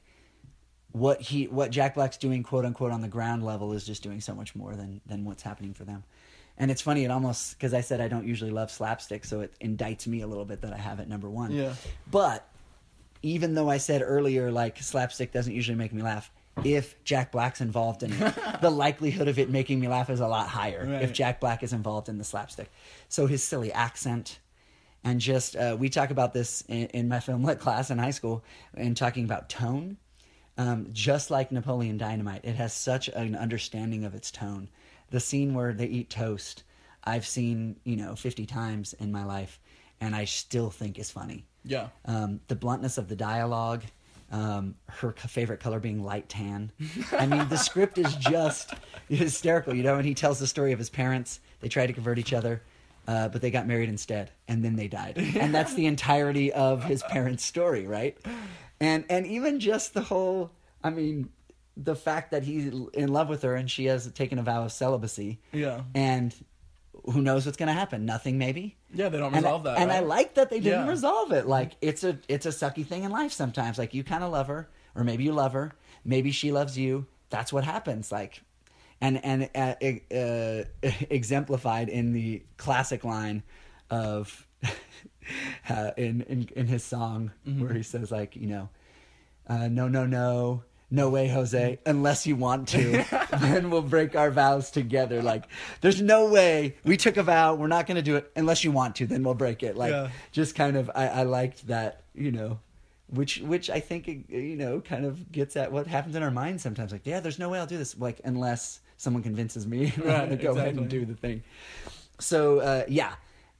what 0.91 1.21
he 1.21 1.47
what 1.47 1.71
Jack 1.71 1.95
Black's 1.95 2.17
doing 2.17 2.43
quote 2.43 2.65
unquote 2.65 2.91
on 2.91 3.01
the 3.01 3.07
ground 3.07 3.43
level 3.43 3.73
is 3.73 3.83
just 3.83 4.03
doing 4.03 4.21
so 4.21 4.35
much 4.35 4.55
more 4.55 4.75
than 4.75 5.01
than 5.07 5.25
what's 5.25 5.41
happening 5.41 5.73
for 5.73 5.85
them. 5.85 6.03
And 6.55 6.69
it's 6.69 6.81
funny, 6.83 7.03
it 7.03 7.09
almost 7.09 7.57
because 7.57 7.73
I 7.73 7.81
said 7.81 7.99
I 7.99 8.07
don't 8.07 8.27
usually 8.27 8.51
love 8.51 8.69
slapstick, 8.69 9.25
so 9.25 9.41
it 9.41 9.55
indicts 9.59 10.05
me 10.05 10.21
a 10.21 10.27
little 10.27 10.45
bit 10.45 10.61
that 10.61 10.71
I 10.71 10.77
have 10.77 10.99
it 10.99 11.07
number 11.09 11.27
one. 11.27 11.51
Yeah. 11.51 11.73
But 12.11 12.47
even 13.23 13.55
though 13.55 13.71
I 13.71 13.77
said 13.77 14.03
earlier 14.05 14.51
like 14.51 14.77
slapstick 14.77 15.31
doesn't 15.31 15.53
usually 15.55 15.77
make 15.77 15.93
me 15.93 16.03
laugh, 16.03 16.29
if 16.63 17.01
Jack 17.03 17.31
Black's 17.31 17.61
involved 17.61 18.03
in 18.03 18.13
it, 18.13 18.35
the 18.61 18.69
likelihood 18.69 19.27
of 19.27 19.39
it 19.39 19.49
making 19.49 19.79
me 19.79 19.87
laugh 19.87 20.09
is 20.09 20.19
a 20.19 20.27
lot 20.27 20.47
higher 20.47 20.85
if 21.01 21.13
Jack 21.13 21.39
Black 21.39 21.63
is 21.63 21.73
involved 21.73 22.09
in 22.09 22.17
the 22.17 22.23
slapstick. 22.23 22.71
So 23.09 23.25
his 23.27 23.43
silly 23.43 23.71
accent, 23.71 24.39
and 25.03 25.19
just 25.19 25.55
uh, 25.55 25.75
we 25.79 25.89
talk 25.89 26.11
about 26.11 26.33
this 26.33 26.61
in, 26.67 26.85
in 26.87 27.07
my 27.09 27.19
film 27.19 27.43
lit 27.43 27.59
class 27.59 27.89
in 27.89 27.97
high 27.97 28.11
school 28.11 28.43
and 28.75 28.95
talking 28.95 29.25
about 29.25 29.49
tone 29.49 29.97
um, 30.57 30.87
just 30.93 31.29
like 31.31 31.51
napoleon 31.51 31.97
dynamite 31.97 32.41
it 32.45 32.55
has 32.55 32.73
such 32.73 33.07
an 33.09 33.35
understanding 33.35 34.05
of 34.05 34.13
its 34.15 34.31
tone 34.31 34.69
the 35.09 35.19
scene 35.19 35.53
where 35.55 35.73
they 35.73 35.87
eat 35.87 36.09
toast 36.09 36.63
i've 37.03 37.25
seen 37.25 37.75
you 37.83 37.95
know 37.97 38.15
50 38.15 38.45
times 38.45 38.93
in 38.93 39.11
my 39.11 39.25
life 39.25 39.59
and 39.99 40.15
i 40.15 40.23
still 40.25 40.69
think 40.69 40.97
is 40.99 41.11
funny 41.11 41.43
Yeah. 41.65 41.87
um, 42.05 42.39
the 42.47 42.55
bluntness 42.55 42.97
of 42.97 43.09
the 43.09 43.15
dialogue 43.17 43.83
um, 44.33 44.75
her 44.87 45.11
favorite 45.13 45.59
color 45.61 45.79
being 45.79 46.03
light 46.03 46.27
tan. 46.27 46.71
I 47.13 47.25
mean 47.25 47.47
the 47.47 47.57
script 47.57 47.97
is 47.97 48.13
just 48.15 48.73
hysterical 49.07 49.73
you 49.75 49.83
know 49.83 49.95
and 49.95 50.05
he 50.05 50.13
tells 50.13 50.39
the 50.39 50.47
story 50.47 50.73
of 50.73 50.79
his 50.79 50.89
parents. 50.89 51.39
They 51.61 51.69
tried 51.69 51.87
to 51.87 51.93
convert 51.93 52.19
each 52.19 52.33
other 52.33 52.61
uh, 53.07 53.27
but 53.29 53.41
they 53.41 53.51
got 53.51 53.67
married 53.67 53.89
instead 53.89 54.31
and 54.47 54.63
then 54.65 54.75
they 54.75 54.87
died. 54.87 55.17
And 55.17 55.53
that's 55.53 55.73
the 55.75 55.85
entirety 55.85 56.51
of 56.51 56.83
his 56.83 57.03
parents 57.03 57.45
story 57.45 57.85
right? 57.87 58.17
And 58.79 59.05
and 59.09 59.25
even 59.27 59.59
just 59.59 59.93
the 59.93 60.01
whole 60.01 60.51
i 60.83 60.89
mean 60.89 61.29
the 61.77 61.95
fact 61.95 62.31
that 62.31 62.43
he's 62.43 62.71
in 62.93 63.11
love 63.11 63.29
with 63.29 63.41
her 63.43 63.55
and 63.55 63.69
she 63.69 63.85
has 63.85 64.11
taken 64.11 64.37
a 64.39 64.43
vow 64.43 64.63
of 64.63 64.71
celibacy. 64.71 65.39
Yeah. 65.51 65.81
and 65.95 66.33
who 67.05 67.21
knows 67.21 67.45
what's 67.45 67.57
going 67.57 67.67
to 67.67 67.73
happen 67.73 68.05
nothing 68.05 68.37
maybe 68.37 68.77
Yeah, 68.93 69.09
they 69.09 69.17
don't 69.17 69.33
and, 69.33 69.43
resolve 69.43 69.63
that. 69.63 69.77
and 69.77 69.91
I 69.91 69.99
like 69.99 70.35
that 70.35 70.49
they 70.49 70.59
didn't 70.59 70.85
Yeah. 70.85 70.89
resolve 70.91 71.31
it. 71.31 71.45
Like 71.47 71.73
it's 71.81 72.03
a 72.03 72.17
it's 72.27 72.45
a 72.45 72.49
sucky 72.49 72.85
thing 72.85 73.03
in 73.03 73.11
life 73.11 73.31
sometimes. 73.33 73.77
Like 73.77 73.93
you 73.93 74.03
kind 74.03 74.23
of 74.23 74.31
love 74.31 74.47
her, 74.47 74.69
or 74.95 75.03
maybe 75.03 75.23
you 75.23 75.33
love 75.33 75.53
her, 75.53 75.73
maybe 76.05 76.31
she 76.31 76.51
loves 76.51 76.77
you. 76.77 77.05
That's 77.29 77.51
what 77.51 77.63
happens. 77.63 78.11
Like, 78.11 78.41
and 79.01 79.23
and 79.25 79.49
uh, 79.55 79.75
uh, 80.15 80.63
exemplified 81.09 81.89
in 81.89 82.13
the 82.13 82.43
classic 82.57 83.03
line 83.03 83.43
of 83.89 84.47
uh, 85.69 85.91
in, 85.97 86.21
in 86.21 86.49
in 86.55 86.67
his 86.67 86.83
song 86.83 87.31
Mm-hmm. 87.47 87.61
where 87.63 87.73
he 87.73 87.83
says 87.83 88.11
like 88.11 88.35
you 88.35 88.47
know, 88.47 88.69
uh, 89.47 89.67
no 89.67 89.87
no 89.87 90.05
no. 90.05 90.63
No 90.91 91.09
way, 91.09 91.27
Jose. 91.27 91.79
Unless 91.85 92.27
you 92.27 92.35
want 92.35 92.67
to, 92.69 93.03
then 93.39 93.69
we'll 93.71 93.81
break 93.81 94.15
our 94.15 94.29
vows 94.29 94.69
together. 94.69 95.21
Like, 95.23 95.45
there's 95.81 96.01
no 96.01 96.29
way 96.29 96.75
we 96.83 96.97
took 96.97 97.17
a 97.17 97.23
vow. 97.23 97.55
We're 97.55 97.67
not 97.67 97.87
going 97.87 97.95
to 97.95 98.01
do 98.03 98.15
it 98.15 98.31
unless 98.35 98.63
you 98.63 98.71
want 98.71 98.95
to. 98.97 99.07
Then 99.07 99.23
we'll 99.23 99.33
break 99.33 99.63
it. 99.63 99.75
Like, 99.75 99.91
Yeah. 99.91 100.09
just 100.31 100.53
kind 100.55 100.77
of, 100.77 100.91
I, 100.93 101.07
I 101.07 101.23
liked 101.23 101.67
that. 101.67 102.01
You 102.13 102.31
know, 102.31 102.59
which 103.07 103.39
which 103.39 103.71
I 103.71 103.79
think 103.79 104.07
you 104.07 104.55
know 104.55 104.81
kind 104.81 105.03
of 105.03 105.31
gets 105.31 105.55
at 105.55 105.71
what 105.71 105.87
happens 105.87 106.15
in 106.15 106.21
our 106.21 106.29
minds 106.29 106.61
sometimes. 106.61 106.91
Like, 106.91 107.07
yeah, 107.07 107.19
there's 107.21 107.39
no 107.39 107.49
way 107.49 107.57
I'll 107.57 107.65
do 107.65 107.77
this. 107.79 107.97
Like, 107.97 108.21
unless 108.23 108.79
someone 108.97 109.23
convinces 109.23 109.65
me 109.65 109.91
Right, 110.05 110.29
to 110.29 110.35
go 110.35 110.51
ahead 110.55 110.75
and 110.75 110.87
do 110.87 111.05
the 111.05 111.15
thing. 111.15 111.41
So 112.19 112.59
uh, 112.59 112.83
yeah, 112.87 113.13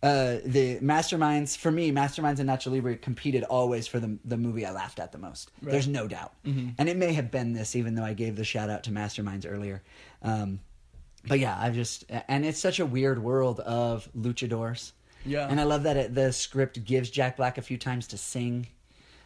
uh, 0.03 0.37
the 0.45 0.77
masterminds 0.79 1.57
for 1.57 1.71
me, 1.71 1.91
masterminds 1.91 2.37
and 2.39 2.49
Nacho 2.49 2.69
Libre 2.71 2.97
competed 2.97 3.43
always 3.45 3.87
for 3.87 3.99
the 3.99 4.17
the 4.25 4.37
movie 4.37 4.65
I 4.65 4.71
laughed 4.71 4.99
at 4.99 5.11
the 5.13 5.17
most. 5.17 5.49
Right. 5.61 5.71
There's 5.71 5.87
no 5.87 6.07
doubt, 6.07 6.33
Mm-hmm. 6.45 6.69
and 6.77 6.89
it 6.89 6.97
may 6.97 7.13
have 7.13 7.31
been 7.31 7.53
this, 7.53 7.75
even 7.75 7.95
though 7.95 8.03
I 8.03 8.13
gave 8.13 8.35
the 8.35 8.43
shout 8.43 8.69
out 8.69 8.83
to 8.83 8.91
masterminds 8.91 9.45
earlier. 9.49 9.81
Um, 10.21 10.59
but 11.25 11.39
yeah, 11.39 11.57
I've 11.57 11.73
just 11.73 12.03
and 12.27 12.45
it's 12.45 12.59
such 12.59 12.79
a 12.79 12.85
weird 12.85 13.23
world 13.23 13.59
of 13.61 14.07
luchadors. 14.15 14.91
Yeah. 15.25 15.47
and 15.49 15.57
I 15.61 15.63
love 15.63 15.83
that 15.83 15.95
it, 15.95 16.13
the 16.13 16.33
script 16.33 16.83
gives 16.83 17.09
Jack 17.09 17.37
Black 17.37 17.57
a 17.57 17.61
few 17.61 17.77
times 17.77 18.07
to 18.07 18.17
sing. 18.17 18.67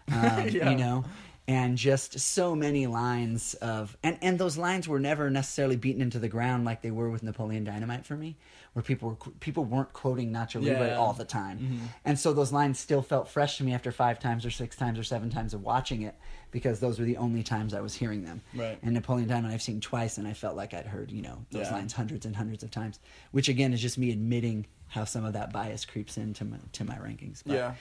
Um, 0.10 0.48
Yeah. 0.48 0.70
You 0.70 0.78
know, 0.78 1.04
and 1.48 1.78
just 1.78 2.20
so 2.20 2.56
many 2.56 2.88
lines 2.88 3.54
of 3.56 3.96
and 4.04 4.18
and 4.22 4.38
those 4.38 4.58
lines 4.58 4.88
were 4.88 5.00
never 5.00 5.30
necessarily 5.30 5.76
beaten 5.78 6.02
into 6.02 6.20
the 6.20 6.28
ground 6.28 6.66
like 6.66 6.82
they 6.82 6.92
were 6.92 7.10
with 7.10 7.24
Napoleon 7.24 7.64
Dynamite 7.64 8.06
for 8.06 8.16
me, 8.16 8.36
where 8.74 8.84
people 8.84 9.10
were 9.10 9.32
people 9.40 9.64
weren't 9.64 9.94
quoting 9.94 10.32
Nacho 10.32 10.56
Libre 10.56 10.88
Yeah. 10.88 10.98
all 10.98 11.14
the 11.14 11.24
time, 11.26 11.60
Mm-hmm. 11.60 11.86
and 12.06 12.20
so 12.20 12.34
those 12.34 12.52
lines 12.52 12.80
still 12.80 13.02
felt 13.02 13.30
fresh 13.30 13.58
to 13.58 13.64
me 13.64 13.74
after 13.74 13.92
five 13.92 14.20
times 14.20 14.46
or 14.46 14.52
six 14.52 14.76
times 14.76 15.00
or 15.00 15.04
seven 15.04 15.30
times 15.30 15.54
of 15.54 15.64
watching 15.64 16.02
it 16.02 16.16
because 16.52 16.80
those 16.80 17.00
were 17.00 17.06
the 17.06 17.18
only 17.18 17.44
times 17.44 17.74
I 17.74 17.82
was 17.82 17.94
hearing 17.94 18.24
them. 18.24 18.42
Right. 18.56 18.78
And 18.82 18.94
Napoleon 18.94 19.28
Dynamite 19.28 19.54
I've 19.54 19.62
seen 19.62 19.80
twice, 19.82 20.18
and 20.18 20.28
I 20.28 20.34
felt 20.34 20.56
like 20.56 20.74
I'd 20.74 20.86
heard 20.88 21.12
you 21.12 21.22
know 21.22 21.46
those 21.52 21.68
Yeah. 21.68 21.74
lines 21.74 21.94
hundreds 21.94 22.26
and 22.26 22.36
hundreds 22.36 22.64
of 22.64 22.72
times, 22.72 23.00
which 23.32 23.48
again 23.48 23.72
is 23.74 23.82
just 23.82 23.98
me 23.98 24.12
admitting 24.12 24.66
how 24.90 25.04
some 25.04 25.26
of 25.26 25.34
that 25.34 25.52
bias 25.52 25.84
creeps 25.84 26.18
into 26.18 26.46
my, 26.46 26.58
to 26.72 26.86
my 26.86 26.96
rankings. 26.96 27.44
But, 27.46 27.56
Yeah. 27.56 27.74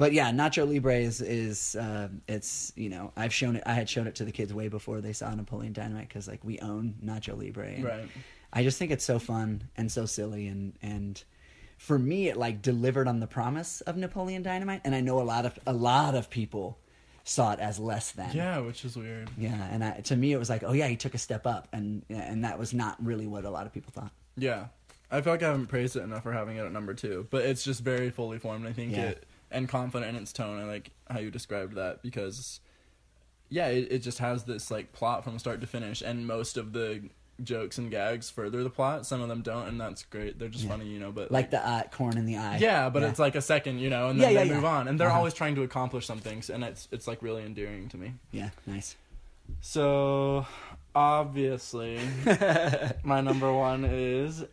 But 0.00 0.14
yeah, 0.14 0.30
Nacho 0.30 0.66
Libre 0.66 0.96
is 0.96 1.20
is 1.20 1.76
uh, 1.76 2.08
it's 2.26 2.72
you 2.74 2.88
know 2.88 3.12
I've 3.18 3.34
shown 3.34 3.56
it 3.56 3.62
I 3.66 3.74
had 3.74 3.86
shown 3.86 4.06
it 4.06 4.14
to 4.14 4.24
the 4.24 4.32
kids 4.32 4.52
way 4.54 4.68
before 4.68 5.02
they 5.02 5.12
saw 5.12 5.32
Napoleon 5.34 5.74
Dynamite 5.74 6.08
because 6.08 6.26
like 6.26 6.42
we 6.42 6.58
own 6.60 6.94
Nacho 7.04 7.38
Libre. 7.38 7.74
Right. 7.82 8.08
I 8.50 8.62
just 8.62 8.78
think 8.78 8.90
it's 8.92 9.04
so 9.04 9.18
fun 9.18 9.64
and 9.76 9.92
so 9.92 10.06
silly 10.06 10.48
and 10.48 10.72
and 10.80 11.22
for 11.76 11.98
me 11.98 12.28
it 12.28 12.38
like 12.38 12.62
delivered 12.62 13.08
on 13.08 13.20
the 13.20 13.26
promise 13.26 13.82
of 13.82 13.98
Napoleon 13.98 14.42
Dynamite 14.42 14.80
and 14.86 14.94
I 14.94 15.02
know 15.02 15.20
a 15.20 15.22
lot 15.34 15.44
of 15.44 15.58
a 15.66 15.72
lot 15.74 16.14
of 16.14 16.30
people 16.30 16.78
saw 17.22 17.52
it 17.52 17.60
as 17.60 17.78
less 17.78 18.12
than. 18.12 18.30
Yeah, 18.34 18.60
which 18.60 18.86
is 18.86 18.96
weird. 18.96 19.28
Yeah, 19.36 19.68
and 19.70 19.84
I, 19.84 19.90
to 20.00 20.16
me 20.16 20.32
it 20.32 20.38
was 20.38 20.48
like, 20.48 20.62
oh 20.64 20.72
yeah, 20.72 20.88
he 20.88 20.96
took 20.96 21.12
a 21.12 21.18
step 21.18 21.46
up, 21.46 21.68
and 21.74 22.02
and 22.08 22.42
that 22.46 22.58
was 22.58 22.72
not 22.72 22.96
really 23.04 23.26
what 23.26 23.44
a 23.44 23.50
lot 23.50 23.66
of 23.66 23.72
people 23.74 23.92
thought. 23.94 24.12
Yeah. 24.38 24.68
I 25.10 25.20
feel 25.20 25.32
like 25.34 25.42
I 25.42 25.48
haven't 25.48 25.66
praised 25.66 25.96
it 25.96 26.02
enough 26.04 26.22
for 26.22 26.32
having 26.32 26.56
it 26.56 26.64
at 26.64 26.72
number 26.72 26.94
two, 26.94 27.26
but 27.30 27.44
it's 27.44 27.64
just 27.64 27.82
very 27.82 28.08
fully 28.10 28.38
formed. 28.38 28.66
I 28.66 28.72
think 28.72 28.92
Yeah. 28.92 29.08
it 29.10 29.26
and 29.50 29.68
confident 29.68 30.14
in 30.16 30.22
its 30.22 30.32
tone. 30.32 30.60
I 30.60 30.64
like 30.64 30.90
how 31.10 31.18
you 31.18 31.30
described 31.30 31.74
that 31.74 32.02
because, 32.02 32.60
yeah, 33.48 33.68
it, 33.68 33.88
it 33.90 33.98
just 34.00 34.18
has 34.18 34.44
this 34.44 34.70
like 34.70 34.92
plot 34.92 35.24
from 35.24 35.38
start 35.38 35.60
to 35.60 35.66
finish, 35.66 36.02
and 36.02 36.26
most 36.26 36.56
of 36.56 36.72
the 36.72 37.02
jokes 37.42 37.78
and 37.78 37.90
gags 37.90 38.28
further 38.28 38.62
the 38.62 38.68
plot. 38.70 39.06
Some 39.06 39.22
of 39.22 39.28
them 39.28 39.40
don't, 39.40 39.66
and 39.66 39.80
that's 39.80 40.04
great. 40.04 40.38
They're 40.38 40.48
just 40.48 40.64
Yeah. 40.64 40.70
funny, 40.70 40.86
you 40.88 40.98
know. 41.00 41.10
But 41.10 41.30
Like 41.32 41.50
the 41.50 41.66
uh, 41.66 41.84
corn 41.84 42.18
in 42.18 42.26
the 42.26 42.36
eye. 42.36 42.58
yeah, 42.58 42.90
but 42.90 43.02
it's 43.02 43.18
like 43.18 43.34
a 43.34 43.40
second, 43.40 43.78
you 43.78 43.88
know, 43.88 44.08
and 44.10 44.20
then 44.20 44.34
yeah, 44.34 44.42
they 44.42 44.48
yeah. 44.48 44.54
move 44.56 44.64
on, 44.66 44.88
and 44.88 45.00
they're 45.00 45.08
Uh-huh. 45.08 45.16
always 45.18 45.32
trying 45.34 45.54
to 45.54 45.62
accomplish 45.62 46.04
some 46.06 46.18
things, 46.18 46.50
and 46.50 46.62
it's 46.62 46.86
it's 46.92 47.06
like 47.08 47.22
really 47.22 47.42
endearing 47.44 47.88
to 47.88 47.96
me. 47.96 48.12
yeah, 48.30 48.50
nice. 48.66 48.96
So, 49.62 50.46
obviously, 50.94 51.98
my 53.02 53.20
number 53.20 53.52
one 53.52 53.84
is 53.84 54.44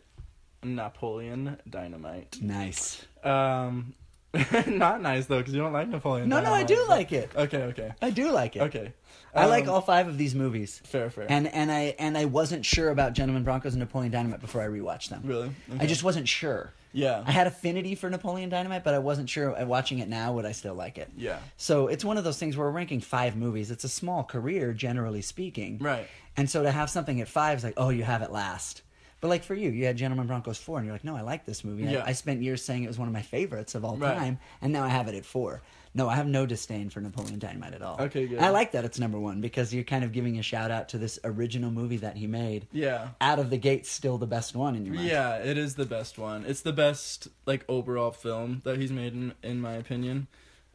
Napoleon 0.62 1.58
Dynamite. 1.68 2.38
nice. 2.42 3.04
Um, 3.22 3.94
not 4.66 5.00
nice 5.00 5.26
though, 5.26 5.38
because 5.38 5.54
you 5.54 5.60
don't 5.60 5.72
like 5.72 5.88
Napoleon. 5.88 6.28
No, 6.28 6.40
no, 6.40 6.52
I 6.52 6.62
do 6.62 6.84
like 6.88 7.12
it. 7.12 7.30
Okay, 7.34 7.62
okay, 7.64 7.92
I 8.02 8.10
do 8.10 8.30
like 8.30 8.56
it. 8.56 8.62
okay. 8.62 8.92
I 9.34 9.46
like 9.46 9.64
Um, 9.64 9.70
all 9.74 9.80
five 9.80 10.08
of 10.08 10.18
these 10.18 10.34
movies. 10.34 10.80
Fair, 10.84 11.10
fair. 11.10 11.26
And 11.28 11.46
and 11.48 11.70
I 11.70 11.94
and 11.98 12.16
I 12.16 12.24
wasn't 12.26 12.64
sure 12.64 12.90
about 12.90 13.12
Gentlemen 13.12 13.44
Broncos 13.44 13.74
and 13.74 13.80
Napoleon 13.80 14.10
Dynamite 14.12 14.40
before 14.40 14.62
I 14.62 14.66
rewatched 14.66 15.08
them. 15.10 15.22
really, 15.24 15.50
I 15.78 15.86
just 15.86 16.02
wasn't 16.02 16.28
sure. 16.28 16.72
yeah, 16.92 17.22
I 17.26 17.32
had 17.32 17.46
affinity 17.46 17.94
for 17.94 18.08
Napoleon 18.10 18.48
Dynamite, 18.48 18.84
but 18.84 18.94
I 18.94 18.98
wasn't 18.98 19.28
sure. 19.30 19.58
uh, 19.58 19.64
Watching 19.66 19.98
it 20.00 20.08
now, 20.08 20.32
would 20.32 20.46
I 20.46 20.52
still 20.52 20.74
like 20.74 20.96
it? 20.98 21.10
yeah, 21.16 21.38
So 21.56 21.88
it's 21.88 22.04
one 22.04 22.16
of 22.18 22.24
those 22.24 22.38
things 22.38 22.56
where 22.56 22.66
we're 22.66 22.72
ranking 22.72 23.00
five 23.00 23.36
movies. 23.36 23.70
It's 23.70 23.84
a 23.84 23.88
small 23.88 24.24
career, 24.24 24.72
generally 24.72 25.20
speaking. 25.22 25.78
right. 25.78 26.06
And 26.36 26.48
so 26.48 26.62
to 26.62 26.70
have 26.70 26.88
something 26.88 27.20
at 27.20 27.28
five 27.28 27.58
is 27.58 27.64
like, 27.64 27.74
oh, 27.76 27.90
you 27.90 28.04
have 28.04 28.22
it 28.22 28.30
last. 28.32 28.82
But 29.20 29.28
like 29.28 29.42
for 29.42 29.54
you, 29.54 29.70
you 29.70 29.84
had 29.86 29.96
Gentlemen 29.96 30.26
Broncos 30.28 30.58
four, 30.58 30.78
and 30.78 30.86
you're 30.86 30.94
like, 30.94 31.02
no, 31.04 31.16
I 31.16 31.22
like 31.22 31.44
this 31.44 31.64
movie. 31.64 31.86
I- 31.88 31.90
Yeah. 31.92 32.04
I, 32.06 32.12
spent 32.12 32.40
years 32.42 32.64
saying 32.64 32.84
it 32.84 32.86
was 32.86 32.98
one 32.98 33.08
of 33.08 33.14
my 33.14 33.22
favorites 33.22 33.74
of 33.74 33.84
all 33.84 33.96
Right. 33.96 34.16
time, 34.16 34.38
and 34.62 34.72
now 34.72 34.84
I 34.84 34.88
have 34.88 35.08
it 35.08 35.14
at 35.16 35.24
four. 35.24 35.60
No, 35.94 36.08
I 36.08 36.14
have 36.14 36.28
no 36.28 36.46
disdain 36.46 36.90
for 36.90 37.00
Napoleon 37.00 37.40
Dynamite 37.40 37.74
at 37.74 37.82
all. 37.82 37.96
Okay, 38.00 38.28
good. 38.28 38.38
I 38.38 38.50
like 38.50 38.70
that 38.72 38.84
it's 38.84 39.00
number 39.00 39.18
one 39.18 39.40
because 39.40 39.74
you're 39.74 39.82
kind 39.82 40.04
of 40.04 40.12
giving 40.12 40.38
a 40.38 40.42
shout 40.42 40.70
out 40.70 40.88
to 40.90 40.98
this 40.98 41.18
original 41.24 41.70
movie 41.72 41.96
that 41.96 42.16
he 42.16 42.26
made. 42.28 42.68
Yeah. 42.70 43.08
Out 43.20 43.40
of 43.40 43.50
the 43.50 43.56
gate, 43.56 43.86
still 43.86 44.18
the 44.18 44.26
best 44.26 44.54
one 44.54 44.76
in 44.76 44.84
your 44.86 44.94
mind. 44.94 45.08
Yeah, 45.08 45.36
it 45.38 45.58
is 45.58 45.74
the 45.74 45.86
best 45.86 46.16
one. 46.18 46.44
It's 46.46 46.60
the 46.60 46.74
best 46.74 47.26
like 47.46 47.64
overall 47.68 48.12
film 48.12 48.60
that 48.64 48.78
he's 48.78 48.92
made 48.92 49.14
in 49.14 49.32
in 49.42 49.60
my 49.60 49.72
opinion. 49.72 50.28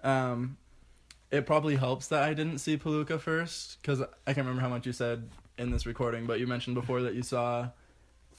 Um 0.03 0.57
it 1.31 1.45
probably 1.45 1.77
helps 1.77 2.07
that 2.07 2.21
I 2.23 2.33
didn't 2.33 2.57
see 2.59 2.77
Peluca 2.77 3.19
first 3.19 3.81
cuz 3.83 4.01
I 4.01 4.05
can't 4.33 4.37
remember 4.45 4.61
how 4.61 4.69
much 4.69 4.85
you 4.85 4.91
said 4.93 5.29
in 5.57 5.71
this 5.71 5.85
recording, 5.85 6.25
but 6.25 6.39
you 6.39 6.47
mentioned 6.47 6.75
before 6.75 7.01
that 7.03 7.13
you 7.13 7.21
saw 7.23 7.69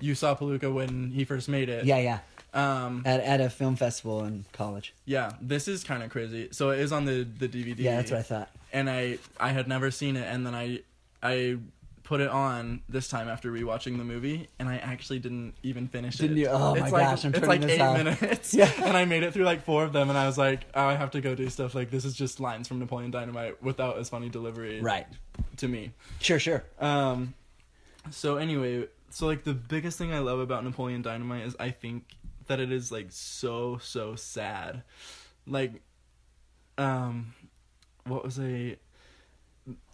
you 0.01 0.15
saw 0.15 0.35
Peluca 0.35 0.73
when 0.73 1.11
he 1.11 1.25
first 1.25 1.49
made 1.49 1.69
it. 1.69 1.85
Yeah, 1.85 1.99
yeah. 1.99 2.19
Um 2.53 3.03
At 3.05 3.21
at 3.21 3.41
a 3.41 3.51
film 3.51 3.75
festival 3.77 4.25
in 4.25 4.45
college. 4.53 4.95
yeah, 5.07 5.33
this 5.41 5.67
is 5.67 5.83
kind 5.83 6.03
of 6.03 6.11
crazy. 6.11 6.49
So 6.53 6.71
it 6.71 6.79
is 6.81 6.93
on 6.93 7.05
the 7.05 7.25
the 7.39 7.49
DVD. 7.49 7.75
Yeah, 7.79 7.97
that's 7.97 8.11
what 8.13 8.21
I 8.21 8.23
thought. 8.23 8.51
and 8.73 8.89
I 8.89 9.19
I 9.41 9.51
had 9.51 9.67
never 9.69 9.91
seen 9.91 10.17
it, 10.17 10.27
and 10.29 10.47
then 10.47 10.55
I 10.55 10.81
I 11.23 11.57
put 12.05 12.21
it 12.21 12.29
on 12.29 12.83
this 12.89 13.09
time 13.09 13.29
after 13.29 13.51
rewatching 13.51 13.97
the 13.97 14.05
movie, 14.05 14.47
and 14.59 14.69
I 14.69 14.77
actually 14.77 15.19
didn't 15.21 15.55
even 15.63 15.89
finish 15.89 16.17
it. 16.17 16.23
Didn't 16.23 16.37
it. 16.37 16.41
you? 16.43 16.49
Oh 16.49 16.75
my 16.77 16.83
it's 16.85 16.93
like, 16.93 17.03
gosh, 17.07 17.25
I'm 17.25 17.31
it's 17.31 17.41
turning 17.41 17.49
like 17.49 17.61
this 17.63 17.71
eight 17.73 17.81
off. 17.81 17.97
minutes, 17.97 18.55
Yeah. 18.61 18.71
and 18.85 18.95
I 18.97 19.05
made 19.07 19.23
it 19.23 19.33
through 19.33 19.45
like 19.47 19.65
four 19.65 19.83
of 19.85 19.93
them, 19.95 20.09
and 20.11 20.19
I 20.19 20.27
was 20.27 20.37
like, 20.39 20.67
oh, 20.75 20.85
I 20.87 20.95
have 20.97 21.11
to 21.13 21.21
go 21.23 21.35
do 21.35 21.49
stuff 21.49 21.75
like 21.75 21.91
this 21.91 22.05
is 22.05 22.15
just 22.15 22.39
lines 22.41 22.69
from 22.69 22.79
Napoleon 22.79 23.11
Dynamite 23.11 23.61
without 23.63 23.97
as 23.99 24.11
funny 24.11 24.29
delivery, 24.29 24.81
Right. 24.83 25.07
To 25.57 25.67
me, 25.67 25.93
Sure, 26.21 26.39
sure. 26.39 26.63
um, 26.79 27.33
so 28.11 28.37
anyway, 28.37 28.87
so 29.15 29.27
like 29.27 29.45
the 29.45 29.55
biggest 29.55 29.97
thing 29.97 30.13
I 30.13 30.19
love 30.19 30.41
about 30.41 30.65
Napoleon 30.65 31.01
Dynamite 31.01 31.47
is 31.47 31.55
I 31.61 31.71
think 31.71 32.05
that 32.49 32.59
it 32.59 32.73
is 32.73 32.91
like 32.91 33.07
so 33.11 33.79
so 33.81 34.17
sad, 34.17 34.83
like, 35.47 35.71
um, 36.79 37.33
what 38.09 38.25
was 38.25 38.41
I? 38.41 38.77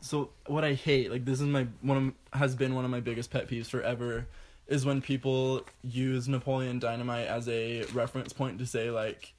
So 0.01 0.31
what 0.47 0.65
I 0.65 0.73
hate, 0.73 1.11
like 1.11 1.27
this 1.27 1.39
is 1.39 1.47
my 1.47 1.67
one 1.83 2.15
of 2.33 2.39
has 2.41 2.57
been 2.57 2.75
one 2.75 2.87
of 2.87 2.91
my 2.91 3.01
biggest 3.01 3.31
pet 3.31 3.47
peeves 3.47 3.67
forever, 3.67 4.27
is 4.69 4.87
when 4.87 5.03
people 5.03 5.67
use 5.83 6.27
Napoleon 6.27 6.79
Dynamite 6.79 7.27
as 7.27 7.47
a 7.47 7.83
reference 7.93 8.33
point 8.33 8.59
to 8.61 8.65
say 8.65 8.91
like, 8.91 9.35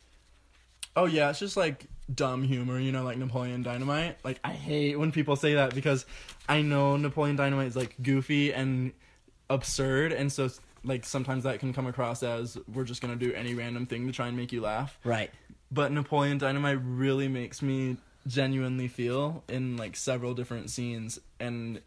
oh 0.95 1.05
yeah, 1.05 1.31
it's 1.31 1.39
just 1.39 1.57
like 1.57 1.87
dumb 2.13 2.43
humor, 2.43 2.79
you 2.79 2.91
know, 2.91 3.01
like 3.01 3.17
Napoleon 3.17 3.63
Dynamite. 3.63 4.17
Like 4.23 4.39
I 4.43 4.51
hate 4.53 4.99
when 4.99 5.11
people 5.11 5.35
say 5.35 5.55
that 5.55 5.73
because 5.73 6.05
I 6.47 6.61
know 6.61 6.97
Napoleon 6.97 7.35
Dynamite 7.35 7.65
is 7.65 7.75
like 7.75 7.95
goofy 8.03 8.53
and 8.53 8.91
absurd, 9.53 10.11
and 10.13 10.31
so 10.31 10.49
like 10.83 11.05
sometimes 11.05 11.43
that 11.43 11.59
can 11.59 11.73
come 11.73 11.85
across 11.85 12.23
as 12.23 12.57
we're 12.73 12.83
just 12.83 13.01
gonna 13.01 13.15
do 13.15 13.33
any 13.33 13.53
random 13.53 13.85
thing 13.85 14.07
to 14.07 14.13
try 14.13 14.27
and 14.27 14.35
make 14.37 14.51
you 14.51 14.61
laugh. 14.61 14.97
Right. 15.03 15.29
But 15.71 15.91
Napoleon 15.91 16.37
Dynamite 16.37 16.79
really 16.83 17.27
makes 17.27 17.61
me 17.61 17.97
genuinely 18.27 18.87
feel 18.87 19.43
in 19.47 19.77
like 19.77 19.95
several 19.95 20.33
different 20.33 20.69
scenes, 20.69 21.19
and 21.39 21.81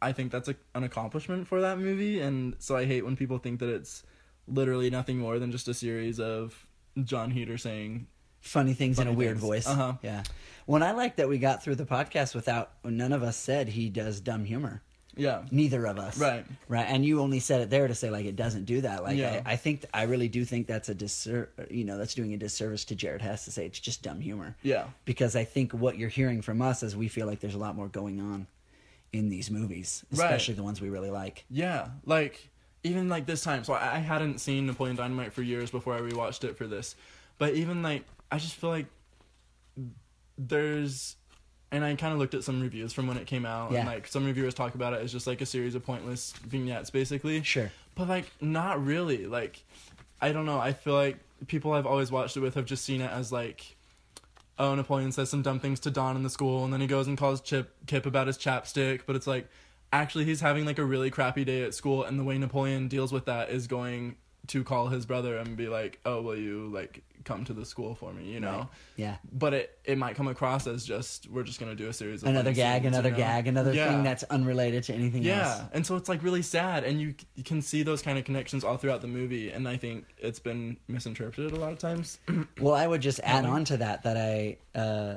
I 0.00 0.12
think 0.12 0.32
that's 0.32 0.48
a, 0.48 0.56
an 0.74 0.82
accomplishment 0.82 1.46
for 1.46 1.60
that 1.60 1.78
movie. 1.78 2.20
And 2.20 2.56
so 2.58 2.76
I 2.76 2.84
hate 2.86 3.04
when 3.04 3.16
people 3.16 3.38
think 3.38 3.60
that 3.60 3.68
it's 3.68 4.02
literally 4.48 4.90
nothing 4.90 5.18
more 5.18 5.38
than 5.38 5.52
just 5.52 5.68
a 5.68 5.74
series 5.74 6.18
of 6.18 6.66
Jon 7.04 7.30
Heder 7.30 7.56
saying 7.58 8.08
Funny 8.40 8.74
things 8.74 8.98
in 8.98 9.06
a 9.06 9.10
Funny 9.10 9.16
weird 9.16 9.36
things. 9.36 9.40
voice. 9.46 9.66
Uh-huh. 9.68 9.92
Yeah. 10.02 10.24
When 10.66 10.82
I 10.82 10.90
like 10.90 11.14
that 11.16 11.28
we 11.28 11.38
got 11.38 11.62
through 11.62 11.76
the 11.76 11.84
podcast 11.86 12.34
without 12.34 12.72
none 12.84 13.12
of 13.12 13.22
us 13.22 13.36
said 13.36 13.68
he 13.68 13.88
does 13.88 14.18
dumb 14.20 14.44
humor. 14.44 14.82
Yeah. 15.16 15.42
Neither 15.50 15.86
of 15.86 15.98
us. 15.98 16.18
Right. 16.18 16.44
Right. 16.68 16.86
And 16.88 17.04
you 17.04 17.20
only 17.20 17.38
said 17.38 17.60
it 17.60 17.70
there 17.70 17.86
to 17.86 17.94
say 17.94 18.08
like 18.10 18.24
it 18.24 18.36
doesn't 18.36 18.64
do 18.64 18.80
that. 18.80 19.02
Like 19.02 19.16
Yeah. 19.16 19.42
I, 19.44 19.52
I 19.52 19.56
think 19.56 19.84
I 19.92 20.04
really 20.04 20.28
do 20.28 20.44
think 20.44 20.66
that's 20.66 20.88
a 20.88 20.94
disser 20.94 21.48
you 21.70 21.84
know, 21.84 21.98
that's 21.98 22.14
doing 22.14 22.32
a 22.34 22.36
disservice 22.36 22.84
to 22.86 22.94
Jared 22.94 23.20
Hess 23.22 23.44
to 23.44 23.50
say 23.50 23.66
it's 23.66 23.78
just 23.78 24.02
dumb 24.02 24.20
humor. 24.20 24.56
Yeah. 24.62 24.84
Because 25.04 25.36
I 25.36 25.44
think 25.44 25.72
what 25.72 25.98
you're 25.98 26.08
hearing 26.08 26.40
from 26.42 26.62
us 26.62 26.82
is 26.82 26.96
we 26.96 27.08
feel 27.08 27.26
like 27.26 27.40
there's 27.40 27.54
a 27.54 27.58
lot 27.58 27.76
more 27.76 27.88
going 27.88 28.20
on 28.20 28.46
in 29.12 29.28
these 29.28 29.50
movies, 29.50 30.04
Right. 30.12 30.24
especially 30.24 30.54
the 30.54 30.62
ones 30.62 30.80
we 30.80 30.88
really 30.88 31.10
like. 31.10 31.44
Yeah. 31.50 31.88
Like 32.06 32.48
even 32.82 33.08
like 33.10 33.26
this 33.26 33.42
time. 33.42 33.64
So 33.64 33.74
I, 33.74 33.96
I 33.96 33.98
hadn't 33.98 34.38
seen 34.40 34.66
Napoleon 34.66 34.96
Dynamite 34.96 35.32
for 35.34 35.42
years 35.42 35.70
before 35.70 35.94
I 35.94 36.00
rewatched 36.00 36.44
it 36.44 36.56
for 36.56 36.66
this. 36.66 36.96
But 37.38 37.54
even 37.54 37.82
like 37.82 38.04
I 38.30 38.38
just 38.38 38.54
feel 38.54 38.70
like 38.70 38.86
there's 40.38 41.16
and 41.72 41.84
I 41.84 41.94
kind 41.96 42.12
of 42.12 42.18
looked 42.20 42.34
at 42.34 42.44
some 42.44 42.60
reviews 42.60 42.92
from 42.92 43.06
when 43.08 43.16
it 43.16 43.26
came 43.26 43.44
out 43.44 43.72
Yeah. 43.72 43.80
and 43.80 43.88
like 43.88 44.06
some 44.06 44.24
reviewers 44.24 44.54
talk 44.54 44.74
about 44.76 44.92
it 44.92 45.00
as 45.02 45.10
just 45.10 45.26
like 45.26 45.40
a 45.40 45.46
series 45.46 45.74
of 45.74 45.84
pointless 45.84 46.32
vignettes 46.46 46.90
basically. 46.90 47.42
Sure. 47.42 47.72
But 47.96 48.08
like 48.08 48.26
not 48.40 48.84
really. 48.84 49.26
Like 49.26 49.64
I 50.20 50.30
don't 50.32 50.46
know. 50.46 50.60
I 50.60 50.72
feel 50.72 50.94
like 50.94 51.16
people 51.48 51.72
I've 51.72 51.86
always 51.86 52.12
watched 52.12 52.36
it 52.36 52.40
with 52.40 52.54
have 52.54 52.66
just 52.66 52.84
seen 52.84 53.00
it 53.00 53.10
as 53.10 53.32
like 53.32 53.74
oh 54.58 54.74
Napoleon 54.74 55.10
says 55.10 55.30
some 55.30 55.42
dumb 55.42 55.58
things 55.58 55.80
to 55.80 55.90
Don 55.90 56.14
in 56.14 56.22
the 56.22 56.30
school 56.30 56.62
and 56.64 56.72
then 56.72 56.80
he 56.80 56.86
goes 56.86 57.08
and 57.08 57.18
calls 57.18 57.40
Chip 57.40 57.74
Kip 57.86 58.06
about 58.06 58.26
his 58.28 58.38
chapstick, 58.38 59.00
but 59.06 59.16
it's 59.16 59.26
like 59.26 59.48
actually 59.92 60.24
he's 60.24 60.40
having 60.40 60.64
like 60.64 60.78
a 60.78 60.84
really 60.84 61.10
crappy 61.10 61.44
day 61.44 61.62
at 61.64 61.74
school 61.74 62.04
and 62.04 62.18
the 62.18 62.24
way 62.24 62.38
Napoleon 62.38 62.88
deals 62.88 63.12
with 63.12 63.24
that 63.26 63.50
is 63.50 63.66
going 63.66 64.16
to 64.48 64.64
call 64.64 64.88
his 64.88 65.06
brother 65.06 65.36
and 65.36 65.56
be 65.56 65.68
like, 65.68 66.00
"Oh, 66.04 66.20
will 66.22 66.36
you 66.36 66.68
like 66.74 67.02
come 67.24 67.44
to 67.44 67.52
the 67.52 67.64
school 67.64 67.94
for 67.94 68.12
me?" 68.12 68.24
you 68.24 68.40
know. 68.40 68.58
Right. 68.58 68.66
Yeah. 68.96 69.16
But 69.32 69.54
it 69.54 69.78
it 69.84 69.98
might 69.98 70.16
come 70.16 70.28
across 70.28 70.66
as 70.66 70.84
just 70.84 71.30
we're 71.30 71.44
just 71.44 71.60
to 71.60 71.74
do 71.74 71.88
a 71.88 71.92
series 71.92 72.22
of 72.22 72.28
Another 72.28 72.52
gag, 72.52 72.82
scenes, 72.82 72.94
another 72.94 73.08
you 73.10 73.12
know? 73.14 73.18
gag, 73.18 73.46
another 73.46 73.72
Yeah. 73.72 73.88
thing 73.88 74.02
that's 74.02 74.24
unrelated 74.24 74.82
to 74.84 74.94
anything 74.94 75.22
Yeah, 75.22 75.42
else. 75.48 75.62
and 75.72 75.86
so 75.86 75.96
it's 75.96 76.08
like 76.08 76.22
really 76.22 76.42
sad, 76.42 76.82
and 76.84 77.00
you 77.00 77.14
you 77.36 77.44
can 77.44 77.62
see 77.62 77.82
those 77.82 78.02
kind 78.02 78.18
of 78.18 78.24
connections 78.24 78.64
all 78.64 78.76
throughout 78.76 79.00
the 79.00 79.06
movie, 79.08 79.50
and 79.50 79.68
I 79.68 79.76
think 79.76 80.06
it's 80.18 80.40
been 80.40 80.76
misinterpreted 80.88 81.52
a 81.52 81.56
lot 81.56 81.72
of 81.72 81.78
times. 81.78 82.18
Well, 82.60 82.74
I 82.74 82.86
would 82.86 83.00
just 83.00 83.20
add 83.22 83.44
on 83.44 83.64
to 83.66 83.76
that 83.78 84.02
that 84.02 84.16
I 84.16 84.56
uh, 84.78 85.16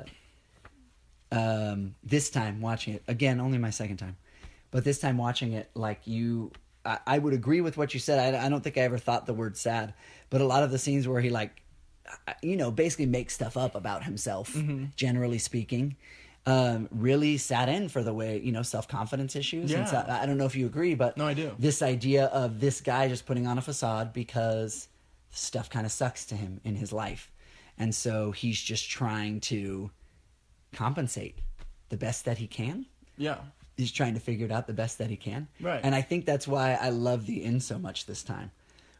um, 1.32 1.94
this 2.04 2.30
time 2.30 2.60
watching 2.60 2.94
it 2.94 3.02
again, 3.08 3.40
only 3.40 3.58
my 3.58 3.70
second 3.70 3.96
time, 3.98 4.16
but 4.70 4.84
this 4.84 4.98
time 4.98 5.18
watching 5.18 5.52
it, 5.52 5.70
like 5.74 6.00
you, 6.06 6.52
I, 6.86 6.98
I 7.06 7.18
would 7.18 7.34
agree 7.34 7.60
with 7.60 7.76
what 7.76 7.92
you 7.94 8.00
said. 8.00 8.34
I, 8.34 8.46
I 8.46 8.48
don't 8.48 8.62
think 8.62 8.78
I 8.78 8.82
ever 8.82 8.98
thought 8.98 9.26
the 9.26 9.34
word 9.34 9.56
sad, 9.56 9.92
but 10.30 10.40
a 10.40 10.44
lot 10.46 10.62
of 10.62 10.70
the 10.70 10.78
scenes 10.78 11.06
where 11.08 11.20
he 11.20 11.30
like, 11.30 11.62
you 12.42 12.56
know, 12.56 12.70
basically 12.70 13.06
makes 13.06 13.34
stuff 13.34 13.56
up 13.56 13.74
about 13.74 14.04
himself, 14.04 14.54
Mm-hmm. 14.54 14.84
generally 14.96 15.38
speaking. 15.38 15.96
Um, 16.48 16.88
really 16.92 17.38
sat 17.38 17.68
in 17.68 17.88
for 17.88 18.04
the 18.04 18.14
way 18.14 18.38
you 18.38 18.52
know 18.52 18.62
self 18.62 18.86
confidence 18.86 19.34
issues. 19.34 19.72
And 19.72 19.80
Yeah. 19.80 19.84
so, 19.90 20.04
I 20.08 20.26
don't 20.26 20.38
know 20.38 20.46
if 20.46 20.54
you 20.54 20.66
agree, 20.66 20.94
but 20.94 21.16
No, 21.16 21.26
I 21.26 21.34
do. 21.34 21.50
This 21.58 21.82
idea 21.82 22.26
of 22.26 22.60
this 22.60 22.80
guy 22.80 23.08
just 23.08 23.26
putting 23.26 23.48
on 23.48 23.58
a 23.58 23.62
facade 23.62 24.12
because 24.12 24.86
stuff 25.30 25.68
kind 25.68 25.84
of 25.84 25.90
sucks 25.90 26.24
to 26.26 26.36
him 26.36 26.60
in 26.62 26.76
his 26.76 26.92
life. 26.92 27.32
And 27.78 27.92
so 27.92 28.30
he's 28.30 28.60
just 28.60 28.88
trying 28.88 29.40
to 29.40 29.90
compensate 30.72 31.38
the 31.88 31.96
best 31.96 32.24
that 32.24 32.38
he 32.38 32.46
can. 32.46 32.86
Yeah, 33.18 33.38
He's 33.76 33.92
trying 33.92 34.14
to 34.14 34.20
figure 34.20 34.46
it 34.46 34.52
out 34.52 34.66
the 34.66 34.72
best 34.72 34.98
that 34.98 35.10
he 35.10 35.16
can. 35.16 35.48
Right. 35.60 35.80
And 35.82 35.94
I 35.94 36.00
think 36.02 36.24
that's 36.24 36.48
why 36.48 36.74
I 36.80 36.88
love 36.90 37.26
the 37.26 37.44
end 37.44 37.62
so 37.62 37.78
much 37.78 38.06
this 38.06 38.22
time. 38.22 38.50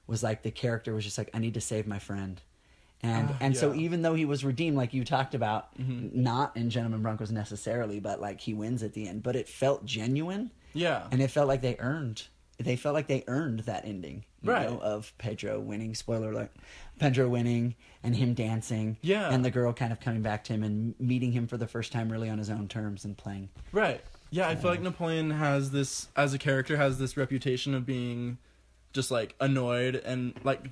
Was 0.07 0.23
like 0.23 0.43
the 0.43 0.51
character 0.51 0.95
was 0.95 1.05
just 1.05 1.19
like, 1.19 1.31
I 1.35 1.39
need 1.39 1.55
to 1.55 1.61
save 1.61 1.87
my 1.87 1.99
friend. 1.99 2.41
And 3.03 3.29
Ah, 3.31 3.37
and 3.41 3.57
so 3.57 3.67
yeah. 3.69 3.73
Mm-hmm. 3.73 3.81
even 3.81 4.03
though 4.03 4.15
he 4.15 4.25
was 4.25 4.45
redeemed, 4.45 4.77
like 4.77 4.95
you 4.95 5.05
talked 5.05 5.35
about, 5.35 5.69
not 5.79 6.57
in 6.57 6.71
Gentlemen 6.71 7.03
Broncos 7.03 7.31
necessarily, 7.33 8.01
but 8.01 8.21
like 8.21 8.41
he 8.41 8.55
wins 8.55 8.83
at 8.83 8.93
the 8.95 9.09
end. 9.09 9.23
But 9.23 9.35
it 9.37 9.49
felt 9.49 9.85
genuine 9.85 10.51
yeah, 10.75 11.07
and 11.11 11.21
it 11.23 11.31
felt 11.31 11.49
like 11.49 11.63
they 11.63 11.77
earned 11.79 12.25
they 12.59 12.75
felt 12.77 12.95
like 12.95 13.07
they 13.07 13.23
earned 13.27 13.61
that 13.61 13.85
ending 13.85 14.25
you 14.43 14.51
Right. 14.51 14.69
know, 14.71 14.79
of 14.79 15.13
pedro 15.19 15.61
winning 15.61 15.95
spoiler 15.95 16.31
alert 16.33 16.51
pedro 16.99 17.29
winning 17.29 17.75
and 18.03 18.17
him 18.17 18.33
dancing 18.33 18.97
Yeah. 19.03 19.29
and 19.31 19.45
the 19.45 19.51
girl 19.51 19.75
kind 19.75 19.93
of 19.93 20.01
coming 20.01 20.23
back 20.23 20.45
to 20.45 20.55
him 20.55 20.63
and 20.63 20.95
meeting 20.99 21.33
him 21.33 21.49
for 21.49 21.59
the 21.59 21.67
first 21.67 21.93
time 21.93 22.11
really 22.11 22.31
on 22.31 22.39
his 22.39 22.49
own 22.49 22.67
terms 22.69 23.05
and 23.05 23.15
playing 23.17 23.51
right. 23.73 24.01
Yeah, 24.31 24.49
I 24.49 24.57
feel 24.57 24.71
like 24.71 24.81
Napoleon 24.83 25.31
has 25.31 25.71
this 25.71 26.09
as 26.17 26.35
a 26.35 26.39
character 26.39 26.77
has 26.77 26.99
this 26.99 27.17
reputation 27.17 27.75
of 27.75 27.87
being 27.87 28.39
just 28.93 29.11
like 29.11 29.35
annoyed 29.41 29.97
and 29.97 30.35
like 30.45 30.63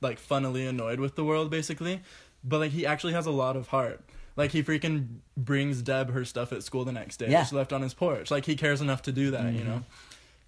like 0.00 0.18
funnily 0.18 0.66
annoyed 0.66 0.98
with 1.00 1.14
the 1.14 1.24
world 1.24 1.50
basically, 1.50 2.00
but 2.42 2.58
like 2.58 2.72
he 2.72 2.86
actually 2.86 3.12
has 3.12 3.26
a 3.26 3.30
lot 3.30 3.56
of 3.56 3.68
heart. 3.68 4.00
Like 4.36 4.52
he 4.52 4.62
freaking 4.62 5.18
brings 5.36 5.82
Deb 5.82 6.10
her 6.12 6.24
stuff 6.24 6.52
at 6.52 6.62
school 6.62 6.84
the 6.84 6.92
next 6.92 7.18
day. 7.18 7.30
Yeah. 7.30 7.44
She 7.44 7.54
left 7.54 7.72
on 7.72 7.82
his 7.82 7.92
porch. 7.94 8.30
Like 8.30 8.46
he 8.46 8.56
cares 8.56 8.80
enough 8.80 9.02
to 9.02 9.12
do 9.12 9.32
that, 9.32 9.52
you 9.52 9.64
know. 9.64 9.82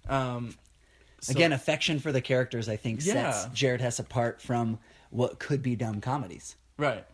Um, 0.09 0.55
so- 1.19 1.31
again 1.31 1.53
affection 1.53 1.99
for 1.99 2.11
the 2.11 2.19
characters 2.19 2.67
i 2.67 2.75
think 2.75 3.01
sets 3.01 3.45
jared 3.53 3.79
hess 3.79 3.97
apart 3.97 4.41
from 4.41 4.77
what 5.09 5.39
could 5.39 5.61
be 5.63 5.73
dumb 5.73 6.01
comedies 6.01 6.57
right. 6.77 7.05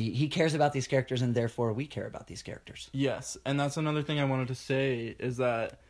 He, 0.00 0.10
he 0.12 0.28
cares 0.28 0.54
about 0.54 0.72
these 0.72 0.86
characters 0.86 1.22
and 1.22 1.34
therefore 1.34 1.72
we 1.72 1.86
care 1.86 2.06
about 2.06 2.26
these 2.26 2.42
characters 2.42 2.90
Yes, 2.92 3.36
and 3.44 3.58
that's 3.58 3.76
another 3.76 4.02
thing 4.02 4.18
I 4.18 4.24
wanted 4.24 4.48
to 4.48 4.54
say 4.54 5.14
is 5.18 5.36
that, 5.38 5.80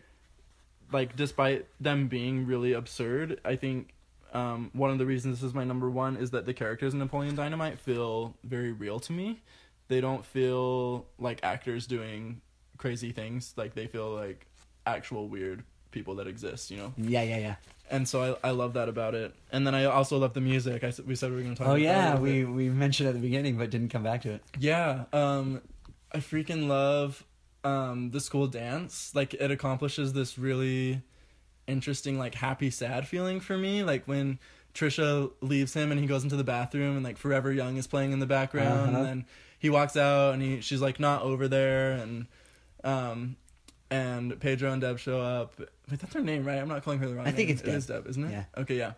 like, 0.93 1.17
despite 1.17 1.67
them 1.81 2.09
being 2.09 2.47
really 2.47 2.73
absurd, 2.73 3.41
I 3.45 3.57
think 3.57 3.95
um, 4.33 4.71
one 4.73 4.91
of 4.91 4.99
the 4.99 5.07
reasons 5.07 5.41
this 5.41 5.49
is 5.49 5.55
my 5.55 5.65
number 5.65 5.91
one 5.91 6.17
is 6.17 6.31
that 6.31 6.47
the 6.47 6.55
characters 6.55 6.93
in 6.93 6.99
Napoleon 6.99 7.35
Dynamite 7.35 7.81
feel 7.81 8.37
very 8.45 8.73
real 8.73 9.01
to 9.01 9.13
me. 9.13 9.43
They 9.89 10.01
don't 10.01 10.25
feel 10.25 11.07
like 11.19 11.41
actors 11.43 11.87
doing 11.87 12.41
crazy 12.79 13.13
things. 13.13 13.55
Like 13.57 13.75
they 13.75 13.87
feel 13.87 14.11
like 14.11 14.47
actual 14.87 15.29
weird 15.29 15.65
people 15.91 16.15
that 16.17 16.27
exist, 16.27 16.71
you 16.71 16.77
know. 16.79 16.93
Yeah, 16.97 17.23
yeah, 17.23 17.39
yeah. 17.39 17.55
And 17.91 18.07
so 18.09 18.37
I 18.43 18.49
I 18.49 18.51
love 18.53 18.75
that 18.75 18.89
about 18.89 19.15
it. 19.15 19.35
And 19.51 19.67
then 19.67 19.75
I 19.75 19.85
also 19.87 20.17
love 20.19 20.33
the 20.35 20.41
music. 20.41 20.85
I 20.85 20.93
we 21.07 21.15
said 21.17 21.31
we 21.31 21.37
were 21.39 21.43
gonna 21.43 21.57
talk. 21.57 21.69
Oh 21.69 21.75
yeah, 21.75 22.19
we 22.19 22.45
we 22.45 22.69
mentioned 22.69 23.09
at 23.09 23.15
the 23.15 23.21
beginning, 23.21 23.57
but 23.59 23.71
didn't 23.71 23.89
come 23.89 24.03
back 24.05 24.23
to 24.23 24.31
it. 24.33 24.43
Yeah, 24.59 25.05
um, 25.13 25.61
I 26.13 26.19
freaking 26.19 26.69
love 26.69 27.25
um, 27.65 28.11
the 28.13 28.21
school 28.21 28.47
dance. 28.47 29.13
Like 29.15 29.35
it 29.35 29.51
accomplishes 29.51 30.13
this 30.13 30.39
really 30.39 31.03
interesting, 31.67 32.19
like 32.19 32.35
happy, 32.37 32.71
sad 32.71 33.07
feeling 33.09 33.41
for 33.41 33.57
me. 33.59 33.83
Like 33.83 34.07
when 34.07 34.39
Trisha 34.75 35.31
leaves 35.41 35.75
him 35.75 35.91
and 35.91 36.01
he 36.01 36.07
goes 36.07 36.23
into 36.23 36.37
the 36.37 36.45
bathroom 36.45 36.95
and 36.97 37.05
like 37.05 37.19
Forever 37.19 37.53
Young 37.53 37.77
is 37.77 37.87
playing 37.89 38.13
in 38.13 38.21
the 38.21 38.27
background, 38.27 38.91
Uh-huh. 38.91 38.97
and 38.99 39.07
then 39.07 39.25
he 39.59 39.69
walks 39.69 39.97
out 39.97 40.35
and 40.35 40.43
he 40.43 40.61
she's 40.61 40.81
like 40.81 41.01
not 41.01 41.23
over 41.23 41.49
there, 41.49 41.93
and 41.93 42.27
um, 42.85 43.37
and 43.91 44.39
Pedro 44.41 44.73
and 44.73 44.81
Deb 44.81 44.99
show 44.99 45.21
up. 45.21 45.55
Wait, 45.59 45.99
that's 46.01 46.15
her 46.15 46.21
name, 46.23 46.45
right? 46.45 46.59
I'm 46.59 46.69
not 46.69 46.83
calling 46.85 46.99
her 47.01 47.09
the 47.09 47.15
wrong 47.15 47.27
I 47.27 47.33
think 47.33 47.49
name. 47.49 47.55
it's 47.57 47.63
Deb. 47.63 47.75
is 47.75 47.87
Deb, 47.87 48.07
isn't 48.09 48.25
it? 48.25 48.31
Yeah. 48.31 48.45
Okay, 48.59 48.77
yeah. 48.77 48.93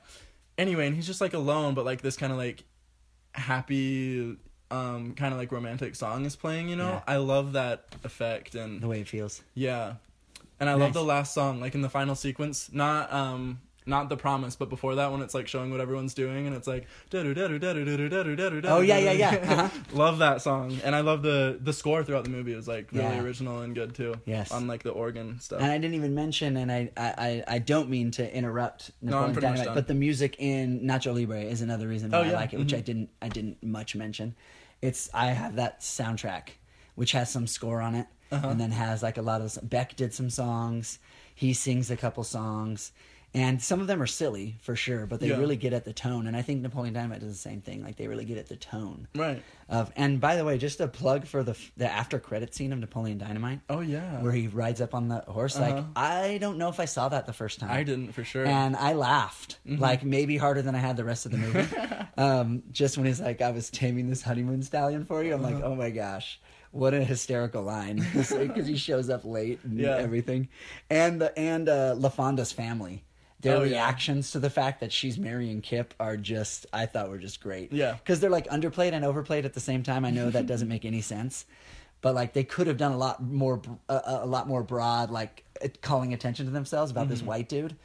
Anyway, 0.59 0.87
and 0.87 0.95
he's 0.95 1.07
just 1.07 1.21
like 1.21 1.33
alone, 1.35 1.75
but 1.75 1.85
like 1.85 2.03
this 2.03 2.17
kind 2.17 2.31
of 2.33 2.39
like 2.39 2.65
happy, 3.33 4.37
um, 4.71 5.15
kind 5.15 5.33
of 5.33 5.39
like 5.39 5.51
romantic 5.53 5.95
song 5.95 6.25
is 6.27 6.37
playing. 6.37 6.69
You 6.69 6.77
know, 6.77 6.89
Yeah. 6.89 7.03
I 7.07 7.17
love 7.17 7.53
that 7.55 7.87
effect, 8.05 8.55
and 8.55 8.81
The 8.81 8.89
way 8.89 9.01
it 9.01 9.09
feels. 9.09 9.43
yeah, 9.55 9.95
and 10.61 10.69
I 10.69 10.73
love 10.75 10.89
Nice. 10.91 10.95
the 10.95 11.05
last 11.05 11.35
song, 11.35 11.61
like 11.61 11.75
in 11.75 11.81
the 11.83 11.89
final 11.91 12.15
sequence, 12.15 12.71
not 12.73 13.13
um. 13.13 13.61
Not 13.85 14.09
the 14.09 14.17
promise, 14.17 14.55
but 14.55 14.69
before 14.69 14.95
that, 14.95 15.11
when 15.11 15.23
it's 15.23 15.35
like 15.35 15.49
showing 15.49 15.71
what 15.73 15.81
everyone's 15.81 16.15
doing, 16.15 16.47
and 16.47 16.55
it's 16.55 16.69
like, 16.69 16.87
Oh, 17.13 18.81
yeah, 18.81 18.99
yeah, 18.99 19.13
yeah. 19.13 19.71
Love 19.93 20.19
that 20.19 20.41
song, 20.41 20.79
and 20.85 20.95
I 20.95 21.01
love 21.01 21.23
the 21.23 21.59
the 21.61 21.73
score 21.73 22.05
throughout 22.05 22.25
the 22.25 22.31
movie 22.31 22.53
is 22.53 22.69
like 22.69 22.93
really 22.93 23.19
original 23.19 23.61
and 23.63 23.75
good 23.75 23.95
too. 23.95 24.15
Yes. 24.25 24.53
on 24.53 24.67
like 24.69 24.83
the 24.85 24.91
organ 24.91 25.41
stuff. 25.41 25.61
And 25.61 25.71
I 25.73 25.79
didn't 25.79 25.95
even 25.97 26.15
mention, 26.15 26.57
and 26.57 26.71
I, 26.71 26.91
I, 26.97 27.43
I- 27.49 27.59
don't 27.59 27.89
mean 27.91 28.11
to 28.13 28.37
interrupt 28.37 28.91
Napoleon 29.01 29.35
much 29.35 29.43
Dynamite, 29.43 29.75
but 29.75 29.87
the 29.89 29.95
music 29.95 30.37
in 30.39 30.81
Nacho 30.83 31.15
Libre 31.15 31.41
is 31.43 31.61
another 31.63 31.89
reason 31.89 32.11
why 32.11 32.19
I 32.19 32.31
like 32.33 32.53
it, 32.55 32.59
which 32.59 32.75
I 32.75 32.81
didn't 32.81 33.11
I 33.21 33.29
didn't 33.29 33.63
much 33.63 33.95
mention. 33.97 34.35
It's 34.81 35.09
I 35.15 35.27
have 35.29 35.57
that 35.57 35.81
soundtrack, 35.81 36.51
which 36.95 37.13
has 37.13 37.31
some 37.31 37.47
score 37.47 37.81
on 37.81 37.95
it, 37.95 38.07
and 38.31 38.61
then 38.61 38.71
has 38.73 39.03
like 39.03 39.17
a 39.19 39.23
lot 39.23 39.41
of 39.43 39.59
Beck 39.69 39.95
did 39.97 40.13
some 40.15 40.31
songs, 40.31 40.99
he 41.35 41.53
sings 41.53 41.91
a 41.91 41.97
couple 41.97 42.25
songs. 42.25 42.93
And 43.35 43.63
some 43.63 43.81
of 43.81 43.87
them 43.87 44.03
are 44.03 44.07
silly 44.07 44.57
for 44.61 44.77
sure, 44.77 45.07
but 45.07 45.19
they 45.21 45.29
Yeah. 45.29 45.39
really 45.39 45.57
get 45.57 45.73
at 45.73 45.87
the 45.87 45.95
tone. 45.95 46.27
And 46.27 46.37
I 46.37 46.43
think 46.43 46.61
Napoleon 46.61 46.93
Dynamite 46.93 47.21
does 47.21 47.31
the 47.33 47.35
same 47.39 47.63
thing. 47.63 47.83
Like 47.83 47.97
they 47.97 48.07
really 48.07 48.27
get 48.27 48.37
at 48.37 48.47
the 48.49 48.57
tone 48.57 49.09
right. 49.15 49.43
of. 49.71 49.91
And 49.97 50.21
by 50.21 50.37
the 50.37 50.45
way, 50.45 50.59
just 50.59 50.81
a 50.81 50.87
plug 50.89 51.25
for 51.27 51.43
the 51.43 51.57
the 51.79 51.91
after 51.91 52.19
credit 52.19 52.55
scene 52.55 52.75
of 52.75 52.79
Napoleon 52.79 53.17
Dynamite 53.17 53.61
Oh 53.71 53.81
yeah. 53.81 54.21
where 54.21 54.33
he 54.33 54.49
rides 54.49 54.83
up 54.83 54.95
on 54.95 55.09
the 55.09 55.21
horse. 55.21 55.59
Like 55.59 55.73
Uh-huh. 55.77 55.85
I 55.97 56.37
don't 56.43 56.59
know 56.59 56.69
if 56.69 56.79
I 56.79 56.85
saw 56.85 57.09
that 57.09 57.25
the 57.25 57.33
first 57.33 57.59
time. 57.61 57.71
I 57.71 57.85
didn't 57.85 58.13
for 58.13 58.23
sure. 58.23 58.45
and 58.45 58.77
I 58.77 58.93
laughed 58.93 59.59
Mm-hmm. 59.67 59.81
like 59.81 60.05
maybe 60.05 60.37
harder 60.37 60.61
than 60.61 60.75
I 60.75 60.79
had 60.81 60.99
the 60.99 61.05
rest 61.05 61.25
of 61.25 61.33
the 61.33 61.39
movie. 61.39 61.67
um, 62.19 62.63
just 62.71 62.99
when 62.99 63.07
he's 63.07 63.21
like, 63.21 63.41
"I 63.41 63.51
was 63.53 63.71
taming 63.71 64.11
this 64.11 64.21
honeymoon 64.23 64.63
stallion 64.63 65.05
for 65.07 65.23
you," 65.25 65.33
I'm 65.35 65.43
Uh-huh. 65.45 65.55
like, 65.55 65.65
"Oh 65.65 65.75
my 65.75 65.89
gosh." 65.91 66.39
What 66.73 66.95
a 66.95 67.05
hysterical 67.05 67.63
line 67.63 67.97
because 68.15 68.67
he 68.67 68.77
shows 68.77 69.09
up 69.11 69.25
late 69.25 69.61
and 69.65 69.79
Yeah. 69.79 69.97
everything, 69.97 70.49
and 70.91 71.21
the 71.21 71.39
and 71.39 71.69
uh, 71.69 71.95
LaFonda's 71.99 72.51
family, 72.51 73.05
their 73.43 73.57
Oh, 73.59 73.63
yeah. 73.63 73.71
reactions 73.73 74.31
to 74.33 74.39
the 74.41 74.51
fact 74.51 74.81
that 74.81 74.93
she's 74.93 75.19
marrying 75.19 75.61
Kip 75.61 75.95
are 76.01 76.17
just 76.17 76.67
I 76.73 76.87
thought 76.87 77.11
were 77.11 77.19
just 77.19 77.41
great. 77.43 77.73
Yeah. 77.73 77.93
because 77.95 78.21
they're 78.21 78.31
like 78.31 78.49
underplayed 78.49 78.93
and 78.93 79.05
overplayed 79.05 79.45
at 79.45 79.53
the 79.55 79.61
same 79.61 79.83
time. 79.83 80.05
I 80.05 80.11
know 80.11 80.31
that 80.31 80.47
doesn't 80.47 80.69
make 80.69 80.85
any 80.85 81.01
sense, 81.01 81.45
but 82.01 82.15
like 82.15 82.33
they 82.33 82.45
could 82.45 82.67
have 82.67 82.77
done 82.79 82.93
a 82.93 82.99
lot 82.99 83.23
more, 83.23 83.61
a, 83.89 84.01
a 84.23 84.27
lot 84.27 84.49
more 84.49 84.63
broad, 84.63 85.11
like 85.11 85.45
uh, 85.63 85.69
calling 85.83 86.13
attention 86.15 86.47
to 86.47 86.53
themselves 86.53 86.91
about 86.91 87.03
Mm-hmm. 87.03 87.11
this 87.11 87.23
white 87.23 87.49
dude. 87.49 87.77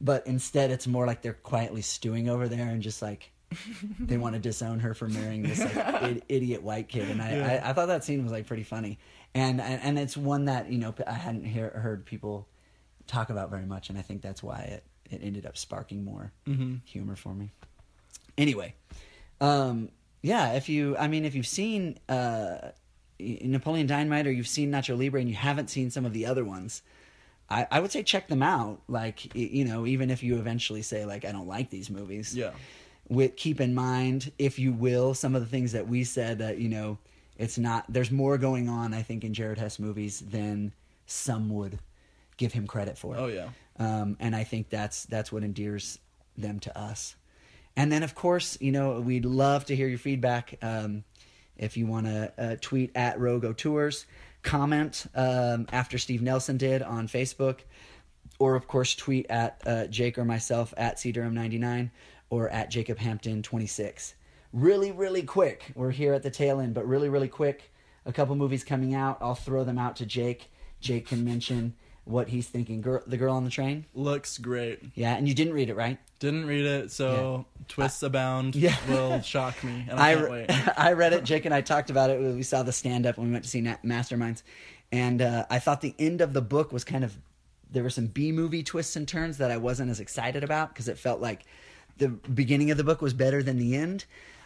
But 0.00 0.26
instead, 0.26 0.70
it's 0.72 0.86
more 0.88 1.06
like 1.06 1.22
they're 1.22 1.32
quietly 1.34 1.82
stewing 1.82 2.28
over 2.28 2.48
there 2.48 2.66
and 2.68 2.82
just 2.82 3.00
like 3.02 3.30
they 4.00 4.16
want 4.16 4.34
to 4.34 4.40
disown 4.40 4.80
her 4.80 4.94
for 4.94 5.08
marrying 5.08 5.42
this 5.42 5.60
like 5.60 5.76
id- 6.02 6.22
idiot 6.28 6.62
white 6.62 6.88
kid. 6.88 7.08
And 7.10 7.20
I, 7.22 7.36
Yeah. 7.36 7.60
I, 7.64 7.70
I 7.70 7.72
thought 7.74 7.86
that 7.86 8.02
scene 8.02 8.22
was 8.22 8.32
like 8.32 8.46
pretty 8.46 8.62
funny, 8.64 8.98
and 9.34 9.60
and, 9.60 9.80
and 9.82 9.98
it's 9.98 10.16
one 10.16 10.46
that 10.46 10.72
you 10.72 10.78
know 10.78 10.94
I 11.06 11.12
hadn't 11.12 11.44
hear, 11.44 11.68
heard 11.70 12.04
people 12.06 12.48
talk 13.06 13.30
about 13.30 13.50
very 13.50 13.66
much, 13.66 13.90
and 13.90 13.98
I 13.98 14.02
think 14.02 14.22
that's 14.22 14.42
why 14.42 14.60
it 14.60 14.84
it 15.12 15.20
ended 15.22 15.46
up 15.46 15.56
sparking 15.56 16.04
more 16.04 16.32
hmm 16.46 16.76
humor 16.84 17.16
for 17.16 17.34
me. 17.34 17.50
Anyway, 18.38 18.74
um, 19.40 19.88
yeah, 20.22 20.52
if 20.52 20.68
you, 20.68 20.96
I 20.96 21.08
mean, 21.08 21.24
if 21.24 21.34
you've 21.34 21.46
seen 21.46 21.98
uh, 22.08 22.70
Napoleon 23.20 23.86
Dynamite 23.86 24.26
or 24.26 24.32
you've 24.32 24.48
seen 24.48 24.70
Nacho 24.70 24.96
Libre 24.98 25.20
and 25.20 25.28
you 25.28 25.34
haven't 25.36 25.68
seen 25.68 25.90
some 25.90 26.04
of 26.06 26.12
the 26.12 26.26
other 26.26 26.44
ones, 26.44 26.82
I, 27.50 27.66
I 27.70 27.80
would 27.80 27.92
say 27.92 28.02
check 28.02 28.28
them 28.28 28.42
out. 28.42 28.80
Like, 28.88 29.34
you 29.34 29.64
know, 29.64 29.84
even 29.86 30.10
if 30.10 30.22
you 30.22 30.38
eventually 30.38 30.82
say 30.82 31.04
like 31.04 31.24
I 31.24 31.32
don't 31.32 31.48
like 31.48 31.70
these 31.70 31.90
movies, 31.90 32.34
Yeah. 32.36 32.52
with 33.08 33.36
keep 33.36 33.60
in 33.60 33.74
mind, 33.74 34.32
if 34.38 34.58
you 34.58 34.72
will, 34.72 35.12
some 35.14 35.34
of 35.34 35.42
the 35.42 35.48
things 35.48 35.72
that 35.72 35.86
we 35.88 36.04
said 36.04 36.38
that 36.38 36.58
you 36.58 36.68
know, 36.68 36.98
it's 37.36 37.58
not. 37.58 37.84
There's 37.88 38.10
more 38.10 38.38
going 38.38 38.68
on, 38.68 38.94
I 38.94 39.02
think, 39.02 39.24
in 39.24 39.34
Jared 39.34 39.58
Hess 39.58 39.78
movies 39.78 40.20
than 40.20 40.72
some 41.06 41.50
would 41.50 41.78
give 42.36 42.52
him 42.52 42.66
credit 42.66 42.98
for 42.98 43.14
it. 43.14 43.18
Oh 43.18 43.26
yeah. 43.26 43.48
um, 43.78 44.16
and 44.20 44.34
I 44.34 44.44
think 44.44 44.70
that's 44.70 45.04
that's 45.06 45.30
what 45.32 45.42
endears 45.44 45.98
them 46.36 46.60
to 46.60 46.78
us. 46.78 47.14
And 47.76 47.90
then, 47.90 48.02
of 48.02 48.14
course, 48.14 48.58
you 48.60 48.70
know, 48.72 49.00
we'd 49.00 49.24
love 49.24 49.64
to 49.66 49.76
hear 49.76 49.88
your 49.88 49.98
feedback. 49.98 50.58
Um, 50.62 51.04
if 51.56 51.76
you 51.76 51.86
want 51.86 52.06
to 52.06 52.32
uh, 52.38 52.56
tweet 52.60 52.90
at 52.94 53.18
Rogo 53.18 53.56
Tours, 53.56 54.04
comment 54.42 55.06
um, 55.14 55.66
after 55.72 55.96
Steve 55.98 56.20
Nelson 56.22 56.56
did 56.56 56.82
on 56.82 57.08
Facebook, 57.08 57.60
or 58.38 58.56
of 58.56 58.66
course, 58.66 58.94
tweet 58.94 59.26
at 59.30 59.62
uh, 59.64 59.86
Jake 59.86 60.18
or 60.18 60.24
myself 60.24 60.74
at 60.76 60.96
CDurham99 60.96 61.90
or 62.30 62.48
at 62.48 62.70
Jacob 62.70 62.98
Hampton26. 62.98 64.14
Really, 64.52 64.92
really 64.92 65.22
quick. 65.22 65.72
We're 65.74 65.90
here 65.90 66.12
at 66.14 66.22
the 66.22 66.30
tail 66.30 66.60
end, 66.60 66.74
but 66.74 66.86
really, 66.86 67.08
really 67.08 67.28
quick. 67.28 67.72
A 68.04 68.12
couple 68.12 68.34
movies 68.34 68.64
coming 68.64 68.94
out. 68.94 69.18
I'll 69.20 69.34
throw 69.34 69.64
them 69.64 69.78
out 69.78 69.96
to 69.96 70.06
Jake. 70.06 70.50
Jake 70.80 71.06
can 71.06 71.24
mention 71.24 71.74
what 72.04 72.28
he's 72.28 72.48
thinking. 72.48 72.80
Girl, 72.80 73.02
the 73.06 73.16
girl 73.16 73.34
on 73.34 73.44
the 73.44 73.50
train. 73.50 73.86
Looks 73.94 74.38
great. 74.38 74.80
Yeah, 74.94 75.14
and 75.16 75.28
you 75.28 75.34
didn't 75.34 75.52
read 75.54 75.70
it, 75.70 75.76
right? 75.76 75.98
Didn't 76.18 76.46
read 76.46 76.64
it, 76.64 76.90
so 76.90 77.46
twists 77.68 78.02
abound 78.02 78.54
Yeah. 78.56 78.76
will 78.88 79.20
shock 79.22 79.62
me, 79.64 79.86
and 79.88 79.98
I, 79.98 80.10
I, 80.10 80.12
re- 80.14 80.30
wait. 80.30 80.50
I 80.78 80.92
read 80.92 81.12
it. 81.12 81.24
Jake 81.24 81.44
and 81.44 81.54
I 81.54 81.60
talked 81.60 81.90
about 81.90 82.10
it. 82.10 82.20
when 82.20 82.36
We 82.36 82.42
saw 82.42 82.62
the 82.62 82.72
stand 82.72 83.06
up 83.06 83.16
when 83.18 83.28
we 83.28 83.32
went 83.32 83.44
to 83.44 83.50
see 83.50 83.60
Na- 83.60 83.76
Masterminds, 83.84 84.42
and 84.90 85.22
uh, 85.22 85.46
I 85.50 85.58
thought 85.58 85.80
the 85.80 85.94
end 85.98 86.20
of 86.20 86.32
the 86.32 86.42
book 86.42 86.72
was 86.72 86.84
kind 86.84 87.04
of 87.04 87.16
there 87.70 87.82
were 87.82 87.90
some 87.90 88.06
B 88.06 88.32
movie 88.32 88.62
twists 88.62 88.96
and 88.96 89.08
turns 89.08 89.38
that 89.38 89.50
I 89.50 89.56
wasn't 89.56 89.90
as 89.90 89.98
excited 89.98 90.44
about 90.44 90.68
because 90.68 90.88
it 90.88 90.98
felt 90.98 91.20
like 91.20 91.44
the 91.98 92.08
beginning 92.08 92.70
of 92.70 92.76
the 92.76 92.84
book 92.84 93.00
was 93.00 93.14
better 93.14 93.42
than 93.42 93.58
the 93.58 93.74
end. 93.76 94.04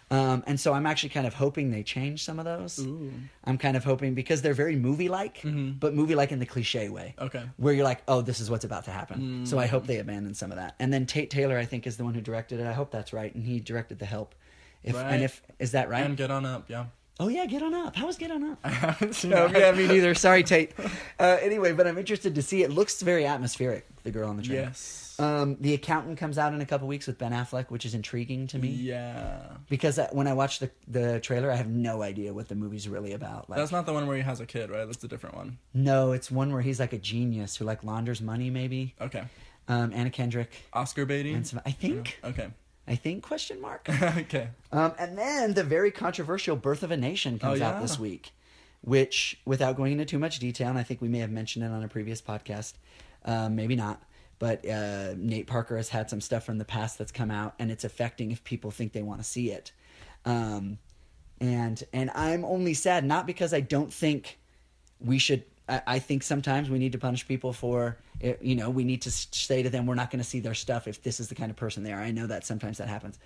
Um, 0.08 0.44
and 0.46 0.58
so 0.60 0.72
I'm 0.72 0.86
actually 0.86 1.08
kind 1.08 1.26
of 1.26 1.34
hoping 1.34 1.72
they 1.72 1.82
change 1.82 2.22
some 2.22 2.38
of 2.38 2.44
those. 2.44 2.78
Ooh. 2.78 3.10
I'm 3.42 3.58
kind 3.58 3.76
of 3.76 3.82
hoping 3.82 4.14
because 4.14 4.40
they're 4.40 4.54
very 4.54 4.76
movie 4.76 5.08
like, 5.08 5.38
Mhm. 5.42 5.80
but 5.80 5.94
movie 5.94 6.14
like 6.14 6.30
in 6.30 6.38
the 6.38 6.46
cliche 6.46 6.88
way. 6.88 7.14
Okay. 7.18 7.42
Where 7.56 7.74
you're 7.74 7.84
like, 7.84 8.02
oh, 8.06 8.20
this 8.22 8.38
is 8.38 8.48
what's 8.48 8.64
about 8.64 8.84
to 8.84 8.92
happen. 8.92 9.44
So 9.46 9.58
I 9.58 9.66
Mm. 9.66 9.70
hope 9.70 9.86
they 9.88 9.98
abandon 9.98 10.34
some 10.34 10.52
of 10.52 10.58
that. 10.58 10.76
And 10.78 10.92
then 10.92 11.06
Tate 11.06 11.28
Taylor, 11.30 11.58
I 11.58 11.64
think, 11.64 11.88
is 11.88 11.96
the 11.96 12.04
one 12.04 12.14
who 12.14 12.20
directed 12.20 12.60
it. 12.60 12.66
I 12.66 12.72
hope 12.72 12.92
that's 12.92 13.12
right. 13.12 13.34
And 13.34 13.44
he 13.44 13.58
directed 13.58 13.98
The 13.98 14.06
Help. 14.06 14.36
If 14.84 14.94
Right. 14.94 15.06
and 15.14 15.24
if 15.24 15.42
is 15.58 15.72
that 15.72 15.88
right? 15.88 16.04
And 16.06 16.16
get 16.16 16.30
on 16.30 16.46
up, 16.46 16.66
yeah. 16.70 16.84
oh 17.18 17.26
yeah, 17.26 17.46
get 17.46 17.62
on 17.62 17.74
up. 17.74 17.96
How 17.96 18.06
was 18.06 18.16
Get 18.16 18.30
on 18.30 18.44
up? 18.44 18.58
I 18.64 18.68
haven't 18.70 19.14
seen 19.16 19.32
no, 19.32 19.48
that. 19.48 19.58
yeah, 19.58 19.72
me 19.72 19.88
neither. 19.88 20.14
Sorry, 20.14 20.44
Tate. 20.44 20.70
Uh, 21.18 21.38
anyway, 21.40 21.72
but 21.72 21.86
I'm 21.88 21.98
interested 21.98 22.34
to 22.36 22.42
see. 22.42 22.62
It 22.62 22.70
looks 22.70 23.00
very 23.02 23.24
atmospheric. 23.26 23.86
The 24.04 24.10
girl 24.12 24.28
on 24.28 24.36
the 24.36 24.42
train. 24.44 24.58
Yes. 24.58 25.05
Um, 25.18 25.56
the 25.60 25.74
accountant 25.74 26.18
comes 26.18 26.38
out 26.38 26.52
in 26.52 26.60
a 26.60 26.66
couple 26.66 26.86
weeks 26.88 27.06
with 27.06 27.18
Ben 27.18 27.32
Affleck, 27.32 27.70
which 27.70 27.84
is 27.86 27.94
intriguing 27.94 28.46
to 28.48 28.58
me 28.58 28.68
Yeah. 28.68 29.38
because 29.68 29.98
uh, 29.98 30.08
when 30.12 30.26
I 30.26 30.34
watched 30.34 30.60
the 30.60 30.70
the 30.88 31.20
trailer, 31.20 31.50
I 31.50 31.56
have 31.56 31.68
no 31.68 32.02
idea 32.02 32.32
what 32.34 32.48
the 32.48 32.54
movie's 32.54 32.88
really 32.88 33.12
about. 33.12 33.48
Like, 33.48 33.58
That's 33.58 33.72
not 33.72 33.86
the 33.86 33.92
one 33.92 34.06
where 34.06 34.16
he 34.16 34.22
has 34.22 34.40
a 34.40 34.46
kid, 34.46 34.70
right? 34.70 34.84
That's 34.84 35.02
a 35.04 35.08
different 35.08 35.36
one. 35.36 35.58
no, 35.74 36.12
it's 36.12 36.30
one 36.30 36.52
where 36.52 36.62
he's 36.62 36.78
like 36.80 36.92
a 36.92 36.98
genius 36.98 37.56
who 37.56 37.64
like 37.64 37.82
launders 37.82 38.20
money, 38.20 38.50
maybe. 38.50 38.94
Okay. 39.00 39.24
Um, 39.68 39.92
Anna 39.94 40.10
Kendrick 40.10 40.52
Oscar 40.72 41.04
baiting. 41.06 41.34
and 41.34 41.46
some. 41.46 41.60
I 41.66 41.70
think. 41.72 42.20
Okay. 42.22 42.48
I 42.88 42.94
think 42.94 43.24
question 43.24 43.60
mark. 43.60 43.88
okay. 44.02 44.48
Um, 44.70 44.92
and 44.98 45.18
then 45.18 45.54
the 45.54 45.64
very 45.64 45.90
controversial 45.90 46.54
Birth 46.54 46.84
of 46.84 46.92
a 46.92 46.96
Nation 46.96 47.38
comes 47.38 47.60
Oh, 47.60 47.64
out 47.64 47.82
this 47.82 47.98
week, 47.98 48.30
which, 48.82 49.40
without 49.44 49.76
going 49.76 49.90
into 49.92 50.04
too 50.04 50.20
much 50.20 50.38
detail, 50.38 50.68
and 50.68 50.78
I 50.78 50.84
think 50.84 51.00
we 51.00 51.08
may 51.08 51.18
have 51.18 51.30
mentioned 51.32 51.64
it 51.64 51.68
on 51.72 51.82
a 51.82 51.88
previous 51.88 52.22
podcast, 52.22 52.74
um, 53.24 53.56
maybe 53.56 53.74
not, 53.74 54.00
but 54.38 54.68
uh, 54.68 55.14
Nate 55.16 55.46
Parker 55.46 55.76
has 55.76 55.88
had 55.88 56.10
some 56.10 56.20
stuff 56.20 56.44
from 56.44 56.58
the 56.58 56.64
past 56.64 56.98
that's 56.98 57.12
come 57.12 57.30
out, 57.30 57.54
and 57.58 57.70
it's 57.70 57.84
affecting 57.84 58.30
if 58.30 58.44
people 58.44 58.70
think 58.70 58.92
they 58.92 59.02
want 59.02 59.20
to 59.20 59.24
see 59.24 59.50
it. 59.50 59.72
Um, 60.24 60.78
and 61.40 61.82
and 61.92 62.10
I'm 62.14 62.44
only 62.44 62.74
sad 62.74 63.04
not 63.04 63.26
because 63.26 63.52
I 63.54 63.60
don't 63.60 63.92
think 63.92 64.38
we 65.00 65.18
should. 65.18 65.44
I, 65.68 65.82
I 65.86 65.98
think 65.98 66.22
sometimes 66.22 66.70
we 66.70 66.78
need 66.78 66.92
to 66.92 66.98
punish 66.98 67.26
people 67.26 67.52
for 67.52 67.98
it, 68.20 68.40
you 68.42 68.54
know 68.54 68.70
we 68.70 68.84
need 68.84 69.02
to 69.02 69.10
say 69.10 69.62
to 69.62 69.70
them 69.70 69.86
we're 69.86 69.94
not 69.94 70.10
going 70.10 70.22
to 70.22 70.28
see 70.28 70.40
their 70.40 70.54
stuff 70.54 70.88
if 70.88 71.02
this 71.02 71.20
is 71.20 71.28
the 71.28 71.34
kind 71.34 71.50
of 71.50 71.56
person 71.56 71.82
they 71.82 71.92
are. 71.92 72.00
I 72.00 72.10
know 72.10 72.26
that 72.26 72.46
sometimes 72.46 72.78
that 72.78 72.88
happens, 72.88 73.18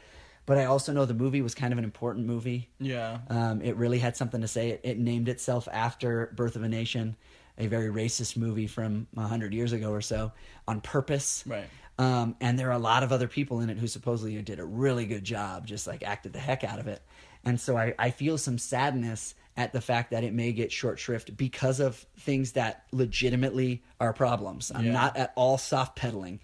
but 0.47 0.59
I 0.59 0.65
also 0.65 0.93
know 0.93 1.05
the 1.05 1.15
movie 1.15 1.43
was 1.43 1.55
kind 1.55 1.73
of 1.73 1.79
an 1.79 1.85
important 1.85 2.27
movie. 2.27 2.69
Yeah. 2.79 3.19
Um, 3.29 3.63
it 3.63 3.77
really 3.77 3.99
had 3.99 4.17
something 4.17 4.41
to 4.41 4.49
say. 4.49 4.71
It, 4.71 4.81
it 4.83 4.99
named 4.99 5.29
itself 5.29 5.69
after 5.71 6.33
Birth 6.35 6.57
of 6.57 6.63
a 6.63 6.69
Nation. 6.69 7.17
A 7.59 7.67
very 7.67 7.89
racist 7.89 8.37
movie 8.37 8.67
from 8.67 9.07
hundred 9.17 9.53
years 9.53 9.73
ago 9.73 9.91
or 9.91 10.01
so 10.01 10.33
on 10.67 10.81
purpose. 10.81 11.45
Right. 11.47 11.67
Um, 11.99 12.35
and 12.41 12.59
there 12.59 12.69
are 12.69 12.73
a 12.73 12.79
lot 12.79 13.03
of 13.03 13.13
other 13.13 13.29
people 13.29 13.61
in 13.61 13.69
it 13.69 13.77
who 13.77 13.87
supposedly 13.87 14.41
did 14.41 14.59
a 14.59 14.65
really 14.65 15.05
good 15.05 15.25
job, 15.25 15.67
just 15.67 15.87
like 15.87 16.03
acted 16.03 16.33
the 16.33 16.39
heck 16.39 16.65
out 16.65 16.79
of 16.79 16.89
it. 16.89 17.03
And 17.45 17.61
so 17.61 17.77
I, 17.77 17.95
I 17.99 18.11
feel 18.11 18.39
some 18.39 18.57
sadness 18.57 19.35
at 19.57 19.73
the 19.75 19.81
fact 19.83 20.13
that 20.13 20.25
it 20.25 20.33
may 20.33 20.53
get 20.53 20.73
short 20.73 20.99
shrift 20.99 21.37
because 21.37 21.79
of 21.81 22.07
things 22.19 22.53
that 22.53 22.85
legitimately 22.93 23.83
are 24.01 24.15
problems. 24.15 24.73
I'm 24.75 24.87
Yeah. 24.87 24.93
not 24.93 25.17
at 25.19 25.33
all 25.37 25.59
soft 25.59 25.97
pedaling 25.97 26.41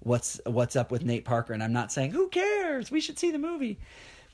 what's 0.00 0.40
what's 0.46 0.76
up 0.76 0.90
with 0.90 1.04
Nate 1.04 1.24
Parker, 1.24 1.52
and 1.52 1.62
I'm 1.62 1.72
not 1.72 1.92
saying 1.92 2.12
who 2.12 2.28
cares, 2.28 2.90
we 2.90 3.00
should 3.00 3.18
see 3.18 3.30
the 3.30 3.38
movie. 3.38 3.78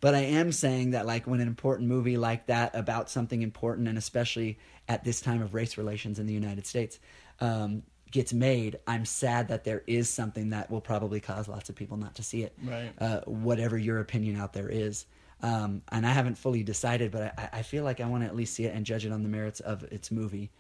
But 0.01 0.15
I 0.15 0.21
am 0.21 0.53
saying 0.53 0.91
that 0.91 1.07
like 1.07 1.27
when 1.27 1.41
an 1.41 1.49
important 1.49 1.89
movie 1.89 2.19
like 2.19 2.47
that 2.47 2.75
about 2.75 3.09
something 3.09 3.41
important, 3.43 3.89
and 3.89 3.97
especially 3.97 4.59
at 4.89 5.05
this 5.05 5.21
time 5.21 5.43
of 5.43 5.55
race 5.55 5.79
relations 5.79 6.19
in 6.19 6.27
the 6.27 6.35
United 6.35 6.67
States, 6.67 6.99
um, 7.41 7.83
gets 8.11 8.33
made, 8.33 8.79
I'm 8.87 9.05
sad 9.05 9.49
that 9.49 9.65
there 9.65 9.83
is 9.87 10.09
something 10.09 10.51
that 10.51 10.71
will 10.71 10.81
probably 10.81 11.21
cause 11.21 11.49
lots 11.49 11.69
of 11.69 11.75
people 11.75 11.97
not 11.97 12.15
to 12.17 12.23
see 12.23 12.43
it. 12.45 12.57
Right. 12.63 12.93
Uh, 12.99 13.21
whatever 13.27 13.77
your 13.77 13.99
opinion 13.99 14.37
out 14.37 14.53
there 14.53 14.69
is. 14.69 15.07
Um, 15.43 15.83
and 15.91 16.07
I 16.07 16.11
haven't 16.11 16.37
fully 16.37 16.63
decided, 16.63 17.11
but 17.11 17.39
I, 17.39 17.59
I 17.59 17.63
feel 17.63 17.83
like 17.83 18.01
I 18.01 18.07
want 18.07 18.23
to 18.23 18.29
at 18.29 18.37
least 18.37 18.55
see 18.55 18.65
it 18.65 18.75
and 18.75 18.87
judge 18.87 19.05
it 19.05 19.13
on 19.13 19.23
the 19.23 19.29
merits 19.29 19.61
of 19.61 19.83
its 19.85 20.11
movie, 20.11 20.51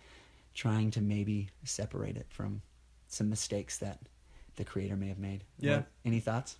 trying 0.52 0.90
to 0.92 1.00
maybe 1.00 1.48
separate 1.62 2.16
it 2.16 2.26
from 2.28 2.60
some 3.06 3.30
mistakes 3.30 3.78
that 3.78 4.00
the 4.56 4.64
creator 4.64 4.96
may 4.96 5.08
have 5.08 5.18
made. 5.18 5.44
Yeah. 5.58 5.82
Any 6.04 6.20
thoughts? 6.20 6.56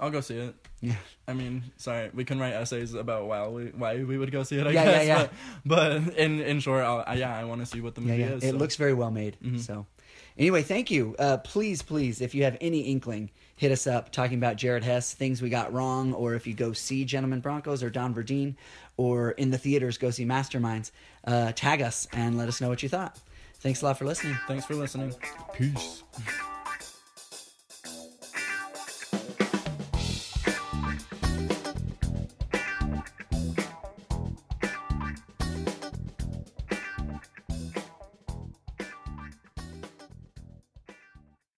I'll 0.00 0.10
go 0.10 0.20
see 0.20 0.36
it. 0.36 0.54
Yeah. 0.80 0.96
I 1.28 1.32
mean, 1.32 1.62
sorry, 1.76 2.10
we 2.12 2.24
can 2.24 2.40
write 2.40 2.54
essays 2.54 2.94
about 2.94 3.26
why 3.26 3.46
we 3.46 3.66
why 3.66 4.02
we 4.02 4.18
would 4.18 4.32
go 4.32 4.42
see 4.42 4.58
it. 4.58 4.66
I 4.66 4.70
Yeah, 4.70 4.84
yeah, 4.84 4.92
guess, 4.92 5.06
yeah. 5.06 5.28
But, 5.64 6.04
but 6.04 6.16
in 6.16 6.40
in 6.40 6.60
short, 6.60 6.82
I'll, 6.84 7.04
I, 7.06 7.14
yeah, 7.14 7.36
I 7.36 7.44
want 7.44 7.60
to 7.60 7.66
see 7.66 7.80
what 7.80 7.94
the 7.94 8.00
movie 8.00 8.18
yeah. 8.20 8.30
is. 8.30 8.42
It 8.42 8.50
so. 8.50 8.56
looks 8.56 8.76
very 8.76 8.94
well 8.94 9.10
made. 9.10 9.36
Mhm. 9.44 9.60
So, 9.60 9.86
anyway, 10.36 10.62
thank 10.62 10.90
you. 10.90 11.14
Uh, 11.18 11.36
please, 11.36 11.82
please, 11.82 12.20
if 12.20 12.34
you 12.34 12.42
have 12.44 12.56
any 12.60 12.80
inkling, 12.80 13.30
hit 13.54 13.70
us 13.70 13.86
up 13.86 14.10
talking 14.10 14.38
about 14.38 14.56
Jared 14.56 14.82
Hess, 14.82 15.14
things 15.14 15.40
we 15.40 15.50
got 15.50 15.72
wrong, 15.72 16.14
or 16.14 16.34
if 16.34 16.48
you 16.48 16.54
go 16.54 16.72
see 16.72 17.04
Gentlemen 17.04 17.40
Broncos 17.40 17.82
or 17.82 17.90
Don 17.90 18.12
Verdean, 18.12 18.56
or 18.96 19.32
in 19.32 19.50
the 19.50 19.58
theaters 19.58 19.98
go 19.98 20.10
see 20.10 20.24
Masterminds. 20.24 20.90
Uh, 21.24 21.52
tag 21.52 21.80
us 21.80 22.08
and 22.12 22.36
let 22.36 22.48
us 22.48 22.60
know 22.60 22.68
what 22.68 22.82
you 22.82 22.88
thought. 22.88 23.18
Thanks 23.60 23.82
a 23.82 23.84
lot 23.84 23.98
for 23.98 24.04
listening. 24.06 24.36
Thanks 24.48 24.64
for 24.66 24.74
listening. 24.74 25.14
Peace. 25.54 26.02